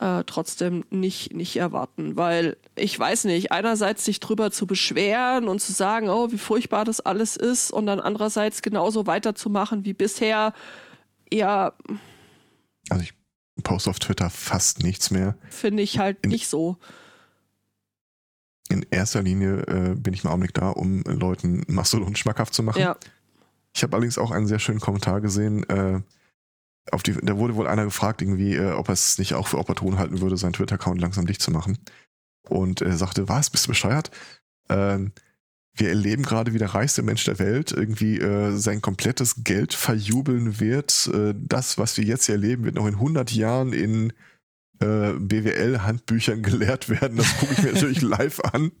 äh, 0.00 0.24
trotzdem 0.24 0.84
nicht, 0.90 1.32
nicht 1.34 1.56
erwarten. 1.56 2.16
Weil 2.16 2.56
ich 2.74 2.98
weiß 2.98 3.24
nicht, 3.24 3.52
einerseits 3.52 4.04
sich 4.04 4.20
drüber 4.20 4.50
zu 4.50 4.66
beschweren 4.66 5.48
und 5.48 5.60
zu 5.60 5.72
sagen, 5.72 6.08
oh, 6.08 6.30
wie 6.30 6.38
furchtbar 6.38 6.84
das 6.84 7.00
alles 7.00 7.36
ist, 7.36 7.70
und 7.70 7.86
dann 7.86 8.00
andererseits 8.00 8.62
genauso 8.62 9.06
weiterzumachen 9.06 9.84
wie 9.84 9.94
bisher, 9.94 10.52
ja, 11.32 11.72
Also 12.90 13.02
ich 13.02 13.14
poste 13.64 13.90
auf 13.90 13.98
Twitter 13.98 14.30
fast 14.30 14.82
nichts 14.82 15.10
mehr. 15.10 15.36
finde 15.50 15.82
ich 15.82 15.98
halt 15.98 16.18
In- 16.22 16.30
nicht 16.30 16.46
so. 16.48 16.76
In 18.68 18.84
erster 18.90 19.22
Linie 19.22 19.62
äh, 19.66 19.94
bin 19.94 20.14
ich 20.14 20.24
im 20.24 20.30
Augenblick 20.30 20.54
da, 20.54 20.70
um 20.70 21.02
Leuten 21.04 21.62
Mastodon 21.68 22.16
schmackhaft 22.16 22.54
zu 22.54 22.62
machen. 22.62 22.80
Ja. 22.80 22.96
Ich 23.74 23.82
habe 23.82 23.94
allerdings 23.94 24.18
auch 24.18 24.30
einen 24.30 24.46
sehr 24.46 24.58
schönen 24.58 24.80
Kommentar 24.80 25.20
gesehen. 25.20 25.68
Äh, 25.68 26.00
auf 26.90 27.02
die, 27.02 27.12
da 27.12 27.36
wurde 27.36 27.56
wohl 27.56 27.66
einer 27.66 27.84
gefragt, 27.84 28.22
irgendwie, 28.22 28.54
äh, 28.54 28.72
ob 28.72 28.88
er 28.88 28.94
es 28.94 29.18
nicht 29.18 29.34
auch 29.34 29.48
für 29.48 29.58
opportun 29.58 29.98
halten 29.98 30.20
würde, 30.20 30.36
seinen 30.36 30.52
Twitter-Account 30.52 31.00
langsam 31.00 31.26
dicht 31.26 31.42
zu 31.42 31.50
machen. 31.50 31.78
Und 32.48 32.80
er 32.80 32.96
sagte, 32.96 33.28
was, 33.28 33.50
bist 33.50 33.66
du 33.66 33.68
bescheuert? 33.68 34.10
Ähm, 34.68 35.12
wir 35.74 35.90
erleben 35.90 36.22
gerade, 36.22 36.54
wie 36.54 36.58
der 36.58 36.74
reichste 36.74 37.02
Mensch 37.02 37.24
der 37.24 37.38
Welt 37.38 37.70
irgendwie 37.70 38.18
äh, 38.18 38.56
sein 38.56 38.80
komplettes 38.80 39.44
Geld 39.44 39.74
verjubeln 39.74 40.58
wird. 40.58 41.10
Äh, 41.12 41.34
das, 41.36 41.76
was 41.76 41.96
wir 41.98 42.04
jetzt 42.04 42.26
hier 42.26 42.36
erleben, 42.36 42.64
wird 42.64 42.76
noch 42.76 42.86
in 42.86 42.94
100 42.94 43.30
Jahren 43.32 43.72
in 43.72 44.12
äh, 44.80 45.12
BWL-Handbüchern 45.12 46.42
gelehrt 46.42 46.88
werden. 46.88 47.18
Das 47.18 47.38
gucke 47.38 47.54
ich 47.54 47.62
mir 47.62 47.72
natürlich 47.72 48.02
live 48.02 48.40
an. 48.40 48.72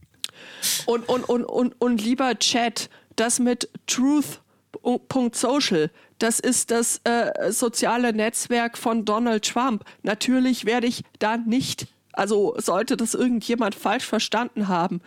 Und, 0.86 1.08
und, 1.08 1.24
und, 1.24 1.44
und, 1.44 1.80
und 1.80 2.02
lieber 2.02 2.38
Chat, 2.38 2.90
das 3.16 3.38
mit 3.38 3.68
Truth.social, 3.86 5.90
das 6.18 6.40
ist 6.40 6.70
das 6.70 7.00
äh, 7.04 7.52
soziale 7.52 8.12
Netzwerk 8.12 8.78
von 8.78 9.04
Donald 9.04 9.44
Trump. 9.44 9.84
Natürlich 10.02 10.64
werde 10.64 10.86
ich 10.86 11.04
da 11.18 11.36
nicht, 11.36 11.88
also 12.12 12.54
sollte 12.58 12.96
das 12.96 13.14
irgendjemand 13.14 13.74
falsch 13.74 14.04
verstanden 14.04 14.68
haben, 14.68 15.00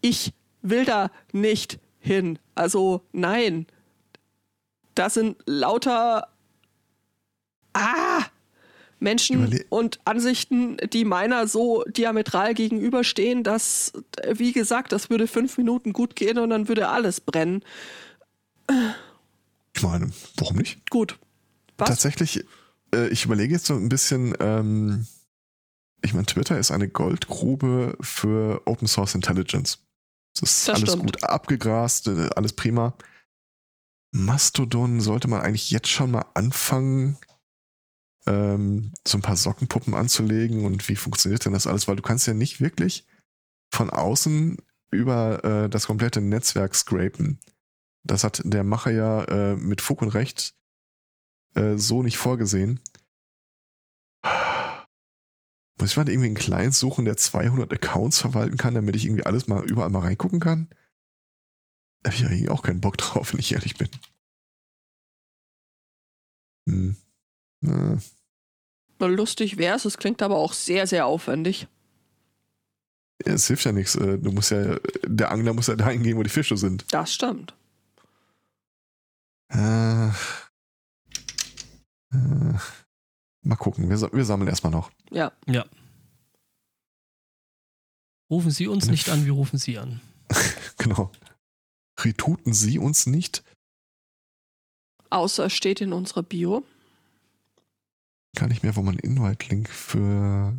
ich 0.00 0.32
will 0.62 0.84
da 0.84 1.10
nicht 1.32 1.78
hin. 1.98 2.38
Also 2.54 3.02
nein. 3.12 3.66
Das 4.94 5.14
sind 5.14 5.36
lauter 5.46 6.28
ah, 7.74 8.24
Menschen 8.98 9.46
Überle- 9.46 9.66
und 9.68 10.00
Ansichten, 10.04 10.76
die 10.92 11.04
meiner 11.04 11.46
so 11.48 11.84
diametral 11.84 12.54
gegenüberstehen, 12.54 13.42
dass, 13.42 13.92
wie 14.32 14.52
gesagt, 14.52 14.92
das 14.92 15.10
würde 15.10 15.26
fünf 15.26 15.58
Minuten 15.58 15.92
gut 15.92 16.16
gehen 16.16 16.38
und 16.38 16.50
dann 16.50 16.68
würde 16.68 16.88
alles 16.88 17.20
brennen. 17.20 17.62
Ich 19.74 19.82
meine, 19.82 20.10
warum 20.36 20.56
nicht? 20.56 20.88
Gut. 20.90 21.18
Was? 21.78 21.88
Tatsächlich 21.90 22.44
äh, 22.94 23.08
ich 23.08 23.24
überlege 23.24 23.54
jetzt 23.54 23.66
so 23.66 23.74
ein 23.74 23.88
bisschen, 23.88 24.34
ähm, 24.40 25.06
ich 26.02 26.14
meine, 26.14 26.26
Twitter 26.26 26.58
ist 26.58 26.70
eine 26.70 26.88
Goldgrube 26.88 27.96
für 28.00 28.62
Open 28.66 28.88
Source 28.88 29.14
Intelligence. 29.14 29.78
Das 30.34 30.50
ist 30.50 30.68
Das 30.68 30.76
alles 30.76 30.90
stimmt. 30.90 31.02
gut 31.02 31.24
abgegrast, 31.24 32.08
äh, 32.08 32.28
alles 32.36 32.52
prima. 32.52 32.94
Mastodon 34.12 35.00
sollte 35.00 35.28
man 35.28 35.42
eigentlich 35.42 35.70
jetzt 35.70 35.88
schon 35.88 36.10
mal 36.10 36.24
anfangen, 36.34 37.18
ähm, 38.26 38.92
so 39.06 39.18
ein 39.18 39.22
paar 39.22 39.36
Sockenpuppen 39.36 39.94
anzulegen 39.94 40.64
und 40.64 40.88
wie 40.88 40.96
funktioniert 40.96 41.44
denn 41.44 41.52
das 41.52 41.66
alles? 41.66 41.88
Weil 41.88 41.96
du 41.96 42.02
kannst 42.02 42.26
ja 42.26 42.34
nicht 42.34 42.60
wirklich 42.60 43.06
von 43.72 43.90
außen 43.90 44.58
über 44.90 45.44
äh, 45.44 45.68
das 45.68 45.86
komplette 45.86 46.20
Netzwerk 46.20 46.74
scrapen. 46.74 47.38
Das 48.04 48.24
hat 48.24 48.42
der 48.44 48.64
Macher 48.64 48.92
ja 48.92 49.24
äh, 49.24 49.56
mit 49.56 49.80
Fug 49.80 50.02
und 50.02 50.08
Recht 50.08 50.54
äh, 51.54 51.76
so 51.76 52.02
nicht 52.02 52.18
vorgesehen. 52.18 52.80
Muss 55.78 55.90
ich 55.90 55.96
mal 55.96 56.08
irgendwie 56.08 56.26
einen 56.26 56.36
Client 56.36 56.74
suchen, 56.74 57.04
der 57.04 57.16
200 57.16 57.72
Accounts 57.72 58.18
verwalten 58.18 58.56
kann, 58.56 58.74
damit 58.74 58.96
ich 58.96 59.04
irgendwie 59.04 59.26
alles 59.26 59.46
mal 59.46 59.64
überall 59.68 59.90
mal 59.90 60.00
reingucken 60.00 60.40
kann? 60.40 60.68
Da 62.02 62.10
habe 62.10 62.16
ich 62.16 62.26
eigentlich 62.26 62.50
auch 62.50 62.62
keinen 62.62 62.80
Bock 62.80 62.96
drauf, 62.96 63.32
wenn 63.32 63.40
ich 63.40 63.52
ehrlich 63.52 63.76
bin. 63.76 63.88
Hm. 66.68 66.96
Na, 67.60 67.98
Lustig 68.98 69.56
wäre 69.58 69.76
es, 69.76 69.84
es 69.84 69.98
klingt 69.98 70.22
aber 70.22 70.36
auch 70.36 70.52
sehr, 70.52 70.86
sehr 70.86 71.06
aufwendig. 71.06 71.66
es 73.24 73.46
hilft 73.46 73.64
ja 73.64 73.72
nichts. 73.72 73.94
äh, 73.96 74.18
Du 74.18 74.32
musst 74.32 74.50
ja, 74.50 74.78
der 75.06 75.30
Angler 75.30 75.52
muss 75.52 75.66
ja 75.66 75.76
dahin 75.76 76.02
gehen, 76.02 76.16
wo 76.16 76.22
die 76.22 76.30
Fische 76.30 76.56
sind. 76.56 76.84
Das 76.92 77.12
stimmt. 77.12 77.54
Äh, 79.48 80.08
äh, 80.08 80.12
mal 83.42 83.56
gucken. 83.58 83.88
Wir, 83.88 84.00
wir 84.12 84.24
sammeln 84.24 84.48
erstmal 84.48 84.72
noch. 84.72 84.90
Ja. 85.10 85.32
Ja. 85.46 85.64
Rufen 88.30 88.50
Sie 88.50 88.66
uns 88.66 88.86
nicht 88.88 89.08
an, 89.08 89.24
wir 89.24 89.32
rufen 89.32 89.58
Sie 89.58 89.78
an. 89.78 90.00
Genau. 90.78 91.10
Retuten 91.98 92.52
Sie 92.52 92.78
uns 92.78 93.06
nicht? 93.06 93.42
Außer 95.08 95.46
es 95.46 95.54
steht 95.54 95.80
in 95.80 95.92
unserer 95.94 96.22
Bio. 96.22 96.64
Gar 98.36 98.48
nicht 98.48 98.62
mehr, 98.62 98.76
wo 98.76 98.82
man 98.82 98.98
einen 99.00 99.16
Invite-Link 99.16 99.68
für 99.70 100.54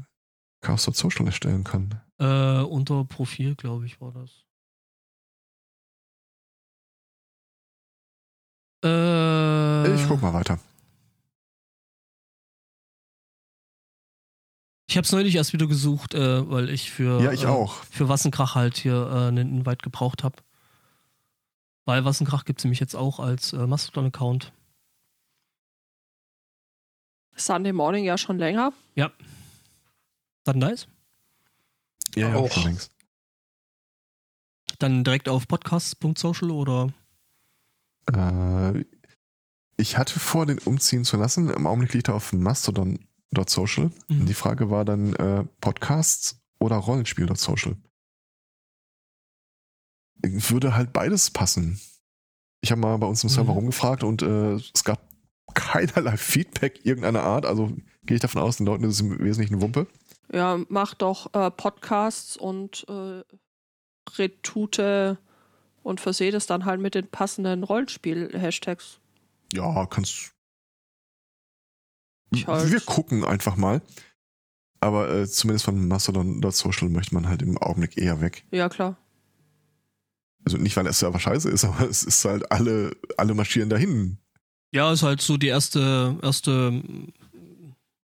Chaos 0.61 0.84
Social 0.84 1.28
erstellen 1.28 1.63
kann. 1.63 2.01
Äh, 2.19 2.61
unter 2.63 3.05
Profil, 3.05 3.55
glaube 3.55 3.86
ich, 3.86 4.01
war 4.01 4.11
das. 4.11 4.32
Äh, 8.84 9.95
Ich 9.95 10.07
guck 10.07 10.21
mal 10.21 10.34
weiter. 10.34 10.59
Ich 14.89 14.95
habe 14.97 15.05
es 15.05 15.11
neulich 15.11 15.36
erst 15.36 15.53
wieder 15.53 15.67
gesucht, 15.67 16.15
äh, 16.15 16.49
weil 16.49 16.69
ich 16.69 16.89
für 16.91 17.21
Ja, 17.21 17.32
ich 17.32 17.43
äh, 17.43 17.47
auch. 17.47 17.84
für 17.84 18.09
Wassenkrach 18.09 18.55
halt 18.55 18.78
hier 18.78 19.07
äh, 19.11 19.28
einen 19.28 19.57
Invite 19.59 19.84
gebraucht 19.84 20.23
habe. 20.23 20.38
Weil 21.86 22.05
Wassenkrach 22.05 22.43
gibt 22.45 22.59
es 22.59 22.63
nämlich 22.63 22.80
jetzt 22.80 22.95
auch 22.95 23.19
als 23.19 23.53
äh, 23.53 23.67
Mastodon-Account. 23.67 24.51
Sunday 27.38 27.72
Morning 27.74 28.04
ja 28.06 28.18
schon 28.18 28.38
länger. 28.38 28.74
Dann 30.44 30.60
nice. 30.60 30.88
Ja, 32.16 32.30
ja, 32.30 32.36
Auch. 32.36 32.52
schon 32.52 32.64
längst. 32.64 32.92
Dann 34.80 35.04
direkt 35.04 35.28
auf 35.28 35.48
podcast.social 35.48 36.52
oder 36.52 36.94
Äh, 38.14 38.86
ich 39.76 39.98
hatte 39.98 40.20
vor, 40.20 40.46
den 40.46 40.58
umziehen 40.60 41.04
zu 41.04 41.18
lassen. 41.18 41.50
Im 41.50 41.68
Augenblick 41.68 41.94
liegt 41.94 42.08
er 42.08 42.16
auf 42.16 42.32
mastodon.social. 42.32 43.92
Mhm. 44.08 44.26
Die 44.26 44.34
Frage 44.34 44.70
war 44.70 44.86
dann 44.86 45.14
äh, 45.16 45.44
Podcasts 45.60 46.40
oder 46.60 46.78
Rollenspiel.social. 46.78 47.76
Würde 50.24 50.76
halt 50.76 50.94
beides 50.94 51.30
passen. 51.32 51.80
Ich 52.62 52.72
habe 52.72 52.82
mal 52.82 52.98
bei 52.98 53.08
uns 53.08 53.24
im 53.24 53.30
Server 53.30 53.52
Mhm. 53.52 53.58
rumgefragt 53.58 54.04
und 54.04 54.22
äh, 54.22 54.54
es 54.54 54.84
gab 54.84 55.00
keinerlei 55.54 56.18
Feedback 56.18 56.86
irgendeiner 56.86 57.24
Art. 57.24 57.45
Also 57.45 57.68
gehe 58.06 58.16
ich 58.16 58.22
davon 58.22 58.41
aus, 58.41 58.58
den 58.58 58.66
Leuten 58.66 58.84
ist 58.84 58.95
es 58.95 59.02
im 59.02 59.20
Wesentlichen 59.20 59.62
Wumpe. 59.62 59.88
Ja, 60.32 60.60
mach 60.70 60.93
doch 60.93 61.34
äh, 61.34 61.50
Podcasts 61.52 62.36
und 62.38 62.86
äh, 62.89 63.24
Retute 64.18 65.18
und 65.84 66.02
versehe 66.02 66.32
das 66.32 66.48
dann 66.48 66.66
halt 66.66 66.82
mit 66.82 66.95
den 66.95 67.08
passenden 67.08 67.64
Rollenspiel-Hashtags. 67.64 69.00
Ja, 69.54 69.86
kannst. 69.86 70.32
Halt- 72.45 72.72
Wir 72.72 72.82
gucken 72.82 73.24
einfach 73.24 73.56
mal. 73.56 73.82
Aber 74.80 75.10
äh, 75.10 75.28
zumindest 75.28 75.66
von 75.66 75.88
Mastodon.social 75.88 76.89
möchte 76.89 77.16
man 77.16 77.28
halt 77.28 77.41
im 77.41 77.58
Augenblick 77.58 77.98
eher 77.98 78.22
weg. 78.22 78.45
Ja, 78.52 78.70
klar. 78.70 78.95
Also 80.45 80.58
nicht, 80.58 80.78
weil 80.78 80.84
der 80.84 80.93
Server 80.93 81.20
scheiße 81.20 81.50
ist, 81.50 81.66
aber 81.66 81.89
es 81.89 82.04
ist 82.04 82.24
halt 82.26 82.52
alle, 82.52 82.95
alle 83.18 83.34
marschieren 83.34 83.70
dahin. 83.70 84.20
Ja, 84.74 84.91
ist 84.91 85.03
halt 85.03 85.22
so 85.22 85.38
die 85.38 85.47
erste 85.47 86.18
erste 86.22 86.82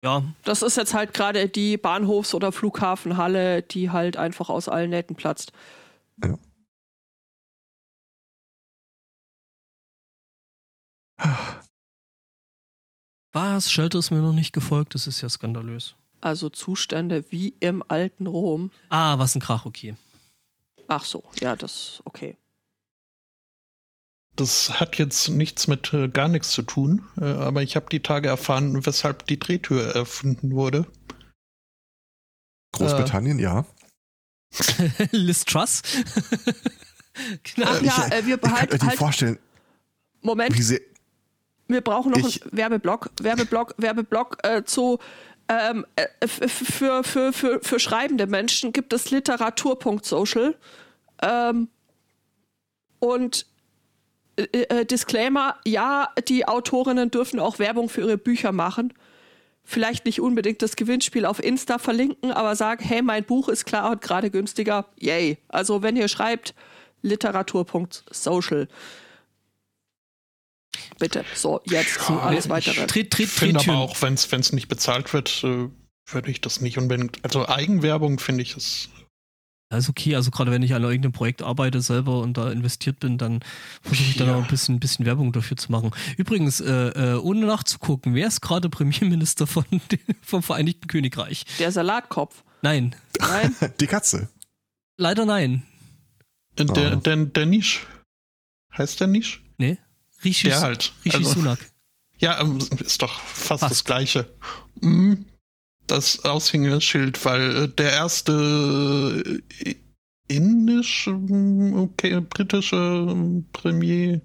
ja, 0.03 0.23
Das 0.43 0.63
ist 0.63 0.77
jetzt 0.77 0.95
halt 0.95 1.13
gerade 1.13 1.47
die 1.47 1.77
Bahnhofs- 1.77 2.33
oder 2.33 2.51
Flughafenhalle, 2.51 3.61
die 3.61 3.91
halt 3.91 4.17
einfach 4.17 4.49
aus 4.49 4.67
allen 4.67 4.89
Nähten 4.89 5.15
platzt. 5.15 5.51
was 13.31 13.71
Shelter 13.71 13.99
ist 13.99 14.09
mir 14.11 14.21
noch 14.21 14.33
nicht 14.33 14.53
gefolgt, 14.53 14.95
das 14.95 15.05
ist 15.07 15.21
ja 15.21 15.29
skandalös. 15.29 15.95
Also 16.19 16.49
Zustände 16.49 17.25
wie 17.29 17.55
im 17.59 17.83
alten 17.87 18.27
Rom. 18.27 18.71
Ah, 18.89 19.17
was 19.19 19.35
ein 19.35 19.41
Krach, 19.41 19.65
okay. 19.65 19.95
Ach 20.87 21.05
so, 21.05 21.23
ja, 21.39 21.55
das 21.55 22.01
okay. 22.05 22.37
Das 24.35 24.79
hat 24.79 24.97
jetzt 24.97 25.29
nichts 25.29 25.67
mit 25.67 25.93
äh, 25.93 26.07
gar 26.07 26.27
nichts 26.27 26.51
zu 26.51 26.61
tun, 26.61 27.05
äh, 27.19 27.25
aber 27.25 27.63
ich 27.63 27.75
habe 27.75 27.87
die 27.91 28.01
Tage 28.01 28.29
erfahren, 28.29 28.85
weshalb 28.85 29.27
die 29.27 29.37
Drehtür 29.37 29.93
erfunden 29.93 30.51
wurde. 30.55 30.85
Großbritannien, 32.71 33.39
ja. 33.39 33.65
Liz 35.11 35.43
Truss. 35.45 35.81
genau. 37.55 37.67
Ach 37.69 37.81
ja, 37.81 38.07
äh, 38.07 38.25
wir 38.25 38.35
Ich 38.35 38.41
kann 38.41 38.51
behalten 38.51 38.73
euch 38.73 38.81
nicht 38.81 38.89
halt, 38.89 38.97
vorstellen, 38.97 39.39
Moment, 40.21 40.57
wir 41.67 41.81
brauchen 41.81 42.11
noch 42.11 42.19
Ich- 42.19 42.41
einen 42.43 42.57
Werbeblock, 42.57 43.11
Werbeblock, 43.21 43.75
Werbeblock 43.77 44.37
äh, 44.43 44.63
zu 44.63 44.99
ähm, 45.47 45.85
äh, 45.95 46.27
für, 46.27 47.03
für, 47.03 47.33
für, 47.33 47.59
für 47.61 47.79
schreibende 47.79 48.27
Menschen 48.27 48.71
gibt 48.71 48.93
es 48.93 49.11
literatur.social 49.11 50.55
ähm, 51.21 51.67
und 52.99 53.45
äh, 54.51 54.81
äh, 54.81 54.85
Disclaimer, 54.85 55.55
ja, 55.65 56.09
die 56.27 56.47
Autorinnen 56.47 57.11
dürfen 57.11 57.39
auch 57.39 57.59
Werbung 57.59 57.89
für 57.89 58.01
ihre 58.01 58.17
Bücher 58.17 58.51
machen. 58.51 58.93
Vielleicht 59.63 60.05
nicht 60.05 60.19
unbedingt 60.19 60.61
das 60.61 60.75
Gewinnspiel 60.75 61.25
auf 61.25 61.41
Insta 61.41 61.77
verlinken, 61.77 62.31
aber 62.31 62.55
sagen, 62.55 62.83
hey, 62.83 63.01
mein 63.01 63.23
Buch 63.23 63.47
ist 63.47 63.65
klar 63.65 63.91
und 63.91 64.01
gerade 64.01 64.31
günstiger. 64.31 64.87
Yay. 64.99 65.37
Also 65.47 65.83
wenn 65.83 65.95
ihr 65.95 66.07
schreibt, 66.07 66.55
literatur.social. 67.03 68.67
Bitte. 70.99 71.25
So, 71.35 71.61
jetzt 71.65 71.99
Ja, 72.09 72.19
alles 72.19 72.45
ich- 72.45 72.51
weitere. 72.51 72.87
Tritt, 72.87 73.11
tritt, 73.11 73.27
Ich 73.27 73.31
finde 73.33 73.59
tritt, 73.59 73.69
aber 73.69 73.77
auch, 73.79 74.01
wenn 74.01 74.13
es 74.13 74.53
nicht 74.53 74.67
bezahlt 74.67 75.13
wird, 75.13 75.43
äh, 75.43 75.67
würde 76.07 76.31
ich 76.31 76.41
das 76.41 76.61
nicht 76.61 76.77
unbedingt. 76.77 77.19
Also 77.23 77.47
Eigenwerbung 77.47 78.19
finde 78.19 78.41
ich 78.43 78.55
es. 78.57 78.89
Das 79.71 79.85
ist 79.85 79.89
okay, 79.89 80.15
also 80.15 80.31
gerade 80.31 80.51
wenn 80.51 80.61
ich 80.63 80.73
an 80.73 80.83
irgendeinem 80.83 81.13
Projekt 81.13 81.41
arbeite 81.41 81.81
selber 81.81 82.19
und 82.19 82.35
da 82.37 82.51
investiert 82.51 82.99
bin, 82.99 83.17
dann 83.17 83.39
versuche 83.81 84.09
ich 84.09 84.17
dann 84.17 84.27
Ja. 84.27 84.35
auch 84.35 84.43
ein 84.43 84.47
bisschen, 84.49 84.79
bisschen 84.81 85.05
Werbung 85.05 85.31
dafür 85.31 85.55
zu 85.55 85.71
machen. 85.71 85.91
Übrigens, 86.17 86.59
äh, 86.59 86.89
äh, 86.89 87.15
ohne 87.15 87.45
nachzugucken, 87.45 88.13
wer 88.13 88.27
ist 88.27 88.41
gerade 88.41 88.69
Premierminister 88.69 89.47
von, 89.47 89.63
vom 90.21 90.43
Vereinigten 90.43 90.87
Königreich? 90.87 91.45
Der 91.59 91.71
Salatkopf. 91.71 92.43
Nein, 92.61 92.95
Nein? 93.19 93.55
Die 93.79 93.87
Katze. 93.87 94.27
leider 94.97 95.25
nein. 95.25 95.63
Äh, 96.57 96.65
Der, 96.65 96.91
Ah. 96.91 96.95
der, 96.97 97.15
der 97.25 97.45
Nisch. 97.45 97.87
Heißt 98.77 98.99
der 98.99 99.07
Nisch? 99.07 99.41
Nee, 99.57 99.77
Rishi, 100.23 100.47
Der 100.49 100.59
halt. 100.61 100.91
Rishi 101.05 101.17
Also- 101.17 101.33
Sunak. 101.33 101.59
Ja, 102.19 102.39
ähm, 102.39 102.59
ist 102.81 103.01
doch 103.01 103.19
fast, 103.21 103.61
Fast. 103.61 103.71
das 103.71 103.83
Gleiche. 103.83 104.31
Mhm. 104.79 105.25
Das 105.87 106.23
Aushängeschild, 106.23 107.23
weil 107.25 107.63
äh, 107.63 107.67
der 107.67 107.91
erste 107.91 109.41
äh, 109.65 109.75
indisch, 110.27 111.07
ähm, 111.07 111.73
okay, 111.77 112.21
britische 112.21 112.75
ähm, 112.75 113.45
Premier, 113.51 114.21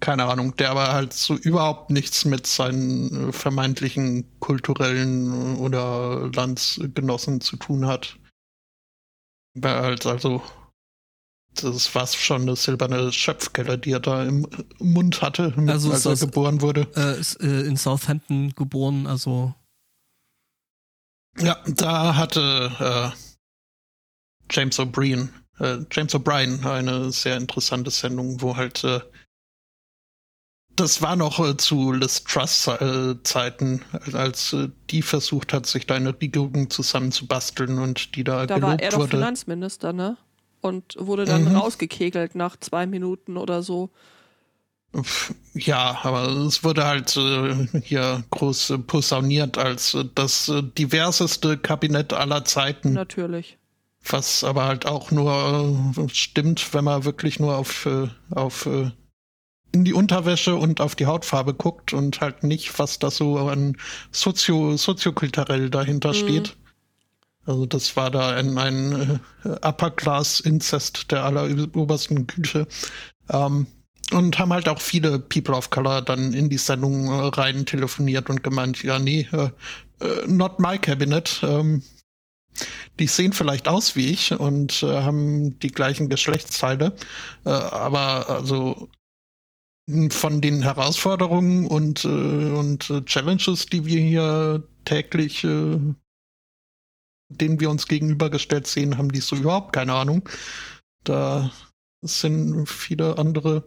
keine 0.00 0.24
Ahnung, 0.24 0.54
der 0.56 0.70
aber 0.70 0.92
halt 0.92 1.12
so 1.12 1.34
überhaupt 1.34 1.90
nichts 1.90 2.24
mit 2.24 2.46
seinen 2.46 3.28
äh, 3.28 3.32
vermeintlichen 3.32 4.26
kulturellen 4.40 5.56
oder 5.56 6.30
Landsgenossen 6.34 7.40
zu 7.40 7.56
tun 7.56 7.86
hat. 7.86 8.18
Wer 9.54 9.82
halt 9.82 10.06
also 10.06 10.42
das 11.54 11.94
war 11.94 12.06
schon 12.06 12.42
eine 12.42 12.56
silberne 12.56 13.12
Schöpfkelle, 13.12 13.78
die 13.78 13.92
er 13.92 14.00
da 14.00 14.24
im 14.24 14.46
Mund 14.78 15.20
hatte, 15.20 15.52
Also 15.66 15.92
als 15.92 16.06
er 16.06 16.16
geboren 16.16 16.62
wurde. 16.62 16.88
Äh, 16.96 17.20
ist 17.20 17.36
äh, 17.42 17.62
in 17.62 17.76
Southampton 17.76 18.54
geboren, 18.56 19.06
also 19.06 19.54
Ja, 21.38 21.56
da 21.66 22.16
hatte 22.16 23.12
äh, 23.14 23.18
James 24.50 24.78
O'Brien, 24.78 25.30
äh, 25.58 25.78
James 25.90 26.14
O'Brien 26.14 26.64
eine 26.64 27.10
sehr 27.10 27.36
interessante 27.36 27.90
Sendung, 27.90 28.40
wo 28.42 28.56
halt 28.56 28.84
äh, 28.84 29.00
das 30.74 31.02
war 31.02 31.16
noch 31.16 31.38
äh, 31.38 31.56
zu 31.56 31.92
Liz 31.92 32.24
Truss 32.24 32.66
äh, 32.66 33.14
Zeiten, 33.24 33.82
als 34.14 34.52
äh, 34.54 34.70
die 34.90 35.02
versucht 35.02 35.52
hat, 35.52 35.66
sich 35.66 35.86
da 35.86 35.94
eine 35.96 36.18
Regierung 36.18 36.70
zusammenzubasteln 36.70 37.78
und 37.78 38.16
die 38.16 38.24
da, 38.24 38.46
Da 38.46 38.60
war 38.62 38.78
gelobt 38.78 38.82
er 38.82 38.90
doch 38.92 38.98
wurde. 39.00 39.10
Finanzminister, 39.10 39.92
ne? 39.92 40.16
Und 40.60 40.94
wurde 40.98 41.26
dann 41.26 41.42
Mhm. 41.44 41.56
rausgekegelt 41.56 42.34
nach 42.36 42.56
zwei 42.56 42.86
Minuten 42.86 43.36
oder 43.36 43.62
so. 43.62 43.90
Ja, 45.54 46.00
aber 46.02 46.28
es 46.28 46.64
wurde 46.64 46.84
halt 46.84 47.16
äh, 47.16 47.66
hier 47.82 48.24
groß 48.30 48.70
äh, 48.70 48.78
posauniert 48.78 49.56
als 49.56 49.94
äh, 49.94 50.04
das 50.14 50.48
äh, 50.48 50.62
diverseste 50.62 51.56
Kabinett 51.56 52.12
aller 52.12 52.44
Zeiten. 52.44 52.92
Natürlich. 52.92 53.58
Was 54.04 54.44
aber 54.44 54.64
halt 54.66 54.84
auch 54.84 55.10
nur 55.10 55.94
äh, 55.96 56.08
stimmt, 56.12 56.74
wenn 56.74 56.84
man 56.84 57.04
wirklich 57.04 57.38
nur 57.40 57.56
auf, 57.56 57.86
äh, 57.86 58.08
auf 58.30 58.66
äh, 58.66 58.90
in 59.72 59.84
die 59.84 59.94
Unterwäsche 59.94 60.56
und 60.56 60.80
auf 60.82 60.94
die 60.94 61.06
Hautfarbe 61.06 61.54
guckt 61.54 61.94
und 61.94 62.20
halt 62.20 62.42
nicht, 62.42 62.78
was 62.78 62.98
da 62.98 63.10
so 63.10 63.38
an 63.38 63.76
Sozio, 64.10 64.76
soziokulturell 64.76 65.70
dahinter 65.70 66.10
Mhm. 66.10 66.14
steht. 66.14 66.56
Also 67.46 67.64
das 67.66 67.96
war 67.96 68.10
da 68.10 68.30
ein, 68.34 68.58
ein 68.58 69.20
äh, 69.44 69.48
Upper-Class-Inzest 69.66 71.10
der 71.10 71.24
allerobersten 71.24 72.26
Güte. 72.26 72.66
Ähm, 73.30 73.66
und 74.12 74.38
haben 74.38 74.52
halt 74.52 74.68
auch 74.68 74.80
viele 74.80 75.18
People 75.18 75.54
of 75.54 75.70
Color 75.70 76.02
dann 76.02 76.32
in 76.32 76.48
die 76.48 76.58
Sendung 76.58 77.06
äh, 77.06 77.28
rein 77.34 77.66
telefoniert 77.66 78.30
und 78.30 78.42
gemeint, 78.42 78.82
ja, 78.82 78.98
nee, 78.98 79.28
äh, 79.32 79.50
not 80.26 80.58
my 80.58 80.78
cabinet. 80.78 81.40
Ähm, 81.42 81.82
die 82.98 83.06
sehen 83.06 83.32
vielleicht 83.32 83.66
aus 83.68 83.96
wie 83.96 84.10
ich 84.10 84.32
und 84.32 84.82
äh, 84.82 85.02
haben 85.02 85.58
die 85.60 85.70
gleichen 85.72 86.08
Geschlechtsteile, 86.08 86.94
aber 87.44 88.28
also 88.28 88.90
von 90.10 90.40
den 90.40 90.62
Herausforderungen 90.62 91.66
und, 91.66 92.04
und 92.04 92.92
Challenges, 93.06 93.66
die 93.66 93.84
wir 93.84 94.00
hier 94.00 94.62
täglich, 94.84 95.40
denen 95.42 95.96
wir 97.60 97.68
uns 97.68 97.88
gegenübergestellt 97.88 98.66
sehen, 98.68 98.96
haben 98.96 99.10
die 99.10 99.20
so 99.20 99.34
überhaupt 99.34 99.72
keine 99.72 99.94
Ahnung. 99.94 100.28
Da 101.04 101.50
sind 102.02 102.68
viele 102.68 103.18
andere, 103.18 103.64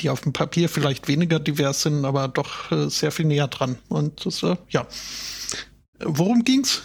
die 0.00 0.10
auf 0.10 0.20
dem 0.20 0.32
Papier 0.32 0.68
vielleicht 0.68 1.08
weniger 1.08 1.38
divers 1.38 1.82
sind, 1.82 2.04
aber 2.04 2.28
doch 2.28 2.70
äh, 2.72 2.88
sehr 2.88 3.12
viel 3.12 3.26
näher 3.26 3.48
dran. 3.48 3.78
Und 3.88 4.26
das, 4.26 4.42
äh, 4.42 4.56
ja. 4.68 4.86
Worum 6.00 6.44
ging's? 6.44 6.82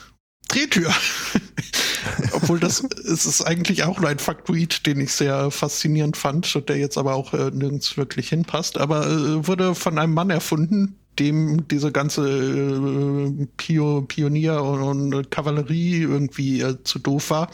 Drehtür. 0.48 0.94
Obwohl 2.34 2.60
das 2.60 2.84
es 2.84 3.26
ist 3.26 3.42
eigentlich 3.42 3.84
auch 3.84 4.00
nur 4.00 4.10
ein 4.10 4.20
Faktoid, 4.20 4.86
den 4.86 5.02
ich 5.02 5.12
sehr 5.12 5.52
faszinierend 5.52 6.18
fand, 6.18 6.68
der 6.70 6.78
jetzt 6.78 6.98
aber 6.98 7.14
auch 7.14 7.34
äh, 7.34 7.52
nirgends 7.52 7.98
wirklich 7.98 8.30
hinpasst. 8.30 8.78
Aber 8.78 9.06
äh, 9.08 9.48
wurde 9.48 9.76
von 9.76 9.98
einem 9.98 10.14
Mann 10.14 10.30
erfunden, 10.30 11.00
dem 11.20 11.68
diese 11.68 11.92
ganze 11.92 12.28
äh, 12.28 13.48
Pio 13.58 14.02
Pionier 14.04 14.64
und, 14.64 15.14
und 15.14 15.32
Kavallerie 15.32 16.02
irgendwie 16.02 16.62
äh, 16.62 16.82
zu 16.84 17.00
doof 17.00 17.30
war 17.30 17.52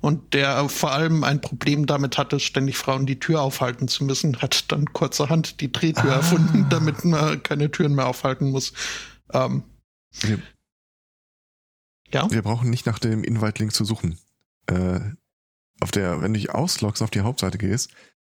und 0.00 0.34
der 0.34 0.68
vor 0.68 0.92
allem 0.92 1.24
ein 1.24 1.40
Problem 1.40 1.86
damit 1.86 2.18
hatte, 2.18 2.38
ständig 2.40 2.76
Frauen 2.76 3.06
die 3.06 3.18
Tür 3.18 3.40
aufhalten 3.40 3.88
zu 3.88 4.04
müssen, 4.04 4.40
hat 4.42 4.70
dann 4.70 4.92
kurzerhand 4.92 5.60
die 5.60 5.72
Drehtür 5.72 6.12
Ah. 6.12 6.16
erfunden, 6.16 6.66
damit 6.70 7.04
man 7.04 7.42
keine 7.42 7.70
Türen 7.70 7.94
mehr 7.94 8.06
aufhalten 8.06 8.50
muss. 8.50 8.72
Ähm, 9.32 9.62
Wir, 10.20 10.38
ja. 12.12 12.30
wir 12.30 12.42
brauchen 12.42 12.70
nicht 12.70 12.86
nach 12.86 12.98
dem 12.98 13.24
Invite-Link 13.24 13.72
zu 13.72 13.84
suchen. 13.84 14.18
Äh, 14.66 15.00
auf 15.80 15.90
der, 15.90 16.22
wenn 16.22 16.32
du 16.32 16.38
dich 16.38 16.50
ausloggst, 16.50 17.02
auf 17.02 17.10
die 17.10 17.20
Hauptseite 17.20 17.58
gehst, 17.58 17.90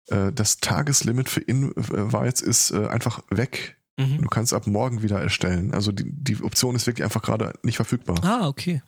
äh, 0.09 0.33
das 0.33 0.59
Tageslimit 0.59 1.29
für 1.29 1.41
Invites 1.41 2.41
ist 2.41 2.71
äh, 2.71 2.87
einfach 2.87 3.23
weg. 3.31 3.77
Mhm. 3.99 4.23
Du 4.23 4.29
kannst 4.29 4.53
ab 4.53 4.67
morgen 4.67 5.03
wieder 5.03 5.21
erstellen. 5.21 5.73
Also 5.73 5.93
die, 5.93 6.11
die 6.11 6.43
Option 6.43 6.75
ist 6.75 6.87
wirklich 6.87 7.05
einfach 7.05 7.23
gerade 7.23 7.53
nicht 7.63 7.77
verfügbar. 7.77 8.23
Ah, 8.23 8.49
okay. 8.49 8.83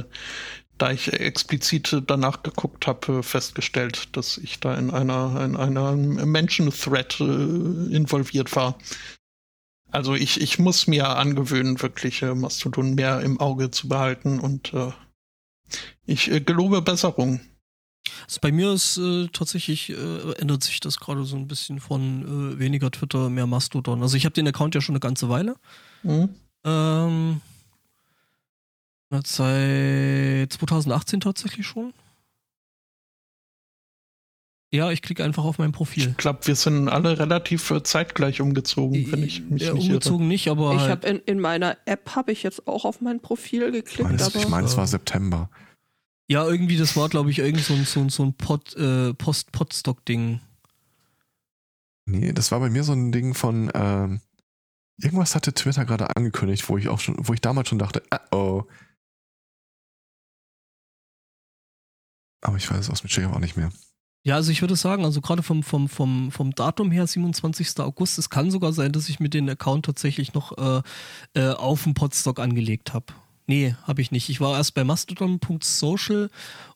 da 0.79 0.91
ich 0.93 1.13
explizit 1.13 2.03
danach 2.07 2.43
geguckt 2.43 2.87
habe, 2.87 3.23
festgestellt, 3.25 4.17
dass 4.17 4.39
ich 4.39 4.61
da 4.61 4.75
in 4.75 4.91
einer, 4.91 5.43
in 5.45 5.57
einer 5.57 5.93
Menschen-Thread 5.97 7.21
involviert 7.21 8.55
war. 8.55 8.79
Also 9.91 10.15
ich, 10.15 10.41
ich 10.41 10.59
muss 10.59 10.87
mir 10.87 11.09
angewöhnen, 11.09 11.81
wirklich 11.81 12.23
äh, 12.23 12.35
Mastodon 12.35 12.95
mehr 12.95 13.21
im 13.21 13.41
Auge 13.41 13.71
zu 13.71 13.89
behalten 13.89 14.39
und 14.39 14.75
äh, 14.75 14.93
ich 16.07 16.31
äh, 16.31 16.41
gelobe 16.41 16.83
Besserung. 16.83 17.41
Also 18.27 18.41
bei 18.41 18.53
mir 18.53 18.73
ist 18.73 18.99
äh, 18.99 19.29
tatsächlich, 19.29 19.91
äh, 19.91 20.33
ändert 20.39 20.63
sich 20.63 20.81
das 20.81 20.99
gerade 20.99 21.25
so 21.25 21.37
ein 21.37 21.49
bisschen 21.49 21.81
von 21.81 22.55
äh, 22.55 22.59
weniger 22.59 22.91
Twitter, 22.91 23.31
mehr 23.31 23.47
Mastodon. 23.47 24.03
Also 24.03 24.17
ich 24.17 24.25
habe 24.25 24.35
den 24.35 24.49
Account 24.49 24.75
ja 24.75 24.81
schon 24.81 24.95
eine 24.95 25.01
ganze 25.01 25.29
Weile. 25.29 25.57
Hm? 26.03 26.29
Ähm, 26.65 27.41
seit 29.25 30.53
2018 30.53 31.21
tatsächlich 31.21 31.67
schon. 31.67 31.93
Ja, 34.71 34.91
ich 34.91 35.01
klicke 35.01 35.25
einfach 35.25 35.45
auf 35.45 35.59
mein 35.59 35.73
Profil. 35.73 36.09
Ich 36.11 36.17
glaube, 36.19 36.41
wir 36.47 36.55
sind 36.55 36.89
alle 36.89 37.19
relativ 37.19 37.71
äh, 37.71 37.83
zeitgleich 37.83 38.43
umgezogen, 38.43 39.11
wenn 39.11 39.23
ich 39.23 39.41
mich 39.41 39.63
ja, 39.63 39.73
nicht 39.73 39.85
irre. 39.85 39.95
umgezogen 39.95 40.29
nicht, 40.29 40.49
aber 40.49 40.75
Ich 40.75 40.81
halt, 40.81 40.91
habe 40.91 41.07
in, 41.09 41.19
in 41.21 41.41
meiner 41.41 41.79
App 41.87 42.15
habe 42.15 42.33
ich 42.33 42.43
jetzt 42.43 42.69
auch 42.69 42.85
auf 42.85 43.01
mein 43.01 43.21
Profil 43.21 43.63
Ich 43.69 43.73
geklickt, 43.73 44.11
meine, 44.11 44.23
aber 44.23 44.37
ich 44.37 44.49
meine, 44.49 44.67
es 44.67 44.77
war 44.77 44.87
September. 44.87 45.49
ja, 46.29 46.47
irgendwie, 46.47 46.77
das 46.77 46.97
war, 46.97 47.09
glaube 47.09 47.31
ich, 47.31 47.39
irgend 47.39 47.63
so 47.63 47.73
ein, 47.73 47.85
so 47.87 48.01
ein, 48.01 48.11
so 48.11 48.23
ein 48.25 48.35
Pod, 48.35 48.77
äh, 48.77 49.15
Post-Podstock-Ding. 49.15 50.41
Nee, 52.05 52.33
das 52.35 52.53
war 52.53 52.61
bei 52.61 52.69
mir 52.69 52.85
so 52.85 52.93
ein 52.93 53.11
Ding 53.11 53.33
von, 53.33 53.71
ähm, 53.75 54.21
irgendwas 55.01 55.35
hatte 55.35 55.55
Twitter 55.55 55.87
gerade 55.87 56.15
angekündigt, 56.15 56.69
wo 56.69 56.77
ich 56.77 56.89
auch 56.89 57.01
schon, 57.01 57.17
wo 57.19 57.33
ich 57.33 57.41
damals 57.41 57.71
schon 57.71 57.79
dachte, 57.79 58.03
uh 58.13 58.37
oh. 58.37 58.65
Aber 62.43 62.57
ich 62.59 62.71
weiß 62.71 62.81
es 62.81 62.91
aus 62.91 63.03
mit 63.03 63.13
Share 63.13 63.33
auch 63.33 63.41
nicht 63.41 63.57
mehr. 63.57 63.73
Ja, 64.29 64.35
also 64.35 64.53
ich 64.53 64.61
würde 64.61 64.77
sagen, 64.77 65.07
also 65.07 65.23
gerade 65.23 65.43
vom, 65.43 65.63
vom, 65.63 65.89
vom, 65.89 66.31
vom 66.31 66.55
Datum 66.55 66.91
her, 66.91 67.07
27. 67.07 67.81
August, 67.81 68.19
es 68.19 68.29
kann 68.29 68.51
sogar 68.51 68.75
sein, 68.75 68.93
dass 68.93 69.09
ich 69.09 69.21
mir 69.21 69.31
den 69.31 69.49
Account 69.49 69.87
tatsächlich 69.87 70.35
noch 70.35 70.53
äh, 70.59 70.83
äh, 71.33 71.53
auf 71.55 71.85
dem 71.85 71.95
Podstock 71.95 72.39
angelegt 72.39 72.93
habe. 72.93 73.07
Nee, 73.49 73.75
habe 73.85 74.03
ich 74.03 74.11
nicht. 74.11 74.29
Ich 74.29 74.41
war 74.41 74.57
erst 74.57 74.75
bei 74.75 74.85
mastodon.social 74.85 76.29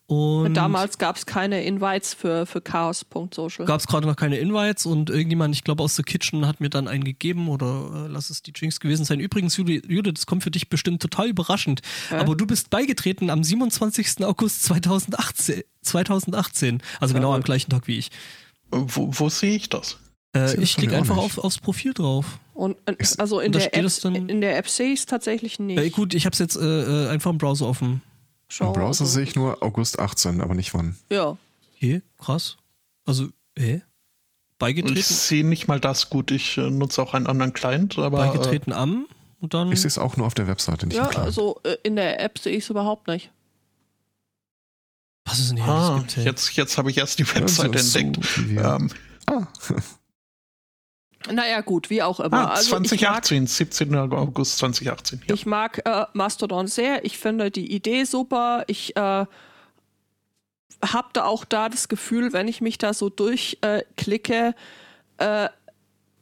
und 0.06 0.54
Damals 0.54 0.98
gab 0.98 1.16
es 1.16 1.26
keine 1.26 1.64
Invites 1.64 2.12
für, 2.12 2.44
für 2.44 2.60
chaos.social. 2.60 3.66
gab 3.66 3.80
es 3.80 3.86
gerade 3.86 4.06
noch 4.06 4.16
keine 4.16 4.38
Invites 4.38 4.84
und 4.84 5.10
irgendjemand, 5.10 5.54
ich 5.54 5.64
glaube 5.64 5.82
aus 5.82 5.96
der 5.96 6.04
Kitchen, 6.04 6.46
hat 6.46 6.60
mir 6.60 6.70
dann 6.70 6.88
einen 6.88 7.04
gegeben 7.04 7.48
oder 7.48 8.06
äh, 8.06 8.08
lass 8.08 8.30
es 8.30 8.42
die 8.42 8.52
Jinx 8.54 8.80
gewesen 8.80 9.04
sein. 9.04 9.20
Übrigens, 9.20 9.56
Judith, 9.56 10.14
das 10.14 10.26
kommt 10.26 10.42
für 10.42 10.50
dich 10.50 10.68
bestimmt 10.70 11.00
total 11.02 11.28
überraschend, 11.28 11.82
aber 12.10 12.34
du 12.34 12.46
bist 12.46 12.70
beigetreten 12.70 13.30
am 13.30 13.44
27. 13.44 14.24
August 14.24 14.64
2018. 14.64 15.62
2018 15.82 16.82
also 17.00 17.14
genau 17.14 17.34
am 17.34 17.42
gleichen 17.42 17.70
Tag 17.70 17.86
wie 17.86 17.98
ich. 17.98 18.10
Wo, 18.70 19.08
wo 19.12 19.28
sehe 19.28 19.56
ich 19.56 19.68
das? 19.68 19.98
Äh, 20.34 20.60
ich 20.60 20.76
klicke 20.76 20.96
einfach 20.96 21.16
auf, 21.18 21.36
aufs 21.38 21.58
Profil 21.58 21.92
drauf. 21.92 22.38
Und 22.54 22.76
äh, 22.86 22.96
also 23.18 23.40
in 23.40 23.46
und 23.54 23.54
der, 23.60 23.74
App, 23.76 23.86
dann- 24.02 24.28
in 24.28 24.40
der 24.40 24.56
App 24.56 24.68
sehe 24.68 24.92
ich 24.92 25.00
es 25.00 25.06
tatsächlich 25.06 25.58
nicht. 25.58 25.78
Äh, 25.78 25.90
gut, 25.90 26.14
ich 26.14 26.24
habe 26.24 26.32
es 26.32 26.38
jetzt 26.38 26.56
äh, 26.56 27.04
äh, 27.06 27.08
einfach 27.08 27.30
im 27.30 27.38
Browser 27.38 27.66
offen. 27.66 28.00
Schau, 28.48 28.68
Im 28.68 28.72
Browser 28.72 29.02
also- 29.04 29.06
sehe 29.06 29.24
ich 29.24 29.34
nur 29.36 29.62
August 29.62 29.98
18, 29.98 30.40
aber 30.40 30.54
nicht 30.54 30.72
wann. 30.74 30.96
Ja. 31.10 31.36
Okay, 31.76 32.02
krass. 32.18 32.56
Also, 33.04 33.28
hä? 33.58 33.76
Ich 33.76 34.58
Beigetreten, 34.58 35.02
sehe 35.02 35.44
nicht 35.44 35.66
mal 35.66 35.80
das 35.80 36.08
gut. 36.08 36.30
Ich 36.30 36.56
äh, 36.56 36.70
nutze 36.70 37.02
auch 37.02 37.14
einen 37.14 37.26
anderen 37.26 37.52
Client, 37.52 37.98
aber 37.98 38.24
äh, 38.24 38.28
beigetreten 38.28 38.72
am 38.72 39.06
und 39.40 39.54
dann. 39.54 39.72
Ich 39.72 39.80
sehe 39.80 39.88
es 39.88 39.98
auch 39.98 40.16
nur 40.16 40.26
auf 40.26 40.34
der 40.34 40.46
Webseite, 40.46 40.86
nicht 40.86 40.96
Ja, 40.96 41.04
im 41.04 41.10
Client. 41.10 41.26
also 41.26 41.60
äh, 41.64 41.76
in 41.82 41.96
der 41.96 42.20
App 42.20 42.38
sehe 42.38 42.56
ich 42.56 42.62
es 42.64 42.70
überhaupt 42.70 43.08
nicht. 43.08 43.30
was 45.24 45.40
ist 45.40 45.50
denn 45.50 45.58
äh, 45.58 45.62
hier? 45.62 45.70
ah, 45.72 45.88
alles 45.88 46.00
gibt, 46.02 46.16
hey? 46.16 46.24
jetzt, 46.26 46.56
jetzt 46.56 46.78
habe 46.78 46.90
ich 46.90 46.98
erst 46.98 47.18
die 47.18 47.26
Webseite 47.34 47.78
so- 47.78 47.88
so 47.88 47.98
entdeckt. 47.98 48.48
wir- 48.48 48.64
Ähm, 48.64 48.90
ah, 49.26 49.46
Naja, 51.30 51.60
gut, 51.60 51.90
wie 51.90 52.02
auch 52.02 52.20
immer. 52.20 52.48
ah, 52.48 52.54
also 52.54 52.78
ich 52.82 52.90
mag, 53.00 53.24
2018, 53.24 53.46
17. 53.46 53.94
August 53.94 54.58
2018. 54.58 55.22
Ja. 55.26 55.34
ich 55.34 55.46
mag 55.46 55.82
äh, 55.84 56.06
Mastodon 56.12 56.66
sehr. 56.66 57.04
Ich 57.04 57.18
finde 57.18 57.50
die 57.50 57.72
Idee 57.72 58.04
super. 58.04 58.64
Ich 58.66 58.96
äh, 58.96 59.00
habe 60.84 61.08
da 61.12 61.24
auch 61.24 61.44
da 61.44 61.68
das 61.68 61.88
Gefühl, 61.88 62.32
wenn 62.32 62.48
ich 62.48 62.60
mich 62.60 62.78
da 62.78 62.94
so 62.94 63.08
durchklicke, 63.08 64.54
äh, 65.18 65.48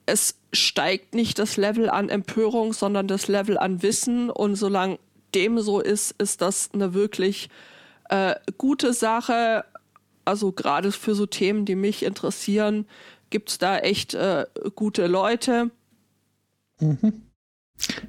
es 0.06 0.36
steigt 0.52 1.14
nicht 1.14 1.38
das 1.38 1.56
Level 1.56 1.88
an 1.88 2.08
Empörung, 2.08 2.72
sondern 2.72 3.06
das 3.06 3.28
Level 3.28 3.56
an 3.58 3.82
Wissen. 3.82 4.28
Und 4.28 4.56
solange 4.56 4.98
dem 5.34 5.60
so 5.60 5.80
ist, 5.80 6.12
ist 6.18 6.42
das 6.42 6.70
eine 6.72 6.94
wirklich 6.94 7.48
äh, 8.08 8.34
gute 8.58 8.92
Sache. 8.92 9.64
Also 10.24 10.52
gerade 10.52 10.92
für 10.92 11.14
so 11.14 11.26
Themen, 11.26 11.64
die 11.64 11.76
mich 11.76 12.02
interessieren, 12.02 12.86
gibt 13.30 13.50
es 13.50 13.58
da 13.58 13.78
echt 13.78 14.14
äh, 14.14 14.46
gute 14.74 15.06
Leute. 15.06 15.70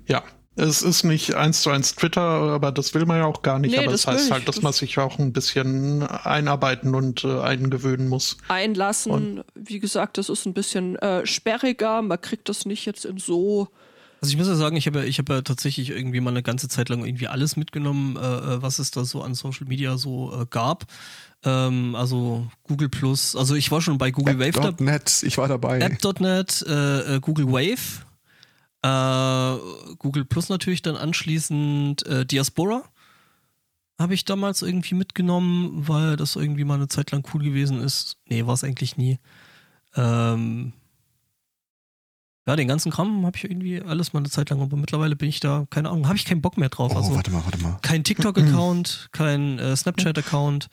ja. 0.07 0.23
Es 0.57 0.81
ist 0.81 1.05
nicht 1.05 1.33
eins 1.35 1.61
zu 1.61 1.69
eins 1.69 1.95
Twitter, 1.95 2.21
aber 2.21 2.73
das 2.73 2.93
will 2.93 3.05
man 3.05 3.19
ja 3.19 3.25
auch 3.25 3.41
gar 3.41 3.57
nicht. 3.57 3.71
Nee, 3.71 3.77
aber 3.77 3.91
das 3.93 4.01
das, 4.03 4.13
heißt 4.15 4.31
halt, 4.31 4.47
dass 4.49 4.55
Das- 4.57 4.63
man 4.63 4.73
sich 4.73 4.97
auch 4.99 5.17
ein 5.17 5.31
bisschen 5.31 6.03
einarbeiten 6.03 6.93
und 6.93 7.23
äh, 7.23 7.39
eingewöhnen 7.39 8.09
muss. 8.09 8.37
einlassen. 8.49 9.43
Wie 9.55 9.79
gesagt, 9.79 10.17
das 10.17 10.27
ist 10.27 10.45
ein 10.45 10.53
bisschen 10.53 10.97
äh, 10.97 11.25
sperriger. 11.25 12.01
Man 12.01 12.19
kriegt 12.19 12.49
das 12.49 12.65
nicht 12.65 12.85
jetzt 12.85 13.05
in 13.05 13.17
so. 13.17 13.69
Also 14.19 14.33
ich 14.33 14.37
muss 14.37 14.47
ja 14.49 14.55
sagen, 14.55 14.75
ich 14.75 14.85
habe 14.87 14.99
ja, 14.99 15.05
ich 15.05 15.19
habe 15.19 15.35
ja 15.35 15.41
tatsächlich 15.41 15.89
irgendwie 15.89 16.19
mal 16.19 16.31
eine 16.31 16.43
ganze 16.43 16.67
Zeit 16.67 16.89
lang 16.89 17.05
irgendwie 17.05 17.27
alles 17.27 17.55
mitgenommen, 17.55 18.17
äh, 18.17 18.19
äh, 18.19 18.61
was 18.61 18.77
es 18.79 18.91
da 18.91 19.05
so 19.05 19.21
an 19.23 19.33
Social 19.35 19.67
Media 19.67 19.97
so 19.97 20.41
äh, 20.41 20.45
gab. 20.49 20.83
Ähm, 21.43 21.95
also 21.95 22.47
Google 22.63 22.89
Plus, 22.89 23.35
also 23.35 23.55
ich 23.55 23.71
war 23.71 23.81
schon 23.81 23.97
bei 23.97 24.11
Google 24.11 24.39
Wave 24.39 24.51
dabei. 24.51 24.69
App.net, 24.69 25.23
ich 25.23 25.37
war 25.37 25.47
dabei. 25.47 25.79
App.net, 25.79 26.63
äh, 26.67 27.15
äh, 27.15 27.19
Google 27.19 27.47
Wave, 27.47 28.05
äh, 28.83 29.95
Google 29.97 30.25
Plus 30.25 30.49
natürlich 30.49 30.81
dann 30.81 30.95
anschließend 30.95 32.05
äh, 32.05 32.25
Diaspora 32.25 32.83
habe 34.01 34.13
ich 34.13 34.25
damals 34.25 34.61
irgendwie 34.61 34.95
mitgenommen, 34.95 35.87
weil 35.87 36.17
das 36.17 36.35
irgendwie 36.35 36.63
mal 36.63 36.75
eine 36.75 36.87
Zeit 36.87 37.11
lang 37.11 37.23
cool 37.33 37.43
gewesen 37.43 37.79
ist. 37.81 38.17
Nee, 38.25 38.45
war 38.45 38.55
es 38.55 38.63
eigentlich 38.63 38.97
nie. 38.97 39.19
Ähm, 39.95 40.73
ja, 42.47 42.55
den 42.55 42.67
ganzen 42.67 42.91
Kram 42.91 43.25
habe 43.25 43.37
ich 43.37 43.43
irgendwie 43.43 43.81
alles 43.81 44.13
mal 44.13 44.19
eine 44.19 44.29
Zeit 44.29 44.49
lang, 44.49 44.61
aber 44.61 44.75
mittlerweile 44.75 45.15
bin 45.15 45.29
ich 45.29 45.39
da, 45.39 45.67
keine 45.69 45.89
Ahnung, 45.89 46.07
habe 46.07 46.17
ich 46.17 46.25
keinen 46.25 46.41
Bock 46.41 46.57
mehr 46.57 46.69
drauf. 46.69 46.91
oh, 46.93 46.97
also 46.97 47.15
warte 47.15 47.31
mal, 47.31 47.43
warte 47.45 47.59
mal. 47.59 47.77
kein 47.81 48.03
TikTok-Account, 48.03 49.09
kein 49.11 49.59
äh, 49.59 49.75
Snapchat-Account. 49.75 50.67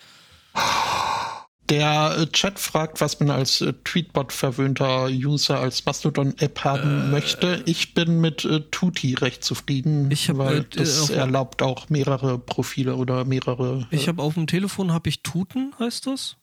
Der 1.69 2.17
äh, 2.19 2.27
Chat 2.29 2.59
fragt, 2.59 3.01
was 3.01 3.21
man 3.21 3.31
als 3.31 3.61
äh, 3.61 3.75
Tweetbot 3.85 4.33
verwöhnter 4.33 5.07
User 5.07 5.61
als 5.61 5.85
Mastodon-App 5.85 6.65
haben 6.65 7.11
möchte. 7.11 7.63
Ich 7.67 7.93
bin 7.93 8.21
mit 8.21 8.45
äh, 8.45 8.61
Tuti 8.71 9.15
recht 9.15 9.45
zufrieden, 9.45 10.11
Ich 10.11 10.31
hab, 10.31 10.39
weil 10.39 10.61
äh, 10.61 10.65
das 10.71 11.11
erlaubt 11.11 11.61
auch 11.63 11.91
mehrere 11.91 12.39
Profile 12.39 12.97
oder 12.97 13.25
mehrere. 13.25 13.87
äh, 13.91 13.97
Ich 13.97 14.09
habe 14.09 14.23
auf 14.23 14.35
dem 14.35 14.47
Telefon 14.47 14.93
habe 14.93 15.11
ich 15.11 15.23
Tuten, 15.23 15.75
heißt 15.79 16.07
das? 16.07 16.37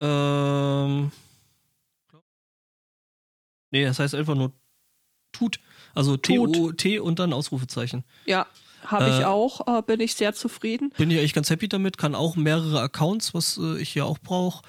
Ähm. 0.00 1.12
Nee, 3.70 3.84
das 3.84 3.98
heißt 3.98 4.14
einfach 4.14 4.34
nur 4.34 4.52
Tut. 5.32 5.60
Also 5.94 6.16
T-O-T 6.16 6.98
und 6.98 7.18
dann 7.18 7.32
Ausrufezeichen. 7.32 8.04
Ja, 8.26 8.46
habe 8.86 9.06
Äh, 9.06 9.18
ich 9.18 9.24
auch. 9.24 9.66
Äh, 9.66 9.82
bin 9.82 10.00
ich 10.00 10.14
sehr 10.14 10.34
zufrieden. 10.34 10.92
Bin 10.96 11.10
ich 11.10 11.18
eigentlich 11.18 11.34
ganz 11.34 11.50
happy 11.50 11.68
damit, 11.68 11.98
kann 11.98 12.14
auch 12.14 12.36
mehrere 12.36 12.80
Accounts, 12.80 13.34
was 13.34 13.58
äh, 13.58 13.78
ich 13.80 13.90
hier 13.90 14.06
auch 14.06 14.18
brauche. 14.18 14.62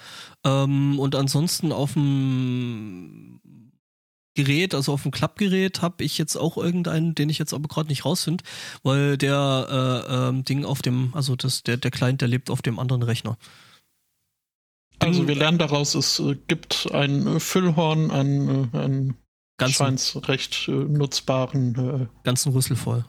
Ähm, 0.43 0.99
und 0.99 1.15
ansonsten 1.15 1.71
auf 1.71 1.93
dem 1.93 3.39
Gerät, 4.35 4.75
also 4.75 4.93
auf 4.93 5.01
dem 5.01 5.11
Klappgerät, 5.11 5.81
habe 5.81 6.03
ich 6.03 6.17
jetzt 6.19 6.35
auch 6.35 6.57
irgendeinen, 6.57 7.15
den 7.15 7.29
ich 7.29 7.39
jetzt 7.39 7.53
aber 7.53 7.67
gerade 7.67 7.89
nicht 7.89 8.05
rausfinde, 8.05 8.43
weil 8.83 9.17
der 9.17 10.05
äh, 10.07 10.29
ähm, 10.29 10.43
Ding 10.45 10.63
auf 10.63 10.81
dem, 10.83 11.11
also 11.13 11.35
das, 11.35 11.63
der, 11.63 11.77
der 11.77 11.89
Client, 11.89 12.21
der 12.21 12.27
lebt 12.27 12.51
auf 12.51 12.61
dem 12.61 12.77
anderen 12.77 13.01
Rechner. 13.01 13.37
also 14.99 15.27
wir 15.27 15.35
lernen 15.35 15.57
daraus, 15.57 15.95
es 15.95 16.19
äh, 16.19 16.35
gibt 16.47 16.87
ein 16.91 17.25
äh, 17.25 17.39
Füllhorn 17.39 18.11
an, 18.11 18.69
äh, 18.73 18.77
an 18.77 19.15
Ganzen, 19.57 20.19
recht 20.21 20.67
äh, 20.67 20.71
nutzbaren. 20.71 22.03
Äh, 22.03 22.07
ganzen 22.23 22.51
Rüssel 22.51 22.75
voll. 22.75 23.05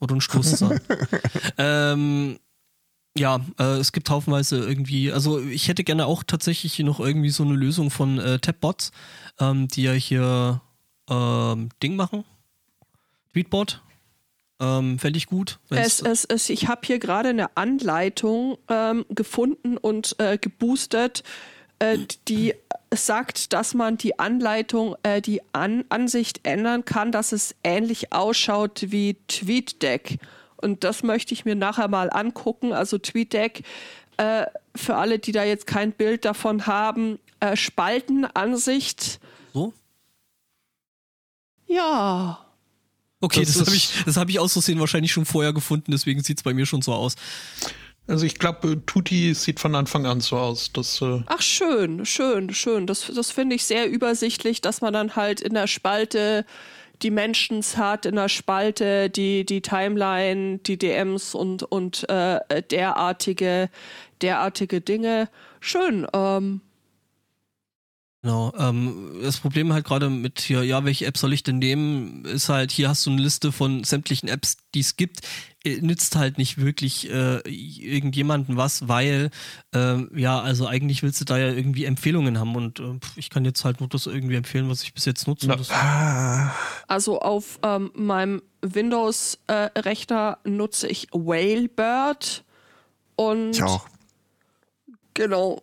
Oder 0.00 0.16
ein 0.16 0.20
Stoßzahn. 0.20 0.80
ähm, 1.58 2.38
ja, 3.16 3.40
äh, 3.58 3.78
es 3.78 3.92
gibt 3.92 4.10
haufenweise 4.10 4.58
irgendwie, 4.58 5.12
also 5.12 5.40
ich 5.40 5.68
hätte 5.68 5.84
gerne 5.84 6.06
auch 6.06 6.24
tatsächlich 6.24 6.78
noch 6.80 6.98
irgendwie 6.98 7.30
so 7.30 7.44
eine 7.44 7.54
Lösung 7.54 7.90
von 7.90 8.18
äh, 8.18 8.38
Tabbots, 8.40 8.90
ähm, 9.38 9.68
die 9.68 9.84
ja 9.84 9.92
hier 9.92 10.60
ähm, 11.08 11.68
Ding 11.82 11.96
machen. 11.96 12.24
Tweetbot. 13.32 13.82
Ähm, 14.60 14.98
Fände 14.98 15.16
ich 15.16 15.26
gut. 15.26 15.58
Es, 15.70 16.00
es, 16.00 16.24
es, 16.24 16.48
ich 16.48 16.68
habe 16.68 16.82
hier 16.84 16.98
gerade 16.98 17.28
eine 17.28 17.56
Anleitung 17.56 18.58
ähm, 18.68 19.04
gefunden 19.08 19.76
und 19.76 20.16
äh, 20.18 20.38
geboostet, 20.38 21.24
äh, 21.78 21.98
die 22.28 22.54
sagt, 22.94 23.52
dass 23.52 23.74
man 23.74 23.96
die 23.96 24.18
Anleitung, 24.18 24.96
äh, 25.02 25.20
die 25.20 25.40
An 25.52 25.84
Ansicht 25.88 26.40
ändern 26.44 26.84
kann, 26.84 27.12
dass 27.12 27.32
es 27.32 27.54
ähnlich 27.64 28.12
ausschaut 28.12 28.86
wie 28.88 29.16
TweetDeck. 29.26 30.18
Und 30.56 30.84
das 30.84 31.02
möchte 31.02 31.34
ich 31.34 31.44
mir 31.44 31.54
nachher 31.56 31.88
mal 31.88 32.10
angucken. 32.10 32.72
Also 32.72 32.98
TweetDeck, 32.98 33.64
äh, 34.16 34.46
für 34.74 34.96
alle, 34.96 35.18
die 35.18 35.32
da 35.32 35.44
jetzt 35.44 35.66
kein 35.66 35.92
Bild 35.92 36.24
davon 36.24 36.66
haben, 36.66 37.18
äh, 37.40 37.56
Spaltenansicht. 37.56 39.20
so? 39.52 39.72
Ja, 41.66 42.44
Okay, 43.24 43.42
Das 43.42 43.54
das, 43.56 43.66
habe 43.66 43.76
ich, 43.76 43.90
das 44.04 44.16
hab 44.18 44.28
ich 44.28 44.38
aus 44.38 44.52
Versehen 44.52 44.78
wahrscheinlich 44.80 45.10
schon 45.10 45.24
vorher 45.24 45.54
gefunden, 45.54 45.92
deswegen 45.92 46.22
sieht 46.22 46.36
es 46.38 46.42
bei 46.42 46.52
mir 46.52 46.66
schon 46.66 46.82
so 46.82 46.92
aus. 46.92 47.14
Also 48.06 48.26
ich 48.26 48.38
glaube, 48.38 48.72
äh, 48.72 48.76
Tuti 48.86 49.34
sieht 49.34 49.60
von 49.60 49.74
Anfang 49.74 50.06
an 50.06 50.20
so 50.20 50.36
aus. 50.36 50.72
Das, 50.72 51.00
äh, 51.00 51.22
Ach, 51.26 51.40
schön, 51.40 52.04
schön, 52.04 52.52
schön. 52.52 52.86
Das, 52.86 53.10
das 53.14 53.30
finde 53.30 53.56
ich 53.56 53.64
sehr 53.64 53.88
übersichtlich, 53.90 54.60
dass 54.60 54.80
man 54.80 54.92
dann 54.92 55.16
halt 55.16 55.40
in 55.40 55.54
der 55.54 55.66
Spalte 55.66 56.44
die 57.02 57.10
Mentions 57.10 57.76
hat, 57.76 58.06
in 58.06 58.16
der 58.16 58.28
Spalte 58.28 59.10
die, 59.10 59.44
die 59.44 59.62
Timeline, 59.62 60.58
die 60.58 60.78
DMs 60.78 61.34
und, 61.34 61.62
und 61.62 62.08
äh, 62.08 62.62
derartige, 62.70 63.68
derartige 64.20 64.80
Dinge. 64.80 65.28
Schön. 65.60 66.06
Ähm, 66.12 66.60
Genau. 68.24 68.54
Ähm, 68.58 69.20
das 69.22 69.36
Problem 69.36 69.74
halt 69.74 69.84
gerade 69.84 70.08
mit 70.08 70.40
hier, 70.40 70.62
ja, 70.62 70.82
welche 70.86 71.04
App 71.04 71.18
soll 71.18 71.34
ich 71.34 71.42
denn 71.42 71.58
nehmen, 71.58 72.24
ist 72.24 72.48
halt, 72.48 72.70
hier 72.70 72.88
hast 72.88 73.04
du 73.04 73.10
eine 73.10 73.20
Liste 73.20 73.52
von 73.52 73.84
sämtlichen 73.84 74.30
Apps, 74.30 74.56
die 74.74 74.80
es 74.80 74.96
gibt. 74.96 75.20
Äh, 75.64 75.80
Nützt 75.80 76.16
halt 76.16 76.36
nicht 76.38 76.58
wirklich 76.58 77.10
äh, 77.10 77.38
irgendjemanden 77.48 78.56
was, 78.56 78.86
weil, 78.88 79.30
ähm, 79.72 80.10
ja, 80.14 80.40
also 80.40 80.66
eigentlich 80.66 81.02
willst 81.02 81.20
du 81.20 81.24
da 81.24 81.38
ja 81.38 81.48
irgendwie 81.48 81.84
Empfehlungen 81.86 82.38
haben 82.38 82.54
und 82.54 82.80
äh, 82.80 82.98
ich 83.16 83.30
kann 83.30 83.44
jetzt 83.44 83.64
halt 83.64 83.80
nur 83.80 83.88
das 83.88 84.06
irgendwie 84.06 84.36
empfehlen, 84.36 84.68
was 84.68 84.82
ich 84.82 84.92
bis 84.94 85.04
jetzt 85.06 85.26
nutze. 85.26 85.46
Das, 85.48 85.70
Ah, 85.70 86.52
also 86.86 87.20
auf 87.20 87.58
ähm, 87.62 87.90
meinem 87.94 88.42
Windows-Rechner 88.62 90.38
nutze 90.44 90.88
ich 90.88 91.08
Whalebird 91.12 92.44
und 93.16 93.50
ich 93.56 93.62
auch. 93.62 93.86
genau. 95.14 95.62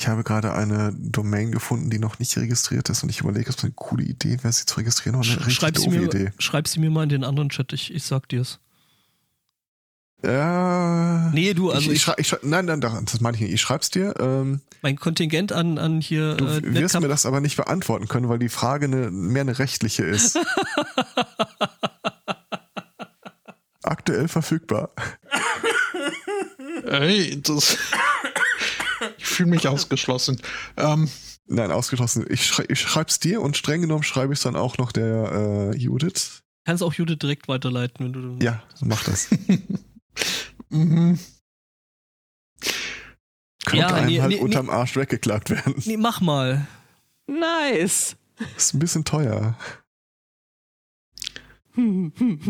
Ich 0.00 0.06
habe 0.06 0.22
gerade 0.22 0.52
eine 0.54 0.92
Domain 0.96 1.50
gefunden, 1.50 1.90
die 1.90 1.98
noch 1.98 2.20
nicht 2.20 2.36
registriert 2.36 2.88
ist 2.88 3.02
und 3.02 3.08
ich 3.08 3.20
überlege, 3.20 3.50
ob 3.50 3.56
es 3.58 3.64
eine 3.64 3.72
coole 3.74 4.04
Idee 4.04 4.38
wäre, 4.42 4.52
sie 4.52 4.64
zu 4.64 4.76
registrieren 4.76 5.18
oder 5.18 5.26
eine 5.28 5.38
richtig 5.38 5.54
Schreib 5.56 5.76
sie, 5.76 5.88
mir, 5.88 6.02
Idee. 6.02 6.32
schreib 6.38 6.68
sie 6.68 6.78
mir 6.78 6.90
mal 6.90 7.02
in 7.02 7.08
den 7.08 7.24
anderen 7.24 7.48
Chat, 7.48 7.72
ich, 7.72 7.92
ich 7.92 8.04
sag 8.04 8.28
dir's. 8.28 8.60
Ja. 10.24 11.30
Nee, 11.32 11.54
du, 11.54 11.70
also 11.70 11.90
ich, 11.92 12.08
ich, 12.08 12.14
ich, 12.18 12.32
ich 12.32 12.38
nein, 12.42 12.64
nein, 12.66 12.80
das 12.80 13.20
meine 13.20 13.36
ich 13.36 13.42
nicht. 13.42 13.52
Ich 13.52 13.60
schreib's 13.60 13.90
dir. 13.90 14.14
Ähm, 14.18 14.60
mein 14.82 14.96
Kontingent 14.96 15.52
an, 15.52 15.78
an 15.78 16.00
hier. 16.00 16.34
du 16.34 16.44
äh, 16.46 16.62
wirst 16.74 16.94
Netcap- 16.96 17.00
mir 17.02 17.08
das 17.08 17.24
aber 17.26 17.40
nicht 17.40 17.56
beantworten 17.56 18.08
können, 18.08 18.28
weil 18.28 18.38
die 18.40 18.48
Frage 18.48 18.86
eine, 18.86 19.10
mehr 19.10 19.42
eine 19.42 19.58
rechtliche 19.58 20.02
ist. 20.04 20.38
Aktuell 23.82 24.28
verfügbar. 24.28 24.90
Ey, 26.84 27.40
das. 27.40 27.76
ich 29.18 29.24
fühle 29.24 29.50
mich 29.50 29.68
ausgeschlossen. 29.68 30.40
Ähm, 30.76 31.08
Nein, 31.50 31.70
ausgeschlossen. 31.70 32.26
Ich, 32.28 32.44
schrei, 32.44 32.66
ich 32.68 32.78
schreib's 32.80 33.20
dir 33.20 33.40
und 33.40 33.56
streng 33.56 33.80
genommen 33.80 34.02
schreibe 34.02 34.34
ich 34.34 34.40
dann 34.40 34.54
auch 34.54 34.76
noch 34.76 34.92
der 34.92 35.70
äh, 35.72 35.76
Judith. 35.76 36.42
Kannst 36.66 36.82
auch 36.82 36.92
Judith 36.92 37.18
direkt 37.22 37.48
weiterleiten, 37.48 38.04
wenn 38.04 38.12
du. 38.12 38.44
Ja, 38.44 38.62
mach 38.82 39.02
das. 39.04 39.28
mhm. 40.70 41.18
Könnte 43.64 43.76
Ja, 43.86 43.94
einem 43.94 44.06
nee, 44.06 44.20
halt 44.20 44.30
nee, 44.32 44.38
unterm 44.38 44.70
Arsch 44.70 44.96
weggeklagt 44.96 45.50
werden. 45.50 45.74
Nee, 45.84 45.96
mach 45.96 46.20
mal. 46.20 46.66
Nice. 47.26 48.16
Ist 48.56 48.74
ein 48.74 48.78
bisschen 48.78 49.04
teuer. 49.04 49.56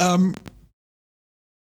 Ähm, 0.00 0.32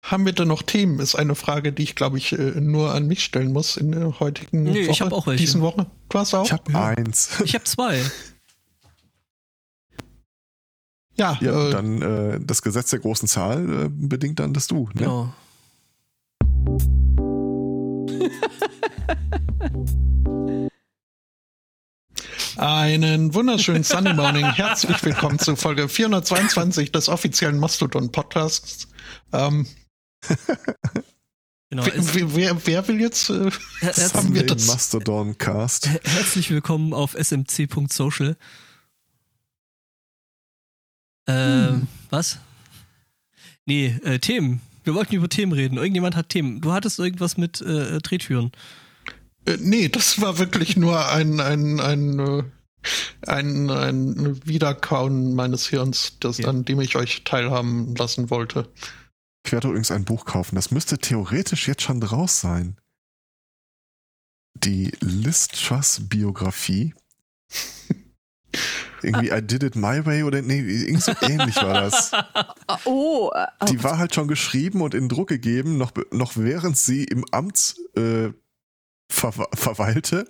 haben 0.04 0.26
wir 0.28 0.34
denn 0.34 0.48
noch 0.48 0.62
Themen? 0.62 1.00
Ist 1.00 1.16
eine 1.16 1.34
Frage, 1.34 1.74
die 1.74 1.82
ich, 1.82 1.96
glaube 1.96 2.20
ich, 2.20 2.34
äh, 2.34 2.62
nur 2.62 2.94
an 2.94 3.08
mich 3.08 3.24
stellen 3.24 3.52
muss 3.52 3.78
in 3.78 3.92
der 3.92 4.20
heutigen 4.20 4.62
Nee, 4.64 4.82
ich 4.82 4.90
Woche. 4.90 5.06
hab 5.06 5.12
auch 5.14 5.26
welche. 5.26 5.44
Diesen 5.44 5.62
Woche. 5.62 5.88
Du 6.10 6.20
hast 6.20 6.36
auch? 6.36 6.46
Ich 6.46 6.52
habe 6.52 6.72
Ja. 6.72 6.86
eins. 6.90 7.40
Ich 7.44 7.56
habe 7.56 7.64
zwei. 7.64 8.00
ja, 11.22 11.38
Ja, 11.40 11.68
äh, 11.68 11.72
dann 11.72 12.02
äh, 12.02 12.40
das 12.42 12.62
Gesetz 12.64 12.90
der 12.90 13.00
großen 13.00 13.28
Zahl 13.28 13.86
äh, 13.86 13.90
bedingt 13.90 14.40
dann, 14.40 14.54
dass 14.54 14.68
du. 14.68 14.90
Ne? 14.94 15.02
Genau. 15.02 15.34
einen 22.58 23.34
wunderschönen 23.34 23.84
Sunday 23.84 24.14
Morning. 24.14 24.46
Herzlich 24.46 25.02
willkommen 25.04 25.40
zu 25.40 25.56
Folge 25.56 25.88
422 25.88 26.92
des 26.92 27.08
offiziellen 27.08 27.58
Mastodon 27.60 28.12
Podcasts. 28.12 28.88
Ähm, 29.32 29.66
genau. 31.70 31.86
wer, 31.86 32.36
wer, 32.36 32.66
wer, 32.68 32.88
will 32.88 33.00
jetzt? 33.00 33.30
Äh, 33.30 33.52
Sunday 33.94 34.46
das? 34.46 34.68
Mastodon 34.68 35.38
Cast. 35.38 35.88
her- 35.88 36.02
herzlich 36.04 36.50
willkommen 36.52 36.94
auf 36.94 37.16
smc.social. 37.16 38.36
Ähm, 41.32 41.74
Hm. 41.82 41.88
was? 42.10 42.40
Nee, 43.66 43.98
äh, 44.04 44.20
Themen. 44.20 44.62
Wir 44.84 44.96
wollten 44.96 45.14
über 45.16 45.30
Themen 45.30 45.52
reden. 45.54 45.78
Irgendjemand 45.78 46.16
hat 46.16 46.30
Themen. 46.30 46.62
Du 46.62 46.72
hattest 46.74 46.98
irgendwas 47.00 47.38
mit 47.38 47.62
äh, 47.62 48.00
Drehtüren. 48.00 48.52
äh, 49.46 49.58
nee, 49.60 49.90
das 49.90 50.20
war 50.22 50.38
wirklich 50.40 50.76
nur 50.78 51.08
ein, 51.08 51.40
ein, 51.40 51.80
ein, 51.80 52.20
äh, 52.20 52.44
ein, 53.28 53.70
ein 53.70 54.46
Wiederkauen 54.48 55.36
meines 55.36 55.68
Hirns, 55.68 56.18
das, 56.20 56.40
Ja. 56.40 56.50
an 56.50 56.66
dem 56.66 56.82
ich 56.82 56.96
euch 56.96 57.24
teilhaben 57.24 57.96
lassen 57.96 58.30
wollte. 58.32 58.68
Ich 59.46 59.52
werde 59.52 59.68
übrigens 59.68 59.92
ein 59.92 60.06
Buch 60.06 60.26
kaufen. 60.26 60.56
Das 60.56 60.72
müsste 60.72 60.98
theoretisch 60.98 61.68
jetzt 61.68 61.84
schon 61.84 62.02
draus 62.02 62.42
sein. 62.42 62.78
Die 64.56 64.92
Liz 65.00 65.48
Truss 65.48 66.02
Biografie. 66.10 66.94
Irgendwie 69.02 69.32
I 69.32 69.42
did 69.42 69.64
it 69.64 69.76
my 69.76 70.06
way 70.06 70.24
oder 70.24 70.42
nee, 70.42 70.60
irgendwie 70.60 71.02
so 71.02 71.14
ähnlich 71.22 71.56
war 71.58 71.74
das. 71.74 72.12
Oh, 72.86 73.32
äh, 73.34 73.66
Die 73.66 73.84
war 73.84 73.98
halt 73.98 74.16
schon 74.16 74.28
geschrieben 74.28 74.82
und 74.82 74.94
in 74.94 75.10
Druck 75.10 75.28
gegeben, 75.30 75.78
noch, 75.78 75.92
noch 76.12 76.38
während 76.38 76.78
sie 76.78 77.04
im 77.04 77.26
Amt 77.32 77.76
äh, 77.96 78.30
ver 79.12 79.32
verweilte. 79.54 80.26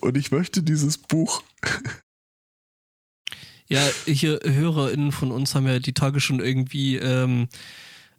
Und 0.00 0.16
ich 0.16 0.30
möchte 0.30 0.62
dieses 0.62 0.96
Buch. 0.98 1.42
Ja, 3.66 3.80
hier 4.06 4.40
HörerInnen 4.42 5.12
von 5.12 5.30
uns 5.30 5.54
haben 5.54 5.66
ja 5.66 5.78
die 5.78 5.92
Tage 5.94 6.20
schon 6.20 6.40
irgendwie 6.40 6.96
ähm, 6.96 7.48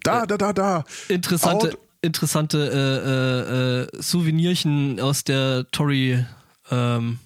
Da, 0.04 0.26
da, 0.26 0.38
da, 0.38 0.54
da. 0.54 0.86
interessante, 1.10 1.70
Out- 1.72 1.78
interessante 2.02 3.88
äh, 3.98 3.98
äh, 3.98 3.98
äh, 3.98 4.02
Souvenirchen 4.02 5.00
aus 5.00 5.24
der 5.24 5.68
Tory, 5.72 6.26
ähm, 6.70 7.20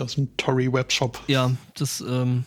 Aus 0.00 0.14
dem 0.14 0.36
Tory 0.36 0.72
Webshop. 0.72 1.20
ja, 1.26 1.50
das, 1.74 2.02
ähm, 2.06 2.44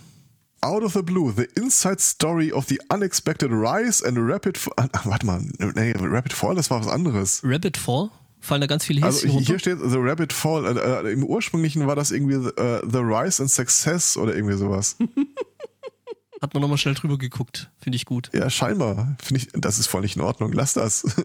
Out 0.62 0.84
of 0.84 0.94
the 0.94 1.02
Blue, 1.04 1.32
the 1.36 1.48
inside 1.62 2.00
story 2.00 2.52
of 2.52 2.66
the 2.68 2.80
unexpected 2.92 3.52
rise 3.52 4.04
and 4.04 4.18
rapid. 4.18 4.58
F 4.58 4.70
ah, 4.78 4.88
warte 5.04 5.26
mal, 5.26 5.40
nee, 5.76 5.94
Rapid 5.96 6.34
Fall, 6.34 6.56
das 6.56 6.72
war 6.72 6.80
was 6.80 6.88
anderes. 6.88 7.42
Rabbit 7.44 7.78
Fall. 7.78 8.10
Fallen 8.40 8.62
da 8.62 8.68
ganz 8.68 8.86
viele 8.86 9.04
Also 9.04 9.20
Häschen 9.22 9.32
runter. 9.32 9.46
hier 9.48 9.60
steht 9.60 9.78
The 9.80 9.98
Rabbit 9.98 10.32
Fall. 10.34 10.78
Äh, 10.78 11.08
äh, 11.10 11.14
Im 11.14 11.24
ursprünglichen 11.24 11.86
war 11.88 11.96
das 11.96 12.12
irgendwie 12.12 12.36
äh, 12.36 12.82
The 12.88 12.98
Rise 13.00 13.42
and 13.44 13.52
Success 13.52 14.18
oder 14.18 14.36
irgendwie 14.36 14.56
sowas. 14.56 14.98
Hat 16.42 16.54
man 16.54 16.62
nochmal 16.62 16.78
schnell 16.78 16.94
drüber 16.96 17.18
geguckt. 17.18 17.72
Finde 17.80 17.96
ich 17.96 18.06
gut. 18.06 18.30
ja, 18.34 18.50
scheinbar. 18.50 19.16
Finde 19.22 19.42
ich, 19.42 19.50
das 19.54 19.80
ist 19.80 19.88
voll 19.88 20.02
nicht 20.02 20.16
in 20.16 20.22
Ordnung. 20.22 20.52
Lass 20.52 20.74
das. 20.74 21.06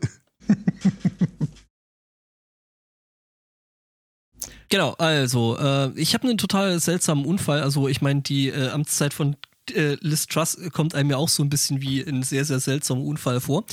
Genau, 4.70 4.92
also, 4.98 5.58
äh, 5.58 5.90
ich 5.96 6.14
habe 6.14 6.28
einen 6.28 6.38
total 6.38 6.78
seltsamen 6.80 7.24
Unfall. 7.24 7.60
Also, 7.60 7.88
ich 7.88 8.00
meine, 8.00 8.22
die 8.22 8.48
äh, 8.48 8.70
Amtszeit 8.70 9.12
von 9.12 9.36
äh, 9.72 9.96
Liz 10.00 10.26
Truss 10.26 10.56
kommt 10.72 10.94
einem 10.94 11.10
ja 11.10 11.16
auch 11.16 11.28
so 11.28 11.42
ein 11.42 11.50
bisschen 11.50 11.82
wie 11.82 12.00
ein 12.02 12.22
sehr, 12.22 12.44
sehr 12.44 12.60
seltsamer 12.60 13.02
Unfall 13.02 13.40
vor. 13.40 13.64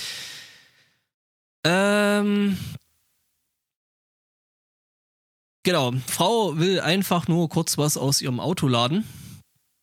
Ähm. 1.64 2.58
Genau, 5.64 5.92
Frau 6.08 6.58
will 6.58 6.80
einfach 6.80 7.28
nur 7.28 7.50
kurz 7.50 7.78
was 7.78 7.98
aus 7.98 8.22
ihrem 8.22 8.40
Auto 8.40 8.68
laden. 8.68 9.06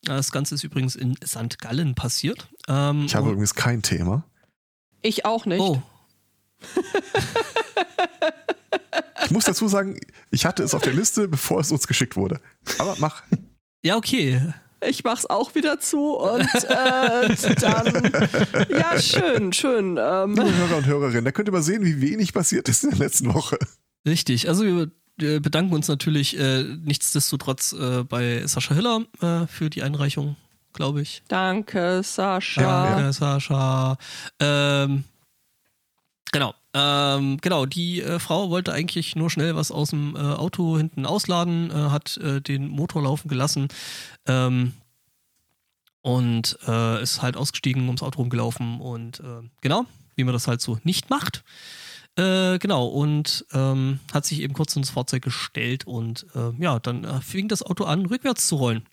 Das 0.03 0.33
Ganze 0.33 0.55
ist 0.55 0.65
übrigens 0.65 0.97
in 0.97 1.17
St. 1.25 1.59
Gallen 1.59 1.95
passiert. 1.95 2.49
Ähm, 2.69 3.05
Ich 3.05 3.15
habe 3.15 3.31
übrigens 3.31 3.55
kein 3.55 3.83
Thema. 3.83 4.25
ich 5.03 5.27
auch 5.27 5.45
nicht. 5.47 5.61
oh, 5.61 5.83
Ich 9.25 9.31
muss 9.31 9.45
dazu 9.45 9.69
sagen, 9.69 9.99
ich 10.31 10.45
hatte 10.47 10.63
es 10.63 10.75
auf 10.75 10.83
der 10.83 10.93
Liste, 10.93 11.29
bevor 11.29 11.61
es 11.61 11.71
uns 11.73 11.87
geschickt 11.87 12.17
wurde. 12.17 12.41
Aber 12.79 12.97
mach. 12.99 13.23
ja, 13.83 13.97
okay. 13.97 14.41
Ich 14.87 15.03
mach's 15.03 15.25
auch 15.27 15.55
wieder 15.55 15.81
zu 15.81 16.15
und 16.17 16.43
äh, 16.43 17.55
dann. 17.55 18.13
Ja, 18.69 19.01
schön, 19.01 19.53
schön. 19.53 19.99
Ähm, 19.99 20.35
Liebe 20.35 20.55
Hörer 20.57 20.77
und 20.77 20.87
Hörerinnen, 20.87 21.25
da 21.25 21.33
könnt 21.33 21.49
ihr 21.49 21.53
mal 21.53 21.63
sehen, 21.63 21.85
wie 21.85 22.01
wenig 22.01 22.35
passiert 22.35 22.69
ist 22.69 22.85
in 22.85 22.91
der 22.91 22.99
letzten 22.99 23.33
Woche. 23.33 23.59
Richtig, 24.07 24.49
also 24.49 24.65
wir 25.17 25.41
bedanken 25.41 25.73
uns 25.75 25.89
natürlich 25.89 26.39
äh, 26.39 26.65
nichtsdestotrotz 26.65 27.73
äh, 27.73 28.05
bei 28.05 28.47
Sascha 28.47 28.75
Hiller 28.75 29.07
äh, 29.23 29.47
für 29.47 29.71
die 29.71 29.83
Einreichung, 29.83 30.37
glaube 30.73 31.01
ich. 31.03 31.23
danke, 31.29 32.03
Sascha. 32.03 32.61
Danke, 32.63 33.13
Sascha. 33.13 33.97
Ähm, 34.41 35.05
genau, 36.33 36.55
ähm, 36.75 37.39
genau. 37.41 37.67
Die 37.67 38.03
äh, 38.03 38.19
Frau 38.19 38.51
wollte 38.51 38.73
eigentlich 38.73 39.15
nur 39.15 39.31
schnell 39.31 39.55
was 39.55 39.71
aus 39.71 39.91
dem 39.91 40.17
äh, 40.17 40.19
Auto 40.19 40.77
hinten 40.77 41.07
ausladen, 41.07 41.71
äh, 41.71 41.75
hat 41.91 42.17
äh, 42.17 42.41
den 42.41 42.69
Motor 42.69 43.03
laufen 43.03 43.29
gelassen 43.29 43.69
ähm, 44.27 44.73
und 46.03 46.59
äh, 46.67 47.01
ist 47.03 47.23
halt 47.23 47.37
ausgestiegen, 47.37 47.87
ums 47.87 48.03
Auto 48.03 48.19
rumgelaufen 48.19 48.81
und 48.81 49.21
äh, 49.21 49.49
genau, 49.61 49.87
wie 50.17 50.25
man 50.25 50.35
das 50.35 50.49
halt 50.49 50.61
so 50.61 50.79
nicht 50.83 51.11
macht. 51.11 51.45
Genau, 52.17 52.87
und 52.87 53.45
ähm, 53.53 53.99
hat 54.13 54.25
sich 54.25 54.41
eben 54.41 54.55
kurz 54.55 54.77
ins 54.77 54.91
Fahrzeug 54.91 55.25
gestellt 55.25 55.85
und 55.85 56.25
ja, 56.61 56.79
dann 56.79 57.21
fing 57.23 57.49
das 57.49 57.65
Auto 57.65 57.83
an, 57.87 58.07
rückwärts 58.07 58.47
zu 58.47 58.55
rollen. 58.55 58.87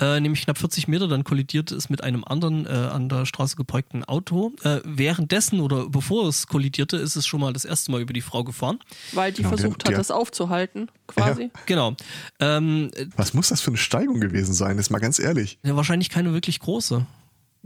Äh, 0.00 0.18
nämlich 0.20 0.42
knapp 0.42 0.58
40 0.58 0.88
Meter, 0.88 1.06
dann 1.06 1.22
kollidiert 1.22 1.70
es 1.70 1.88
mit 1.88 2.02
einem 2.02 2.24
anderen 2.24 2.66
äh, 2.66 2.68
an 2.70 3.08
der 3.08 3.26
Straße 3.26 3.54
geparkten 3.54 4.02
Auto. 4.04 4.52
Äh, 4.64 4.80
währenddessen 4.84 5.60
oder 5.60 5.88
bevor 5.88 6.26
es 6.28 6.48
kollidierte, 6.48 6.96
ist 6.96 7.14
es 7.14 7.26
schon 7.26 7.40
mal 7.40 7.52
das 7.52 7.64
erste 7.64 7.92
Mal 7.92 8.00
über 8.00 8.12
die 8.12 8.20
Frau 8.20 8.42
gefahren. 8.42 8.80
Weil 9.12 9.30
die 9.32 9.42
Genau, 9.42 9.50
versucht 9.50 9.82
der- 9.82 9.86
hat, 9.86 9.90
der- 9.92 9.98
das 9.98 10.10
aufzuhalten, 10.10 10.90
quasi. 11.06 11.50
Genau. 11.66 11.94
Ähm, 12.40 12.90
äh, 12.96 13.06
Was 13.16 13.34
muss 13.34 13.48
das 13.50 13.60
für 13.60 13.70
eine 13.70 13.76
Steigung 13.78 14.18
gewesen 14.20 14.52
sein? 14.52 14.78
Ist 14.78 14.90
mal 14.90 14.98
ganz 14.98 15.20
ehrlich. 15.20 15.58
ja, 15.62 15.76
wahrscheinlich 15.76 16.10
keine 16.10 16.32
wirklich 16.32 16.58
große. 16.58 17.06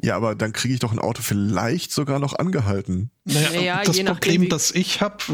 Ja, 0.01 0.14
aber 0.14 0.36
dann 0.36 0.53
kriege 0.53 0.74
ich 0.74 0.80
doch 0.80 0.92
ein 0.92 1.01
Auto 1.01 1.22
vielleicht 1.22 1.90
sogar 1.90 2.20
noch 2.20 2.38
angehalten. 2.38 3.11
Naja, 3.24 3.51
Naja, 3.53 3.82
das 3.84 3.96
nachdem, 4.03 4.07
Problem, 4.07 4.49
das 4.49 4.70
ich 4.70 5.01
habe, 5.01 5.24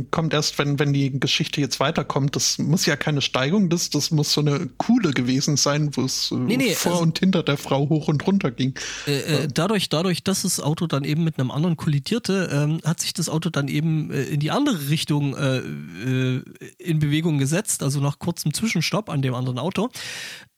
äh, 0.00 0.04
kommt 0.10 0.34
erst, 0.34 0.58
wenn, 0.58 0.80
wenn 0.80 0.92
die 0.92 1.18
Geschichte 1.20 1.60
jetzt 1.60 1.78
weiterkommt. 1.78 2.34
Das 2.34 2.58
muss 2.58 2.86
ja 2.86 2.96
keine 2.96 3.20
Steigung, 3.20 3.70
das, 3.70 3.90
das 3.90 4.10
muss 4.10 4.32
so 4.32 4.40
eine 4.40 4.66
Kuhle 4.78 5.12
gewesen 5.12 5.56
sein, 5.56 5.96
wo 5.96 6.02
es 6.02 6.32
äh, 6.32 6.34
Nee, 6.34 6.56
nee, 6.56 6.74
vor 6.74 6.92
also- 6.92 7.04
und 7.04 7.18
hinter 7.20 7.44
der 7.44 7.56
Frau 7.56 7.88
hoch 7.88 8.08
und 8.08 8.26
runter 8.26 8.50
ging. 8.50 8.74
Äh, 9.06 9.20
äh, 9.44 9.48
dadurch, 9.52 9.88
dadurch, 9.88 10.24
dass 10.24 10.42
das 10.42 10.58
Auto 10.58 10.88
dann 10.88 11.04
eben 11.04 11.22
mit 11.22 11.38
einem 11.38 11.52
anderen 11.52 11.76
kollidierte, 11.76 12.50
ähm, 12.52 12.80
hat 12.84 13.00
sich 13.00 13.12
das 13.12 13.28
Auto 13.28 13.48
dann 13.48 13.68
eben 13.68 14.10
äh, 14.10 14.24
in 14.24 14.40
die 14.40 14.50
andere 14.50 14.88
Richtung 14.88 15.36
äh, 15.36 15.58
äh, 15.58 16.42
in 16.78 16.98
Bewegung 16.98 17.38
gesetzt, 17.38 17.84
also 17.84 18.00
nach 18.00 18.18
kurzem 18.18 18.52
Zwischenstopp 18.52 19.08
an 19.08 19.22
dem 19.22 19.34
anderen 19.34 19.60
Auto, 19.60 19.88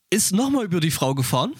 ist 0.09 0.32
nochmal 0.32 0.64
über 0.64 0.80
die 0.80 0.91
Frau 0.91 1.14
gefahren. 1.14 1.53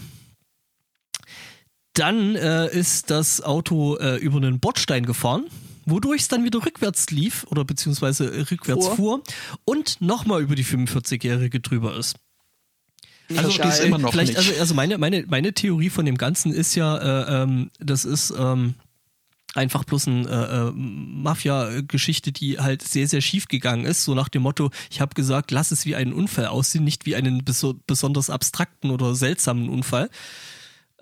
Dann 1.97 2.37
äh, 2.37 2.69
ist 2.69 3.11
das 3.11 3.41
Auto 3.41 3.97
äh, 3.97 4.17
über 4.17 4.37
einen 4.37 4.61
Bordstein 4.61 5.07
gefahren, 5.07 5.47
wodurch 5.87 6.21
es 6.23 6.29
dann 6.29 6.45
wieder 6.45 6.65
rückwärts 6.65 7.11
lief 7.11 7.47
oder 7.51 7.65
beziehungsweise 7.65 8.27
äh, 8.27 8.43
rückwärts 8.43 8.87
Fuhr. 8.87 8.97
fuhr 8.97 9.23
und 9.65 10.01
nochmal 10.03 10.43
über 10.43 10.55
die 10.57 10.65
45-Jährige 10.65 11.61
drüber 11.61 11.97
ist. 11.97 12.17
Also 13.35 13.51
stehst 13.51 13.83
immer 13.83 13.97
noch 13.97 14.13
Vielleicht, 14.13 14.37
nicht. 14.37 14.39
also, 14.39 14.61
also 14.61 14.75
meine, 14.75 14.99
meine, 14.99 15.25
meine 15.27 15.55
Theorie 15.55 15.89
von 15.89 16.05
dem 16.05 16.19
Ganzen 16.19 16.53
ist 16.53 16.75
ja, 16.75 16.97
äh, 16.99 17.43
ähm, 17.43 17.71
das 17.81 18.05
ist 18.05 18.33
ähm, 18.39 18.75
einfach 19.55 19.85
bloß 19.85 20.09
eine 20.09 20.29
äh, 20.29 20.69
äh, 20.69 20.73
Mafia-Geschichte, 20.75 22.31
die 22.31 22.61
halt 22.61 22.83
sehr, 22.83 23.09
sehr 23.09 23.23
schief 23.23 23.49
gegangen 23.49 23.87
ist. 23.87 24.05
So 24.05 24.15
nach 24.15 24.29
dem 24.29 24.43
Motto, 24.43 24.71
ich 24.91 25.01
habe 25.01 25.15
gesagt, 25.15 25.51
lass 25.51 25.71
es 25.71 25.87
wie 25.87 25.97
einen 25.97 26.13
Unfall 26.13 26.47
aussehen, 26.47 26.85
nicht 26.85 27.07
wie 27.07 27.17
einen 27.17 27.43
beso 27.43 27.75
besonders 27.87 28.29
abstrakten 28.29 28.91
oder 28.91 29.15
seltsamen 29.15 29.71
Unfall. 29.71 30.11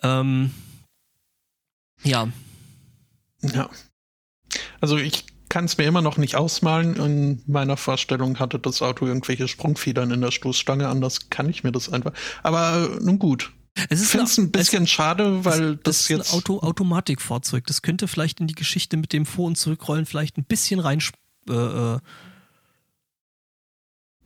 Ähm, 0.02 0.52
ja, 2.04 2.28
Ja. 3.42 3.68
Also 4.80 4.96
ich 4.96 5.24
kann 5.48 5.64
es 5.66 5.76
mir 5.78 5.84
immer 5.84 6.02
noch 6.02 6.16
nicht 6.16 6.36
ausmalen. 6.36 6.96
In 6.96 7.42
meiner 7.46 7.76
Vorstellung 7.76 8.38
hatte 8.38 8.58
das 8.58 8.82
Auto 8.82 9.06
irgendwelche 9.06 9.46
Sprungfedern 9.48 10.10
in 10.10 10.20
der 10.20 10.30
Stoßstange. 10.30 10.88
Anders 10.88 11.30
kann 11.30 11.48
ich 11.48 11.62
mir 11.64 11.72
das 11.72 11.92
einfach. 11.92 12.12
Aber 12.42 12.90
äh, 13.00 13.04
nun 13.04 13.18
gut. 13.18 13.52
es 13.76 13.84
Ich 13.84 13.90
ist 14.04 14.10
finde 14.10 14.26
es 14.26 14.38
ein 14.38 14.50
bisschen 14.50 14.86
schade, 14.86 15.44
weil 15.44 15.76
das, 15.76 15.82
das, 15.84 16.00
ist 16.02 16.08
jetzt. 16.08 16.32
ein 16.32 16.38
Auto 16.38 16.60
Automatikfahrzeug. 16.60 17.66
Das 17.66 17.82
könnte 17.82 18.08
vielleicht 18.08 18.40
in 18.40 18.46
die 18.46 18.54
Geschichte 18.54 18.96
mit 18.96 19.12
dem 19.12 19.26
Vor- 19.26 19.46
und 19.46 19.56
Zurückrollen 19.56 20.06
vielleicht 20.06 20.38
ein 20.38 20.44
bisschen 20.44 20.80
rein. 20.80 21.00
Äh, 21.48 21.52
äh, 21.52 21.98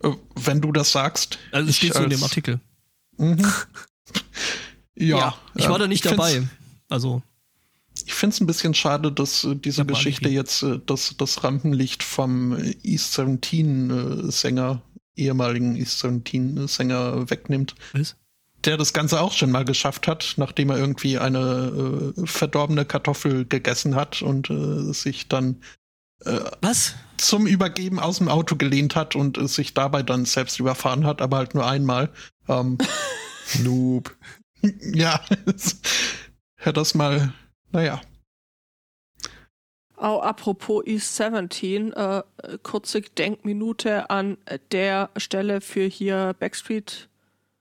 äh, 0.03 0.13
wenn 0.37 0.61
du 0.61 0.73
das 0.73 0.93
sagst. 0.93 1.39
also 1.53 1.69
es 1.69 1.77
steht 1.77 1.95
so 1.95 2.03
in 2.05 2.11
dem 2.11 2.23
Artikel. 2.23 2.61
Mhm. 3.17 3.45
Ja, 5.01 5.37
ich 5.55 5.69
war 5.69 5.79
da 5.79 5.87
nicht 5.87 6.05
ich 6.05 6.11
find's- 6.11 6.33
dabei. 6.33 6.49
Also 6.89 7.23
Ich 8.09 8.15
finde 8.15 8.33
es 8.33 8.41
ein 8.41 8.47
bisschen 8.47 8.73
schade, 8.73 9.13
dass 9.13 9.45
äh, 9.45 9.55
diese 9.55 9.83
Ja, 9.83 9.85
Geschichte 9.85 10.31
jetzt 10.31 10.63
äh, 10.63 10.81
das, 10.87 11.15
das 11.19 11.45
Rampenlicht 11.45 12.03
vom 12.03 12.57
äh, 12.57 12.75
East 12.83 13.19
17-Sänger, 13.19 14.81
ehemaligen 15.15 15.77
East 15.77 16.03
17-Sänger 16.03 17.29
wegnimmt, 17.29 17.75
was? 17.93 18.17
der 18.65 18.79
das 18.79 18.95
Ganze 18.95 19.21
auch 19.21 19.33
schon 19.33 19.51
mal 19.51 19.67
geschafft 19.67 20.09
hat, 20.09 20.35
nachdem 20.39 20.71
er 20.71 20.79
irgendwie 20.79 21.19
eine 21.19 22.15
äh, 22.17 22.27
verdorbene 22.27 22.87
Kartoffel 22.87 23.45
gegessen 23.45 23.95
hat 23.95 24.23
und 24.23 24.49
äh, 24.49 24.91
sich 24.95 25.29
dann 25.29 25.61
äh, 26.25 26.41
Was? 26.63 26.95
zum 27.19 27.47
Übergeben 27.47 28.01
aus 28.01 28.19
dem 28.19 28.29
Auto 28.31 28.57
gelehnt 28.57 28.97
hat 28.97 29.17
und 29.17 29.37
äh, 29.37 29.47
sich 29.49 29.75
dabei 29.75 30.03
dann 30.03 30.25
selbst 30.25 30.59
überfahren 30.59 31.05
hat, 31.05 31.21
aber 31.21 31.37
halt 31.37 31.55
nur 31.55 31.67
einmal. 31.67 32.11
Ähm, 32.49 32.79
Noob. 33.63 34.17
ja, 34.95 35.21
hör 36.57 36.73
das 36.73 36.95
mal, 36.95 37.35
naja. 37.73 38.01
Oh, 39.97 40.21
apropos 40.21 40.87
East 40.87 41.17
17, 41.17 41.93
äh, 41.93 42.23
kurze 42.63 43.01
Gedenkminute 43.01 44.11
an 44.11 44.39
der 44.71 45.11
Stelle 45.17 45.61
für 45.61 45.87
hier 45.87 46.37
Backstreet. 46.39 47.09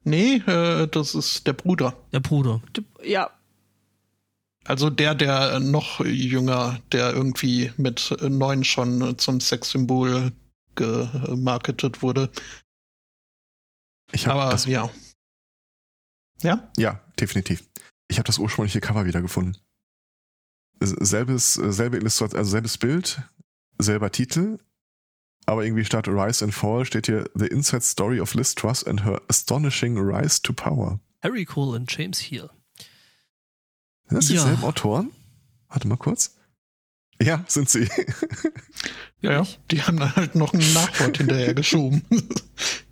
Nee, 0.03 0.35
äh, 0.45 0.87
das 0.87 1.15
ist 1.15 1.47
der 1.47 1.53
Bruder. 1.53 1.97
Der 2.13 2.19
Bruder. 2.19 2.61
Ja, 3.03 3.31
Also 4.65 4.89
der, 4.89 5.15
der 5.15 5.59
noch 5.59 6.05
jünger, 6.05 6.79
der 6.91 7.13
irgendwie 7.13 7.71
mit 7.77 8.15
neun 8.21 8.63
schon 8.63 9.17
zum 9.17 9.39
Sexsymbol 9.39 10.31
gemarketet 10.75 12.01
wurde. 12.01 12.29
Ich 14.11 14.27
habe 14.27 14.41
Aber 14.41 14.51
das, 14.51 14.65
ja. 14.65 14.89
Ja? 16.41 16.69
ja, 16.77 17.01
definitiv. 17.19 17.67
Ich 18.09 18.17
habe 18.19 18.27
das 18.27 18.37
ursprüngliche 18.37 18.79
Cover 18.79 19.05
wiedergefunden. 19.05 19.57
Selbes, 20.80 21.53
selbe 21.55 21.97
Illustration, 21.97 22.38
also 22.38 22.51
selbes 22.51 22.78
Bild, 22.78 23.21
selber 23.80 24.11
Titel, 24.11 24.59
aber 25.45 25.63
irgendwie 25.65 25.86
statt 25.86 26.07
Rise 26.07 26.43
and 26.45 26.53
Fall 26.53 26.86
steht 26.86 27.05
hier 27.07 27.30
The 27.36 27.47
Inside 27.47 27.82
Story 27.82 28.19
of 28.19 28.34
Liz 28.34 28.53
Truss 28.55 28.84
and 28.84 29.03
her 29.05 29.21
astonishing 29.28 29.97
rise 29.97 30.41
to 30.41 30.53
power. 30.53 30.99
Harry 31.21 31.45
Cole 31.45 31.75
und 31.75 31.91
James 31.95 32.19
Heel. 32.19 32.49
Sind 34.07 34.17
das 34.17 34.30
Ja. 34.30 34.36
dieselben 34.43 34.63
Autoren? 34.63 35.11
Warte 35.69 35.88
mal 35.88 35.97
kurz. 35.97 36.36
Ja, 37.21 37.43
sind 37.47 37.69
sie. 37.69 37.89
Ja, 39.19 39.39
Wirklich? 39.39 39.59
die 39.71 39.82
haben 39.82 39.97
dann 39.97 40.15
halt 40.15 40.36
noch 40.36 40.53
ein 40.53 40.73
Nachwort 40.73 41.17
hinterher 41.17 41.55
geschoben. 41.55 42.03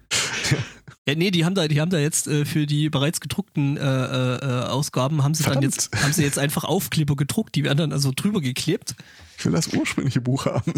Ja, 1.08 1.14
nee, 1.14 1.30
die 1.30 1.45
haben 1.45 1.53
da, 1.53 1.68
die 1.68 1.80
haben 1.80 1.91
da 1.91 1.99
jetzt 1.99 2.28
äh, 2.28 2.45
für 2.45 2.66
die 2.66 2.89
bereits 2.89 3.20
gedruckten 3.22 3.78
äh, 3.78 3.82
äh, 3.82 4.36
äh, 4.38 4.64
Ausgaben 4.66 5.24
haben 5.24 5.36
sie 5.36 5.43
dann 5.43 5.53
Verdammt. 5.53 5.76
jetzt, 5.76 5.95
haben 6.03 6.14
sie 6.14 6.24
jetzt 6.24 6.39
einfach 6.39 6.64
Aufkleber 6.64 7.16
gedruckt, 7.16 7.53
die 7.56 7.64
werden 7.64 7.78
dann 7.78 7.91
also 7.93 8.12
drüber 8.16 8.41
geklebt. 8.41 8.95
Ich 9.38 9.45
will 9.45 9.51
das 9.51 9.68
ursprüngliche 9.68 10.22
Buch 10.22 10.45
haben. 10.45 10.74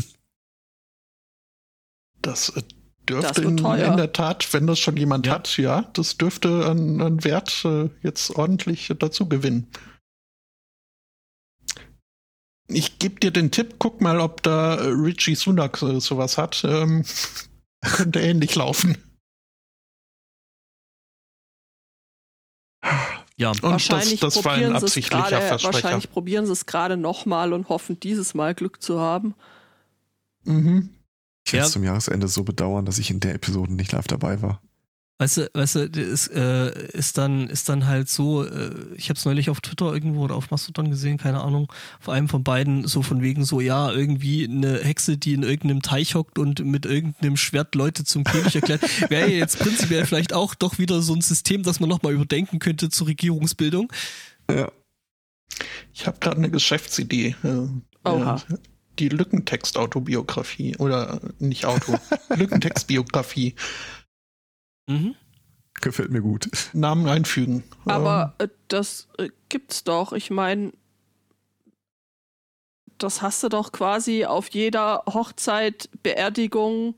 Das 2.21 2.49
äh, 2.49 2.61
Das 3.05 3.21
dürfte 3.21 3.43
wird 3.43 3.51
in, 3.51 3.57
teuer. 3.57 3.91
in 3.91 3.95
der 3.97 4.11
Tat, 4.11 4.51
wenn 4.53 4.67
das 4.67 4.79
schon 4.79 4.97
jemand 4.97 5.27
Ja. 5.27 5.35
hat, 5.35 5.57
ja, 5.57 5.83
das 5.93 6.17
dürfte 6.17 6.65
an, 6.65 6.99
an 7.01 7.23
Wert 7.23 7.63
äh, 7.63 7.89
jetzt 8.03 8.31
ordentlich 8.31 8.91
dazu 8.99 9.29
gewinnen. 9.29 9.67
Ich 12.69 12.99
gebe 12.99 13.17
dir 13.21 13.31
den 13.31 13.51
Tipp, 13.51 13.75
guck 13.79 14.01
mal, 14.01 14.19
ob 14.19 14.43
da 14.43 14.73
Richie 14.75 15.35
Sunak 15.35 15.77
sowas 15.77 16.37
hat. 16.37 16.65
Ähm, 16.67 17.05
könnte 17.81 18.19
ähnlich 18.19 18.55
laufen. 18.55 18.97
Ja, 23.39 23.51
Und 23.51 23.61
wahrscheinlich 23.63 24.19
das, 24.19 24.33
das 24.35 24.45
war 24.45 24.53
ein 24.53 24.61
probieren 24.61 24.71
sie 24.71 24.77
es 24.77 24.83
absichtlicher 24.83 25.29
gerade, 25.29 25.45
Versprecher. 25.47 25.73
wahrscheinlich 25.83 26.09
probieren 26.11 26.45
sie 26.47 26.51
es 26.53 26.65
gerade 26.65 26.97
nochmal 26.97 27.53
und 27.53 27.69
hoffen 27.69 27.99
dieses 27.99 28.33
Mal 28.33 28.55
Glück 28.55 28.81
zu 28.81 28.99
haben. 28.99 29.35
Mhm. 30.43 30.89
Ich 31.45 31.53
werde 31.53 31.61
Ja. 31.63 31.67
es 31.67 31.71
zum 31.71 31.83
Jahresende 31.83 32.27
so 32.27 32.43
bedauern, 32.43 32.85
dass 32.85 32.97
ich 32.97 33.11
in 33.11 33.19
der 33.19 33.35
Episode 33.35 33.71
nicht 33.73 33.91
live 33.91 34.07
dabei 34.07 34.41
war. 34.41 34.61
Weißt 35.19 35.37
du, 35.37 35.49
weißt 35.53 35.75
du, 35.75 35.89
das 35.89 36.03
ist, 36.03 36.27
äh, 36.27 36.87
ist 36.89 37.17
dann, 37.17 37.49
ist 37.49 37.69
dann 37.69 37.87
halt 37.87 38.09
so, 38.09 38.45
äh, 38.45 38.71
ich 38.95 39.09
habe 39.09 39.17
es 39.17 39.25
neulich 39.25 39.49
auf 39.49 39.61
Twitter 39.61 39.93
irgendwo 39.93 40.23
oder 40.23 40.35
auf 40.35 40.51
Mastodon 40.51 40.89
gesehen, 40.91 41.17
keine 41.17 41.41
Ahnung, 41.41 41.71
vor 41.99 42.13
allem 42.13 42.29
von 42.29 42.43
beiden, 42.43 42.87
so 42.87 43.01
von 43.01 43.21
wegen 43.21 43.43
so, 43.43 43.59
ja, 43.59 43.91
irgendwie 43.91 44.45
eine 44.45 44.79
Hexe, 44.79 45.17
die 45.17 45.33
in 45.33 45.43
irgendeinem 45.43 45.81
Teich 45.81 46.15
hockt 46.15 46.37
und 46.37 46.63
mit 46.63 46.85
irgendeinem 46.85 47.37
Schwert 47.37 47.75
Leute 47.75 48.03
zum 48.03 48.23
König 48.23 48.55
erklärt, 48.55 48.81
wäre 49.09 49.29
ja 49.29 49.37
jetzt 49.37 49.59
prinzipiell 49.59 50.05
vielleicht 50.05 50.33
auch 50.33 50.53
doch 50.55 50.77
wieder 50.77 51.01
so 51.01 51.13
ein 51.13 51.21
System, 51.21 51.63
das 51.63 51.79
man 51.79 51.89
nochmal 51.89 52.13
überdenken 52.13 52.59
könnte 52.59 52.89
zur 52.89 53.07
Regierungsbildung. 53.07 53.91
Ja. 54.51 54.71
Ich 55.93 56.05
habe 56.05 56.19
gerade 56.19 56.37
eine 56.37 56.51
Geschäftsidee. 56.51 57.35
Äh, 57.43 58.07
Oha. 58.07 58.35
äh, 58.49 58.55
Die 58.99 59.09
Lückentext-Autobiografie. 59.09 60.77
Oder 60.77 61.21
äh, 61.23 61.43
nicht 61.43 61.65
Auto. 61.65 61.95
Lückentext-Biografie. 62.35 63.55
Mhm. 64.87 65.15
Gefällt 65.81 66.09
mir 66.11 66.21
gut. 66.21 66.49
Namen 66.73 67.07
einfügen. 67.07 67.63
Aber 67.85 68.33
äh, 68.39 68.47
das 68.67 69.07
äh, 69.19 69.29
gibt's 69.49 69.83
doch. 69.83 70.11
Ich 70.13 70.31
meine, 70.31 70.71
das 72.97 73.21
hast 73.21 73.43
du 73.43 73.49
doch 73.49 73.71
quasi 73.71 74.25
auf 74.25 74.49
jeder 74.49 75.03
Hochzeit, 75.07 75.89
Beerdigung. 76.01 76.95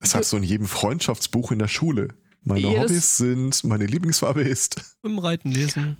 Das 0.00 0.14
hast 0.14 0.32
du 0.32 0.38
in 0.38 0.42
jedem 0.42 0.66
Freundschaftsbuch 0.66 1.52
in 1.52 1.58
der 1.58 1.68
Schule. 1.68 2.08
Meine 2.42 2.60
Jedes- 2.60 2.80
Hobbys 2.90 3.16
sind, 3.18 3.64
meine 3.64 3.86
Lieblingsfarbe 3.86 4.42
ist. 4.42 4.80
Im 5.02 5.18
Reiten 5.18 5.50
lesen. 5.50 5.96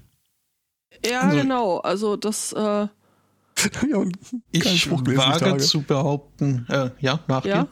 Ja, 1.04 1.20
Also- 1.22 1.36
genau. 1.36 1.78
Also 1.78 2.16
das, 2.16 2.52
äh, 2.52 2.58
ja, 3.90 4.04
ich 4.52 4.90
wage 4.90 5.56
zu 5.58 5.82
behaupten, 5.82 6.66
äh, 6.68 6.90
ja, 7.00 7.20
nachgehen. 7.26 7.54
ja. 7.56 7.68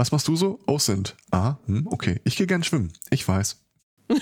Was 0.00 0.12
machst 0.12 0.28
du 0.28 0.34
so? 0.34 0.58
Oh, 0.66 0.78
sind. 0.78 1.14
Ah, 1.30 1.56
hm, 1.66 1.86
okay. 1.88 2.22
Ich 2.24 2.36
gehe 2.36 2.46
gern 2.46 2.64
schwimmen. 2.64 2.90
Ich 3.10 3.28
weiß. 3.28 3.62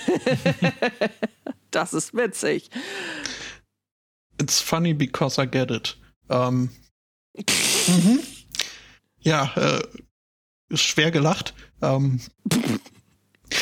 Das 1.71 1.93
ist 1.93 2.13
witzig. 2.15 2.69
It's 4.41 4.59
funny 4.59 4.93
because 4.93 5.41
I 5.41 5.45
get 5.45 5.71
it. 5.71 5.97
Ähm, 6.29 6.71
mhm. 7.37 8.19
Ja, 9.19 9.53
äh, 9.55 9.81
ist 10.69 10.81
schwer 10.81 11.11
gelacht. 11.11 11.53
Ähm, 11.81 12.19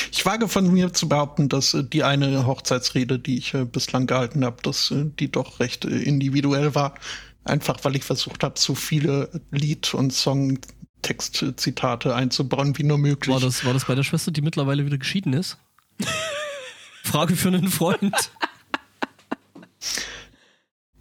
Ich 0.09 0.25
wage 0.25 0.47
von 0.47 0.73
mir 0.73 0.93
zu 0.93 1.07
behaupten, 1.07 1.49
dass 1.49 1.75
äh, 1.75 1.83
die 1.83 2.03
eine 2.03 2.47
Hochzeitsrede, 2.47 3.19
die 3.19 3.37
ich 3.37 3.53
äh, 3.53 3.65
bislang 3.65 4.07
gehalten 4.07 4.43
habe, 4.43 4.61
dass 4.63 4.89
äh, 4.89 5.05
die 5.19 5.29
doch 5.31 5.59
recht 5.59 5.85
äh, 5.85 5.89
individuell 5.89 6.73
war. 6.73 6.95
Einfach 7.43 7.77
weil 7.83 7.95
ich 7.95 8.03
versucht 8.03 8.43
habe, 8.43 8.59
so 8.59 8.73
viele 8.73 9.29
Lied- 9.51 9.93
und 9.93 10.11
Songtextzitate 11.03 12.15
einzubauen 12.15 12.77
wie 12.77 12.83
nur 12.83 12.97
möglich. 12.97 13.33
War 13.33 13.41
das, 13.41 13.65
war 13.65 13.73
das 13.73 13.85
bei 13.85 13.95
der 13.95 14.03
Schwester, 14.03 14.31
die 14.31 14.41
mittlerweile 14.41 14.85
wieder 14.85 14.97
geschieden 14.97 15.33
ist? 15.33 15.57
Frage 17.03 17.35
für 17.35 17.47
einen 17.49 17.69
Freund. 17.69 18.31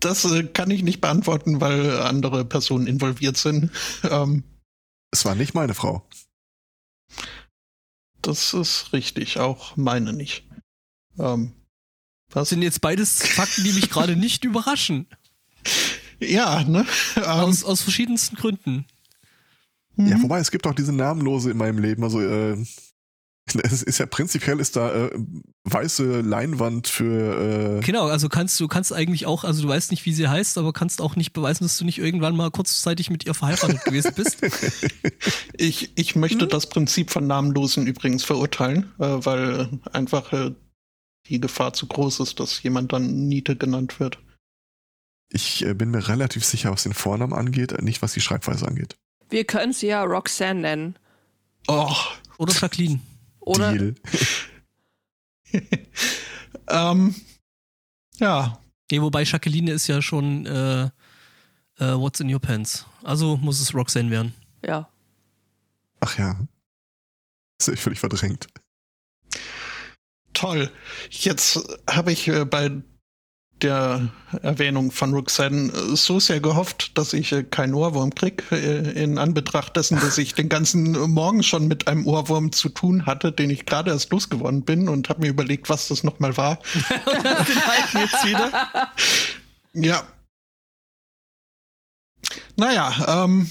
Das 0.00 0.24
äh, 0.24 0.44
kann 0.44 0.70
ich 0.70 0.82
nicht 0.82 1.00
beantworten, 1.00 1.60
weil 1.60 1.98
andere 2.00 2.44
Personen 2.44 2.86
involviert 2.86 3.36
sind. 3.36 3.70
Ähm, 4.04 4.44
Es 5.10 5.24
war 5.24 5.34
nicht 5.34 5.54
meine 5.54 5.74
Frau. 5.74 6.06
das 8.22 8.54
ist 8.54 8.92
richtig, 8.92 9.38
auch 9.38 9.76
meine 9.76 10.12
nicht. 10.12 10.44
Ähm, 11.18 11.52
Das 12.28 12.42
was? 12.42 12.48
sind 12.50 12.62
jetzt 12.62 12.80
beides 12.80 13.26
Fakten, 13.26 13.64
die 13.64 13.72
mich 13.72 13.90
gerade 13.90 14.14
nicht 14.16 14.44
überraschen. 14.44 15.06
Ja, 16.20 16.62
ne? 16.64 16.86
Ähm, 17.16 17.22
Aus, 17.24 17.64
aus 17.64 17.82
verschiedensten 17.82 18.36
Gründen. 18.36 18.86
Ja, 19.96 20.18
mhm. 20.18 20.22
wobei, 20.24 20.38
es 20.40 20.50
gibt 20.50 20.66
auch 20.66 20.74
diese 20.74 20.92
Namenlose 20.92 21.50
in 21.50 21.56
meinem 21.56 21.78
Leben. 21.78 22.04
Also, 22.04 22.20
äh, 22.20 22.56
es 23.62 23.82
ist 23.82 23.98
ja 23.98 24.06
prinzipiell 24.06 24.58
ist 24.58 24.74
da 24.74 25.06
äh, 25.06 25.10
weiße 25.64 26.20
Leinwand 26.20 26.88
für 26.88 27.78
äh, 27.78 27.80
Genau, 27.80 28.06
also 28.08 28.28
kannst 28.28 28.58
du 28.58 28.66
kannst 28.66 28.92
eigentlich 28.92 29.24
auch, 29.26 29.44
also 29.44 29.62
du 29.62 29.68
weißt 29.68 29.92
nicht, 29.92 30.04
wie 30.04 30.12
sie 30.12 30.26
heißt, 30.26 30.58
aber 30.58 30.72
kannst 30.72 31.00
auch 31.00 31.14
nicht 31.14 31.32
beweisen, 31.32 31.62
dass 31.62 31.78
du 31.78 31.84
nicht 31.84 31.98
irgendwann 31.98 32.34
mal 32.34 32.50
kurzzeitig 32.50 33.08
mit 33.08 33.24
ihr 33.24 33.34
verheiratet 33.34 33.84
gewesen 33.84 34.12
bist. 34.14 34.38
Ich, 35.58 35.92
ich 35.96 36.16
möchte 36.16 36.42
Hm? 36.42 36.48
das 36.50 36.68
Prinzip 36.68 37.10
von 37.10 37.26
Namenlosen 37.26 37.86
übrigens 37.86 38.24
verurteilen, 38.24 38.92
äh, 38.98 39.04
weil 39.24 39.68
einfach 39.90 40.32
äh, 40.32 40.52
die 41.28 41.40
Gefahr 41.40 41.72
zu 41.72 41.86
groß 41.86 42.20
ist, 42.20 42.40
dass 42.40 42.62
jemand 42.62 42.92
dann 42.92 43.26
Niete 43.26 43.56
genannt 43.56 43.98
wird. 44.00 44.18
Ich 45.30 45.64
äh, 45.64 45.74
bin 45.74 45.90
mir 45.90 46.08
relativ 46.08 46.44
sicher, 46.44 46.72
was 46.72 46.82
den 46.82 46.94
Vornamen 46.94 47.32
angeht, 47.32 47.80
nicht 47.82 48.02
was 48.02 48.12
die 48.12 48.20
Schreibweise 48.20 48.66
angeht. 48.66 48.96
Wir 49.28 49.44
können 49.44 49.72
sie 49.72 49.88
ja 49.88 50.02
Roxanne 50.02 50.60
nennen. 50.60 50.98
Oh, 51.68 51.94
Oder 52.38 52.52
Jacqueline. 52.54 53.00
Oder 53.40 53.72
Deal. 53.72 53.94
ähm, 56.68 57.14
ja, 58.18 58.58
Nee, 58.90 59.00
wobei 59.00 59.24
Jacqueline 59.24 59.72
ist 59.72 59.88
ja 59.88 60.00
schon 60.00 60.46
äh, 60.46 60.84
äh, 60.84 60.90
What's 61.98 62.20
in 62.20 62.32
Your 62.32 62.40
Pants. 62.40 62.86
Also 63.02 63.36
muss 63.36 63.60
es 63.60 63.74
Roxanne 63.74 64.10
werden. 64.10 64.34
ja. 64.64 64.88
Ach 66.00 66.18
ja. 66.18 66.38
Das 67.58 67.68
habe 67.68 67.74
ich 67.74 67.80
völlig 67.80 67.98
verdrängt. 67.98 68.48
toll. 70.34 70.70
Jetzt 71.10 71.58
habe 71.88 72.12
ich 72.12 72.28
äh, 72.28 72.44
bei 72.44 72.70
der 73.62 74.08
Erwähnung 74.42 74.90
von 74.90 75.14
Roxanne 75.14 75.72
äh, 75.72 75.96
so 75.96 76.20
sehr 76.20 76.40
gehofft, 76.40 76.96
dass 76.98 77.12
ich 77.12 77.32
äh, 77.32 77.42
keinen 77.42 77.74
Ohrwurm 77.74 78.14
krieg, 78.14 78.44
äh, 78.50 79.02
in 79.02 79.18
Anbetracht 79.18 79.76
dessen, 79.76 79.98
dass 79.98 80.18
ich 80.18 80.34
den 80.34 80.48
ganzen 80.48 80.92
Morgen 81.10 81.42
schon 81.42 81.66
mit 81.66 81.88
einem 81.88 82.06
Ohrwurm 82.06 82.52
zu 82.52 82.68
tun 82.68 83.06
hatte, 83.06 83.32
den 83.32 83.50
ich 83.50 83.66
gerade 83.66 83.90
erst 83.90 84.10
losgeworden 84.10 84.62
bin 84.62 84.88
und 84.88 85.08
habe 85.08 85.20
mir 85.20 85.28
überlegt, 85.28 85.68
was 85.68 85.88
das 85.88 86.04
nochmal 86.04 86.36
war. 86.36 86.58
jetzt 87.94 88.24
wieder. 88.26 88.92
Ja. 89.72 90.02
Naja, 92.56 93.24
ähm. 93.24 93.50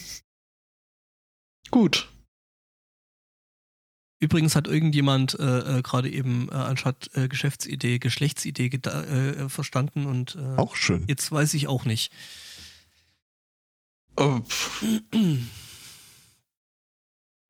Gut. 1.72 2.08
Übrigens 4.20 4.55
hat 4.55 4.68
irgendjemand 4.68 5.38
äh, 5.39 5.80
äh, 5.80 5.82
gerade 5.82 6.09
eben 6.09 6.47
äh, 6.49 6.53
anstatt 6.55 7.09
äh, 7.16 7.28
Geschäftsidee 7.28 7.99
Geschlechtsidee 7.99 8.68
geda- 8.68 9.03
äh, 9.05 9.49
verstanden 9.49 10.05
und 10.05 10.36
äh, 10.36 10.55
Auch 10.57 10.76
schön. 10.76 11.03
jetzt 11.07 11.32
weiß 11.32 11.53
ich 11.53 11.68
auch 11.68 11.84
nicht. 11.86 12.11
Äh, 14.18 14.39
pff, 14.41 14.86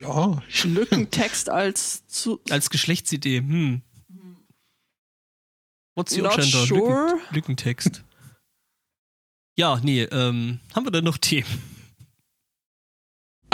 ja, 0.00 0.42
Lückentext 0.64 1.48
als 1.48 2.06
zu. 2.08 2.40
Als 2.50 2.68
Geschlechtsidee, 2.70 3.38
hm. 3.38 3.82
What's 5.94 6.14
your 6.16 6.24
Not 6.24 6.34
gender? 6.36 6.66
sure. 6.66 7.06
Lücken, 7.14 7.34
Lückentext. 7.34 8.04
ja, 9.56 9.80
nee, 9.82 10.02
ähm, 10.02 10.60
haben 10.74 10.84
wir 10.84 10.90
denn 10.90 11.04
noch 11.04 11.16
Themen? 11.16 11.46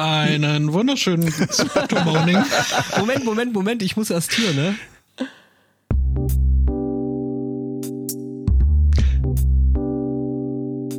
Einen 0.02 0.72
wunderschönen 0.72 1.32
Good 1.32 2.04
Morning. 2.04 2.42
Moment, 2.98 3.24
Moment, 3.24 3.52
Moment, 3.52 3.82
ich 3.82 3.96
muss 3.96 4.10
erst 4.10 4.32
hier, 4.32 4.52
ne? 4.52 4.74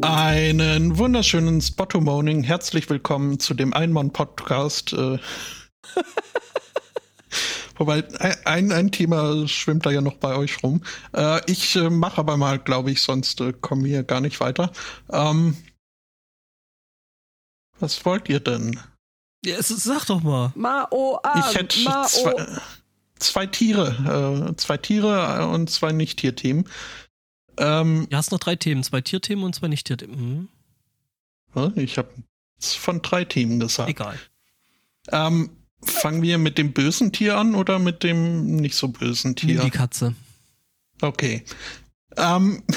Einen 0.02 0.98
wunderschönen 0.98 1.62
Spotto 1.62 2.00
Morning. 2.00 2.44
Herzlich 2.44 2.90
willkommen 2.90 3.40
zu 3.40 3.54
dem 3.54 3.74
Einmann-Podcast. 3.74 4.94
Äh, 4.94 5.20
Wobei, 7.78 8.06
ein, 8.46 8.72
ein 8.72 8.92
Thema 8.92 9.46
schwimmt 9.50 9.86
da 9.86 9.92
ja 9.92 10.00
noch 10.00 10.16
bei 10.16 10.38
euch 10.38 10.64
rum. 10.64 10.82
Äh, 11.14 11.42
ich 11.52 11.76
äh, 11.76 11.90
mache 11.90 12.20
aber 12.20 12.38
mal, 12.38 12.58
glaube 12.58 12.92
ich, 12.92 13.02
sonst 13.02 13.42
äh, 13.42 13.52
kommen 13.52 13.84
wir 13.84 14.04
gar 14.04 14.22
nicht 14.22 14.40
weiter. 14.40 14.72
Ähm, 15.12 15.58
was 17.80 18.06
wollt 18.06 18.30
ihr 18.30 18.40
denn? 18.40 18.80
Ja, 19.46 19.58
es, 19.58 19.68
sag 19.68 20.06
doch 20.06 20.24
mal. 20.24 20.52
Mao 20.56 21.18
an. 21.24 21.44
ich 21.50 21.56
hätte 21.56 21.80
Mao. 21.82 22.06
zwei, 22.08 22.48
zwei 23.20 23.46
Tiere, 23.46 24.48
äh, 24.52 24.56
zwei 24.56 24.78
Tiere 24.78 25.48
und 25.48 25.70
zwei 25.70 25.92
Nicht-Tier-Themen. 25.92 26.68
Ähm, 27.58 28.08
Du 28.10 28.18
hast 28.18 28.32
noch 28.32 28.40
drei 28.40 28.56
Themen, 28.56 28.84
zwei 28.84 29.02
Tierthemen 29.02 29.44
und 29.44 29.54
zwei 29.54 29.68
Nicht-Tierthemen. 29.68 30.50
Hm, 31.54 31.74
ich 31.76 31.98
habe 31.98 32.10
von 32.60 33.02
drei 33.02 33.26
Themen 33.26 33.60
gesagt. 33.60 33.90
egal. 33.90 34.18
Ähm, 35.12 35.50
fangen 35.82 36.22
wir 36.22 36.38
mit 36.38 36.58
dem 36.58 36.72
bösen 36.72 37.12
Tier 37.12 37.38
an 37.38 37.56
oder 37.56 37.80
mit 37.80 38.04
dem 38.04 38.56
nicht 38.56 38.76
so 38.76 38.88
bösen 38.88 39.36
Tier? 39.36 39.62
Die 39.62 39.70
Katze. 39.70 40.16
Okay. 41.02 41.44
Ähm, 42.16 42.64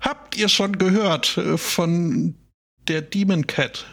habt 0.00 0.36
ihr 0.36 0.48
schon 0.48 0.76
gehört 0.78 1.38
äh, 1.38 1.56
von 1.56 2.34
der 2.88 3.02
Demon 3.02 3.46
Cat? 3.46 3.86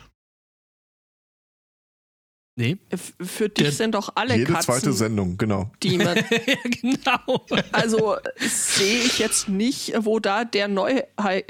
Nee. 2.60 2.78
Für 3.22 3.50
dich 3.50 3.66
Der- 3.66 3.72
sind 3.72 3.94
doch 3.94 4.14
alle 4.16 4.36
Jede 4.36 4.52
Katzen 4.52 4.74
zweite 4.74 4.92
Sendung, 4.94 5.38
genau. 5.38 5.72
Demon. 5.84 6.16
ja, 6.16 6.24
genau. 6.82 7.46
Also 7.72 8.16
sehe 8.38 8.98
ich 9.04 9.20
jetzt 9.20 9.48
nicht, 9.48 9.94
wo 10.00 10.20
da 10.20 10.44
der 10.44 10.68
Neu 10.68 11.04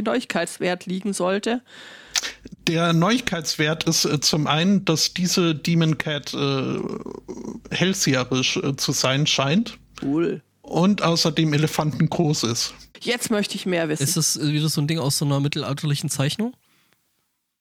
Neuigkeitswert 0.03 0.85
liegen 0.85 1.13
sollte. 1.13 1.61
Der 2.67 2.91
Neuigkeitswert 2.91 3.85
ist 3.85 4.03
äh, 4.03 4.19
zum 4.19 4.47
einen, 4.47 4.83
dass 4.83 5.13
diese 5.13 5.55
Demon 5.55 5.97
Cat 5.97 6.33
äh, 6.33 6.79
hellseherisch 7.71 8.57
äh, 8.57 8.75
zu 8.75 8.91
sein 8.91 9.27
scheint 9.27 9.77
Cool. 10.01 10.41
und 10.61 11.03
außerdem 11.03 11.53
elefantengroß 11.53 12.43
ist. 12.43 12.73
Jetzt 12.99 13.31
möchte 13.31 13.55
ich 13.55 13.65
mehr 13.65 13.88
wissen. 13.88 14.03
Ist 14.03 14.17
das 14.17 14.35
äh, 14.35 14.51
wieder 14.51 14.67
so 14.67 14.81
ein 14.81 14.88
Ding 14.88 14.99
aus 14.99 15.19
so 15.19 15.25
einer 15.25 15.39
mittelalterlichen 15.39 16.09
Zeichnung? 16.09 16.53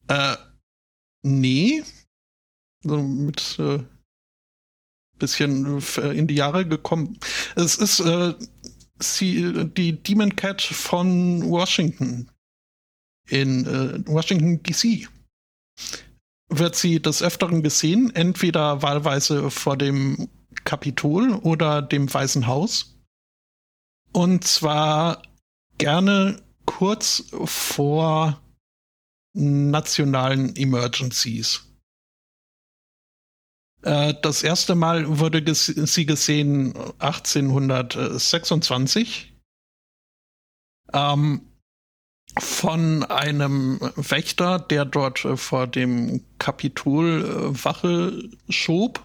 Äh, 0.08 0.36
nee. 1.22 1.82
So 2.82 3.02
mit 3.02 3.58
äh, 3.58 3.82
bisschen 5.18 5.82
äh, 5.98 6.16
in 6.16 6.26
die 6.26 6.34
Jahre 6.34 6.66
gekommen. 6.66 7.18
Es 7.54 7.76
ist 7.76 8.00
äh, 8.00 8.34
sie, 8.98 9.68
die 9.76 10.02
Demon 10.02 10.36
Cat 10.36 10.62
von 10.62 11.48
Washington. 11.48 12.30
In 13.28 13.66
äh, 13.66 14.06
Washington 14.06 14.62
DC. 14.62 15.08
Wird 16.48 16.76
sie 16.76 17.02
des 17.02 17.22
Öfteren 17.22 17.62
gesehen, 17.62 18.14
entweder 18.14 18.82
wahlweise 18.82 19.50
vor 19.50 19.76
dem 19.76 20.28
Kapitol 20.64 21.32
oder 21.32 21.82
dem 21.82 22.12
Weißen 22.12 22.46
Haus. 22.46 22.96
Und 24.12 24.44
zwar 24.44 25.22
gerne 25.78 26.40
kurz 26.64 27.24
vor 27.44 28.40
nationalen 29.36 30.56
Emergencies. 30.56 31.62
Äh, 33.82 34.14
Das 34.22 34.42
erste 34.42 34.74
Mal 34.74 35.18
wurde 35.20 35.42
ges 35.42 35.66
sie 35.66 36.06
gesehen 36.06 36.74
1826 36.98 39.34
ähm, 40.92 41.42
von 42.38 43.02
einem 43.04 43.80
Wächter, 43.96 44.58
der 44.58 44.84
dort 44.84 45.24
äh, 45.24 45.36
vor 45.36 45.66
dem 45.66 46.24
Kapitol 46.38 47.24
äh, 47.24 47.64
Wache 47.64 48.28
schob. 48.48 49.04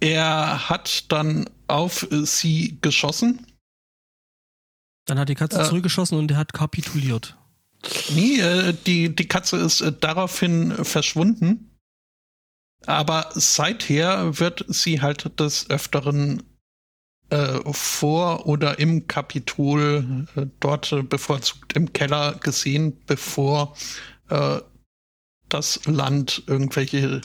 Er 0.00 0.68
hat 0.68 1.10
dann 1.12 1.48
auf 1.68 2.06
sie 2.10 2.78
geschossen. 2.82 3.46
Dann 5.06 5.18
hat 5.18 5.28
die 5.28 5.34
Katze 5.34 5.60
Äh. 5.60 5.64
zurückgeschossen 5.64 6.18
und 6.18 6.30
er 6.30 6.36
hat 6.38 6.52
kapituliert. 6.52 7.36
Nee, 8.14 8.40
äh, 8.40 8.74
die, 8.86 9.14
die 9.14 9.28
Katze 9.28 9.56
ist 9.56 9.80
äh, 9.80 9.92
daraufhin 9.92 10.72
äh, 10.72 10.84
verschwunden. 10.84 11.70
Aber 12.86 13.30
seither 13.34 14.38
wird 14.38 14.64
sie 14.68 15.00
halt 15.00 15.40
des 15.40 15.68
Öfteren 15.70 16.42
äh, 17.30 17.58
vor 17.72 18.46
oder 18.46 18.78
im 18.78 19.08
Kapitol 19.08 20.26
äh, 20.36 20.46
dort 20.60 20.92
äh, 20.92 21.02
bevorzugt 21.02 21.74
im 21.74 21.92
Keller 21.92 22.34
gesehen, 22.34 22.96
bevor 23.06 23.76
äh, 24.28 24.60
das 25.48 25.80
Land 25.86 26.44
irgendwelche 26.46 27.20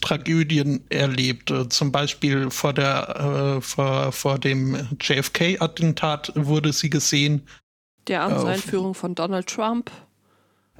Tragödien 0.00 0.84
erlebt. 0.90 1.52
Zum 1.68 1.92
Beispiel 1.92 2.50
vor 2.50 2.72
der 2.72 3.56
äh, 3.58 3.60
vor, 3.60 4.12
vor 4.12 4.38
dem 4.38 4.96
JFK-Attentat 5.00 6.32
wurde 6.36 6.72
sie 6.72 6.90
gesehen. 6.90 7.46
Der 8.06 8.22
Amtseinführung 8.22 8.94
von 8.94 9.14
Donald 9.14 9.46
Trump. 9.46 9.90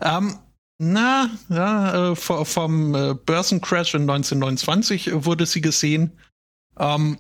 Ähm, 0.01 0.39
na, 0.79 1.29
ja, 1.51 2.12
äh, 2.12 2.16
vom 2.16 2.95
äh, 2.95 3.14
Börsencrash 3.14 3.95
in 3.95 4.03
1929 4.03 5.11
wurde 5.12 5.45
sie 5.45 5.61
gesehen. 5.61 6.18
Ähm, 6.79 7.18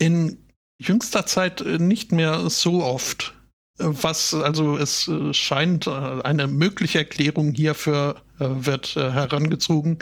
in 0.00 0.38
jüngster 0.80 1.26
Zeit 1.26 1.60
äh, 1.60 1.78
nicht 1.78 2.10
mehr 2.10 2.50
so 2.50 2.82
oft. 2.82 3.34
Äh, 3.78 3.84
was, 3.84 4.34
also 4.34 4.76
es 4.76 5.06
äh, 5.06 5.32
scheint 5.32 5.86
eine 5.86 6.48
mögliche 6.48 6.98
Erklärung 6.98 7.52
hierfür 7.52 8.22
wird 8.42 8.96
herangezogen, 8.96 9.98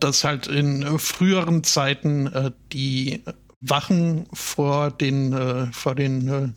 dass 0.00 0.24
halt 0.24 0.48
in 0.48 0.98
früheren 0.98 1.62
Zeiten 1.62 2.52
die 2.72 3.22
Wachen 3.60 4.26
vor 4.32 4.90
den, 4.90 5.72
vor 5.72 5.94
den 5.94 6.56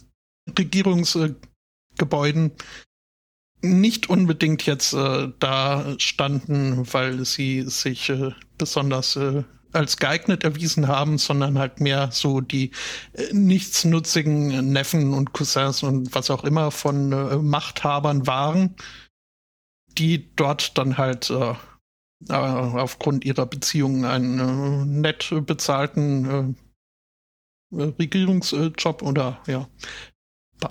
Regierungsgebäuden 1.96 2.52
nicht 3.62 4.10
unbedingt 4.10 4.66
jetzt 4.66 4.94
äh, 4.94 5.30
da 5.40 5.96
standen, 5.98 6.94
weil 6.94 7.26
sie 7.26 7.64
sich 7.64 8.10
äh, 8.10 8.32
besonders 8.58 9.16
äh, 9.16 9.44
als 9.72 9.98
geeignet 9.98 10.44
erwiesen 10.44 10.88
haben, 10.88 11.18
sondern 11.18 11.58
halt 11.58 11.80
mehr 11.80 12.12
so 12.12 12.42
die 12.42 12.72
äh, 13.14 13.34
nichtsnutzigen 13.34 14.72
Neffen 14.72 15.14
und 15.14 15.34
Cousins 15.34 15.82
und 15.82 16.14
was 16.14 16.30
auch 16.30 16.44
immer 16.44 16.70
von 16.70 17.12
äh, 17.12 17.38
Machthabern 17.38 18.28
waren, 18.28 18.76
die 19.98 20.30
dort 20.36 20.78
dann 20.78 20.98
halt 20.98 21.32
äh, 21.32 21.54
aufgrund 22.30 23.26
ihrer 23.26 23.46
Beziehungen 23.46 24.06
einen 24.06 25.02
nett 25.02 25.34
bezahlten 25.46 26.56
Regierungsjob 27.72 29.02
oder 29.02 29.42
ja 29.48 29.68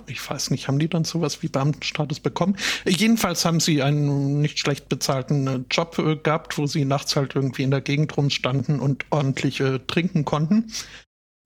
ich 0.07 0.29
weiß 0.29 0.51
nicht, 0.51 0.67
haben 0.67 0.79
die 0.79 0.89
dann 0.89 1.03
sowas 1.03 1.41
wie 1.41 1.47
Beamtenstatus 1.47 2.19
bekommen? 2.19 2.57
Jedenfalls 2.85 3.45
haben 3.45 3.59
sie 3.59 3.81
einen 3.81 4.41
nicht 4.41 4.59
schlecht 4.59 4.89
bezahlten 4.89 5.47
äh, 5.47 5.59
Job 5.69 5.97
äh, 5.99 6.15
gehabt, 6.15 6.57
wo 6.57 6.67
sie 6.67 6.85
nachts 6.85 7.15
halt 7.15 7.35
irgendwie 7.35 7.63
in 7.63 7.71
der 7.71 7.81
Gegend 7.81 8.15
rumstanden 8.17 8.79
und 8.79 9.05
ordentlich 9.09 9.59
äh, 9.59 9.79
trinken 9.79 10.25
konnten. 10.25 10.71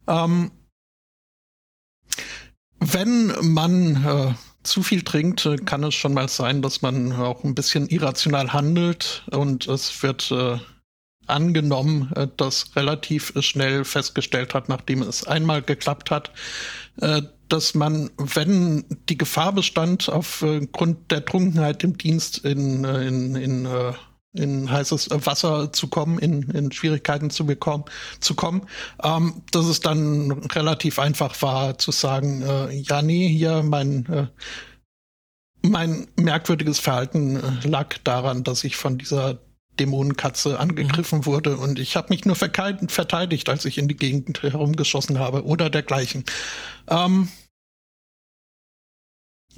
Ähm, 0.07 0.51
wenn 2.79 3.33
man 3.41 4.05
äh, 4.05 4.33
zu 4.63 4.83
viel 4.83 5.01
trinkt, 5.03 5.45
äh, 5.45 5.57
kann 5.57 5.83
es 5.83 5.95
schon 5.95 6.13
mal 6.13 6.29
sein, 6.29 6.61
dass 6.61 6.81
man 6.81 7.11
auch 7.13 7.43
ein 7.43 7.55
bisschen 7.55 7.87
irrational 7.87 8.53
handelt 8.53 9.23
und 9.31 9.67
es 9.67 10.01
wird 10.01 10.31
äh, 10.31 10.57
angenommen, 11.27 12.11
dass 12.37 12.75
relativ 12.75 13.33
schnell 13.41 13.85
festgestellt 13.85 14.55
hat, 14.55 14.67
nachdem 14.67 15.03
es 15.03 15.27
einmal 15.27 15.61
geklappt 15.61 16.09
hat, 16.09 16.31
dass 17.49 17.73
man, 17.73 18.09
wenn 18.17 18.85
die 19.09 19.17
Gefahr 19.17 19.51
bestand, 19.51 20.09
aufgrund 20.09 21.11
der 21.11 21.25
Trunkenheit 21.25 21.83
im 21.83 21.97
Dienst 21.97 22.39
in, 22.39 22.85
äh, 22.85 23.07
in, 23.07 23.35
in, 23.35 23.65
äh, 23.65 23.93
in 24.33 24.69
heißes 24.69 25.09
Wasser 25.11 25.73
zu 25.73 25.87
kommen, 25.87 26.19
in, 26.19 26.43
in 26.51 26.71
Schwierigkeiten 26.71 27.29
zu 27.29 27.45
bekommen, 27.45 27.85
zu 28.19 28.35
kommen, 28.35 28.67
ähm, 29.03 29.41
dass 29.51 29.65
es 29.65 29.79
dann 29.79 30.31
relativ 30.31 30.99
einfach 30.99 31.41
war 31.41 31.77
zu 31.77 31.91
sagen, 31.91 32.43
äh, 32.43 32.73
ja, 32.73 33.01
nee, 33.01 33.27
hier 33.27 33.63
mein, 33.63 34.05
äh, 34.05 34.27
mein 35.61 36.07
merkwürdiges 36.15 36.79
Verhalten 36.79 37.37
äh, 37.37 37.67
lag 37.67 37.97
daran, 38.03 38.43
dass 38.43 38.63
ich 38.63 38.77
von 38.77 38.97
dieser 38.97 39.39
Dämonenkatze 39.79 40.59
angegriffen 40.59 41.19
mhm. 41.19 41.25
wurde 41.25 41.57
und 41.57 41.79
ich 41.79 41.95
habe 41.95 42.09
mich 42.09 42.25
nur 42.25 42.35
verteidigt, 42.35 43.49
als 43.49 43.65
ich 43.65 43.77
in 43.77 43.87
die 43.87 43.95
Gegend 43.95 44.43
herumgeschossen 44.43 45.19
habe 45.19 45.45
oder 45.45 45.69
dergleichen. 45.69 46.23
Ähm, 46.87 47.29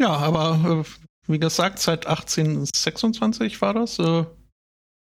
ja, 0.01 0.09
aber 0.09 0.83
äh, 0.83 0.85
wie 1.27 1.39
gesagt, 1.39 1.79
seit 1.79 2.07
1826 2.07 3.61
war 3.61 3.73
das, 3.73 3.99
äh, 3.99 4.25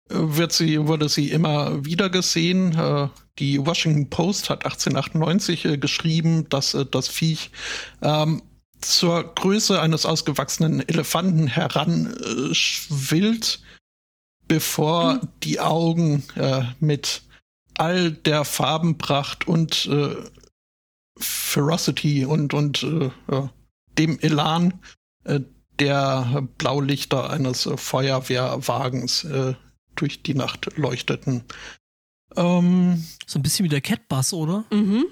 wird 0.10 0.54
sie, 0.54 0.88
wurde 0.88 1.10
sie 1.10 1.32
immer 1.32 1.84
wieder 1.86 2.10
gesehen. 2.10 2.78
Äh, 2.78 3.10
die 3.40 3.66
Washington 3.66 4.10
Post 4.10 4.50
hat 4.50 4.66
1898 4.66 5.66
äh, 5.66 5.78
geschrieben, 5.78 6.48
dass 6.50 6.78
das 6.92 7.08
Viech 7.08 7.52
ähm, 8.02 8.42
zur 8.80 9.36
Größe 9.36 9.82
eines 9.82 10.06
ausgewachsenen 10.06 10.88
Elefanten 10.88 11.48
heranschwillt 11.48 13.62
bevor 14.48 15.16
mhm. 15.16 15.28
die 15.44 15.60
Augen 15.60 16.24
äh, 16.36 16.64
mit 16.80 17.24
all 17.78 18.12
der 18.12 18.46
Farbenpracht 18.46 19.48
und 19.48 19.86
äh, 19.88 20.16
Ferocity 21.18 22.26
und, 22.26 22.54
und 22.54 22.84
äh, 22.84 23.10
dem 23.98 24.20
Elan 24.20 24.80
äh, 25.24 25.42
der 25.80 26.48
Blaulichter 26.58 27.30
eines 27.30 27.70
Feuerwehrwagens 27.76 29.26
äh, 29.26 29.56
durch 29.96 30.24
die 30.24 30.34
Nacht 30.34 30.78
leuchteten. 30.78 31.44
Ähm, 32.36 33.06
so 33.26 33.40
ein 33.40 33.44
bisschen 33.44 33.66
wie 33.66 33.70
der 33.70 33.82
Catbus, 33.82 34.34
oder? 34.34 34.66
Mhm. 34.72 35.06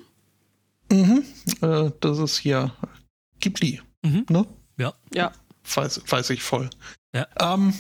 Mhm. 0.91 1.23
Äh, 1.61 1.91
das 1.99 2.19
ist 2.19 2.38
hier 2.38 2.73
Ghibli. 3.39 3.81
Mhm. 4.03 4.25
Ne? 4.29 4.45
Ja. 4.77 4.93
Ja. 5.13 5.31
Weiß, 5.73 6.01
weiß 6.07 6.29
ich 6.31 6.43
voll. 6.43 6.69
Ja. 7.13 7.27
Ähm, 7.39 7.73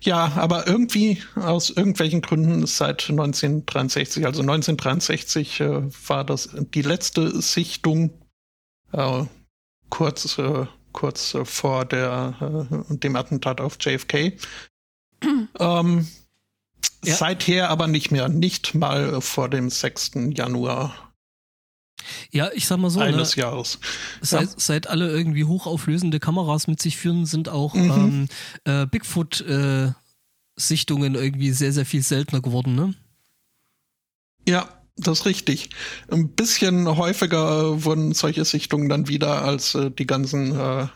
ja, 0.00 0.32
aber 0.36 0.66
irgendwie 0.66 1.22
aus 1.36 1.70
irgendwelchen 1.70 2.22
Gründen 2.22 2.66
seit 2.66 3.08
1963, 3.08 4.26
also 4.26 4.40
1963 4.40 5.60
äh, 5.60 6.08
war 6.08 6.24
das 6.24 6.50
die 6.74 6.82
letzte 6.82 7.40
Sichtung 7.40 8.10
äh, 8.92 9.24
kurz 9.92 10.38
äh, 10.38 10.66
kurz 10.92 11.36
vor 11.44 11.84
der 11.84 12.34
äh, 12.40 12.96
dem 12.96 13.14
Attentat 13.14 13.60
auf 13.60 13.76
JFK. 13.78 14.32
ähm, 15.58 16.08
ja. 17.04 17.14
Seither 17.14 17.68
aber 17.68 17.88
nicht 17.88 18.10
mehr, 18.10 18.30
nicht 18.30 18.74
mal 18.74 19.20
vor 19.20 19.50
dem 19.50 19.68
6. 19.68 20.12
Januar 20.34 21.12
ja, 22.32 22.50
ich 22.52 22.66
sag 22.66 22.78
mal 22.78 22.90
so. 22.90 22.98
Ne, 22.98 23.06
Eines 23.06 23.36
ne, 23.36 23.42
Jahres. 23.42 23.78
Seit, 24.20 24.48
ja. 24.48 24.54
seit 24.56 24.88
alle 24.88 25.08
irgendwie 25.08 25.44
hochauflösende 25.44 26.18
Kameras 26.18 26.66
mit 26.66 26.82
sich 26.82 26.96
führen, 26.96 27.26
sind 27.26 27.48
auch 27.48 27.74
mhm. 27.74 28.26
ähm, 28.64 28.64
äh, 28.64 28.86
Bigfoot-Sichtungen 28.86 31.14
äh, 31.14 31.20
irgendwie 31.20 31.52
sehr, 31.52 31.72
sehr 31.72 31.86
viel 31.86 32.02
seltener 32.02 32.42
geworden, 32.42 32.74
ne? 32.74 32.94
Ja, 34.48 34.81
das 35.02 35.20
ist 35.20 35.26
richtig. 35.26 35.70
Ein 36.10 36.30
bisschen 36.30 36.96
häufiger 36.96 37.84
wurden 37.84 38.12
solche 38.12 38.44
Sichtungen 38.44 38.88
dann 38.88 39.08
wieder, 39.08 39.42
als 39.42 39.74
äh, 39.74 39.90
die 39.90 40.06
ganzen 40.06 40.58
äh, 40.58 40.86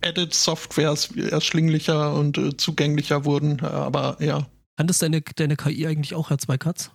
Edit-Softwares 0.00 1.16
erschwinglicher 1.16 2.14
und 2.14 2.38
äh, 2.38 2.56
zugänglicher 2.56 3.24
wurden, 3.24 3.60
aber 3.60 4.16
ja. 4.20 4.46
Das 4.76 4.98
deine, 4.98 5.22
deine 5.22 5.56
KI 5.56 5.86
eigentlich 5.86 6.14
auch, 6.14 6.30
Herr 6.30 6.38
Zweikatz? 6.38 6.90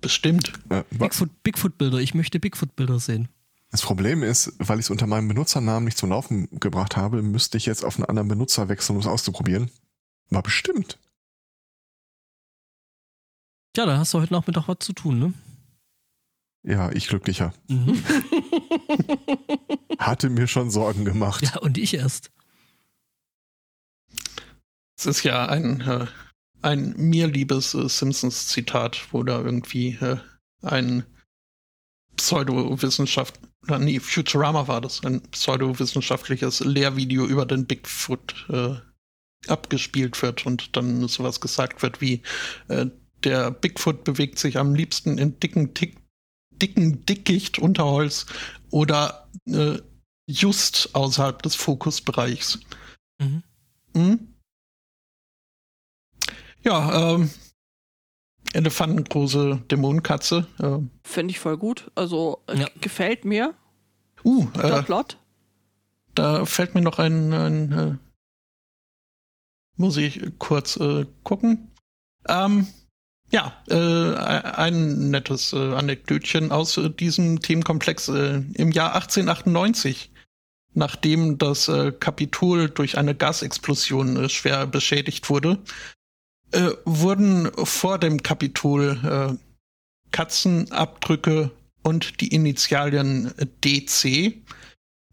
Bestimmt. 0.00 0.52
Äh, 0.70 0.82
Bigfoot, 0.90 1.30
Bigfoot-Bilder. 1.42 1.98
Ich 1.98 2.14
möchte 2.14 2.40
Bigfoot-Bilder 2.40 2.98
sehen. 2.98 3.28
Das 3.70 3.82
Problem 3.82 4.22
ist, 4.22 4.52
weil 4.58 4.78
ich 4.78 4.86
es 4.86 4.90
unter 4.90 5.06
meinem 5.06 5.28
Benutzernamen 5.28 5.84
nicht 5.84 5.98
zum 5.98 6.10
Laufen 6.10 6.48
gebracht 6.60 6.96
habe, 6.96 7.22
müsste 7.22 7.58
ich 7.58 7.66
jetzt 7.66 7.84
auf 7.84 7.96
einen 7.96 8.04
anderen 8.04 8.28
Benutzer 8.28 8.68
wechseln, 8.68 8.96
um 8.96 9.00
es 9.00 9.06
auszuprobieren. 9.06 9.70
War 10.30 10.42
bestimmt. 10.42 10.98
Ja, 13.76 13.86
da 13.86 13.98
hast 13.98 14.14
du 14.14 14.20
heute 14.20 14.32
Nachmittag 14.32 14.68
was 14.68 14.78
zu 14.80 14.92
tun, 14.92 15.18
ne? 15.18 15.34
Ja, 16.62 16.90
ich 16.92 17.08
glücklicher. 17.08 17.52
Mhm. 17.68 18.02
Hatte 19.98 20.30
mir 20.30 20.46
schon 20.46 20.70
Sorgen 20.70 21.04
gemacht. 21.04 21.42
Ja, 21.42 21.58
und 21.58 21.76
ich 21.76 21.94
erst. 21.94 22.30
Es 24.96 25.06
ist 25.06 25.24
ja 25.24 25.46
ein 25.46 25.80
äh, 25.82 26.06
ein 26.64 26.94
mir 26.96 27.26
liebes 27.26 27.74
äh, 27.74 27.88
Simpsons-Zitat, 27.88 29.12
wo 29.12 29.22
da 29.22 29.40
irgendwie 29.40 29.98
äh, 30.00 30.16
ein 30.62 31.04
Pseudowissenschaftler, 32.16 33.78
nee, 33.78 34.00
Futurama 34.00 34.66
war 34.66 34.80
das, 34.80 35.04
ein 35.04 35.20
pseudowissenschaftliches 35.30 36.60
Lehrvideo 36.60 37.26
über 37.26 37.44
den 37.44 37.66
Bigfoot 37.66 38.46
äh, 38.48 38.76
abgespielt 39.48 40.22
wird 40.22 40.46
und 40.46 40.76
dann 40.76 41.06
sowas 41.06 41.40
gesagt 41.40 41.82
wird 41.82 42.00
wie, 42.00 42.22
äh, 42.68 42.86
der 43.24 43.50
Bigfoot 43.50 44.04
bewegt 44.04 44.38
sich 44.38 44.58
am 44.58 44.74
liebsten 44.74 45.18
in 45.18 45.38
dicken, 45.40 45.74
tick, 45.74 45.96
dicken 46.52 47.04
Dickicht 47.06 47.58
Unterholz 47.58 48.26
oder 48.70 49.28
äh, 49.46 49.78
just 50.26 50.94
außerhalb 50.94 51.42
des 51.42 51.54
Fokusbereichs. 51.54 52.60
Mhm. 53.20 53.42
Hm? 53.96 54.34
Ja, 56.62 57.14
ähm, 57.14 57.30
elefantengroße 58.52 59.62
Dämonenkatze. 59.70 60.46
Äh, 60.58 60.78
Finde 61.06 61.32
ich 61.32 61.38
voll 61.40 61.58
gut. 61.58 61.90
Also 61.94 62.42
äh, 62.46 62.60
Ja. 62.60 62.68
gefällt 62.80 63.24
mir. 63.24 63.54
uh, 64.24 64.46
Der 64.56 64.78
äh, 64.78 64.82
Plot. 64.82 65.18
da 66.14 66.46
fällt 66.46 66.74
mir 66.74 66.80
noch 66.80 66.98
ein, 66.98 67.32
ein 67.32 67.72
äh, 67.72 67.96
muss 69.76 69.96
ich 69.96 70.38
kurz 70.38 70.76
äh, 70.76 71.04
gucken. 71.24 71.70
Ähm, 72.28 72.66
ja, 73.34 73.52
äh, 73.68 74.14
ein 74.14 75.10
nettes 75.10 75.52
äh, 75.52 75.56
Anekdötchen 75.56 76.52
aus 76.52 76.76
äh, 76.76 76.88
diesem 76.88 77.40
Themenkomplex. 77.40 78.08
Äh, 78.08 78.42
Im 78.54 78.70
Jahr 78.70 78.94
1898, 78.94 80.12
nachdem 80.74 81.36
das 81.36 81.66
äh, 81.66 81.90
Kapitol 81.90 82.70
durch 82.70 82.96
eine 82.96 83.16
Gasexplosion 83.16 84.24
äh, 84.24 84.28
schwer 84.28 84.66
beschädigt 84.66 85.28
wurde, 85.28 85.58
wurden 86.84 87.50
vor 87.64 87.98
dem 87.98 88.22
Kapitol 88.22 89.36
Katzenabdrücke 90.12 91.50
und 91.82 92.20
die 92.20 92.28
Initialien 92.28 93.34
DC, 93.64 94.34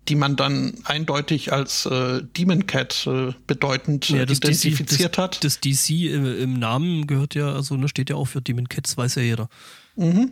die 0.08 0.16
man 0.16 0.36
dann 0.36 0.74
eindeutig 0.86 1.54
als 1.54 1.86
äh, 1.86 2.24
Demon 2.38 2.66
Cat 2.66 3.06
äh, 3.08 3.34
bedeutend 3.48 4.10
äh, 4.10 4.20
Ja, 4.20 4.26
das 4.26 4.40
DC 4.40 4.66
identifiziert 4.66 5.18
hat. 5.18 5.44
Das 5.44 5.60
DC 5.60 5.90
im, 5.90 6.26
im 6.26 6.54
Namen 6.54 7.08
gehört 7.08 7.36
ja, 7.36 7.54
also 7.54 7.76
ne, 7.78 7.88
steht 7.88 8.10
ja 8.10 8.16
auch 8.16 8.26
für 8.26 8.42
Demon 8.42 8.68
Cats, 8.68 8.98
weiß 8.98 9.16
ja 9.16 9.22
jeder. 9.22 9.50
Mhm. 9.96 10.32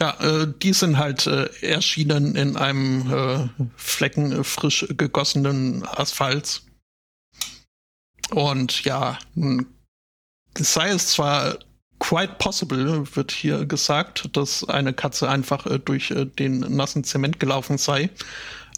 Ja, 0.00 0.18
äh, 0.20 0.52
die 0.62 0.72
sind 0.72 0.98
halt 0.98 1.26
äh, 1.26 1.46
erschienen 1.62 2.34
in 2.34 2.56
einem 2.56 3.12
äh, 3.12 3.64
Flecken 3.76 4.32
äh, 4.32 4.44
frisch 4.44 4.86
gegossenen 4.96 5.86
Asphalts. 5.86 6.66
Und 8.30 8.84
ja, 8.84 9.18
sei 10.58 10.90
es 10.90 11.08
zwar 11.08 11.58
quite 12.00 12.34
possible, 12.38 13.04
wird 13.14 13.32
hier 13.32 13.64
gesagt, 13.64 14.36
dass 14.36 14.64
eine 14.68 14.92
Katze 14.92 15.28
einfach 15.28 15.66
äh, 15.66 15.78
durch 15.78 16.10
äh, 16.10 16.26
den 16.26 16.60
nassen 16.60 17.04
Zement 17.04 17.38
gelaufen 17.38 17.78
sei. 17.78 18.10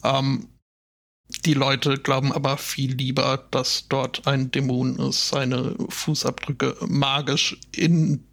Ähm, 0.06 0.48
die 1.44 1.54
Leute 1.54 1.98
glauben 1.98 2.32
aber 2.32 2.56
viel 2.56 2.94
lieber, 2.94 3.46
dass 3.50 3.88
dort 3.88 4.26
ein 4.26 4.50
Dämon 4.52 4.98
ist, 4.98 5.28
seine 5.28 5.74
Fußabdrücke 5.88 6.76
magisch 6.86 7.58
in 7.74 8.24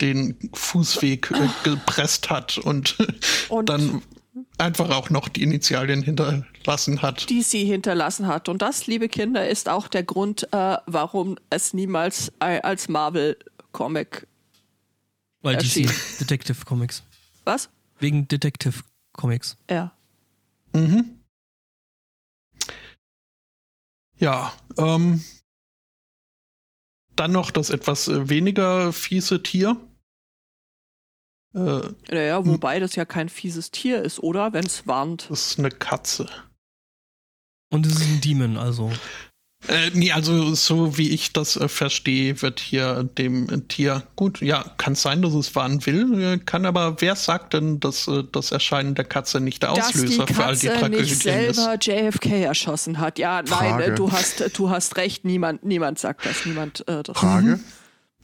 den 0.00 0.36
Fußweg 0.52 1.30
äh, 1.30 1.48
gepresst 1.62 2.30
hat 2.30 2.58
und, 2.58 2.96
Und 3.48 3.68
dann 3.68 4.02
einfach 4.58 4.90
auch 4.90 5.08
noch 5.10 5.28
die 5.28 5.42
Initialien 5.42 6.02
hinterlassen 6.02 7.00
hat. 7.00 7.30
die 7.30 7.42
sie 7.42 7.64
hinterlassen 7.64 8.26
hat. 8.26 8.48
Und 8.48 8.60
das, 8.60 8.86
liebe 8.86 9.08
Kinder, 9.08 9.48
ist 9.48 9.68
auch 9.68 9.88
der 9.88 10.02
Grund, 10.02 10.52
äh, 10.52 10.76
warum 10.86 11.36
es 11.48 11.72
niemals 11.72 12.32
äh, 12.40 12.60
als 12.60 12.88
Marvel-Comic. 12.88 14.26
Weil 15.42 15.54
Erschien. 15.54 15.86
DC 15.86 16.18
Detective 16.18 16.64
Comics. 16.64 17.02
Was? 17.44 17.70
Wegen 17.98 18.28
Detective 18.28 18.82
Comics. 19.12 19.56
Ja. 19.70 19.95
Mhm. 20.76 21.24
Ja, 24.18 24.52
ähm, 24.78 25.24
dann 27.14 27.32
noch 27.32 27.50
das 27.50 27.70
etwas 27.70 28.08
äh, 28.08 28.28
weniger 28.28 28.92
fiese 28.92 29.42
Tier. 29.42 29.76
Äh, 31.54 31.80
Naja, 32.10 32.44
wobei 32.44 32.78
das 32.78 32.94
ja 32.94 33.04
kein 33.04 33.28
fieses 33.28 33.70
Tier 33.70 34.02
ist, 34.02 34.18
oder? 34.20 34.52
Wenn 34.52 34.66
es 34.66 34.86
warnt. 34.86 35.30
das 35.30 35.52
ist 35.52 35.58
eine 35.58 35.70
Katze. 35.70 36.28
Und 37.70 37.86
es 37.86 37.94
ist 37.94 38.02
ein 38.02 38.20
Demon, 38.20 38.56
also. 38.58 38.92
Äh, 39.68 39.90
nee, 39.94 40.12
also 40.12 40.54
so 40.54 40.96
wie 40.96 41.10
ich 41.10 41.32
das 41.32 41.56
äh, 41.56 41.66
verstehe, 41.66 42.40
wird 42.40 42.60
hier 42.60 43.02
dem 43.18 43.48
äh, 43.48 43.60
Tier 43.62 44.04
gut, 44.14 44.40
ja, 44.40 44.64
kann 44.76 44.94
sein, 44.94 45.22
dass 45.22 45.34
es 45.34 45.54
warnen 45.56 45.84
will, 45.86 46.22
äh, 46.22 46.38
kann 46.38 46.66
aber 46.66 47.00
wer 47.00 47.16
sagt 47.16 47.54
denn, 47.54 47.80
dass 47.80 48.06
äh, 48.06 48.22
das 48.30 48.52
Erscheinen 48.52 48.94
der 48.94 49.06
Katze 49.06 49.40
nicht 49.40 49.62
der 49.62 49.72
Dass 49.74 49.88
die 49.88 50.04
Auslöser 50.04 50.26
für 50.28 50.44
all 50.44 50.56
die 50.56 50.66
Katze 50.68 50.88
nicht 50.90 51.22
Tragödien 51.22 51.48
ist? 51.48 51.56
selber 51.56 51.78
JFK 51.80 52.42
erschossen 52.44 52.98
hat. 52.98 53.18
Ja, 53.18 53.42
nein, 53.42 53.46
Frage. 53.46 53.84
äh, 53.84 53.94
du 53.94 54.12
hast, 54.12 54.44
du 54.56 54.70
hast 54.70 54.96
recht. 54.98 55.24
Niemand, 55.24 55.64
niemand 55.64 55.98
sagt 55.98 56.26
das. 56.26 56.44
Niemand. 56.46 56.86
Äh, 56.86 57.02
das 57.02 57.16
Frage: 57.18 57.58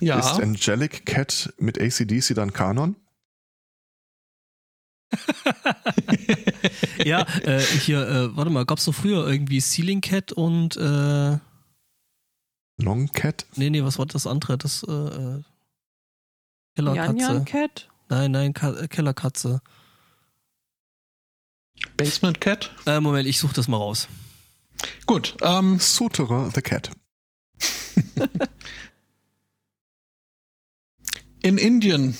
Ja, 0.00 0.18
Ist 0.20 0.40
Angelic 0.40 1.06
Cat 1.06 1.52
mit 1.58 1.80
ACDC 1.80 2.34
dann 2.34 2.52
Kanon? 2.52 2.94
Ja, 7.04 7.26
äh, 7.42 7.60
hier, 7.60 8.06
äh, 8.08 8.36
warte 8.36 8.50
mal, 8.50 8.64
gab's 8.64 8.84
doch 8.84 8.94
früher 8.94 9.26
irgendwie 9.26 9.60
Ceiling 9.60 10.00
Cat 10.00 10.32
und, 10.32 10.76
äh, 10.76 11.38
Long 12.78 13.12
Cat? 13.12 13.46
nee, 13.56 13.70
nee, 13.70 13.82
was 13.84 13.98
war 13.98 14.06
das 14.06 14.26
andere? 14.26 14.58
Das, 14.58 14.82
äh, 14.84 14.92
äh, 14.92 15.42
Jan 16.76 16.94
Jan 16.94 17.16
Kellerkatze. 17.16 17.44
Cat. 17.44 17.88
Nein, 18.08 18.30
nein, 18.30 18.54
Ka 18.54 18.72
äh, 18.72 18.88
Kellerkatze. 18.88 19.60
Basement 21.96 22.40
Cat. 22.40 22.70
Äh, 22.86 23.00
Moment, 23.00 23.26
ich 23.26 23.38
suche 23.38 23.54
das 23.54 23.68
mal 23.68 23.76
raus. 23.76 24.08
Gut, 25.06 25.36
ähm, 25.42 25.78
Suterer 25.78 26.50
the 26.54 26.62
Cat. 26.62 26.90
in 31.42 31.58
Indien 31.58 32.16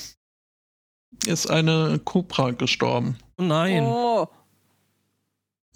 ist 1.26 1.48
eine 1.50 2.00
Kobra 2.04 2.50
gestorben. 2.50 3.18
Oh 3.38 3.42
nein. 3.42 3.82
Oh, 3.84 4.28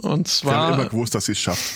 Und 0.02 0.42
Wir 0.44 0.50
haben 0.52 0.68
immer 0.74 0.82
zwar, 0.82 0.88
gewusst, 0.90 1.14
dass 1.14 1.26
sie 1.26 1.32
es 1.32 1.38
schafft. 1.38 1.72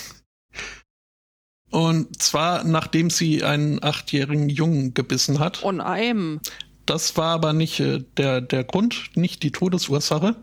und 1.71 2.21
zwar 2.23 2.65
nachdem 2.65 3.11
sie 3.11 3.45
einen 3.45 3.83
achtjährigen 3.83 4.49
Jungen 4.49 4.95
gebissen 4.95 5.39
hat. 5.39 5.63
on 5.63 5.81
einem. 5.81 6.41
Das 6.87 7.17
war 7.17 7.35
aber 7.35 7.53
nicht 7.53 7.79
äh, 7.81 8.03
der, 8.17 8.41
der 8.41 8.65
Grund, 8.65 9.11
nicht 9.17 9.43
die 9.43 9.53
Todesursache. 9.53 10.35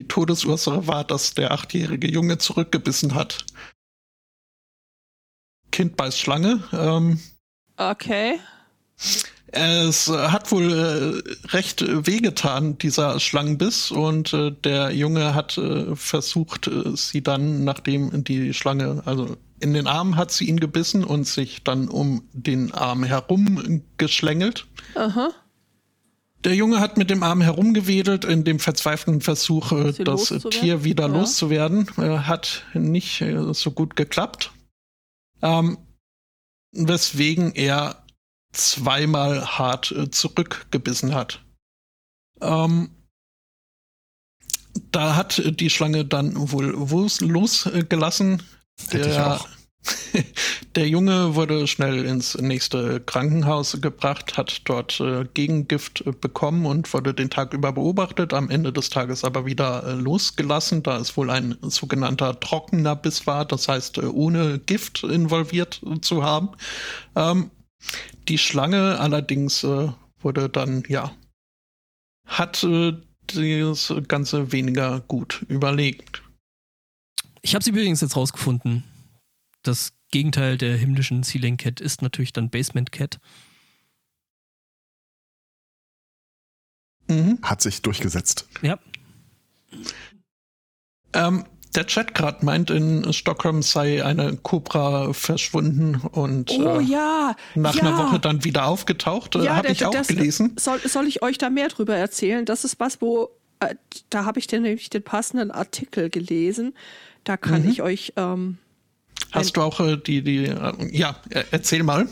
Die 0.00 0.08
Todesursache 0.08 0.86
war, 0.86 1.04
dass 1.04 1.34
der 1.34 1.52
achtjährige 1.52 2.10
Junge 2.10 2.36
zurückgebissen 2.38 3.14
hat. 3.14 3.46
Kind 5.70 5.96
beißt 5.96 6.18
Schlange. 6.18 6.62
Ähm, 6.72 7.20
Okay. 7.76 8.38
Es 9.54 10.08
hat 10.08 10.50
wohl 10.50 10.72
äh, 10.72 11.48
recht 11.48 11.84
wehgetan, 12.06 12.76
dieser 12.78 13.20
Schlangenbiss, 13.20 13.90
und 13.90 14.32
äh, 14.32 14.50
der 14.50 14.90
Junge 14.90 15.34
hat 15.34 15.56
äh, 15.58 15.94
versucht, 15.94 16.66
äh, 16.66 16.96
sie 16.96 17.22
dann, 17.22 17.64
nachdem 17.64 18.24
die 18.24 18.52
Schlange, 18.52 19.02
also 19.04 19.36
in 19.60 19.72
den 19.72 19.86
Arm 19.86 20.16
hat 20.16 20.32
sie 20.32 20.46
ihn 20.48 20.58
gebissen 20.60 21.04
und 21.04 21.26
sich 21.26 21.62
dann 21.62 21.88
um 21.88 22.24
den 22.32 22.72
Arm 22.72 23.04
herum 23.04 23.82
geschlängelt. 23.96 24.66
Aha. 24.94 25.30
Der 26.42 26.54
Junge 26.54 26.80
hat 26.80 26.98
mit 26.98 27.08
dem 27.08 27.22
Arm 27.22 27.40
herumgewedelt 27.40 28.26
in 28.26 28.44
dem 28.44 28.58
verzweifelten 28.58 29.22
Versuch, 29.22 29.72
äh, 29.72 29.92
das? 30.04 30.28
Tier 30.50 30.84
wieder 30.84 31.06
Ja. 31.06 31.14
loszuwerden. 31.14 31.88
Äh, 31.96 32.18
hat 32.18 32.64
nicht 32.74 33.24
so 33.52 33.70
gut 33.70 33.96
geklappt. 33.96 34.52
Ähm, 35.40 35.78
weswegen 36.72 37.54
er 37.54 38.03
zweimal 38.54 39.46
hart 39.58 39.92
äh, 39.92 40.10
zurückgebissen 40.10 41.14
hat. 41.14 41.44
Ähm, 42.40 42.90
da 44.90 45.16
hat 45.16 45.42
die 45.60 45.70
Schlange 45.70 46.04
dann 46.04 46.32
wohl 46.36 46.66
losgelassen. 46.66 48.42
Auch. 49.36 49.48
Der 50.76 50.88
Junge 50.88 51.34
wurde 51.34 51.66
schnell 51.66 52.04
ins 52.04 52.36
nächste 52.36 53.00
Krankenhaus 53.00 53.78
gebracht, 53.80 54.36
hat 54.36 54.62
dort 54.64 54.98
äh, 55.00 55.24
Gegengift 55.34 56.04
bekommen 56.20 56.66
und 56.66 56.92
wurde 56.92 57.14
den 57.14 57.30
Tag 57.30 57.52
über 57.52 57.72
beobachtet, 57.72 58.32
am 58.32 58.50
Ende 58.50 58.72
des 58.72 58.90
Tages 58.90 59.24
aber 59.24 59.46
wieder 59.46 59.84
äh, 59.84 59.92
losgelassen, 59.92 60.82
da 60.82 60.98
es 60.98 61.16
wohl 61.16 61.30
ein 61.30 61.56
sogenannter 61.62 62.40
trockener 62.40 62.96
Biss 62.96 63.26
war, 63.26 63.44
das 63.44 63.68
heißt 63.68 63.98
äh, 63.98 64.06
ohne 64.06 64.58
Gift 64.58 65.04
involviert 65.04 65.80
zu 66.00 66.24
haben. 66.24 66.50
Ähm, 67.14 67.50
die 68.28 68.38
Schlange 68.38 68.98
allerdings 68.98 69.64
äh, 69.64 69.88
wurde 70.20 70.48
dann, 70.48 70.84
ja, 70.88 71.14
hat 72.26 72.64
äh, 72.64 72.94
das 73.26 73.92
Ganze 74.08 74.52
weniger 74.52 75.00
gut 75.00 75.44
überlegt. 75.48 76.22
Ich 77.42 77.54
habe 77.54 77.64
sie 77.64 77.70
übrigens 77.70 78.00
jetzt 78.00 78.16
rausgefunden. 78.16 78.84
Das 79.62 79.92
Gegenteil 80.10 80.58
der 80.58 80.76
himmlischen 80.76 81.22
Ceiling 81.24 81.56
Cat 81.56 81.80
ist 81.80 82.02
natürlich 82.02 82.32
dann 82.32 82.50
Basement 82.50 82.92
Cat. 82.92 83.18
Mhm. 87.08 87.38
Hat 87.42 87.60
sich 87.60 87.82
durchgesetzt. 87.82 88.46
Ja. 88.62 88.78
Ähm, 91.12 91.44
der 91.74 91.86
Chat 91.86 92.14
gerade 92.14 92.44
meint, 92.44 92.70
in 92.70 93.12
Stockholm 93.12 93.62
sei 93.62 94.04
eine 94.04 94.36
Cobra 94.36 95.12
verschwunden 95.12 95.96
und 96.12 96.50
Oh 96.52 96.78
äh, 96.78 96.82
ja. 96.82 97.34
nach 97.54 97.74
ja. 97.74 97.82
einer 97.82 97.98
Woche 97.98 98.18
dann 98.20 98.44
wieder 98.44 98.66
aufgetaucht. 98.66 99.34
Ja, 99.36 99.56
Habe 99.56 99.68
ich 99.72 99.84
auch 99.84 99.90
das- 99.90 100.08
gelesen. 100.08 100.56
Soll, 100.58 100.80
soll 100.86 101.06
ich 101.06 101.22
euch 101.22 101.38
da 101.38 101.50
mehr 101.50 101.68
drüber 101.68 101.96
erzählen? 101.96 102.44
Das 102.44 102.64
ist 102.64 102.78
was, 102.80 103.00
wo 103.00 103.30
äh, 103.60 103.74
da 104.10 104.24
habe 104.24 104.38
ich 104.38 104.46
den, 104.46 104.62
nämlich 104.62 104.90
den 104.90 105.02
passenden 105.02 105.50
Artikel 105.50 106.10
gelesen. 106.10 106.74
Da 107.24 107.36
kann 107.36 107.62
Mhm. 107.62 107.70
ich 107.70 107.82
euch 107.82 108.12
ähm, 108.16 108.58
Hast 109.32 109.56
du 109.56 109.62
auch 109.62 109.80
äh, 109.80 109.96
die, 109.96 110.22
die, 110.22 110.44
äh, 110.46 110.72
ja, 110.92 111.16
äh, 111.30 111.44
erzähl 111.50 111.82
mal. 111.82 112.06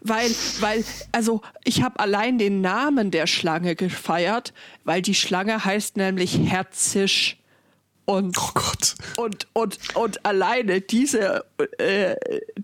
weil, 0.00 0.30
weil, 0.60 0.84
also 1.12 1.40
ich 1.64 1.82
habe 1.82 1.98
allein 2.00 2.38
den 2.38 2.60
Namen 2.60 3.10
der 3.10 3.26
Schlange 3.26 3.74
gefeiert, 3.76 4.52
weil 4.84 5.00
die 5.02 5.14
Schlange 5.14 5.64
heißt 5.64 5.96
nämlich 5.96 6.38
Herzisch. 6.38 7.38
Und, 8.04 8.36
Oh 8.38 8.50
Gott. 8.54 8.94
und, 9.16 9.46
und, 9.52 9.78
und 9.94 10.26
alleine 10.26 10.80
diese, 10.80 11.44
äh, 11.78 12.16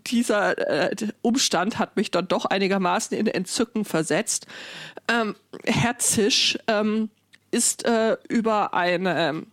dieser 0.06 0.90
äh, 0.90 0.96
Umstand 1.22 1.78
hat 1.78 1.96
mich 1.96 2.10
dann 2.10 2.26
doch 2.26 2.44
einigermaßen 2.44 3.16
in 3.16 3.26
Entzücken 3.28 3.84
versetzt. 3.84 4.46
Ähm, 5.08 5.36
Herzisch 5.64 6.58
ähm, 6.66 7.10
ist 7.50 7.84
äh, 7.86 8.16
über 8.28 8.74
eine 8.74 9.28
ähm, 9.28 9.46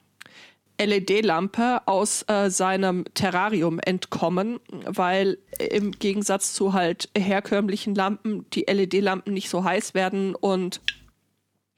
LED-Lampe 0.80 1.82
aus 1.86 2.26
äh, 2.28 2.50
seinem 2.50 3.06
Terrarium 3.14 3.80
entkommen, 3.80 4.60
weil 4.86 5.38
im 5.60 5.92
Gegensatz 5.92 6.54
zu 6.54 6.74
halt 6.74 7.10
herkömmlichen 7.18 7.96
Lampen 7.96 8.46
die 8.52 8.66
LED-Lampen 8.68 9.34
nicht 9.34 9.50
so 9.50 9.64
heiß 9.64 9.94
werden 9.94 10.36
und 10.36 10.82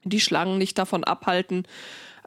die 0.04 0.22
Schlangen 0.22 0.58
nicht 0.58 0.78
davon 0.78 1.04
abhalten, 1.04 1.68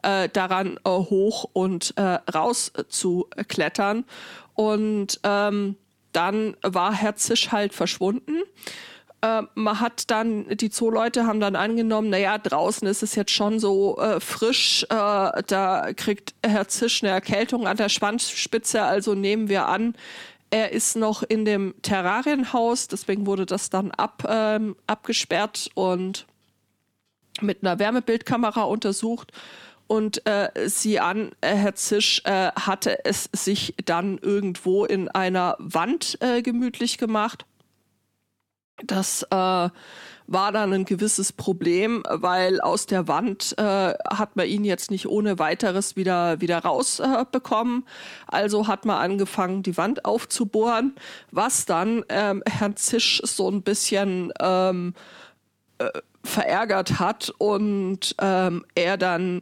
äh, 0.03 0.29
daran 0.29 0.77
äh, 0.83 0.89
hoch 0.89 1.49
und 1.53 1.93
äh, 1.97 2.19
raus 2.33 2.71
zu 2.89 3.27
klettern. 3.47 4.05
Und 4.53 5.19
ähm, 5.23 5.75
dann 6.11 6.55
war 6.61 6.93
Herr 6.93 7.15
Zisch 7.15 7.51
halt 7.51 7.73
verschwunden. 7.73 8.41
Äh, 9.21 9.43
man 9.55 9.79
hat 9.79 10.09
dann, 10.09 10.47
die 10.49 10.69
Zooleute 10.69 11.25
haben 11.25 11.39
dann 11.39 11.55
angenommen, 11.55 12.09
naja, 12.09 12.37
draußen 12.37 12.87
ist 12.87 13.03
es 13.03 13.15
jetzt 13.15 13.31
schon 13.31 13.59
so 13.59 13.97
äh, 13.99 14.19
frisch, 14.19 14.83
äh, 14.89 15.43
da 15.47 15.93
kriegt 15.95 16.33
Herr 16.43 16.67
Zisch 16.67 17.03
eine 17.03 17.11
Erkältung 17.11 17.67
an 17.67 17.77
der 17.77 17.89
Schwanzspitze, 17.89 18.83
also 18.83 19.13
nehmen 19.13 19.47
wir 19.47 19.67
an, 19.67 19.95
er 20.49 20.73
ist 20.73 20.97
noch 20.97 21.23
in 21.23 21.45
dem 21.45 21.75
Terrarienhaus, 21.81 22.87
deswegen 22.89 23.25
wurde 23.25 23.45
das 23.45 23.69
dann 23.69 23.91
ab, 23.91 24.23
ähm, 24.27 24.75
abgesperrt 24.85 25.69
und 25.75 26.25
mit 27.39 27.63
einer 27.63 27.79
Wärmebildkamera 27.79 28.63
untersucht 28.63 29.31
und 29.91 30.25
äh, 30.25 30.69
sie 30.69 31.01
an, 31.01 31.31
äh, 31.41 31.53
Herr 31.53 31.75
Zisch 31.75 32.21
äh, 32.23 32.53
hatte 32.53 33.03
es 33.03 33.29
sich 33.33 33.75
dann 33.83 34.19
irgendwo 34.19 34.85
in 34.85 35.09
einer 35.09 35.57
Wand 35.59 36.17
äh, 36.21 36.41
gemütlich 36.41 36.97
gemacht. 36.97 37.45
Das 38.85 39.23
äh, 39.23 39.27
war 39.35 39.71
dann 40.53 40.71
ein 40.71 40.85
gewisses 40.85 41.33
Problem, 41.33 42.03
weil 42.09 42.61
aus 42.61 42.85
der 42.85 43.09
Wand 43.09 43.53
hat 43.57 44.37
man 44.37 44.47
ihn 44.47 44.63
jetzt 44.63 44.91
nicht 44.91 45.07
ohne 45.07 45.39
weiteres 45.39 45.97
wieder, 45.97 46.39
wieder 46.39 46.59
rausbekommen. 46.59 47.85
also 48.27 48.67
hat 48.67 48.85
man 48.85 48.95
angefangen, 48.95 49.61
die 49.61 49.75
Wand 49.75 50.05
aufzubohren, 50.05 50.95
was 51.31 51.65
dann 51.65 52.05
ähm, 52.07 52.43
Herrn 52.47 52.77
Zisch 52.77 53.21
so 53.25 53.51
ein 53.51 53.61
bisschen 53.61 54.31
ähm, 54.39 54.93
äh, 55.79 55.89
verärgert 56.23 56.99
hat 56.99 57.33
und 57.39 58.15
ähm, 58.21 58.63
er 58.75 58.97
dann 58.97 59.41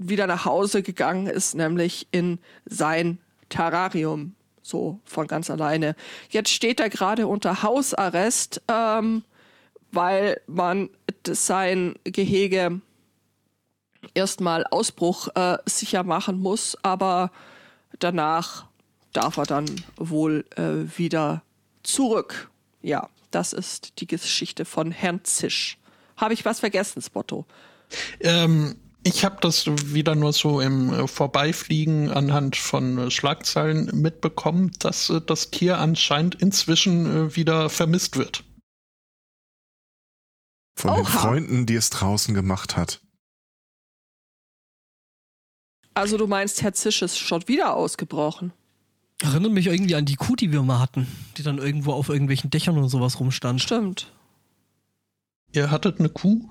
wieder 0.00 0.26
nach 0.26 0.44
Hause 0.44 0.82
gegangen 0.82 1.26
ist, 1.26 1.54
nämlich 1.54 2.08
in 2.10 2.38
sein 2.64 3.18
Terrarium, 3.50 4.34
so 4.62 4.98
von 5.04 5.26
ganz 5.26 5.50
alleine. 5.50 5.94
Jetzt 6.30 6.50
steht 6.50 6.80
er 6.80 6.88
gerade 6.88 7.26
unter 7.26 7.62
Hausarrest, 7.62 8.62
ähm, 8.68 9.24
weil 9.92 10.40
man 10.46 10.88
sein 11.26 11.96
Gehege 12.04 12.80
erstmal 14.14 14.64
Ausbruch 14.70 15.28
äh, 15.34 15.58
sicher 15.66 16.02
machen 16.02 16.40
muss, 16.40 16.78
aber 16.82 17.30
danach 17.98 18.66
darf 19.12 19.36
er 19.36 19.44
dann 19.44 19.66
wohl 19.96 20.46
äh, 20.56 20.98
wieder 20.98 21.42
zurück. 21.82 22.50
Ja, 22.80 23.10
das 23.30 23.52
ist 23.52 24.00
die 24.00 24.06
Geschichte 24.06 24.64
von 24.64 24.92
Herrn 24.92 25.24
Zisch. 25.24 25.78
Habe 26.16 26.32
ich 26.34 26.44
was 26.44 26.60
vergessen, 26.60 27.02
Spotto? 27.02 27.44
Ähm, 28.20 28.76
ich 29.02 29.24
habe 29.24 29.38
das 29.40 29.66
wieder 29.66 30.14
nur 30.14 30.32
so 30.32 30.60
im 30.60 30.92
äh, 30.92 31.06
Vorbeifliegen 31.06 32.10
anhand 32.10 32.56
von 32.56 32.98
äh, 32.98 33.10
Schlagzeilen 33.10 33.90
mitbekommen, 33.94 34.72
dass 34.78 35.08
äh, 35.10 35.20
das 35.20 35.50
Tier 35.50 35.78
anscheinend 35.78 36.34
inzwischen 36.34 37.34
wieder 37.34 37.70
vermisst 37.70 38.16
wird. 38.16 38.44
Von 40.76 40.94
den 40.94 41.02
Oha. 41.02 41.18
Freunden, 41.18 41.66
die 41.66 41.74
es 41.74 41.90
draußen 41.90 42.34
gemacht 42.34 42.76
hat. 42.76 43.00
Also 45.94 46.16
du 46.16 46.26
meinst, 46.26 46.62
Herr 46.62 46.72
Zisch 46.72 47.02
ist 47.02 47.18
schon 47.18 47.46
wieder 47.48 47.74
ausgebrochen? 47.74 48.52
Erinnert 49.20 49.52
mich 49.52 49.66
irgendwie 49.66 49.96
an 49.96 50.06
die 50.06 50.16
Kuh, 50.16 50.36
die 50.36 50.52
wir 50.52 50.62
mal 50.62 50.78
hatten, 50.78 51.06
die 51.36 51.42
dann 51.42 51.58
irgendwo 51.58 51.92
auf 51.92 52.08
irgendwelchen 52.08 52.48
Dächern 52.48 52.78
und 52.78 52.88
sowas 52.88 53.20
rumstand. 53.20 53.60
Stimmt. 53.60 54.12
Ihr 55.52 55.70
hattet 55.70 55.98
eine 55.98 56.08
Kuh? 56.08 56.48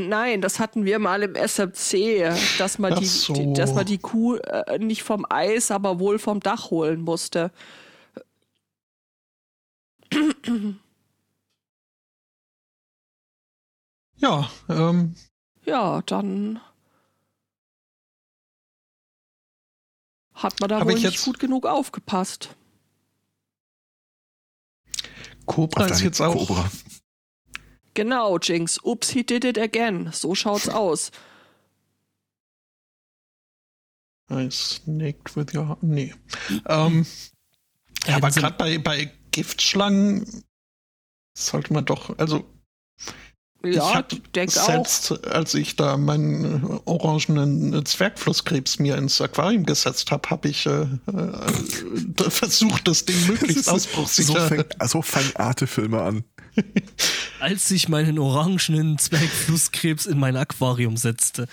Nein, 0.00 0.40
das 0.40 0.60
hatten 0.60 0.84
wir 0.84 1.00
mal 1.00 1.24
im 1.24 1.34
SMC, 1.34 2.30
dass 2.58 2.78
man, 2.78 2.94
die, 3.00 3.04
so. 3.06 3.32
die, 3.32 3.52
dass 3.52 3.74
man 3.74 3.84
die 3.84 3.98
Kuh 3.98 4.36
äh, 4.36 4.78
nicht 4.78 5.02
vom 5.02 5.26
Eis, 5.28 5.72
aber 5.72 5.98
wohl 5.98 6.20
vom 6.20 6.38
Dach 6.38 6.70
holen 6.70 7.00
musste. 7.02 7.50
Ja, 14.20 14.50
ähm, 14.68 15.14
Ja, 15.64 16.02
dann 16.02 16.60
hat 20.34 20.58
man 20.60 20.68
da 20.68 20.84
wohl 20.84 20.90
ich 20.92 21.04
nicht 21.04 21.12
jetzt- 21.14 21.24
gut 21.24 21.38
genug 21.38 21.66
aufgepasst. 21.66 22.56
Cobra 25.46 25.86
ist 25.86 26.00
jetzt 26.02 26.20
auch. 26.20 26.34
Cobra. 26.48 26.68
Genau, 27.98 28.38
Jinx. 28.38 28.78
Ups, 28.84 29.10
he 29.10 29.24
did 29.24 29.44
it 29.44 29.58
again. 29.58 30.10
So 30.12 30.32
schaut's 30.32 30.68
aus. 30.68 31.10
I 34.30 34.48
snaked 34.52 35.34
with 35.34 35.52
your 35.52 35.66
heart. 35.66 35.82
Nee. 35.82 36.14
Ähm, 36.68 37.04
ja, 38.06 38.18
aber 38.18 38.30
gerade 38.30 38.56
bei, 38.56 38.78
bei 38.78 39.10
Giftschlangen 39.32 40.44
sollte 41.36 41.72
man 41.72 41.86
doch, 41.86 42.16
also 42.18 42.48
ich 43.64 43.74
Ja, 43.74 44.04
ich 44.12 44.22
denke 44.30 44.60
auch. 44.60 44.66
selbst, 44.66 45.26
als 45.26 45.54
ich 45.54 45.74
da 45.74 45.96
meinen 45.96 46.78
orangenen 46.84 47.84
Zwergflusskrebs 47.84 48.78
mir 48.78 48.96
ins 48.96 49.20
Aquarium 49.20 49.66
gesetzt 49.66 50.12
habe, 50.12 50.30
habe 50.30 50.46
ich 50.46 50.66
äh, 50.66 50.82
äh, 50.82 52.30
versucht, 52.30 52.86
das 52.86 53.04
Ding 53.06 53.26
möglichst 53.26 53.64
so, 53.64 53.72
ausbruchsicher. 53.72 54.46
fängt, 54.46 54.76
so 54.84 55.02
fangen 55.02 55.34
Arte-Filme 55.34 56.00
an. 56.00 56.22
Als 57.40 57.70
ich 57.70 57.88
meinen 57.88 58.18
orangenen 58.18 58.98
Zwergflusskrebs 58.98 60.06
in 60.06 60.18
mein 60.18 60.36
Aquarium 60.36 60.96
setzte. 60.96 61.48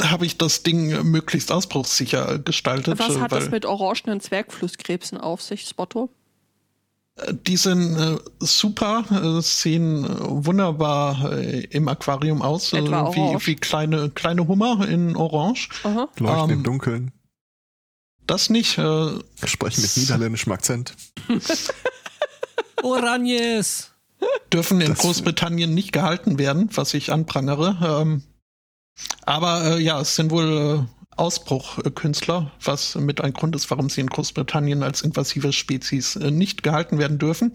habe 0.00 0.26
ich 0.26 0.36
das 0.38 0.62
Ding 0.62 0.90
äh, 0.90 1.02
möglichst 1.02 1.50
ausbruchssicher 1.50 2.38
gestaltet. 2.38 2.98
Was 2.98 3.16
äh, 3.16 3.20
hat 3.20 3.32
weil 3.32 3.40
das 3.40 3.50
mit 3.50 3.64
orangenen 3.64 4.20
Zwergflusskrebsen 4.20 5.18
auf 5.18 5.42
sich, 5.42 5.66
Spotto? 5.68 6.10
Die 7.46 7.56
sind 7.56 7.96
äh, 7.96 8.18
super, 8.40 9.04
äh, 9.10 9.40
sehen 9.40 10.04
äh, 10.04 10.08
wunderbar 10.20 11.32
äh, 11.32 11.60
im 11.70 11.88
Aquarium 11.88 12.42
aus, 12.42 12.74
äh, 12.74 12.82
wie, 12.82 13.46
wie 13.46 13.56
kleine, 13.56 14.10
kleine 14.10 14.46
Hummer 14.46 14.86
in 14.86 15.16
Orange. 15.16 15.70
Aha. 15.84 16.08
Leuchten 16.18 16.50
Ähm, 16.50 16.56
im 16.58 16.62
Dunkeln. 16.62 17.12
Das 18.26 18.50
nicht. 18.50 18.76
Äh, 18.76 19.08
Sprechen 19.44 19.82
mit 19.82 19.96
niederländischem 19.96 20.52
Akzent. 20.52 20.94
Oranjes! 22.82 23.92
dürfen 24.52 24.80
in 24.80 24.88
Das- 24.88 24.98
Großbritannien 25.00 25.74
nicht 25.74 25.92
gehalten 25.92 26.38
werden, 26.38 26.70
was 26.74 26.94
ich 26.94 27.12
anprangere. 27.12 27.76
Ähm, 28.00 28.22
aber 29.22 29.76
äh, 29.76 29.80
ja, 29.82 30.00
es 30.00 30.16
sind 30.16 30.30
wohl 30.30 30.86
äh, 30.88 31.16
Ausbruchkünstler, 31.16 32.50
was 32.62 32.94
mit 32.94 33.20
ein 33.20 33.32
Grund 33.32 33.54
ist, 33.56 33.70
warum 33.70 33.90
sie 33.90 34.00
in 34.00 34.06
Großbritannien 34.08 34.82
als 34.82 35.02
invasive 35.02 35.52
Spezies 35.52 36.16
äh, 36.16 36.30
nicht 36.30 36.62
gehalten 36.62 36.98
werden 36.98 37.18
dürfen. 37.18 37.52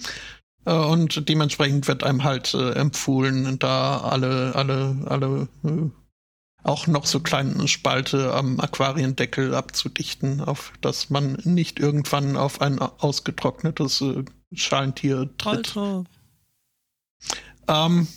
Äh, 0.66 0.74
und 0.74 1.28
dementsprechend 1.30 1.88
wird 1.88 2.04
einem 2.04 2.24
halt 2.24 2.54
äh, 2.54 2.72
empfohlen, 2.74 3.58
da 3.58 4.00
alle, 4.02 4.54
alle, 4.56 4.98
alle 5.06 5.48
äh, 5.64 5.90
auch 6.64 6.86
noch 6.86 7.08
so 7.08 7.22
kleine 7.22 7.68
Spalte 7.68 8.34
am 8.36 8.60
Aquariendeckel 8.60 9.56
abzudichten, 9.56 10.42
auf 10.42 10.74
dass 10.82 11.10
man 11.10 11.40
nicht 11.44 11.80
irgendwann 11.80 12.38
auf 12.38 12.62
ein 12.62 12.78
ausgetrocknetes 12.80 14.02
äh, 14.02 14.24
Schalentier 14.54 15.30
tritt. 15.38 15.76
Alter. 15.78 16.04
Ähm, 17.68 18.08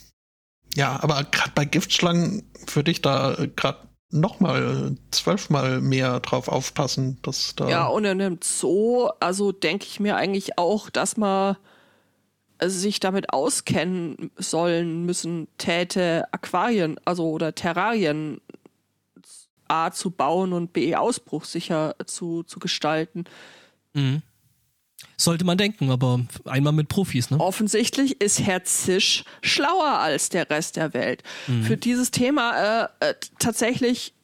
ja, 0.74 1.02
aber 1.02 1.24
gerade 1.24 1.52
bei 1.54 1.64
Giftschlangen 1.64 2.42
würde 2.72 2.90
ich 2.90 3.02
da 3.02 3.36
gerade 3.56 3.88
noch 4.10 4.40
mal 4.40 4.96
zwölfmal 5.10 5.80
mehr 5.80 6.20
drauf 6.20 6.48
aufpassen, 6.48 7.18
dass 7.22 7.54
da 7.56 7.68
Ja, 7.68 7.86
und 7.86 8.04
in 8.04 8.20
einem 8.20 8.38
Zoo, 8.42 9.08
also 9.20 9.52
denke 9.52 9.86
ich 9.86 9.98
mir 9.98 10.16
eigentlich 10.16 10.56
auch, 10.56 10.88
dass 10.88 11.16
man 11.16 11.56
sich 12.62 13.00
damit 13.00 13.32
auskennen 13.32 14.30
sollen 14.36 15.04
müssen, 15.04 15.48
täte 15.58 16.24
Aquarien, 16.32 16.98
also 17.04 17.28
oder 17.28 17.54
Terrarien 17.54 18.40
A 19.66 19.90
zu 19.90 20.10
bauen 20.10 20.52
und 20.52 20.72
B 20.72 20.94
ausbruchsicher 20.94 21.96
zu, 22.06 22.44
zu 22.44 22.60
gestalten. 22.60 23.24
Mhm. 23.94 24.22
Sollte 25.16 25.44
man 25.44 25.58
denken, 25.58 25.90
aber 25.90 26.20
einmal 26.44 26.72
mit 26.72 26.88
Profis, 26.88 27.30
ne? 27.30 27.38
Offensichtlich 27.38 28.20
ist 28.20 28.40
Herr 28.40 28.64
Zisch 28.64 29.24
schlauer 29.42 29.98
als 29.98 30.28
der 30.28 30.50
Rest 30.50 30.76
der 30.76 30.92
Welt. 30.94 31.22
Für 31.62 31.76
dieses 31.76 32.10
Thema 32.10 32.88
äh, 33.00 33.10
äh, 33.10 33.14
tatsächlich 33.38 34.14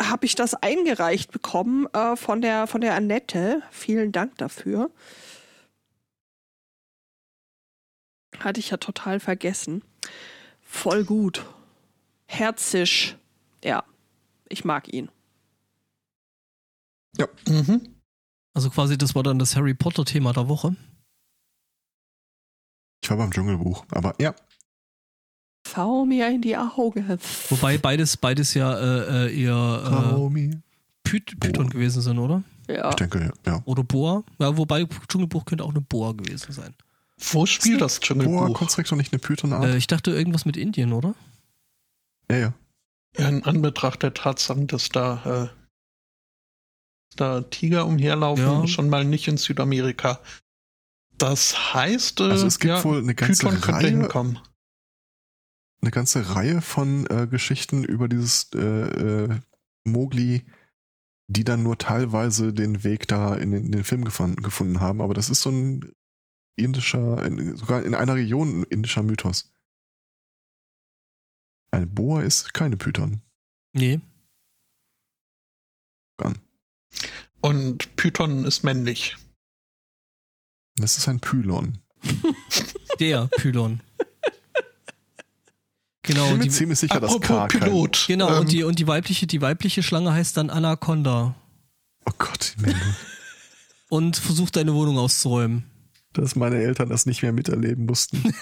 habe 0.00 0.26
ich 0.26 0.34
das 0.34 0.54
eingereicht 0.54 1.32
bekommen 1.32 1.86
äh, 1.92 2.16
von 2.16 2.40
der 2.40 2.66
von 2.66 2.80
der 2.80 2.94
Annette. 2.94 3.62
Vielen 3.70 4.12
Dank 4.12 4.38
dafür. 4.38 4.90
Hatte 8.38 8.60
ich 8.60 8.70
ja 8.70 8.76
total 8.76 9.20
vergessen. 9.20 9.82
Voll 10.62 11.04
gut. 11.04 11.44
Herzisch. 12.26 13.16
Ja, 13.64 13.84
ich 14.48 14.64
mag 14.64 14.92
ihn. 14.92 15.10
Mhm. 17.46 17.91
Also 18.54 18.70
quasi, 18.70 18.98
das 18.98 19.14
war 19.14 19.22
dann 19.22 19.38
das 19.38 19.56
Harry 19.56 19.74
Potter-Thema 19.74 20.32
der 20.32 20.48
Woche. 20.48 20.76
Ich 23.02 23.10
war 23.10 23.16
beim 23.16 23.30
Dschungelbuch, 23.30 23.84
aber 23.90 24.14
ja, 24.20 24.34
Schau 25.66 26.04
mir 26.04 26.28
in 26.28 26.42
die 26.42 26.56
Augen. 26.56 27.18
Wobei 27.48 27.78
beides, 27.78 28.16
beides 28.16 28.54
ja 28.54 28.74
äh, 28.78 29.26
äh, 29.26 29.42
eher 29.42 30.28
äh, 30.30 30.50
Py 31.04 31.20
Python 31.20 31.70
gewesen 31.70 32.02
sind, 32.02 32.18
oder? 32.18 32.42
Ja. 32.68 32.90
Ich 32.90 32.96
denke, 32.96 33.32
ja. 33.46 33.62
Oder 33.64 33.82
Boa. 33.84 34.24
Ja, 34.38 34.56
wobei 34.56 34.86
Dschungelbuch 35.08 35.44
könnte 35.44 35.64
auch 35.64 35.70
eine 35.70 35.80
Boa 35.80 36.12
gewesen 36.12 36.52
sein. 36.52 36.74
Wo 37.18 37.46
spielt 37.46 37.80
das 37.80 38.00
Boa 38.00 38.06
Dschungelbuch? 38.06 38.54
Constrictor 38.54 38.96
nicht 38.98 39.12
eine 39.12 39.20
Pythonart? 39.20 39.64
Äh, 39.64 39.76
ich 39.76 39.86
dachte 39.86 40.10
irgendwas 40.10 40.44
mit 40.44 40.56
Indien, 40.56 40.92
oder? 40.92 41.14
ja, 42.30 42.36
ja. 42.36 42.52
Ja, 43.18 43.28
in 43.28 43.44
Anbetracht 43.44 44.02
der 44.02 44.14
Tatsachen, 44.14 44.68
dass 44.68 44.88
da, 44.88 45.50
äh, 45.50 45.61
da 47.16 47.42
Tiger 47.42 47.86
umherlaufen, 47.86 48.44
Ja. 48.44 48.66
schon 48.66 48.88
mal 48.88 49.04
nicht 49.04 49.28
in 49.28 49.36
Südamerika. 49.36 50.20
Das 51.18 51.74
heißt, 51.74 52.20
äh, 52.20 52.24
Also 52.24 52.46
es 52.46 52.58
gibt 52.58 52.70
ja, 52.74 52.84
wohl 52.84 52.98
eine 52.98 53.14
ganze 53.14 53.46
Python 53.48 53.74
Reihe, 53.74 53.86
hinkommen. 53.88 54.38
eine 55.82 55.90
ganze 55.90 56.34
Reihe 56.34 56.60
von 56.60 57.06
äh, 57.08 57.26
Geschichten 57.26 57.84
über 57.84 58.08
dieses 58.08 58.50
äh, 58.54 58.58
äh, 58.58 59.40
Mowgli, 59.84 60.44
die 61.28 61.44
dann 61.44 61.62
nur 61.62 61.78
teilweise 61.78 62.52
den 62.52 62.84
Weg 62.84 63.08
da 63.08 63.34
in 63.34 63.52
den, 63.52 63.64
in 63.66 63.72
den 63.72 63.84
Film 63.84 64.04
gefunden, 64.04 64.42
gefunden 64.42 64.80
haben. 64.80 65.00
Aber 65.00 65.14
das 65.14 65.30
ist 65.30 65.42
so 65.42 65.50
ein 65.50 65.92
indischer, 66.56 67.24
in, 67.24 67.56
sogar 67.56 67.82
in 67.84 67.94
einer 67.94 68.14
Region 68.14 68.60
ein 68.60 68.64
indischer 68.64 69.02
Mythos. 69.02 69.52
Eine 71.70 71.86
Boa 71.86 72.22
ist 72.22 72.52
keine 72.52 72.76
Python. 72.76 73.22
Nee. 73.72 74.00
Und 77.40 77.96
Python 77.96 78.44
ist 78.44 78.62
männlich. 78.62 79.16
Das 80.76 80.96
ist 80.98 81.08
ein 81.08 81.20
Pylon. 81.20 81.78
Der 83.00 83.26
Pylon. 83.36 83.80
Ich 86.04 86.14
Genau, 86.14 86.28
bin 86.30 86.38
mir 86.38 86.44
die, 86.44 86.50
ziemlich 86.50 86.78
sicher, 86.80 86.98
dass 86.98 87.10
Apropos 87.14 87.28
K 87.28 87.46
kein- 87.48 87.60
Pilot. 87.60 88.04
genau 88.08 88.28
ähm, 88.32 88.40
und, 88.40 88.52
die, 88.52 88.64
und 88.64 88.78
die 88.80 88.86
weibliche, 88.88 89.26
die 89.28 89.40
weibliche 89.40 89.82
Schlange 89.84 90.12
heißt 90.12 90.36
dann 90.36 90.50
Anaconda 90.50 91.36
Oh 92.08 92.12
Gott, 92.18 92.54
Menno, 92.58 92.76
und 93.88 94.16
versucht 94.16 94.56
deine 94.56 94.74
Wohnung 94.74 94.98
auszuräumen. 94.98 95.62
dass 96.12 96.34
meine 96.34 96.56
Eltern 96.56 96.88
das 96.88 97.06
nicht 97.06 97.22
mehr 97.22 97.32
miterleben 97.32 97.86
mussten. 97.86 98.20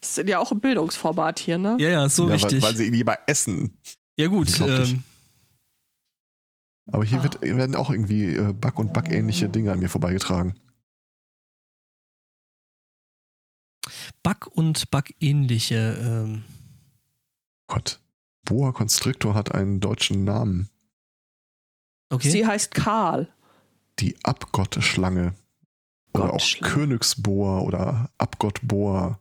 Das 0.00 0.16
sind 0.16 0.28
ja 0.28 0.38
auch 0.38 0.52
ein 0.52 0.60
Bildungsformat 0.60 1.38
hier, 1.38 1.56
ne? 1.56 1.76
Ja, 1.80 1.88
ja, 1.88 2.08
so 2.10 2.26
ja, 2.28 2.34
richtig. 2.34 2.60
Weil, 2.62 2.70
weil 2.72 2.76
sie 2.76 2.90
lieber 2.90 3.18
essen. 3.26 3.78
ja 4.18 4.26
gut, 4.26 4.60
ähm, 4.60 5.02
Aber 6.92 7.04
hier 7.04 7.20
Ah. 7.20 7.22
wird, 7.22 7.40
werden 7.40 7.76
auch 7.76 7.90
irgendwie 7.90 8.34
äh, 8.34 8.52
Bug- 8.52 8.78
und 8.78 8.92
Bug-ähnliche 8.92 9.48
Dinge 9.48 9.72
an 9.72 9.78
mir 9.78 9.88
vorbeigetragen. 9.88 10.58
Bug 14.22 14.46
und 14.52 14.90
Bug-ähnliche. 14.90 15.98
Ähm, 16.00 16.44
Gott. 17.66 18.00
Boa 18.44 18.72
Constrictor 18.72 19.34
hat 19.34 19.54
einen 19.54 19.80
deutschen 19.80 20.24
Namen. 20.24 20.68
okay. 22.10 22.28
Sie 22.30 22.46
heißt 22.46 22.74
Karl. 22.74 23.32
Die 23.98 24.16
Abgottschlange. 24.24 25.34
Oder 26.12 26.32
auch. 26.34 26.46
Königsboa 26.60 27.60
oder 27.60 28.10
Abgottboa. 28.18 29.18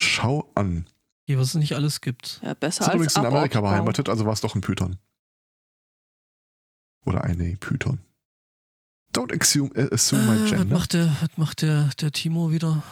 Schau 0.00 0.50
an. 0.54 0.86
Hier, 1.26 1.38
was 1.38 1.48
es 1.48 1.54
nicht 1.56 1.74
alles 1.74 2.00
gibt. 2.00 2.40
Ja, 2.44 2.54
besser 2.54 2.82
Ist 2.82 2.88
als 2.88 2.94
übrigens 2.94 3.16
in 3.16 3.26
Amerika 3.26 3.60
beheimatet, 3.60 4.08
also 4.08 4.24
war 4.24 4.32
es 4.32 4.40
doch 4.40 4.54
ein 4.54 4.60
Python. 4.60 4.96
Oder 7.08 7.24
eine 7.24 7.56
Python. 7.56 8.00
Don't 9.14 9.32
assume, 9.40 9.70
äh, 9.74 9.88
assume 9.94 10.22
my 10.24 10.36
Äh, 10.36 10.42
was 10.42 10.50
gender. 10.50 10.74
macht 10.76 10.92
der, 10.92 11.16
was 11.20 11.36
macht 11.38 11.62
der, 11.62 11.88
der 12.00 12.12
Timo 12.12 12.50
wieder? 12.50 12.82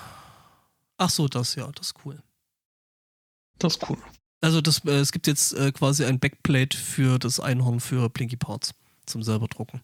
Ach 0.97 1.11
so, 1.11 1.29
das, 1.29 1.55
ja, 1.55 1.71
das 1.73 1.89
ist 1.89 1.95
cool. 2.07 2.23
Das 3.59 3.75
ist 3.77 3.91
cool. 3.91 3.99
Also 4.41 4.63
das, 4.63 4.83
äh, 4.87 4.93
es 4.93 5.13
gibt 5.13 5.27
jetzt 5.27 5.53
äh, 5.53 5.71
quasi 5.73 6.07
ein 6.07 6.19
Backplate 6.19 6.77
für 6.77 7.19
das 7.19 7.41
Einhorn 7.41 7.81
für 7.81 8.09
Blinky 8.09 8.37
Parts 8.37 8.75
zum 9.05 9.23
selber 9.23 9.49
drucken. 9.49 9.83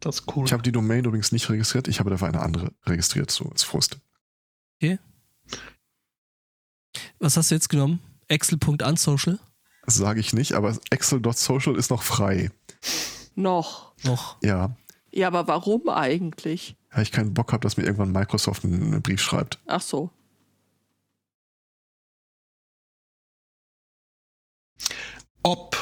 Das 0.00 0.16
ist 0.16 0.36
cool. 0.36 0.44
Ich 0.44 0.52
habe 0.52 0.62
die 0.64 0.72
Domain 0.72 1.04
übrigens 1.04 1.30
nicht 1.32 1.48
registriert, 1.48 1.86
ich 1.88 2.00
habe 2.00 2.10
dafür 2.10 2.26
eine 2.28 2.40
andere 2.40 2.72
registriert, 2.84 3.30
so 3.30 3.48
als 3.48 3.62
Frust. 3.62 3.98
Was 7.20 7.36
hast 7.36 7.50
du 7.50 7.54
jetzt 7.54 7.68
genommen? 7.68 8.00
Excel.unsocial? 8.26 9.38
Sage 9.86 10.20
ich 10.20 10.32
nicht, 10.32 10.52
aber 10.52 10.76
Excel.social 10.90 11.76
ist 11.76 11.90
noch 11.90 12.02
frei. 12.02 12.50
Noch. 13.34 13.92
Noch. 14.04 14.36
Ja, 14.42 14.76
Ja, 15.10 15.26
aber 15.28 15.46
warum 15.48 15.88
eigentlich? 15.88 16.76
weil 16.94 17.02
ich 17.04 17.12
keinen 17.12 17.32
Bock 17.34 17.52
habe, 17.52 17.62
dass 17.62 17.76
mir 17.76 17.84
irgendwann 17.84 18.12
Microsoft 18.12 18.64
einen 18.64 19.00
Brief 19.02 19.20
schreibt. 19.22 19.58
Ach 19.66 19.80
so. 19.80 20.10
Ob 25.42 25.76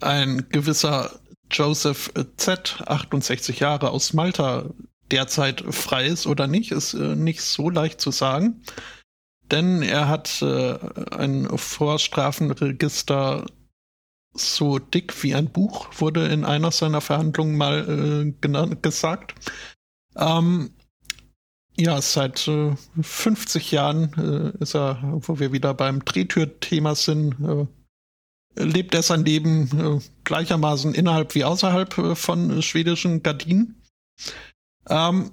ein 0.00 0.48
gewisser 0.50 1.20
Joseph 1.50 2.12
Z, 2.36 2.82
68 2.86 3.60
Jahre 3.60 3.90
aus 3.90 4.12
Malta, 4.12 4.70
derzeit 5.10 5.62
frei 5.72 6.06
ist 6.06 6.26
oder 6.26 6.46
nicht, 6.46 6.72
ist 6.72 6.94
äh, 6.94 7.14
nicht 7.14 7.40
so 7.40 7.70
leicht 7.70 8.00
zu 8.00 8.10
sagen. 8.10 8.62
Denn 9.50 9.82
er 9.82 10.08
hat 10.08 10.42
äh, 10.42 10.78
ein 11.10 11.48
Vorstrafenregister 11.56 13.46
so 14.34 14.78
dick 14.78 15.22
wie 15.22 15.34
ein 15.34 15.50
Buch, 15.50 15.88
wurde 15.98 16.26
in 16.28 16.44
einer 16.44 16.70
seiner 16.70 17.00
Verhandlungen 17.00 17.56
mal 17.56 18.34
äh, 18.38 18.76
gesagt. 18.82 19.34
Ähm, 20.16 20.70
ja, 21.78 22.00
seit 22.00 22.48
äh, 22.48 22.74
50 23.00 23.70
Jahren 23.70 24.12
äh, 24.58 24.62
ist 24.62 24.74
er, 24.74 24.98
wo 25.02 25.38
wir 25.38 25.52
wieder 25.52 25.74
beim 25.74 26.04
Drehtür-Thema 26.04 26.94
sind, 26.94 27.36
äh, 27.40 27.66
lebt 28.62 28.94
er 28.94 29.02
sein 29.02 29.24
Leben 29.24 29.68
äh, 29.78 30.00
gleichermaßen 30.24 30.94
innerhalb 30.94 31.34
wie 31.34 31.44
außerhalb 31.44 31.98
äh, 31.98 32.14
von 32.14 32.62
schwedischen 32.62 33.22
Gardinen. 33.22 33.82
Ähm, 34.88 35.32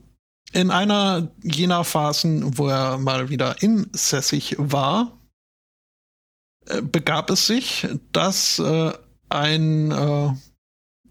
in 0.54 0.72
einer 0.72 1.32
jener 1.42 1.84
Phasen, 1.84 2.58
wo 2.58 2.68
er 2.68 2.98
mal 2.98 3.30
wieder 3.30 3.62
insässig 3.62 4.56
war, 4.58 5.20
äh, 6.68 6.82
begab 6.82 7.30
es 7.30 7.48
sich, 7.48 7.88
dass 8.12 8.60
äh, 8.60 8.94
ein, 9.30 9.92
äh, 9.92 10.34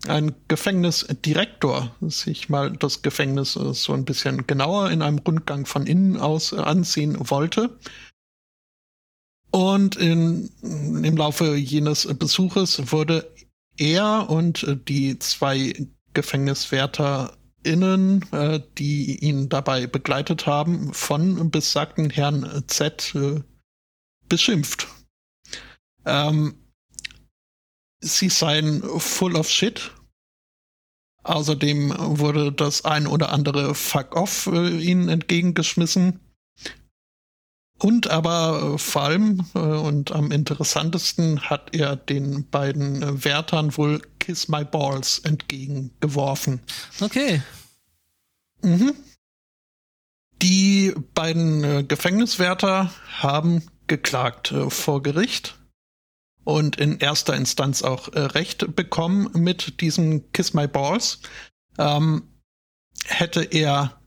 ein 0.09 0.35
Gefängnisdirektor 0.48 1.94
sich 2.01 2.48
mal 2.48 2.73
das 2.73 3.02
Gefängnis 3.02 3.56
äh, 3.56 3.74
so 3.74 3.93
ein 3.93 4.05
bisschen 4.05 4.47
genauer 4.47 4.90
in 4.90 5.02
einem 5.02 5.19
Rundgang 5.19 5.66
von 5.66 5.86
innen 5.86 6.16
aus 6.16 6.52
äh, 6.52 6.56
ansehen 6.56 7.31
wollte. 7.31 7.78
Und 9.51 9.97
in, 9.97 10.51
im 10.62 11.16
Laufe 11.16 11.56
jenes 11.56 12.06
Besuches 12.16 12.90
wurde 12.90 13.31
er 13.77 14.31
und 14.31 14.62
äh, 14.62 14.77
die 14.77 15.19
zwei 15.19 15.74
GefängniswärterInnen, 17.62 18.24
äh, 18.32 18.60
die 18.78 19.24
ihn 19.24 19.48
dabei 19.48 19.86
begleitet 19.86 20.47
haben, 20.47 20.93
von 20.93 21.51
besagten 21.51 22.10
Herrn 22.10 22.64
Z 22.66 23.14
äh, 23.14 23.43
beschimpft. 24.28 24.89
Ähm, 26.05 26.55
sie 28.01 28.28
seien 28.28 28.82
full 28.82 29.36
of 29.36 29.48
shit. 29.48 29.93
Außerdem 31.24 31.94
wurde 32.18 32.51
das 32.51 32.84
ein 32.84 33.06
oder 33.06 33.30
andere 33.30 33.74
Fuck 33.76 34.16
off 34.16 34.48
äh, 34.48 34.78
ihnen 34.78 35.09
entgegengeschmissen. 35.09 36.20
Und 37.82 38.09
aber 38.09 38.74
äh, 38.74 38.78
vor 38.78 39.02
allem 39.02 39.44
äh, 39.54 39.59
und 39.59 40.12
am 40.12 40.30
interessantesten 40.30 41.40
hat 41.50 41.74
er 41.74 41.96
den 41.96 42.48
beiden 42.48 43.02
äh, 43.02 43.24
Wärtern 43.24 43.76
wohl 43.76 44.00
Kiss 44.20 44.46
My 44.46 44.64
Balls 44.64 45.18
entgegengeworfen. 45.18 46.60
Okay. 47.00 47.42
Mhm. 48.62 48.94
Die 50.42 50.94
beiden 51.14 51.86
Gefängniswärter 51.86 52.92
haben 53.20 53.64
geklagt 53.86 54.52
vor 54.68 55.02
Gericht 55.02 55.56
und 56.44 56.76
in 56.76 56.98
erster 56.98 57.36
Instanz 57.36 57.82
auch 57.82 58.09
Recht 58.12 58.74
bekommen 58.74 59.30
mit 59.34 59.80
diesen 59.80 60.32
Kiss 60.32 60.52
My 60.52 60.66
Balls. 60.66 61.20
ähm, 61.78 62.28
hätte 63.04 63.42
er 63.42 64.02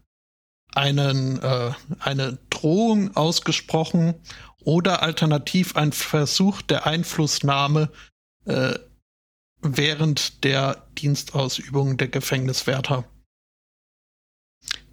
einen, 0.75 1.41
äh, 1.41 1.71
eine 1.99 2.37
Drohung 2.49 3.15
ausgesprochen 3.15 4.15
oder 4.63 5.01
alternativ 5.01 5.75
ein 5.75 5.91
Versuch 5.91 6.61
der 6.61 6.85
Einflussnahme 6.85 7.89
äh, 8.45 8.73
während 9.61 10.43
der 10.43 10.87
Dienstausübung 10.97 11.97
der 11.97 12.07
Gefängniswärter. 12.07 13.05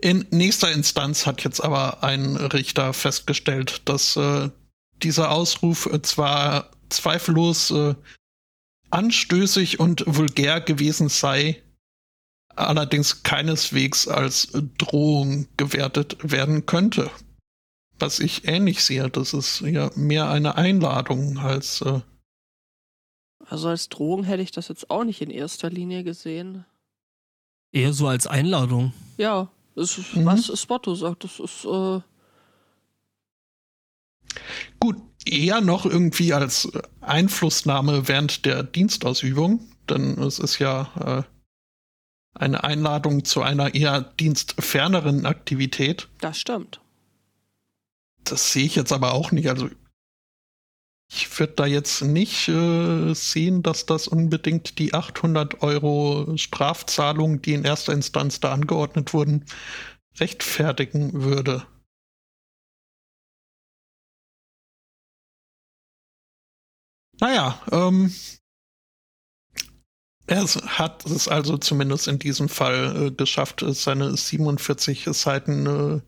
In 0.01 0.27
nächster 0.31 0.73
Instanz 0.73 1.27
hat 1.27 1.45
jetzt 1.45 1.61
aber 1.61 2.03
ein 2.03 2.37
Richter 2.37 2.93
festgestellt, 2.93 3.83
dass 3.85 4.17
äh, 4.17 4.51
dieser 5.03 5.31
Ausruf 5.31 5.89
zwar 6.03 6.71
zweifellos 6.89 7.71
äh, 7.71 7.95
anstößig 8.91 9.81
und 9.81 10.05
vulgär 10.07 10.61
gewesen 10.61 11.09
sei, 11.09 11.63
allerdings 12.57 13.23
keineswegs 13.23 14.09
als 14.09 14.49
Drohung 14.79 15.49
gewertet 15.57 16.17
werden 16.23 16.67
könnte. 16.67 17.11
Was 17.99 18.19
ich 18.19 18.49
ähnlich 18.49 18.83
sehe, 18.83 19.09
das 19.11 19.33
ist 19.33 19.61
ja 19.61 19.91
mehr 19.95 20.29
eine 20.29 20.57
Einladung 20.57 21.39
als. 21.39 21.83
Äh 21.83 22.01
also 23.47 23.69
als 23.69 23.89
Drohung 23.89 24.25
hätte 24.25 24.43
ich 24.43 24.51
das 24.51 24.69
jetzt 24.69 24.91
auch 24.91 25.05
nicht 25.05 25.21
in 25.21 25.31
erster 25.31 25.71
Linie 25.71 26.05
gesehen. 26.05 26.65
Eher 27.71 27.93
so 27.93 28.09
als 28.09 28.27
Einladung. 28.27 28.93
Ja, 29.17 29.51
das 29.75 29.99
ist, 29.99 30.17
mhm. 30.17 30.27
was 30.27 30.61
Spotto 30.61 30.95
sagt, 30.95 31.25
das 31.25 31.39
ist. 31.39 31.65
Äh 31.65 32.01
Gut, 34.81 34.97
eher 35.27 35.61
noch 35.61 35.87
irgendwie 35.87 36.33
als 36.33 36.73
Einflussnahme 37.01 38.09
während 38.09 38.45
der 38.47 38.63
Dienstausübung, 38.63 39.61
denn 39.89 40.19
es 40.19 40.39
ist 40.39 40.59
ja 40.59 40.91
äh, 41.21 41.32
eine 42.35 42.65
Einladung 42.65 43.25
zu 43.25 43.43
einer 43.43 43.75
eher 43.75 44.01
dienstferneren 44.01 45.27
Aktivität. 45.27 46.09
Das 46.21 46.39
stimmt. 46.39 46.81
Das 48.25 48.53
sehe 48.53 48.65
ich 48.65 48.77
jetzt 48.77 48.93
aber 48.93 49.13
auch 49.13 49.33
nicht. 49.33 49.49
Also 49.49 49.69
ich 51.15 51.39
würde 51.39 51.53
da 51.55 51.67
jetzt 51.67 52.03
nicht 52.03 52.49
äh, 52.49 53.13
sehen, 53.13 53.63
dass 53.63 53.85
das 53.85 54.09
unbedingt 54.09 54.79
die 54.79 54.95
800 54.95 55.63
Euro 55.63 56.37
Strafzahlung, 56.39 57.43
die 57.43 57.53
in 57.53 57.65
erster 57.65 57.93
Instanz 57.93 58.41
da 58.41 58.53
angeordnet 58.53 59.13
wurden, 59.13 59.45
rechtfertigen 60.19 61.23
würde. 61.23 61.67
Naja, 67.21 67.61
ähm, 67.71 68.13
er 70.27 70.45
hat 70.45 71.05
es 71.07 71.29
also 71.29 71.59
zumindest 71.59 72.09
in 72.09 72.19
diesem 72.19 72.49
Fall 72.49 73.07
äh, 73.07 73.11
geschafft, 73.11 73.65
seine 73.67 74.17
47 74.17 75.09
Seiten 75.13 75.67
äh, 75.67 76.01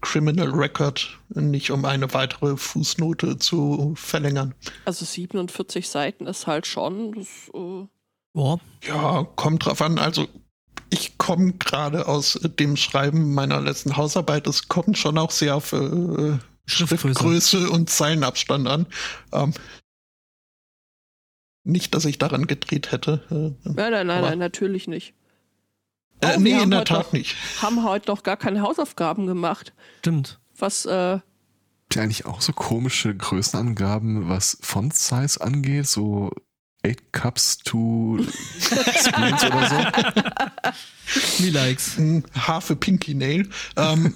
Criminal 0.00 0.50
Record 0.50 1.18
nicht 1.30 1.70
um 1.70 1.84
eine 1.84 2.12
weitere 2.14 2.56
Fußnote 2.56 3.38
zu 3.38 3.94
verlängern. 3.96 4.54
Also 4.84 5.04
47 5.04 5.88
Seiten 5.88 6.26
ist 6.26 6.46
halt 6.46 6.66
schon. 6.66 7.12
Das, 7.12 7.26
äh 7.54 7.86
ja. 8.34 8.56
ja, 8.86 9.26
kommt 9.34 9.64
drauf 9.64 9.82
an. 9.82 9.98
Also 9.98 10.28
ich 10.90 11.18
komme 11.18 11.54
gerade 11.54 12.06
aus 12.06 12.38
dem 12.42 12.76
Schreiben 12.76 13.34
meiner 13.34 13.60
letzten 13.60 13.96
Hausarbeit. 13.96 14.46
Es 14.46 14.68
kommt 14.68 14.96
schon 14.96 15.18
auch 15.18 15.30
sehr 15.30 15.56
auf 15.56 15.72
äh, 15.72 16.38
Schriftgröße 16.66 17.68
und 17.70 17.90
Zeilenabstand 17.90 18.68
an. 18.68 18.86
Ähm, 19.32 19.52
nicht, 21.68 21.94
dass 21.94 22.04
ich 22.04 22.18
daran 22.18 22.46
gedreht 22.46 22.90
hätte. 22.90 23.22
Äh, 23.30 23.68
nein, 23.68 23.92
nein, 23.92 24.06
nein, 24.06 24.22
nein, 24.22 24.38
natürlich 24.38 24.88
nicht. 24.88 25.14
Äh, 26.20 26.34
oh, 26.36 26.40
nee, 26.40 26.60
in 26.60 26.70
der 26.70 26.84
Tat 26.84 27.06
noch, 27.06 27.12
nicht. 27.12 27.36
Haben 27.62 27.84
heute 27.84 28.10
noch 28.10 28.22
gar 28.22 28.36
keine 28.36 28.62
Hausaufgaben 28.62 29.26
gemacht. 29.26 29.72
Stimmt. 30.00 30.40
Was, 30.56 30.86
äh. 30.86 31.18
Habt 31.20 31.96
ihr 31.96 32.02
eigentlich 32.02 32.26
auch 32.26 32.40
so 32.40 32.52
komische 32.52 33.14
Größenangaben, 33.14 34.28
was 34.28 34.58
Font 34.60 34.94
Size 34.94 35.40
angeht? 35.40 35.86
So 35.86 36.32
8 36.84 37.12
Cups 37.12 37.58
to 37.58 38.18
Spoons 38.60 39.44
oder 39.44 39.68
so? 39.68 41.42
Me 41.42 41.50
likes. 41.50 41.96
H 42.34 42.60
für 42.60 42.76
Pinky 42.76 43.14
Nail. 43.14 43.48
Ähm, 43.76 44.14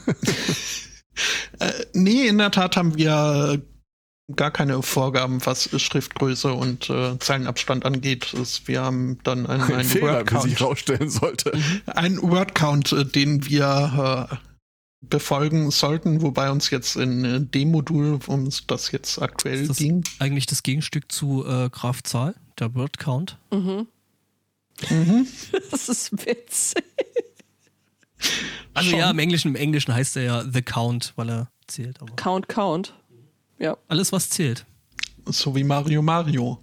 äh, 1.61 1.73
nee, 1.93 2.27
in 2.27 2.39
der 2.39 2.51
Tat 2.51 2.77
haben 2.77 2.97
wir 2.97 3.62
gar 4.37 4.51
keine 4.51 4.83
Vorgaben, 4.83 5.45
was 5.45 5.69
Schriftgröße 5.81 6.53
und 6.53 6.91
äh, 6.91 7.19
Zeilenabstand 7.19 7.85
angeht. 7.85 8.33
Es, 8.35 8.67
wir 8.69 8.83
haben 8.83 9.19
dann 9.25 9.47
einen, 9.49 9.63
ein 9.63 9.73
einen 9.73 10.01
Word-Count. 10.01 10.43
sich 10.43 10.61
rausstellen 10.61 11.11
sollte. 11.11 11.53
Ein 11.87 12.21
Word-Count, 12.21 12.93
äh, 12.93 13.05
den 13.05 13.47
wir 13.47 14.29
äh, 14.31 14.37
befolgen 15.03 15.71
sollten, 15.71 16.23
wobei 16.23 16.51
uns 16.51 16.71
jetzt 16.71 16.97
in 16.97 17.25
äh, 17.25 17.41
dem 17.41 17.71
Modul, 17.71 18.19
um 18.27 18.49
das 18.67 18.93
jetzt 18.93 19.21
aktuell 19.21 19.61
ist 19.63 19.71
das 19.71 19.77
ging. 19.77 20.05
Eigentlich 20.19 20.47
das 20.47 20.63
Gegenstück 20.63 21.11
zu 21.11 21.45
äh, 21.47 21.69
Grafzahl, 21.71 22.35
der 22.59 22.75
Word-Count. 22.75 23.39
Mhm. 23.51 23.89
Mhm. 24.89 25.27
das 25.71 25.89
ist 25.89 26.13
witzig. 26.27 26.85
Also 28.75 28.91
Schon. 28.91 28.99
ja, 29.01 29.11
im 29.11 29.19
Englischen, 29.19 29.49
im 29.49 29.57
Englischen 29.57 29.95
heißt 29.95 30.17
er 30.17 30.23
ja 30.23 30.45
The 30.51 30.63
Count, 30.63 31.13
weil 31.17 31.29
er 31.29 31.49
zählt. 31.67 32.01
Aber. 32.01 32.15
Count, 32.17 32.49
Count. 32.49 32.95
Ja. 33.63 33.79
Alles, 33.87 34.11
was 34.11 34.29
zählt. 34.29 34.67
So 35.27 35.55
wie 35.55 35.63
Mario 35.63 36.03
Mario. 36.03 36.59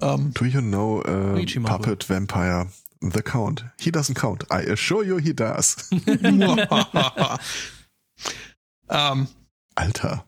Um, 0.00 0.34
Do 0.34 0.44
you 0.44 0.60
know 0.60 1.00
uh, 1.00 1.42
Puppet 1.64 2.10
Vampire? 2.10 2.68
The 3.00 3.22
Count. 3.22 3.64
He 3.78 3.90
doesn't 3.90 4.14
count. 4.14 4.44
I 4.50 4.70
assure 4.70 5.02
you 5.04 5.16
he 5.16 5.34
does. 5.34 5.88
um, 8.88 9.28
Alter. 9.74 10.26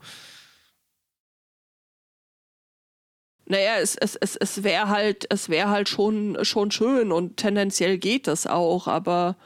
Naja, 3.48 3.76
es, 3.80 3.94
es, 3.96 4.16
es, 4.16 4.36
es 4.36 4.64
wäre 4.64 4.88
halt, 4.88 5.26
es 5.30 5.48
wäre 5.48 5.68
halt 5.68 5.88
schon, 5.88 6.36
schon 6.42 6.70
schön 6.70 7.12
und 7.12 7.36
tendenziell 7.36 7.96
geht 7.98 8.26
das 8.26 8.46
auch, 8.46 8.88
aber 8.88 9.36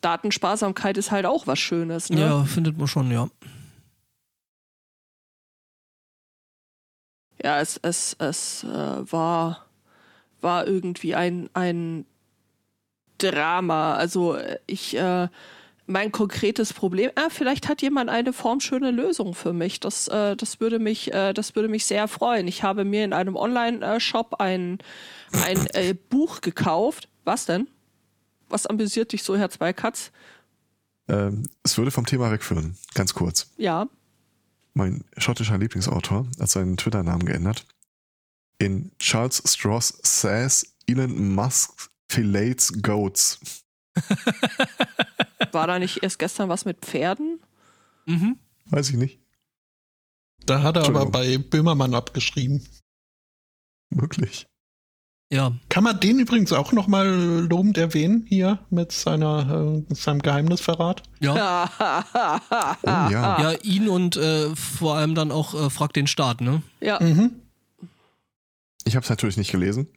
Datensparsamkeit 0.00 0.96
ist 0.98 1.10
halt 1.10 1.26
auch 1.26 1.46
was 1.46 1.58
Schönes, 1.58 2.10
ne? 2.10 2.20
Ja, 2.20 2.44
findet 2.44 2.78
man 2.78 2.86
schon, 2.86 3.10
ja. 3.10 3.28
Ja, 7.42 7.60
es, 7.60 7.78
es, 7.82 8.16
es 8.20 8.64
äh, 8.64 9.12
war, 9.12 9.66
war 10.40 10.66
irgendwie 10.66 11.14
ein, 11.14 11.50
ein 11.54 12.06
Drama. 13.18 13.94
Also 13.94 14.38
ich, 14.66 14.96
äh, 14.96 15.28
mein 15.86 16.12
konkretes 16.12 16.72
Problem. 16.72 17.10
Ah, 17.14 17.28
vielleicht 17.28 17.68
hat 17.68 17.82
jemand 17.82 18.08
eine 18.10 18.32
formschöne 18.32 18.90
Lösung 18.90 19.34
für 19.34 19.52
mich. 19.52 19.80
Das, 19.80 20.08
äh, 20.08 20.36
das, 20.36 20.60
würde 20.60 20.78
mich, 20.78 21.12
äh, 21.12 21.32
das 21.32 21.54
würde 21.54 21.68
mich 21.68 21.84
sehr 21.84 22.08
freuen. 22.08 22.48
Ich 22.48 22.62
habe 22.62 22.84
mir 22.84 23.04
in 23.04 23.12
einem 23.12 23.36
Online-Shop 23.36 24.36
ein, 24.40 24.78
ein 25.44 25.66
äh, 25.74 25.94
Buch 25.94 26.40
gekauft. 26.40 27.08
Was 27.24 27.46
denn? 27.46 27.68
Was 28.48 28.66
amüsiert 28.66 29.12
dich 29.12 29.22
so, 29.22 29.36
Herr 29.36 29.50
Zweikatz? 29.50 30.10
Ähm, 31.08 31.48
es 31.62 31.76
würde 31.76 31.90
vom 31.90 32.06
Thema 32.06 32.30
wegführen, 32.30 32.76
ganz 32.94 33.14
kurz. 33.14 33.50
Ja. 33.56 33.88
Mein 34.72 35.04
schottischer 35.18 35.58
Lieblingsautor 35.58 36.26
hat 36.40 36.48
seinen 36.48 36.76
Twitter-Namen 36.76 37.26
geändert. 37.26 37.66
In 38.58 38.90
Charles 38.98 39.42
Stross 39.46 39.98
says 40.02 40.74
Elon 40.86 41.34
Musk 41.34 41.90
fillets 42.08 42.72
goats. 42.82 43.62
War 45.54 45.66
da 45.66 45.78
nicht 45.78 46.02
erst 46.02 46.18
gestern 46.18 46.48
was 46.48 46.64
mit 46.64 46.80
Pferden? 46.80 47.40
Mhm. 48.06 48.38
Weiß 48.66 48.90
ich 48.90 48.96
nicht. 48.96 49.20
Da 50.46 50.62
hat 50.62 50.76
er 50.76 50.84
aber 50.84 51.06
bei 51.06 51.38
Böhmermann 51.38 51.94
abgeschrieben. 51.94 52.66
Wirklich. 53.90 54.46
Ja, 55.32 55.52
Kann 55.68 55.84
man 55.84 55.98
den 55.98 56.18
übrigens 56.18 56.52
auch 56.52 56.72
nochmal 56.72 57.08
lobend 57.08 57.78
erwähnen 57.78 58.26
hier 58.28 58.58
mit 58.70 58.92
seiner, 58.92 59.50
äh, 59.50 59.78
mit 59.88 59.96
seinem 59.96 60.20
Geheimnisverrat? 60.20 61.02
ja. 61.20 61.70
Oh 62.82 62.86
ja. 62.86 63.40
Ja, 63.40 63.52
ihn 63.62 63.88
und 63.88 64.16
äh, 64.16 64.54
vor 64.54 64.96
allem 64.96 65.14
dann 65.14 65.32
auch 65.32 65.54
äh, 65.54 65.70
Frag 65.70 65.92
den 65.94 66.06
Staat, 66.06 66.40
ne? 66.40 66.62
ja. 66.80 67.02
Mhm. 67.02 67.40
Ich 68.84 68.96
habe 68.96 69.04
es 69.04 69.10
natürlich 69.10 69.38
nicht 69.38 69.50
gelesen. 69.50 69.88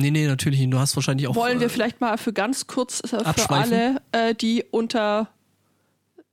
Nee, 0.00 0.10
nee, 0.10 0.26
natürlich 0.26 0.60
nicht. 0.60 0.72
Du 0.72 0.78
hast 0.78 0.96
wahrscheinlich 0.96 1.28
auch. 1.28 1.34
Wollen 1.34 1.60
wir 1.60 1.66
äh, 1.66 1.70
vielleicht 1.70 2.00
mal 2.00 2.16
für 2.16 2.32
ganz 2.32 2.66
kurz 2.66 3.00
äh, 3.00 3.08
für 3.08 3.50
alle, 3.50 4.00
äh, 4.12 4.34
die 4.34 4.64
unter 4.70 5.28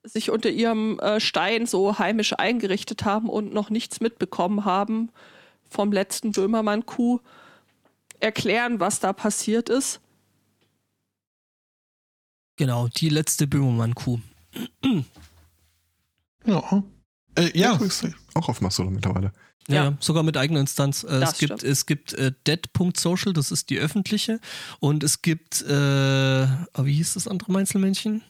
sich 0.03 0.31
unter 0.31 0.49
ihrem 0.49 0.99
äh, 0.99 1.19
Stein 1.19 1.65
so 1.65 1.99
heimisch 1.99 2.34
eingerichtet 2.38 3.03
haben 3.03 3.30
und 3.30 3.53
noch 3.53 3.69
nichts 3.69 3.99
mitbekommen 3.99 4.64
haben 4.64 5.10
vom 5.69 5.91
letzten 5.91 6.31
Böhmermann-Coup, 6.31 7.22
erklären, 8.22 8.80
was 8.80 9.02
da 9.02 9.11
passiert 9.11 9.68
ist. 9.68 9.99
Genau, 12.56 12.88
die 12.88 13.10
letzte 13.10 13.48
Böhmermann-Kuh. 13.48 14.19
Ja. 16.45 16.84
Äh, 17.35 17.52
ja, 17.53 17.76
Übrigens 17.76 18.07
Auch 18.34 18.48
auf 18.49 18.61
Mastodon 18.61 18.94
mittlerweile. 18.94 19.34
Ja, 19.69 19.84
Ja. 19.85 19.98
sogar 19.99 20.23
mit 20.23 20.38
eigener 20.38 20.60
Instanz. 20.61 21.03
Äh, 21.03 21.19
Das 21.19 21.34
es 21.34 21.38
gibt, 21.39 21.53
stimmt. 21.60 21.64
es 21.72 21.85
gibt 21.85 22.14
äh, 22.14 22.31
dead.social, 22.48 23.34
das 23.34 23.52
ist 23.52 23.69
die 23.69 23.80
öffentliche. 23.80 24.39
Und 24.80 25.03
es 25.03 25.22
gibt, 25.22 25.61
äh, 25.64 25.68
wie 25.68 26.94
hieß 26.94 27.15
das 27.15 27.27
andere 27.27 27.52
Meinzelmännchen? 27.52 28.23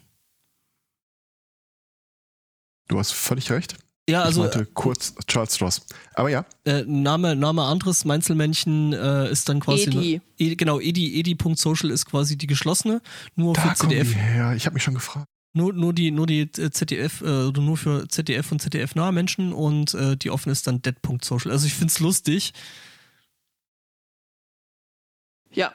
Du 2.87 2.97
hast 2.97 3.11
völlig 3.11 3.51
recht. 3.51 3.75
Ja, 4.09 4.23
also 4.23 4.45
ich 4.45 4.55
meinte 4.55 4.65
kurz 4.73 5.13
Charles 5.27 5.61
Ross. 5.61 5.81
Aber 6.13 6.29
ja, 6.29 6.45
äh, 6.63 6.83
Name, 6.85 7.35
Name 7.35 7.63
anderes 7.63 8.05
Meinzelmännchen 8.05 8.93
äh, 8.93 9.29
ist 9.29 9.49
dann 9.49 9.59
quasi. 9.59 9.89
Edi. 9.89 10.21
E, 10.37 10.55
genau, 10.55 10.79
edi, 10.79 11.19
edi.social 11.19 11.91
ist 11.91 12.05
quasi 12.05 12.37
die 12.37 12.47
geschlossene, 12.47 13.01
nur 13.35 13.53
da 13.53 13.61
für 13.75 13.75
kommen 13.75 13.89
die 13.89 14.01
her. 14.15 14.53
Ich 14.55 14.65
habe 14.65 14.75
mich 14.75 14.83
schon 14.83 14.93
gefragt. 14.93 15.27
Nur, 15.53 15.73
nur 15.73 15.93
die, 15.93 16.11
nur 16.11 16.27
die 16.27 16.41
äh, 16.41 16.71
ZDF, 16.71 17.21
äh, 17.21 17.45
oder 17.45 17.61
nur 17.61 17.77
für 17.77 18.07
ZDF 18.07 18.51
und 18.51 18.61
ZDF-nahe 18.61 19.11
Menschen 19.11 19.53
und 19.53 19.93
äh, 19.93 20.15
die 20.15 20.29
offene 20.29 20.51
ist 20.51 20.67
dann 20.67 20.81
dead.social. 20.81 21.51
Also 21.51 21.65
ich 21.65 21.73
find's 21.73 21.99
lustig. 21.99 22.53
Ja, 25.51 25.73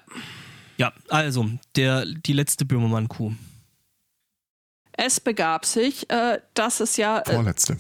Ja, 0.77 0.93
also, 1.09 1.51
der, 1.77 2.05
die 2.07 2.33
letzte 2.33 2.65
Böhmermann-Kuh. 2.65 3.35
es 4.93 5.21
begab 5.21 5.65
sich, 5.65 6.09
äh, 6.11 6.41
dass 6.55 6.81
es 6.81 6.97
ja 6.97 7.21
äh, 7.21 7.35
Vorletzte. 7.35 7.79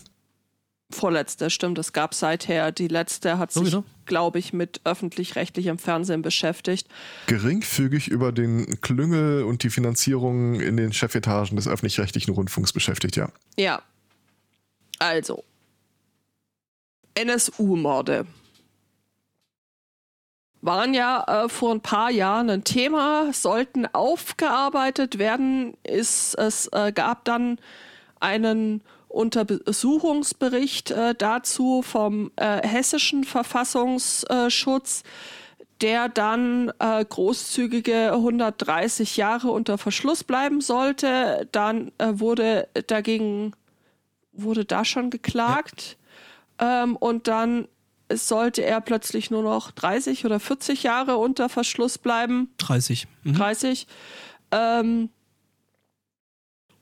Vorletzte, 0.92 1.50
stimmt, 1.50 1.78
es 1.78 1.92
gab 1.92 2.14
seither, 2.14 2.72
die 2.72 2.88
letzte 2.88 3.38
hat 3.38 3.52
sich, 3.52 3.76
glaube 4.06 4.38
ich, 4.38 4.52
mit 4.52 4.80
öffentlich-rechtlichem 4.84 5.78
Fernsehen 5.78 6.22
beschäftigt. 6.22 6.88
Geringfügig 7.26 8.08
über 8.08 8.32
den 8.32 8.80
Klüngel 8.80 9.44
und 9.44 9.62
die 9.62 9.70
Finanzierung 9.70 10.60
in 10.60 10.76
den 10.76 10.92
Chefetagen 10.92 11.56
des 11.56 11.68
öffentlich-rechtlichen 11.68 12.32
Rundfunks 12.32 12.72
beschäftigt, 12.72 13.16
ja. 13.16 13.28
Ja. 13.56 13.82
Also. 14.98 15.44
NSU-Morde. 17.14 18.26
Waren 20.60 20.94
ja 20.94 21.24
äh, 21.44 21.48
vor 21.48 21.74
ein 21.74 21.80
paar 21.80 22.10
Jahren 22.10 22.48
ein 22.48 22.62
Thema, 22.62 23.32
sollten 23.32 23.86
aufgearbeitet 23.86 25.18
werden. 25.18 25.74
Ist, 25.82 26.34
es 26.38 26.68
äh, 26.68 26.92
gab 26.92 27.24
dann 27.24 27.58
einen 28.20 28.82
Untersuchungsbericht 29.12 30.90
äh, 30.90 31.14
dazu 31.16 31.82
vom 31.82 32.30
äh, 32.36 32.66
hessischen 32.66 33.24
Verfassungsschutz, 33.24 35.02
der 35.80 36.08
dann 36.08 36.72
äh, 36.78 37.04
großzügige 37.04 38.12
130 38.12 39.16
Jahre 39.16 39.50
unter 39.50 39.78
Verschluss 39.78 40.24
bleiben 40.24 40.60
sollte. 40.60 41.48
Dann 41.52 41.92
äh, 41.98 42.12
wurde 42.14 42.68
dagegen 42.86 43.52
wurde 44.32 44.64
da 44.64 44.84
schon 44.84 45.10
geklagt 45.10 45.98
ähm, 46.58 46.96
und 46.96 47.28
dann 47.28 47.68
sollte 48.10 48.62
er 48.62 48.80
plötzlich 48.80 49.30
nur 49.30 49.42
noch 49.42 49.70
30 49.70 50.24
oder 50.24 50.40
40 50.40 50.82
Jahre 50.82 51.16
unter 51.16 51.48
Verschluss 51.48 51.98
bleiben. 51.98 52.50
30. 52.58 53.06
Mhm. 53.24 53.34
30. 53.34 53.86
Ähm, 54.50 55.10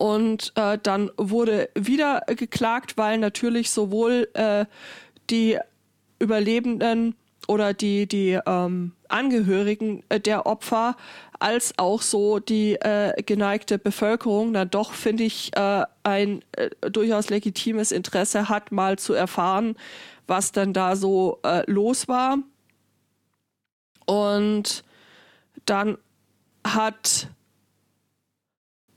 und 0.01 0.53
äh, 0.55 0.79
dann 0.83 1.11
wurde 1.19 1.69
wieder 1.75 2.23
geklagt, 2.27 2.97
weil 2.97 3.19
natürlich 3.19 3.71
sowohl 3.71 4.31
äh, 4.33 4.65
die 5.29 5.59
Überlebenden 6.19 7.15
oder 7.47 7.75
die, 7.75 8.07
die 8.07 8.39
ähm, 8.47 8.93
Angehörigen 9.09 10.03
äh, 10.09 10.19
der 10.19 10.47
Opfer 10.47 10.97
als 11.39 11.75
auch 11.77 12.01
so 12.01 12.39
die 12.39 12.77
äh, 12.77 13.23
geneigte 13.25 13.79
Bevölkerung 13.79 14.55
dann 14.55 14.71
doch, 14.71 14.93
finde 14.95 15.25
ich, 15.25 15.55
äh, 15.55 15.85
ein 16.03 16.43
äh, 16.53 16.71
durchaus 16.91 17.29
legitimes 17.29 17.93
Interesse 17.93 18.49
hat, 18.49 18.73
mal 18.73 18.99
zu 18.99 19.13
erfahren, 19.13 19.77
was 20.27 20.53
denn 20.53 20.73
da 20.73 20.97
so 20.97 21.41
äh, 21.43 21.71
los 21.71 22.09
war. 22.09 22.39
Und 24.07 24.83
dann 25.67 25.99
hat 26.67 27.29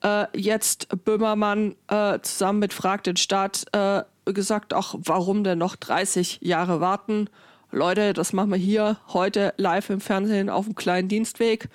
äh, 0.03 0.27
jetzt 0.35 0.87
Böhmermann 1.03 1.75
äh, 1.87 2.19
zusammen 2.21 2.59
mit 2.59 2.73
Frag 2.73 3.03
den 3.03 3.17
Staat 3.17 3.65
äh, 3.71 4.03
gesagt, 4.25 4.73
ach, 4.73 4.95
warum 4.97 5.43
denn 5.43 5.57
noch 5.57 5.75
30 5.75 6.39
Jahre 6.41 6.81
warten? 6.81 7.29
Leute, 7.71 8.13
das 8.13 8.33
machen 8.33 8.51
wir 8.51 8.57
hier 8.57 8.97
heute 9.07 9.53
live 9.57 9.89
im 9.89 9.99
Fernsehen 9.99 10.49
auf 10.49 10.65
dem 10.65 10.75
kleinen 10.75 11.07
Dienstweg. 11.07 11.69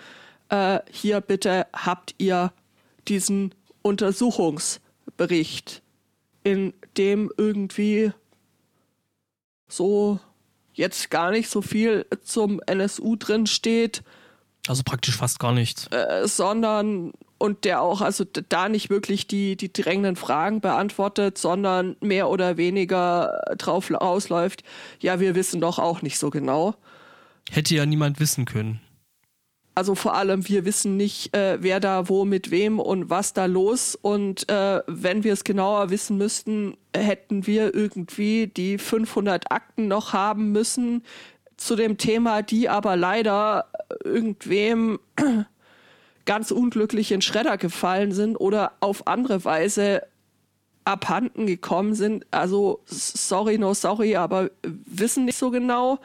Äh, 0.49 0.81
hier 0.91 1.21
bitte 1.21 1.67
habt 1.73 2.15
ihr 2.19 2.53
diesen 3.09 3.55
Untersuchungsbericht, 3.83 5.83
in 6.45 6.73
dem 6.97 7.31
irgendwie 7.37 8.13
so 9.67 10.21
jetzt 10.73 11.11
gar 11.11 11.31
nicht 11.31 11.51
so 11.51 11.63
viel 11.63 12.07
zum 12.23 12.61
NSU 12.67 13.17
drin 13.17 13.47
steht 13.47 14.03
Also 14.69 14.83
praktisch 14.85 15.17
fast 15.17 15.41
gar 15.41 15.53
nichts. 15.53 15.89
äh, 15.89 16.29
sondern 16.29 17.13
und 17.39 17.65
der 17.65 17.81
auch 17.81 18.01
also 18.01 18.25
da 18.25 18.69
nicht 18.69 18.91
wirklich 18.91 19.27
die 19.27 19.57
die 19.57 19.73
drängenden 19.73 20.17
Fragen 20.17 20.61
beantwortet, 20.61 21.39
sondern 21.39 21.97
mehr 22.01 22.29
oder 22.29 22.57
weniger 22.57 23.43
äh, 23.47 23.57
drauf 23.57 23.91
rausläuft. 23.91 24.65
Ja, 25.01 25.21
wir 25.21 25.35
wissen 25.35 25.61
doch 25.61 25.79
auch 25.79 26.03
nicht 26.03 26.19
so 26.19 26.31
genau. 26.31 26.75
Hätte 27.51 27.75
ja 27.75 27.87
niemand 27.87 28.21
wissen 28.21 28.45
können. 28.45 28.81
Also 29.79 29.95
vor 29.95 30.15
allem, 30.15 30.49
wir 30.49 30.65
wissen 30.65 30.97
nicht, 30.97 31.37
äh, 31.37 31.59
wer 31.63 31.79
da 31.79 32.09
wo 32.09 32.25
mit 32.25 32.51
wem 32.51 32.81
und 32.81 33.11
was 33.11 33.33
da 33.33 33.47
los. 33.47 33.95
Und 33.95 34.49
äh, 34.49 34.83
wenn 34.89 35.23
wir 35.23 35.33
es 35.33 35.45
genauer 35.45 35.91
wissen 35.91 36.19
müssten, 36.19 36.77
hätten 36.93 37.47
wir 37.47 37.73
irgendwie 37.73 38.49
die 38.49 38.79
500 38.79 39.53
Akten 39.53 39.87
noch 39.87 40.13
haben 40.13 40.51
müssen 40.51 41.05
zu 41.57 41.77
dem 41.77 41.97
Thema, 41.97 42.43
die 42.43 42.69
aber 42.69 42.97
leider 42.97 43.67
irgendwem 44.03 44.99
ganz 46.29 46.51
unglücklich 46.51 47.11
in 47.11 47.23
Schredder 47.23 47.57
gefallen 47.57 48.13
sind 48.13 48.37
oder 48.37 48.73
auf 48.81 49.07
andere 49.07 49.47
Weise 49.47 50.03
abhanden 50.85 51.47
gekommen 51.47 51.95
sind. 51.95 52.27
Also 52.31 52.83
sorry, 52.85 53.57
no 53.57 53.73
sorry, 53.73 54.15
aber 54.15 54.51
wissen 54.63 55.25
nicht 55.25 55.39
so 55.39 55.51
genau. 55.51 56.01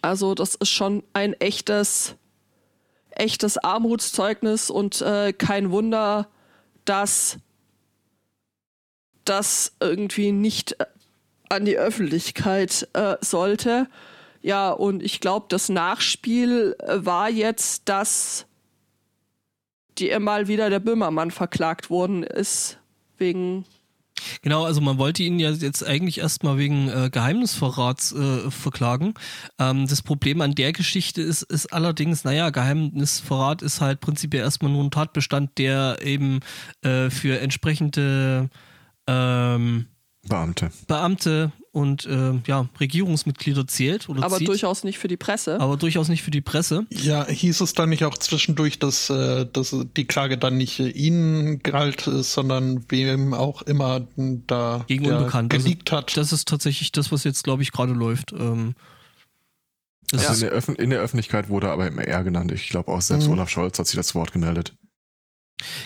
Also 0.00 0.36
das 0.36 0.54
ist 0.54 0.68
schon 0.68 1.02
ein 1.12 1.32
echtes, 1.34 2.14
echtes 3.10 3.58
Armutszeugnis 3.58 4.70
und 4.70 5.02
äh, 5.02 5.32
kein 5.32 5.72
Wunder, 5.72 6.28
dass 6.84 7.38
das 9.24 9.72
irgendwie 9.80 10.30
nicht 10.30 10.78
äh, 10.78 10.86
an 11.48 11.64
die 11.64 11.78
Öffentlichkeit 11.78 12.88
äh, 12.92 13.16
sollte. 13.20 13.88
Ja, 14.46 14.70
und 14.70 15.02
ich 15.02 15.18
glaube, 15.18 15.46
das 15.48 15.68
Nachspiel 15.68 16.76
äh, 16.78 17.04
war 17.04 17.28
jetzt, 17.28 17.88
dass 17.88 18.46
die 19.98 20.16
mal 20.20 20.46
wieder 20.46 20.70
der 20.70 20.78
Böhmermann 20.78 21.32
verklagt 21.32 21.90
worden 21.90 22.22
ist 22.22 22.78
wegen 23.18 23.64
Genau, 24.42 24.64
also 24.64 24.80
man 24.80 24.98
wollte 24.98 25.24
ihn 25.24 25.40
ja 25.40 25.50
jetzt 25.50 25.84
eigentlich 25.84 26.18
erstmal 26.18 26.58
wegen 26.58 26.88
äh, 26.88 27.10
Geheimnisverrats 27.10 28.12
äh, 28.12 28.50
verklagen. 28.52 29.14
Ähm, 29.58 29.88
das 29.88 30.02
Problem 30.02 30.40
an 30.40 30.54
der 30.54 30.72
Geschichte 30.72 31.22
ist, 31.22 31.42
ist 31.42 31.72
allerdings, 31.72 32.22
naja, 32.22 32.50
Geheimnisverrat 32.50 33.62
ist 33.62 33.80
halt 33.80 34.00
prinzipiell 34.00 34.44
erstmal 34.44 34.70
nur 34.70 34.84
ein 34.84 34.92
Tatbestand, 34.92 35.58
der 35.58 35.98
eben 36.04 36.38
äh, 36.82 37.10
für 37.10 37.40
entsprechende 37.40 38.48
ähm, 39.08 39.86
Beamte. 40.28 40.70
Beamte 40.86 41.52
und 41.76 42.06
äh, 42.06 42.32
ja, 42.46 42.70
Regierungsmitglieder 42.80 43.66
zählt. 43.66 44.08
Oder 44.08 44.24
Aber 44.24 44.38
zieht, 44.38 44.48
durchaus 44.48 44.82
nicht 44.82 44.98
für 44.98 45.08
die 45.08 45.18
Presse. 45.18 45.60
aber 45.60 45.76
durchaus 45.76 46.08
nicht 46.08 46.22
für 46.22 46.30
die 46.30 46.40
Presse. 46.40 46.86
Ja, 46.88 47.26
hieß 47.26 47.60
es 47.60 47.74
dann 47.74 47.90
nicht 47.90 48.02
auch 48.06 48.16
zwischendurch, 48.16 48.78
dass, 48.78 49.10
äh, 49.10 49.44
dass 49.52 49.76
die 49.94 50.06
Klage 50.06 50.38
dann 50.38 50.56
nicht 50.56 50.80
äh, 50.80 50.88
Ihnen 50.88 51.58
galt, 51.62 52.06
äh, 52.06 52.22
sondern 52.22 52.86
wem 52.88 53.34
auch 53.34 53.60
immer 53.60 54.06
da 54.16 54.84
Gegen 54.86 55.04
Unbekannt. 55.04 55.52
Also 55.52 55.64
geleakt 55.64 55.92
hat? 55.92 56.16
Das 56.16 56.32
ist 56.32 56.48
tatsächlich 56.48 56.92
das, 56.92 57.12
was 57.12 57.24
jetzt, 57.24 57.44
glaube 57.44 57.62
ich, 57.62 57.72
gerade 57.72 57.92
läuft. 57.92 58.32
Ähm, 58.32 58.74
das 60.10 60.26
Also 60.26 60.46
ist, 60.46 60.68
in, 60.68 60.74
der 60.76 60.84
in 60.84 60.90
der 60.90 61.00
Öffentlichkeit 61.00 61.50
wurde 61.50 61.68
aber 61.68 61.88
immer 61.88 62.04
er 62.04 62.24
genannt. 62.24 62.52
Ich 62.52 62.70
glaube 62.70 62.90
auch 62.90 63.02
selbst 63.02 63.26
Mhm. 63.26 63.34
Olaf 63.34 63.50
Scholz 63.50 63.78
hat 63.78 63.86
sich 63.86 63.96
das 63.96 64.14
Wort 64.14 64.32
gemeldet. 64.32 64.72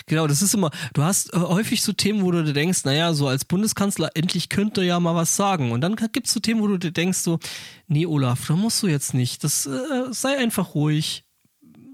Genau, 0.05 0.27
das 0.27 0.41
ist 0.41 0.53
immer, 0.53 0.69
du 0.93 1.03
hast 1.03 1.33
äh, 1.33 1.37
häufig 1.37 1.81
so 1.81 1.93
Themen, 1.93 2.23
wo 2.23 2.31
du 2.31 2.43
dir 2.43 2.53
denkst, 2.53 2.83
naja, 2.83 3.13
so 3.13 3.27
als 3.27 3.45
Bundeskanzler, 3.45 4.09
endlich 4.15 4.49
könnte 4.49 4.81
er 4.81 4.87
ja 4.87 4.99
mal 4.99 5.15
was 5.15 5.35
sagen. 5.35 5.71
Und 5.71 5.81
dann 5.81 5.95
gibt 5.95 6.27
es 6.27 6.33
so 6.33 6.39
Themen, 6.39 6.61
wo 6.61 6.67
du 6.67 6.77
dir 6.77 6.91
denkst, 6.91 7.19
so, 7.19 7.39
nee, 7.87 8.05
Olaf, 8.05 8.47
da 8.47 8.55
musst 8.55 8.83
du 8.83 8.87
jetzt 8.87 9.13
nicht. 9.13 9.43
Das 9.43 9.65
äh, 9.65 9.71
sei 10.11 10.37
einfach 10.37 10.75
ruhig. 10.75 11.23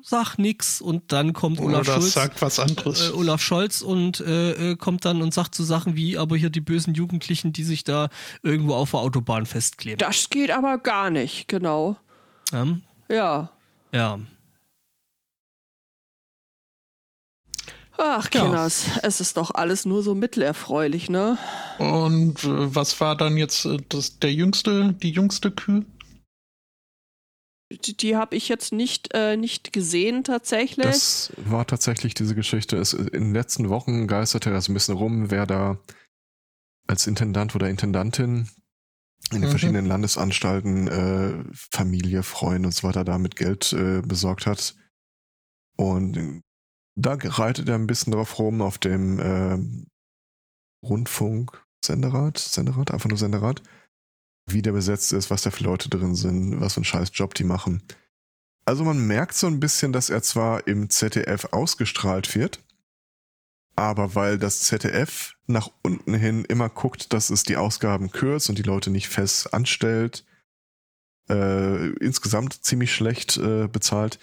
Sag 0.09 0.37
nix 0.37 0.79
und 0.79 1.11
dann 1.11 1.33
kommt 1.33 1.59
Olaf 1.59 1.81
Oder 1.81 1.99
Schulz. 1.99 2.13
sagt 2.13 2.41
was 2.41 2.59
anderes. 2.59 3.09
Äh, 3.09 3.11
Olaf 3.11 3.41
Scholz 3.41 3.81
und 3.81 4.21
äh, 4.21 4.71
äh, 4.71 4.75
kommt 4.77 5.03
dann 5.03 5.21
und 5.21 5.33
sagt 5.33 5.53
so 5.53 5.65
Sachen 5.65 5.97
wie, 5.97 6.17
aber 6.17 6.37
hier 6.37 6.49
die 6.49 6.61
bösen 6.61 6.93
Jugendlichen, 6.93 7.51
die 7.51 7.65
sich 7.65 7.83
da 7.83 8.07
irgendwo 8.41 8.73
auf 8.75 8.91
der 8.91 9.01
Autobahn 9.01 9.45
festkleben. 9.45 9.97
Das 9.97 10.29
geht 10.29 10.49
aber 10.51 10.77
gar 10.77 11.09
nicht, 11.09 11.49
genau. 11.49 11.97
Ähm, 12.53 12.83
Ja. 13.09 13.49
ja. 13.91 14.17
Ach, 17.99 18.29
Ja. 18.33 18.43
Kinders, 18.43 18.85
es 19.03 19.19
ist 19.21 19.37
doch 19.37 19.51
alles 19.55 19.85
nur 19.85 20.03
so 20.03 20.13
mittelerfreulich, 20.13 21.09
ne? 21.09 21.37
Und 21.79 22.43
äh, 22.43 22.75
was 22.75 22.99
war 23.01 23.15
dann 23.17 23.37
jetzt 23.37 23.65
äh, 23.65 23.77
das, 23.89 24.19
der 24.19 24.33
jüngste, 24.33 24.93
die 24.93 25.11
jüngste 25.11 25.51
Kühe? 25.51 25.85
Die, 27.71 27.97
die 27.97 28.15
habe 28.15 28.35
ich 28.35 28.47
jetzt 28.47 28.71
nicht, 28.71 29.13
äh, 29.13 29.35
nicht 29.35 29.73
gesehen 29.73 30.23
tatsächlich. 30.23 30.85
Das 30.85 31.33
war 31.37 31.67
tatsächlich 31.67 32.13
diese 32.13 32.33
Geschichte. 32.35 32.77
Es, 32.77 32.93
in 32.93 33.07
den 33.09 33.33
letzten 33.33 33.67
Wochen 33.69 34.07
geisterte 34.07 34.51
das 34.51 34.69
ein 34.69 34.73
bisschen 34.73 34.95
rum, 34.95 35.31
wer 35.31 35.45
da 35.45 35.77
als 36.87 37.07
Intendant 37.07 37.55
oder 37.55 37.69
Intendantin 37.69 38.47
in 39.31 39.41
den 39.41 39.45
Mhm. 39.45 39.49
verschiedenen 39.49 39.85
Landesanstalten 39.85 40.87
äh, 40.87 41.43
Familie, 41.53 42.23
Freunde 42.23 42.67
und 42.69 42.71
so 42.73 42.87
weiter 42.87 43.03
da 43.03 43.17
mit 43.17 43.35
Geld 43.35 43.73
äh, 43.73 44.01
besorgt 44.01 44.45
hat. 44.45 44.75
Und 45.75 46.41
da 46.97 47.13
reitet 47.13 47.69
er 47.69 47.75
ein 47.75 47.87
bisschen 47.87 48.11
drauf 48.11 48.39
rum 48.39 48.61
auf 48.61 48.79
dem 48.79 49.19
äh, 49.19 50.85
Rundfunk, 50.85 51.63
Senderat, 51.85 52.39
Senderat, 52.39 52.91
einfach 52.91 53.07
nur 53.07 53.19
Senderat, 53.19 53.61
wie 54.49 54.63
der 54.63 54.71
besetzt 54.71 55.13
ist, 55.13 55.29
was 55.29 55.43
da 55.43 55.51
für 55.51 55.63
Leute 55.63 55.89
drin 55.89 56.15
sind, 56.15 56.59
was 56.59 56.73
für 56.73 56.77
einen 56.77 56.85
scheiß 56.85 57.11
Job 57.13 57.35
die 57.35 57.43
machen. 57.43 57.83
Also 58.65 58.83
man 58.83 59.05
merkt 59.05 59.35
so 59.35 59.47
ein 59.47 59.59
bisschen, 59.59 59.93
dass 59.93 60.09
er 60.09 60.23
zwar 60.23 60.67
im 60.67 60.89
ZDF 60.89 61.45
ausgestrahlt 61.51 62.35
wird, 62.35 62.63
aber 63.75 64.15
weil 64.15 64.39
das 64.39 64.61
ZDF 64.61 65.35
nach 65.45 65.69
unten 65.83 66.15
hin 66.15 66.45
immer 66.45 66.67
guckt, 66.67 67.13
dass 67.13 67.29
es 67.29 67.43
die 67.43 67.57
Ausgaben 67.57 68.11
kürzt 68.11 68.49
und 68.49 68.57
die 68.57 68.63
Leute 68.63 68.89
nicht 68.89 69.07
fest 69.07 69.53
anstellt, 69.53 70.25
äh, 71.29 71.89
insgesamt 71.97 72.65
ziemlich 72.65 72.91
schlecht 72.93 73.37
äh, 73.37 73.67
bezahlt, 73.67 74.19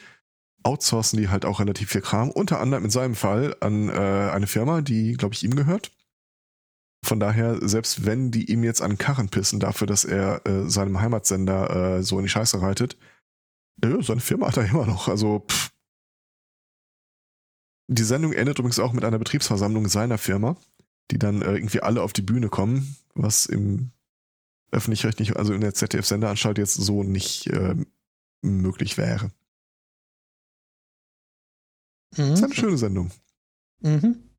outsourcen 0.64 1.18
die 1.18 1.28
halt 1.28 1.44
auch 1.44 1.60
relativ 1.60 1.90
viel 1.90 2.00
Kram, 2.00 2.30
unter 2.30 2.60
anderem 2.60 2.84
in 2.84 2.90
seinem 2.90 3.14
Fall 3.14 3.56
an 3.60 3.88
äh, 3.88 3.92
eine 3.92 4.46
Firma, 4.46 4.80
die, 4.80 5.12
glaube 5.12 5.34
ich, 5.34 5.44
ihm 5.44 5.54
gehört. 5.54 5.92
Von 7.04 7.20
daher, 7.20 7.58
selbst 7.68 8.06
wenn 8.06 8.30
die 8.30 8.50
ihm 8.50 8.64
jetzt 8.64 8.80
an 8.80 8.96
Karren 8.96 9.28
pissen 9.28 9.60
dafür, 9.60 9.86
dass 9.86 10.04
er 10.04 10.46
äh, 10.46 10.68
seinem 10.68 11.00
Heimatsender 11.00 11.98
äh, 11.98 12.02
so 12.02 12.18
in 12.18 12.24
die 12.24 12.30
Scheiße 12.30 12.62
reitet, 12.62 12.96
äh, 13.82 14.02
seine 14.02 14.20
Firma 14.20 14.48
hat 14.48 14.56
er 14.56 14.66
immer 14.66 14.86
noch. 14.86 15.08
Also, 15.08 15.44
pff. 15.48 15.70
Die 17.88 18.02
Sendung 18.02 18.32
endet 18.32 18.58
übrigens 18.58 18.78
auch 18.78 18.94
mit 18.94 19.04
einer 19.04 19.18
Betriebsversammlung 19.18 19.88
seiner 19.88 20.16
Firma, 20.16 20.56
die 21.10 21.18
dann 21.18 21.42
äh, 21.42 21.52
irgendwie 21.52 21.80
alle 21.80 22.02
auf 22.02 22.14
die 22.14 22.22
Bühne 22.22 22.48
kommen, 22.48 22.96
was 23.14 23.44
im 23.44 23.90
öffentlich-rechtlichen, 24.72 25.36
also 25.36 25.52
in 25.52 25.60
der 25.60 25.74
ZDF-Sendeanstalt 25.74 26.56
jetzt 26.56 26.74
so 26.74 27.02
nicht 27.02 27.48
äh, 27.48 27.76
möglich 28.40 28.96
wäre. 28.96 29.30
Mhm. 32.16 32.30
Das 32.30 32.40
ist 32.40 32.44
eine 32.44 32.54
schöne 32.54 32.78
Sendung. 32.78 33.10
Mhm. 33.80 34.30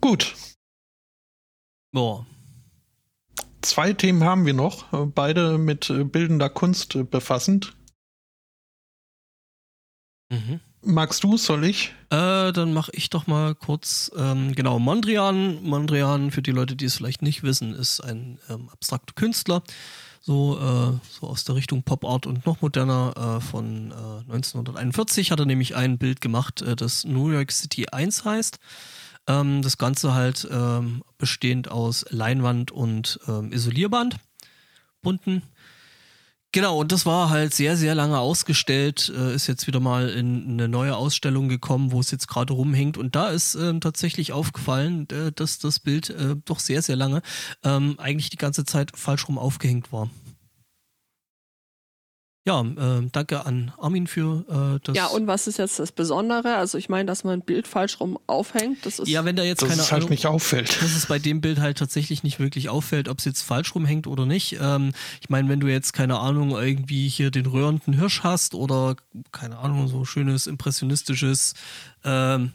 Gut, 0.00 0.34
Boah. 1.96 2.26
zwei 3.62 3.94
Themen 3.94 4.22
haben 4.22 4.44
wir 4.44 4.52
noch, 4.52 4.92
äh, 4.92 5.06
beide 5.06 5.56
mit 5.56 5.88
äh, 5.88 6.04
bildender 6.04 6.50
Kunst 6.50 6.94
äh, 6.94 7.04
befassend. 7.04 7.74
Mhm. 10.30 10.60
Magst 10.82 11.24
du, 11.24 11.38
soll 11.38 11.64
ich? 11.64 11.94
Äh, 12.10 12.52
dann 12.52 12.74
mache 12.74 12.92
ich 12.94 13.08
doch 13.08 13.26
mal 13.26 13.54
kurz, 13.54 14.10
ähm, 14.14 14.54
genau, 14.54 14.78
Mondrian. 14.78 15.62
Mondrian, 15.62 16.30
für 16.30 16.42
die 16.42 16.52
Leute, 16.52 16.76
die 16.76 16.84
es 16.84 16.96
vielleicht 16.96 17.22
nicht 17.22 17.42
wissen, 17.42 17.72
ist 17.72 18.00
ein 18.00 18.38
ähm, 18.50 18.68
abstrakter 18.68 19.14
Künstler, 19.14 19.62
so, 20.26 20.58
äh, 20.58 20.98
so 21.08 21.28
aus 21.28 21.44
der 21.44 21.54
Richtung 21.54 21.84
Pop 21.84 22.04
Art 22.04 22.26
und 22.26 22.44
noch 22.46 22.60
moderner. 22.60 23.38
Äh, 23.38 23.40
von 23.40 23.92
äh, 23.92 24.32
1941 24.32 25.30
hat 25.30 25.38
er 25.38 25.46
nämlich 25.46 25.76
ein 25.76 25.98
Bild 25.98 26.20
gemacht, 26.20 26.62
äh, 26.62 26.74
das 26.74 27.04
New 27.04 27.30
York 27.30 27.52
City 27.52 27.86
1 27.86 28.24
heißt. 28.24 28.58
Ähm, 29.28 29.62
das 29.62 29.78
Ganze 29.78 30.14
halt 30.14 30.46
ähm, 30.50 31.04
bestehend 31.16 31.70
aus 31.70 32.04
Leinwand 32.10 32.72
und 32.72 33.20
ähm, 33.28 33.52
Isolierband, 33.52 34.16
bunten. 35.00 35.42
Genau, 36.52 36.78
und 36.78 36.90
das 36.90 37.04
war 37.04 37.28
halt 37.28 37.52
sehr, 37.52 37.76
sehr 37.76 37.94
lange 37.94 38.18
ausgestellt, 38.18 39.12
äh, 39.14 39.34
ist 39.34 39.46
jetzt 39.46 39.66
wieder 39.66 39.80
mal 39.80 40.08
in 40.08 40.52
eine 40.52 40.68
neue 40.68 40.96
Ausstellung 40.96 41.48
gekommen, 41.48 41.92
wo 41.92 42.00
es 42.00 42.10
jetzt 42.10 42.28
gerade 42.28 42.54
rumhängt. 42.54 42.96
Und 42.96 43.14
da 43.14 43.28
ist 43.28 43.56
ähm, 43.56 43.80
tatsächlich 43.80 44.32
aufgefallen, 44.32 45.06
äh, 45.10 45.32
dass 45.32 45.58
das 45.58 45.80
Bild 45.80 46.08
äh, 46.10 46.36
doch 46.44 46.60
sehr, 46.60 46.80
sehr 46.80 46.96
lange 46.96 47.20
ähm, 47.62 47.96
eigentlich 47.98 48.30
die 48.30 48.38
ganze 48.38 48.64
Zeit 48.64 48.92
falsch 48.96 49.28
rum 49.28 49.38
aufgehängt 49.38 49.92
war. 49.92 50.08
Ja, 52.46 52.60
äh, 52.60 53.08
danke 53.10 53.44
an 53.44 53.72
Armin 53.76 54.06
für 54.06 54.44
äh, 54.76 54.80
das. 54.84 54.96
Ja, 54.96 55.06
und 55.06 55.26
was 55.26 55.48
ist 55.48 55.58
jetzt 55.58 55.80
das 55.80 55.90
Besondere? 55.90 56.54
Also 56.54 56.78
ich 56.78 56.88
meine, 56.88 57.06
dass 57.06 57.24
man 57.24 57.40
ein 57.40 57.42
Bild 57.42 57.66
falsch 57.66 57.98
rum 57.98 58.20
aufhängt, 58.28 58.86
das 58.86 59.00
ist 59.00 59.08
ja, 59.08 59.24
wenn 59.24 59.34
da 59.34 59.42
jetzt 59.42 59.62
Dass 59.62 59.68
keine 59.70 59.82
es 59.82 59.90
halt 59.90 60.02
Ahnung, 60.02 60.10
nicht 60.10 60.26
auffällt. 60.26 60.80
dass 60.80 60.94
es 60.94 61.06
bei 61.06 61.18
dem 61.18 61.40
Bild 61.40 61.58
halt 61.58 61.76
tatsächlich 61.76 62.22
nicht 62.22 62.38
wirklich 62.38 62.68
auffällt, 62.68 63.08
ob 63.08 63.18
es 63.18 63.24
jetzt 63.24 63.42
falsch 63.42 63.74
rumhängt 63.74 64.06
oder 64.06 64.26
nicht. 64.26 64.58
Ähm, 64.60 64.92
ich 65.20 65.28
meine, 65.28 65.48
wenn 65.48 65.58
du 65.58 65.66
jetzt, 65.66 65.92
keine 65.92 66.20
Ahnung, 66.20 66.52
irgendwie 66.52 67.08
hier 67.08 67.32
den 67.32 67.46
röhrenden 67.46 67.94
Hirsch 67.94 68.22
hast 68.22 68.54
oder, 68.54 68.94
keine 69.32 69.58
Ahnung, 69.58 69.88
so 69.88 70.04
schönes 70.04 70.46
impressionistisches 70.46 71.54
ähm, 72.04 72.52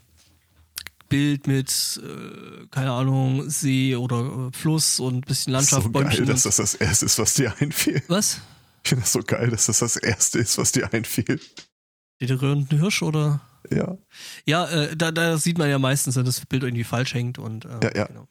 Bild 1.09 1.47
mit, 1.47 1.99
äh, 2.01 2.65
keine 2.71 2.91
Ahnung, 2.93 3.49
See 3.49 3.97
oder 3.97 4.21
äh, 4.53 4.57
Fluss 4.57 5.01
und 5.01 5.15
ein 5.15 5.21
bisschen 5.21 5.51
Landschaft, 5.51 5.83
so 5.83 5.89
geil, 5.91 6.03
Bäumchen. 6.05 6.27
dass 6.27 6.43
das 6.43 6.55
das 6.55 6.75
Erste 6.75 7.07
ist, 7.07 7.19
was 7.19 7.33
dir 7.33 7.53
einfiel. 7.59 8.01
Was? 8.07 8.39
Ich 8.83 8.89
finde 8.89 9.03
das 9.03 9.13
so 9.13 9.21
geil, 9.23 9.49
dass 9.49 9.67
das 9.67 9.79
das 9.79 9.95
Erste 9.95 10.39
ist, 10.39 10.57
was 10.57 10.71
dir 10.71 10.91
einfiel. 10.93 11.39
Den 12.19 12.37
röhrenden 12.37 12.79
Hirsch 12.79 13.01
oder? 13.01 13.41
Ja. 13.69 13.97
Ja, 14.45 14.67
äh, 14.69 14.95
da, 14.95 15.11
da 15.11 15.37
sieht 15.37 15.57
man 15.57 15.69
ja 15.69 15.79
meistens, 15.79 16.15
wenn 16.15 16.25
das 16.25 16.45
Bild 16.45 16.63
irgendwie 16.63 16.83
falsch 16.83 17.13
hängt 17.13 17.37
und 17.37 17.65
äh, 17.65 17.79
Ja, 17.83 17.95
ja. 17.95 18.05
Genau. 18.05 18.27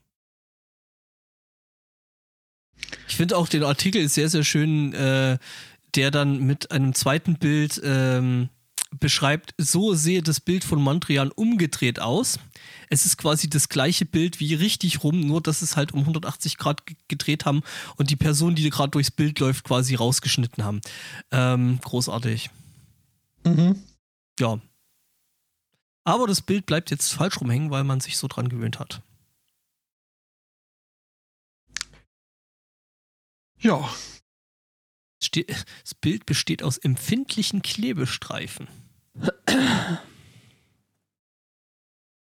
Ich 3.09 3.17
finde 3.17 3.37
auch 3.37 3.49
den 3.49 3.63
Artikel 3.63 4.09
sehr, 4.09 4.29
sehr 4.29 4.45
schön, 4.45 4.93
äh, 4.95 5.39
der 5.95 6.11
dann 6.11 6.47
mit 6.47 6.71
einem 6.71 6.95
zweiten 6.95 7.37
Bild 7.37 7.81
ähm, 7.85 8.49
beschreibt, 8.99 9.55
so 9.59 9.95
sehe 9.95 10.23
das 10.23 10.41
Bild 10.41 10.65
von 10.65 10.81
Mondrian 10.81 11.31
umgedreht 11.31 12.01
aus. 12.01 12.39
Es 12.93 13.07
ist 13.07 13.17
quasi 13.17 13.49
das 13.49 13.69
gleiche 13.69 14.05
Bild 14.05 14.41
wie 14.41 14.53
richtig 14.55 15.05
rum, 15.05 15.21
nur 15.21 15.41
dass 15.41 15.63
es 15.63 15.77
halt 15.77 15.93
um 15.93 16.01
180 16.01 16.59
Grad 16.59 16.87
ge- 16.87 16.97
gedreht 17.07 17.45
haben 17.45 17.63
und 17.97 18.11
die 18.11 18.17
Person, 18.17 18.57
die 18.57 18.69
gerade 18.69 18.91
durchs 18.91 19.13
Bild 19.13 19.39
läuft, 19.39 19.65
quasi 19.65 19.95
rausgeschnitten 19.95 20.65
haben. 20.65 20.81
Ähm, 21.31 21.79
großartig. 21.83 22.51
Mhm. 23.45 23.81
Ja. 24.41 24.61
Aber 26.05 26.27
das 26.27 26.41
Bild 26.43 26.67
bleibt 26.67 26.91
jetzt 26.91 27.13
falsch 27.13 27.41
rumhängen, 27.41 27.71
weil 27.71 27.85
man 27.85 28.01
sich 28.01 28.19
so 28.19 28.27
dran 28.27 28.49
gewöhnt 28.49 28.81
hat. 28.81 29.01
Ja, 33.61 33.89
das 35.21 35.95
Bild 36.01 36.27
besteht 36.27 36.63
aus 36.63 36.79
empfindlichen 36.79 37.63
Klebestreifen. 37.63 38.69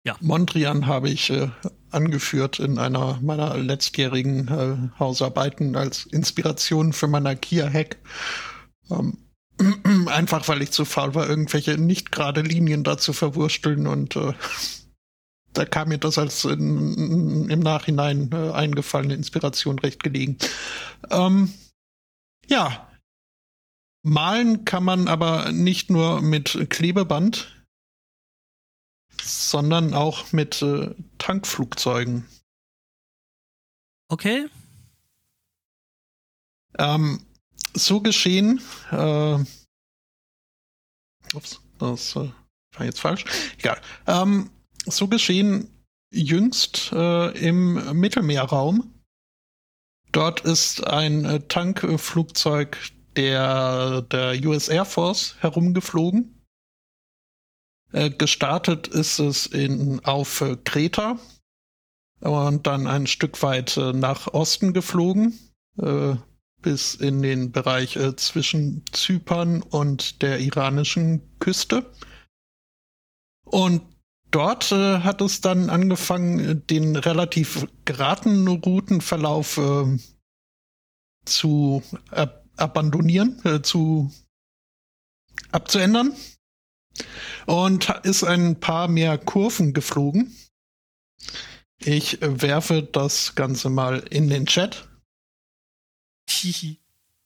Ja. 0.05 0.16
Mondrian 0.20 0.87
habe 0.87 1.11
ich 1.11 1.31
äh, 1.31 1.51
angeführt 1.91 2.61
in 2.61 2.79
einer 2.79 3.19
meiner 3.20 3.57
letztjährigen 3.57 4.49
äh, 4.49 4.99
Hausarbeiten 4.99 5.77
als 5.77 6.07
Inspiration 6.07 6.93
für 6.93 7.09
meinen 7.09 7.41
Kia-Hack. 7.41 7.99
Ähm, 8.91 9.19
einfach 10.07 10.47
weil 10.49 10.62
ich 10.62 10.70
zu 10.70 10.85
faul 10.85 11.15
war, 11.15 11.29
irgendwelche 11.29 11.79
nicht 11.79 12.12
gerade 12.12 12.43
Linien 12.43 12.85
da 12.85 12.97
zu 12.97 13.12
verwursteln 13.12 13.87
und 13.87 14.16
äh, 14.16 14.33
da 15.53 15.65
kam 15.65 15.89
mir 15.89 15.99
das 15.99 16.19
als 16.19 16.45
in, 16.45 17.49
im 17.49 17.61
Nachhinein 17.61 18.31
äh, 18.33 18.51
eingefallene 18.53 19.15
Inspiration 19.15 19.79
recht 19.79 20.03
gelegen. 20.03 20.39
Ähm, 21.11 21.53
ja. 22.47 22.85
Malen 24.05 24.65
kann 24.65 24.85
man 24.85 25.09
aber 25.09 25.51
nicht 25.51 25.91
nur 25.91 26.23
mit 26.23 26.66
Klebeband, 26.70 27.57
sondern 29.28 29.94
auch 29.94 30.32
mit 30.32 30.62
äh, 30.62 30.94
Tankflugzeugen. 31.18 32.26
Okay. 34.09 34.46
Ähm, 36.78 37.26
so 37.74 38.00
geschehen, 38.00 38.60
äh, 38.90 39.38
ups, 41.34 41.60
das 41.78 42.16
äh, 42.16 42.30
war 42.72 42.86
jetzt 42.86 43.00
falsch. 43.00 43.24
Egal. 43.59 43.80
Ähm, 44.06 44.50
so 44.86 45.09
geschehen 45.09 45.68
jüngst 46.10 46.92
äh, 46.92 47.30
im 47.38 47.98
Mittelmeerraum. 47.98 48.94
Dort 50.12 50.40
ist 50.40 50.86
ein 50.86 51.24
äh, 51.24 51.40
Tankflugzeug 51.48 52.78
der, 53.16 54.02
der 54.02 54.40
US 54.46 54.68
Air 54.68 54.84
Force 54.84 55.36
herumgeflogen. 55.40 56.38
Äh, 57.93 58.10
gestartet 58.10 58.86
ist 58.86 59.19
es 59.19 59.47
in, 59.47 60.05
auf 60.05 60.43
äh, 60.43 60.56
Kreta 60.62 61.19
und 62.20 62.66
dann 62.66 62.86
ein 62.86 63.06
Stück 63.06 63.43
weit 63.43 63.77
äh, 63.77 63.93
nach 63.93 64.27
Osten 64.28 64.73
geflogen, 64.73 65.39
bis 66.60 66.97
in 66.97 67.23
den 67.23 67.52
Bereich 67.52 67.97
zwischen 68.16 68.85
Zypern 68.90 69.62
und 69.62 70.23
der 70.23 70.40
iranischen 70.40 71.39
Küste. 71.39 71.86
Und 73.44 73.82
dort 74.32 74.73
hat 74.73 75.20
es 75.20 75.40
dann 75.40 75.70
angefangen, 75.70 76.66
den 76.66 76.97
relativ 76.97 77.69
geraden 77.85 78.48
Routenverlauf 78.48 79.60
zu 81.24 81.82
ab 82.10 82.44
abandonieren, 82.56 83.62
zu 83.62 84.10
abzuändern. 85.52 86.12
Und 87.47 87.89
ist 88.03 88.25
ein 88.25 88.61
paar 88.61 88.89
mehr 88.89 89.19
Kurven 89.19 89.73
geflogen. 89.73 90.37
Ich 91.81 92.19
werfe 92.20 92.83
das 92.83 93.35
Ganze 93.35 93.70
mal 93.70 94.01
in 94.11 94.29
den 94.29 94.47
Chat. 94.47 94.89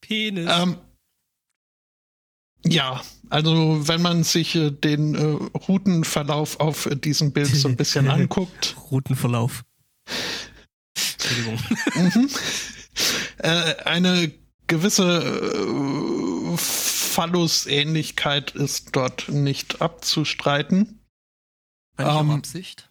Penis. 0.01 0.49
Ähm, 0.51 0.77
ja, 2.65 3.01
also 3.29 3.87
wenn 3.87 4.01
man 4.01 4.23
sich 4.23 4.55
äh, 4.55 4.71
den 4.71 5.15
äh, 5.15 5.57
Routenverlauf 5.67 6.59
auf 6.59 6.85
äh, 6.85 6.95
diesem 6.95 7.31
Bild 7.33 7.53
so 7.55 7.67
ein 7.67 7.75
bisschen 7.75 8.09
anguckt. 8.09 8.75
Routenverlauf. 8.91 9.63
Entschuldigung. 10.95 11.59
mhm. 11.95 12.29
äh, 13.39 13.75
eine 13.85 14.31
gewisse 14.67 15.03
äh, 15.03 16.57
Phallus-Ähnlichkeit 17.13 18.51
ist 18.51 18.95
dort 18.95 19.29
nicht 19.29 19.81
abzustreiten. 19.81 20.99
Wahrscheinlich 21.95 22.21
ähm, 22.21 22.31
Absicht. 22.31 22.89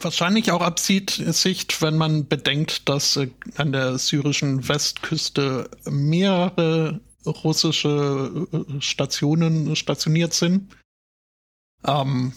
Wahrscheinlich 0.00 0.52
auch 0.52 0.60
Absicht, 0.62 1.82
wenn 1.82 1.96
man 1.96 2.28
bedenkt, 2.28 2.88
dass 2.88 3.16
äh, 3.16 3.30
an 3.56 3.72
der 3.72 3.98
syrischen 3.98 4.68
Westküste 4.68 5.68
mehrere 5.84 7.00
russische 7.26 8.46
äh, 8.52 8.80
Stationen 8.80 9.74
stationiert 9.74 10.32
sind. 10.32 10.76
Ähm, 11.84 12.32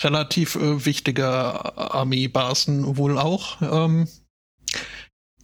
relativ 0.00 0.56
äh, 0.56 0.84
wichtige 0.84 1.26
Armeebasen 1.26 2.98
wohl 2.98 3.16
auch. 3.16 3.62
Ähm, 3.62 4.06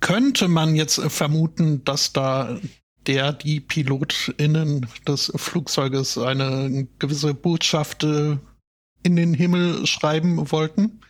könnte 0.00 0.48
man 0.48 0.76
jetzt 0.76 1.00
vermuten, 1.00 1.82
dass 1.84 2.12
da 2.12 2.60
der 3.06 3.32
die 3.32 3.60
PilotInnen 3.60 4.86
des 5.06 5.32
Flugzeuges 5.36 6.18
eine 6.18 6.88
gewisse 6.98 7.34
Botschaft 7.34 8.04
äh, 8.04 8.38
in 9.02 9.16
den 9.16 9.34
Himmel 9.34 9.86
schreiben 9.86 10.50
wollten. 10.50 11.00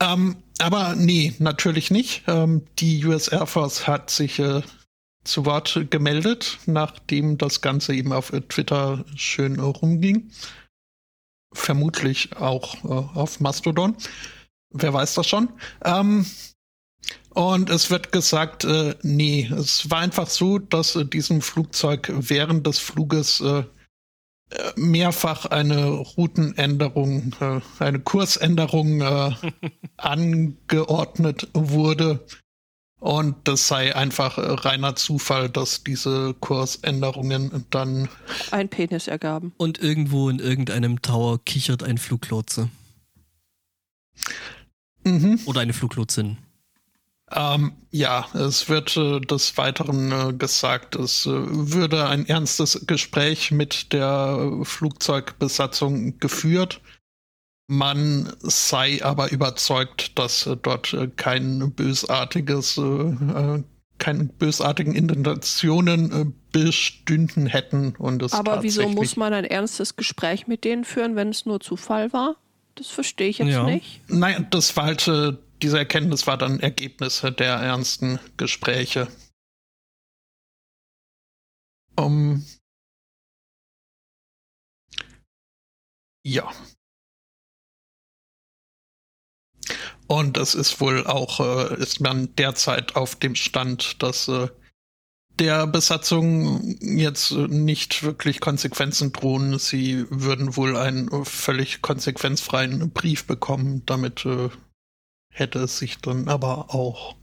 Ähm, 0.00 0.36
aber 0.58 0.94
nee, 0.96 1.34
natürlich 1.38 1.90
nicht. 1.90 2.24
Ähm, 2.26 2.62
die 2.78 3.04
US 3.04 3.28
Air 3.28 3.46
Force 3.46 3.86
hat 3.86 4.10
sich 4.10 4.38
äh, 4.38 4.62
zu 5.24 5.44
Wort 5.44 5.86
gemeldet, 5.90 6.58
nachdem 6.66 7.36
das 7.36 7.60
Ganze 7.60 7.94
eben 7.94 8.12
auf 8.12 8.30
Twitter 8.48 9.04
schön 9.16 9.60
rumging. 9.60 10.30
Vermutlich 11.52 12.36
auch 12.36 12.82
äh, 12.84 13.18
auf 13.18 13.40
Mastodon. 13.40 13.96
Wer 14.70 14.94
weiß 14.94 15.14
das 15.14 15.26
schon. 15.26 15.50
Ähm, 15.84 16.24
und 17.40 17.70
es 17.70 17.90
wird 17.90 18.12
gesagt, 18.12 18.64
äh, 18.64 18.94
nee, 19.02 19.50
es 19.50 19.90
war 19.90 20.00
einfach 20.00 20.28
so, 20.28 20.58
dass 20.58 20.94
äh, 20.94 21.06
diesem 21.06 21.40
Flugzeug 21.40 22.12
während 22.14 22.66
des 22.66 22.78
Fluges 22.78 23.40
äh, 23.40 23.60
äh 24.50 24.72
mehrfach 24.76 25.46
eine 25.46 25.86
Routenänderung, 25.86 27.34
äh, 27.40 27.60
eine 27.78 28.00
Kursänderung 28.00 29.00
äh, 29.00 29.32
angeordnet 29.96 31.48
wurde. 31.54 32.26
Und 33.00 33.48
das 33.48 33.68
sei 33.68 33.96
einfach 33.96 34.36
reiner 34.36 34.94
Zufall, 34.94 35.48
dass 35.48 35.82
diese 35.82 36.34
Kursänderungen 36.34 37.64
dann 37.70 38.10
ein 38.50 38.68
Penis 38.68 39.08
ergaben. 39.08 39.54
Und 39.56 39.78
irgendwo 39.78 40.28
in 40.28 40.40
irgendeinem 40.40 41.00
Tower 41.00 41.42
kichert 41.42 41.82
ein 41.82 41.96
Fluglotse. 41.96 42.68
Mhm. 45.04 45.40
Oder 45.46 45.62
eine 45.62 45.72
Fluglotsin. 45.72 46.36
Ähm, 47.32 47.72
ja, 47.90 48.26
es 48.34 48.68
wird 48.68 48.96
äh, 48.96 49.20
des 49.20 49.56
Weiteren 49.56 50.10
äh, 50.10 50.32
gesagt, 50.32 50.96
es 50.96 51.26
äh, 51.26 51.30
würde 51.30 52.08
ein 52.08 52.26
ernstes 52.26 52.86
Gespräch 52.86 53.52
mit 53.52 53.92
der 53.92 54.58
Flugzeugbesatzung 54.64 56.18
geführt. 56.18 56.80
Man 57.68 58.32
sei 58.40 59.04
aber 59.04 59.30
überzeugt, 59.30 60.18
dass 60.18 60.46
äh, 60.46 60.56
dort 60.60 60.92
äh, 60.92 61.06
kein 61.06 61.72
bösartiges, 61.72 62.78
äh, 62.78 63.62
keine 63.98 64.24
bösartigen 64.24 64.96
Intentionen 64.96 66.34
bestünden 66.50 67.46
hätten. 67.46 67.94
Und 67.96 68.22
es 68.22 68.32
aber 68.32 68.64
wieso 68.64 68.88
muss 68.88 69.16
man 69.16 69.32
ein 69.32 69.44
ernstes 69.44 69.94
Gespräch 69.94 70.48
mit 70.48 70.64
denen 70.64 70.84
führen, 70.84 71.14
wenn 71.14 71.28
es 71.28 71.46
nur 71.46 71.60
Zufall 71.60 72.12
war? 72.12 72.36
Das 72.74 72.88
verstehe 72.88 73.28
ich 73.28 73.38
jetzt 73.38 73.52
ja. 73.52 73.62
nicht. 73.64 74.00
Nein, 74.08 74.48
das 74.50 74.76
war 74.76 74.86
halt 74.86 75.38
diese 75.62 75.78
Erkenntnis 75.78 76.26
war 76.26 76.38
dann 76.38 76.60
Ergebnis 76.60 77.20
der 77.20 77.54
ernsten 77.54 78.18
Gespräche. 78.36 79.08
Um, 81.96 82.46
ja. 86.24 86.50
Und 90.06 90.38
es 90.38 90.54
ist 90.54 90.80
wohl 90.80 91.06
auch, 91.06 91.40
äh, 91.40 91.80
ist 91.80 92.00
man 92.00 92.34
derzeit 92.34 92.96
auf 92.96 93.16
dem 93.16 93.34
Stand, 93.34 94.02
dass 94.02 94.28
äh, 94.28 94.48
der 95.38 95.66
Besatzung 95.66 96.76
jetzt 96.80 97.32
nicht 97.32 98.02
wirklich 98.02 98.40
Konsequenzen 98.40 99.12
drohen. 99.12 99.58
Sie 99.58 100.04
würden 100.10 100.56
wohl 100.56 100.76
einen 100.76 101.24
völlig 101.24 101.80
konsequenzfreien 101.80 102.90
Brief 102.90 103.26
bekommen, 103.26 103.84
damit 103.86 104.26
äh, 104.26 104.50
hätte 105.30 105.60
es 105.60 105.78
sich 105.78 105.98
dann 105.98 106.28
aber 106.28 106.74
auch. 106.74 107.16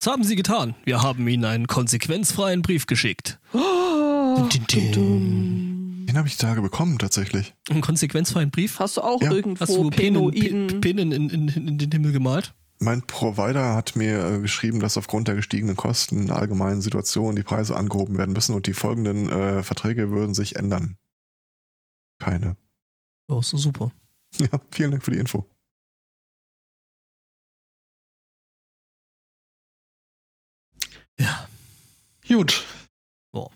Was 0.00 0.12
haben 0.12 0.24
Sie 0.24 0.36
getan? 0.36 0.74
Wir 0.84 1.02
haben 1.02 1.26
Ihnen 1.28 1.44
einen 1.44 1.66
konsequenzfreien 1.66 2.62
Brief 2.62 2.86
geschickt. 2.86 3.38
Oh, 3.52 4.48
den 4.52 6.18
habe 6.18 6.28
ich 6.28 6.36
die 6.36 6.44
Tage 6.44 6.60
bekommen, 6.60 6.98
tatsächlich. 6.98 7.54
Einen 7.70 7.80
konsequenzfreien 7.80 8.50
Brief? 8.50 8.78
Hast 8.80 8.96
du 8.96 9.00
auch 9.00 9.22
ja. 9.22 9.30
irgendwo 9.30 9.60
Hast 9.60 9.74
du 9.74 9.90
Penoiden? 9.90 10.80
Pinnen 10.80 11.12
in, 11.12 11.30
in, 11.30 11.48
in, 11.48 11.78
den 11.78 11.90
Himmel 11.90 12.12
gemalt? 12.12 12.54
Mein 12.80 13.02
Provider 13.02 13.74
hat 13.74 13.94
mir 13.96 14.24
äh, 14.26 14.40
geschrieben, 14.40 14.80
dass 14.80 14.98
aufgrund 14.98 15.28
der 15.28 15.36
gestiegenen 15.36 15.76
Kosten 15.76 16.18
in 16.22 16.26
der 16.26 16.36
allgemeinen 16.36 16.82
Situation 16.82 17.36
die 17.36 17.44
Preise 17.44 17.76
angehoben 17.76 18.18
werden 18.18 18.32
müssen 18.32 18.54
und 18.54 18.66
die 18.66 18.74
folgenden 18.74 19.30
äh, 19.30 19.62
Verträge 19.62 20.10
würden 20.10 20.34
sich 20.34 20.56
ändern. 20.56 20.96
Keine. 22.18 22.56
Oh, 23.28 23.40
so 23.40 23.56
super. 23.56 23.92
Ja, 24.38 24.48
vielen 24.70 24.90
Dank 24.90 25.04
für 25.04 25.10
die 25.10 25.18
Info. 25.18 25.48
Ja. 31.18 31.48
Gut. 32.26 32.64
Boah, 33.30 33.50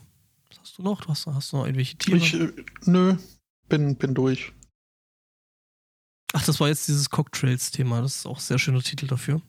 das 0.49 0.61
hast 0.61 0.79
du 0.79 0.83
noch? 0.83 1.01
Du 1.01 1.09
hast, 1.09 1.27
hast 1.27 1.53
du 1.53 1.57
noch 1.57 1.65
irgendwelche 1.65 1.97
Tiere? 1.97 2.19
Ich, 2.19 2.35
äh, 2.35 2.53
nö, 2.85 3.17
bin, 3.69 3.97
bin 3.97 4.15
durch. 4.15 4.53
Ach, 6.33 6.45
das 6.45 6.61
war 6.61 6.69
jetzt 6.69 6.87
dieses 6.89 7.09
Cocktrails-Thema. 7.09 8.03
Das 8.03 8.17
ist 8.17 8.27
auch 8.27 8.37
ein 8.37 8.43
sehr 8.43 8.59
schöner 8.59 8.83
Titel 8.83 9.07
dafür. 9.07 9.41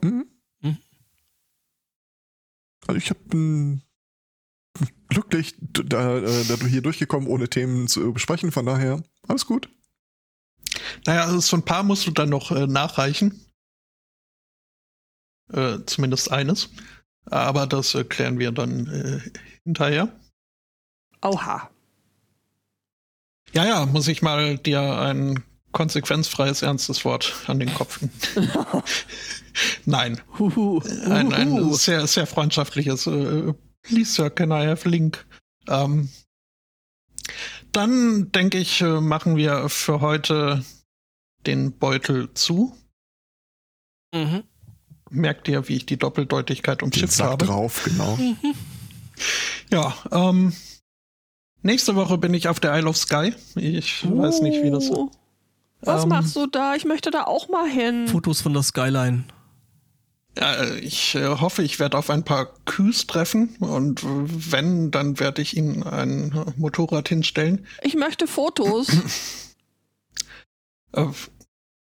Mhm. 0.00 0.26
Mhm. 0.60 0.78
Also 2.86 2.98
ich 2.98 3.12
bin 3.28 3.82
glücklich, 5.08 5.56
da, 5.58 6.18
äh, 6.18 6.44
da 6.44 6.56
du 6.56 6.66
hier 6.66 6.82
durchgekommen, 6.82 7.28
ohne 7.28 7.48
Themen 7.48 7.88
zu 7.88 8.12
besprechen. 8.12 8.52
Von 8.52 8.66
daher, 8.66 9.02
alles 9.26 9.46
gut. 9.46 9.68
Naja, 11.06 11.24
also 11.24 11.40
so 11.40 11.56
ein 11.56 11.64
paar 11.64 11.82
musst 11.82 12.06
du 12.06 12.10
dann 12.10 12.28
noch 12.28 12.50
äh, 12.50 12.66
nachreichen. 12.66 13.40
Äh, 15.52 15.78
zumindest 15.86 16.30
eines. 16.32 16.70
Aber 17.26 17.66
das 17.66 17.94
äh, 17.94 18.04
klären 18.04 18.38
wir 18.38 18.52
dann 18.52 18.86
äh, 18.86 19.20
hinterher. 19.64 20.08
Oha. 21.22 21.70
Ja, 23.52 23.64
ja, 23.64 23.86
muss 23.86 24.08
ich 24.08 24.22
mal 24.22 24.58
dir 24.58 24.80
ein 24.80 25.42
konsequenzfreies, 25.72 26.62
ernstes 26.62 27.04
Wort 27.04 27.34
an 27.46 27.58
den 27.58 27.72
Kopf. 27.74 28.00
Nein. 29.84 30.20
Huhu. 30.38 30.80
Ein, 31.04 31.32
ein 31.32 31.72
sehr, 31.74 32.06
sehr 32.06 32.26
freundschaftliches. 32.26 33.06
Äh, 33.06 33.52
please, 33.82 34.12
sir, 34.12 34.30
can 34.30 34.50
I 34.50 34.66
have 34.66 34.88
link? 34.88 35.26
Ähm, 35.68 36.08
dann 37.72 38.32
denke 38.32 38.58
ich, 38.58 38.80
äh, 38.80 39.00
machen 39.00 39.36
wir 39.36 39.68
für 39.68 40.00
heute 40.00 40.64
den 41.46 41.78
Beutel 41.78 42.32
zu. 42.34 42.76
Mhm. 44.14 44.44
Merkt 45.10 45.48
ihr, 45.48 45.68
wie 45.68 45.76
ich 45.76 45.86
die 45.86 45.96
Doppeldeutigkeit 45.98 46.82
umschifft 46.82 47.20
habe? 47.20 47.44
drauf, 47.44 47.82
genau. 47.84 48.18
Ja, 49.70 49.94
ähm, 50.12 50.52
nächste 51.62 51.96
Woche 51.96 52.18
bin 52.18 52.34
ich 52.34 52.48
auf 52.48 52.60
der 52.60 52.76
Isle 52.76 52.88
of 52.88 52.96
Skye. 52.96 53.34
Ich 53.54 54.08
weiß 54.08 54.42
nicht, 54.42 54.62
wie 54.62 54.70
das. 54.70 54.90
Uh, 54.90 55.10
Was 55.80 56.04
Ähm, 56.04 56.10
machst 56.10 56.36
du 56.36 56.46
da? 56.46 56.74
Ich 56.74 56.84
möchte 56.84 57.10
da 57.10 57.24
auch 57.24 57.48
mal 57.48 57.68
hin. 57.68 58.08
Fotos 58.08 58.40
von 58.40 58.52
der 58.52 58.62
Skyline. 58.62 59.24
Ja, 60.38 60.74
ich 60.74 61.14
äh, 61.14 61.26
hoffe, 61.26 61.62
ich 61.62 61.78
werde 61.78 61.96
auf 61.96 62.10
ein 62.10 62.22
paar 62.22 62.52
Küs 62.66 63.06
treffen 63.06 63.56
und 63.58 64.02
wenn, 64.04 64.90
dann 64.90 65.18
werde 65.18 65.40
ich 65.40 65.56
ihnen 65.56 65.82
ein 65.82 66.52
Motorrad 66.56 67.08
hinstellen. 67.08 67.66
Ich 67.82 67.94
möchte 67.94 68.26
Fotos. 68.26 68.88
Äh, 70.92 71.08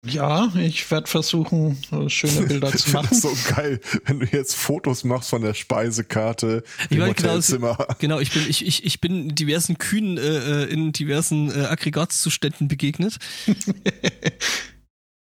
ja, 0.05 0.51
ich 0.55 0.89
werde 0.91 1.07
versuchen, 1.07 1.77
äh, 1.91 2.09
schöne 2.09 2.41
Bilder 2.47 2.69
Ich 2.73 2.81
zu 2.81 2.89
finde 2.89 3.03
machen. 3.03 3.07
das 3.09 3.21
so 3.21 3.53
geil, 3.55 3.79
wenn 4.05 4.19
du 4.19 4.25
jetzt 4.25 4.55
Fotos 4.55 5.03
machst 5.03 5.29
von 5.29 5.41
der 5.41 5.53
Speisekarte 5.53 6.63
Ich 6.85 6.91
im 6.91 6.97
genau, 6.97 7.07
Hotelzimmer. 7.09 7.87
Genau, 7.99 8.19
ich 8.19 8.31
bin, 8.31 8.43
ich, 8.47 8.65
ich, 8.65 8.85
ich 8.85 9.01
bin 9.01 9.35
diversen 9.35 9.77
Kühen 9.77 10.17
äh, 10.17 10.63
äh, 10.63 10.71
in 10.71 10.91
diversen 10.91 11.49
äh, 11.51 11.65
Aggregatzuständen 11.65 12.67
begegnet. 12.67 13.17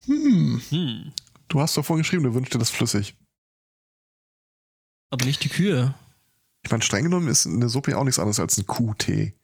Hm. 0.06 0.62
Hm. 0.70 1.12
Du 1.48 1.60
hast 1.60 1.76
doch 1.76 1.84
vorhin 1.84 2.04
geschrieben, 2.04 2.22
du 2.22 2.32
wünschst 2.32 2.54
dir 2.54 2.60
das 2.60 2.70
flüssig. 2.70 3.16
Aber 5.10 5.24
nicht 5.24 5.42
die 5.42 5.48
Kühe. 5.48 5.94
Ich 6.62 6.70
meine, 6.70 6.82
streng 6.82 7.04
genommen 7.04 7.26
ist 7.28 7.46
eine 7.46 7.68
Suppe 7.68 7.92
ja 7.92 7.96
auch 7.96 8.04
nichts 8.04 8.20
anderes 8.20 8.40
als 8.40 8.56
ein 8.56 8.66
Kuhtee. 8.66 9.34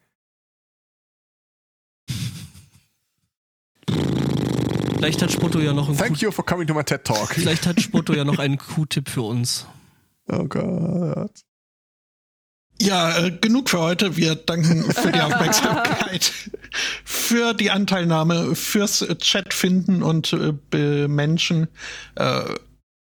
Vielleicht 5.02 5.20
hat 5.20 5.32
Spotto 5.32 5.58
ja 5.58 5.72
noch 5.72 5.88
einen 5.88 5.98
Thank 5.98 6.20
Kuh 6.20 6.26
you 6.26 6.30
for 6.30 6.46
coming 6.46 6.64
to 6.64 6.74
my 6.74 6.84
TED 6.84 7.02
Talk. 7.02 7.30
Vielleicht 7.34 7.66
hat 7.66 7.80
Spotto 7.80 8.12
ja 8.12 8.22
noch 8.22 8.38
einen 8.38 8.56
Q-Tipp 8.56 9.08
für 9.08 9.22
uns. 9.22 9.66
Oh 10.30 10.44
Gott. 10.44 11.32
Ja, 12.80 13.18
äh, 13.18 13.32
genug 13.32 13.68
für 13.68 13.80
heute. 13.80 14.16
Wir 14.16 14.36
danken 14.36 14.84
für 14.92 15.10
die 15.10 15.20
Aufmerksamkeit, 15.20 16.32
für 17.04 17.52
die 17.52 17.72
Anteilnahme, 17.72 18.54
fürs 18.54 19.04
Chat 19.18 19.52
finden 19.52 20.04
und 20.04 20.34
äh, 20.34 20.52
bemenschen, 20.70 21.66
äh, 22.14 22.44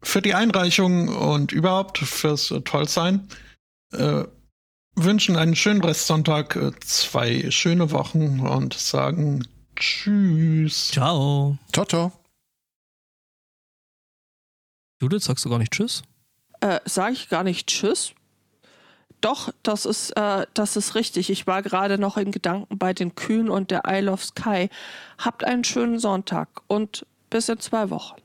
für 0.03 0.21
die 0.21 0.35
Einreichung 0.35 1.07
und 1.07 1.51
überhaupt 1.51 1.97
fürs 1.97 2.51
äh, 2.51 2.61
Tollsein. 2.61 3.27
Äh, 3.91 4.25
wünschen 4.93 5.35
einen 5.35 5.55
schönen 5.55 5.83
Restsonntag, 5.83 6.57
äh, 6.57 6.73
zwei 6.79 7.49
schöne 7.49 7.89
Wochen 7.89 8.41
und 8.41 8.75
sagen 8.75 9.47
Tschüss. 9.79 10.89
Ciao. 10.89 11.57
Ciao, 11.73 11.85
ciao. 11.85 12.11
Judith, 15.01 15.23
sagst 15.23 15.45
du 15.45 15.49
gar 15.49 15.59
nicht 15.59 15.71
Tschüss? 15.71 16.03
äh, 16.61 16.79
Sage 16.85 17.13
ich 17.13 17.29
gar 17.29 17.43
nicht 17.43 17.67
Tschüss? 17.67 18.13
Doch, 19.21 19.51
das 19.63 19.85
ist, 19.85 20.11
äh, 20.11 20.45
das 20.53 20.75
ist 20.75 20.95
richtig. 20.95 21.29
Ich 21.29 21.47
war 21.47 21.61
gerade 21.61 21.97
noch 21.97 22.17
in 22.17 22.31
Gedanken 22.31 22.77
bei 22.77 22.93
den 22.93 23.15
Kühen 23.15 23.49
und 23.49 23.71
der 23.71 23.83
Isle 23.87 24.11
of 24.11 24.23
Skye. 24.23 24.69
Habt 25.17 25.43
einen 25.43 25.63
schönen 25.63 25.99
Sonntag 25.99 26.61
und 26.67 27.05
bis 27.29 27.49
in 27.49 27.59
zwei 27.59 27.89
Wochen. 27.89 28.15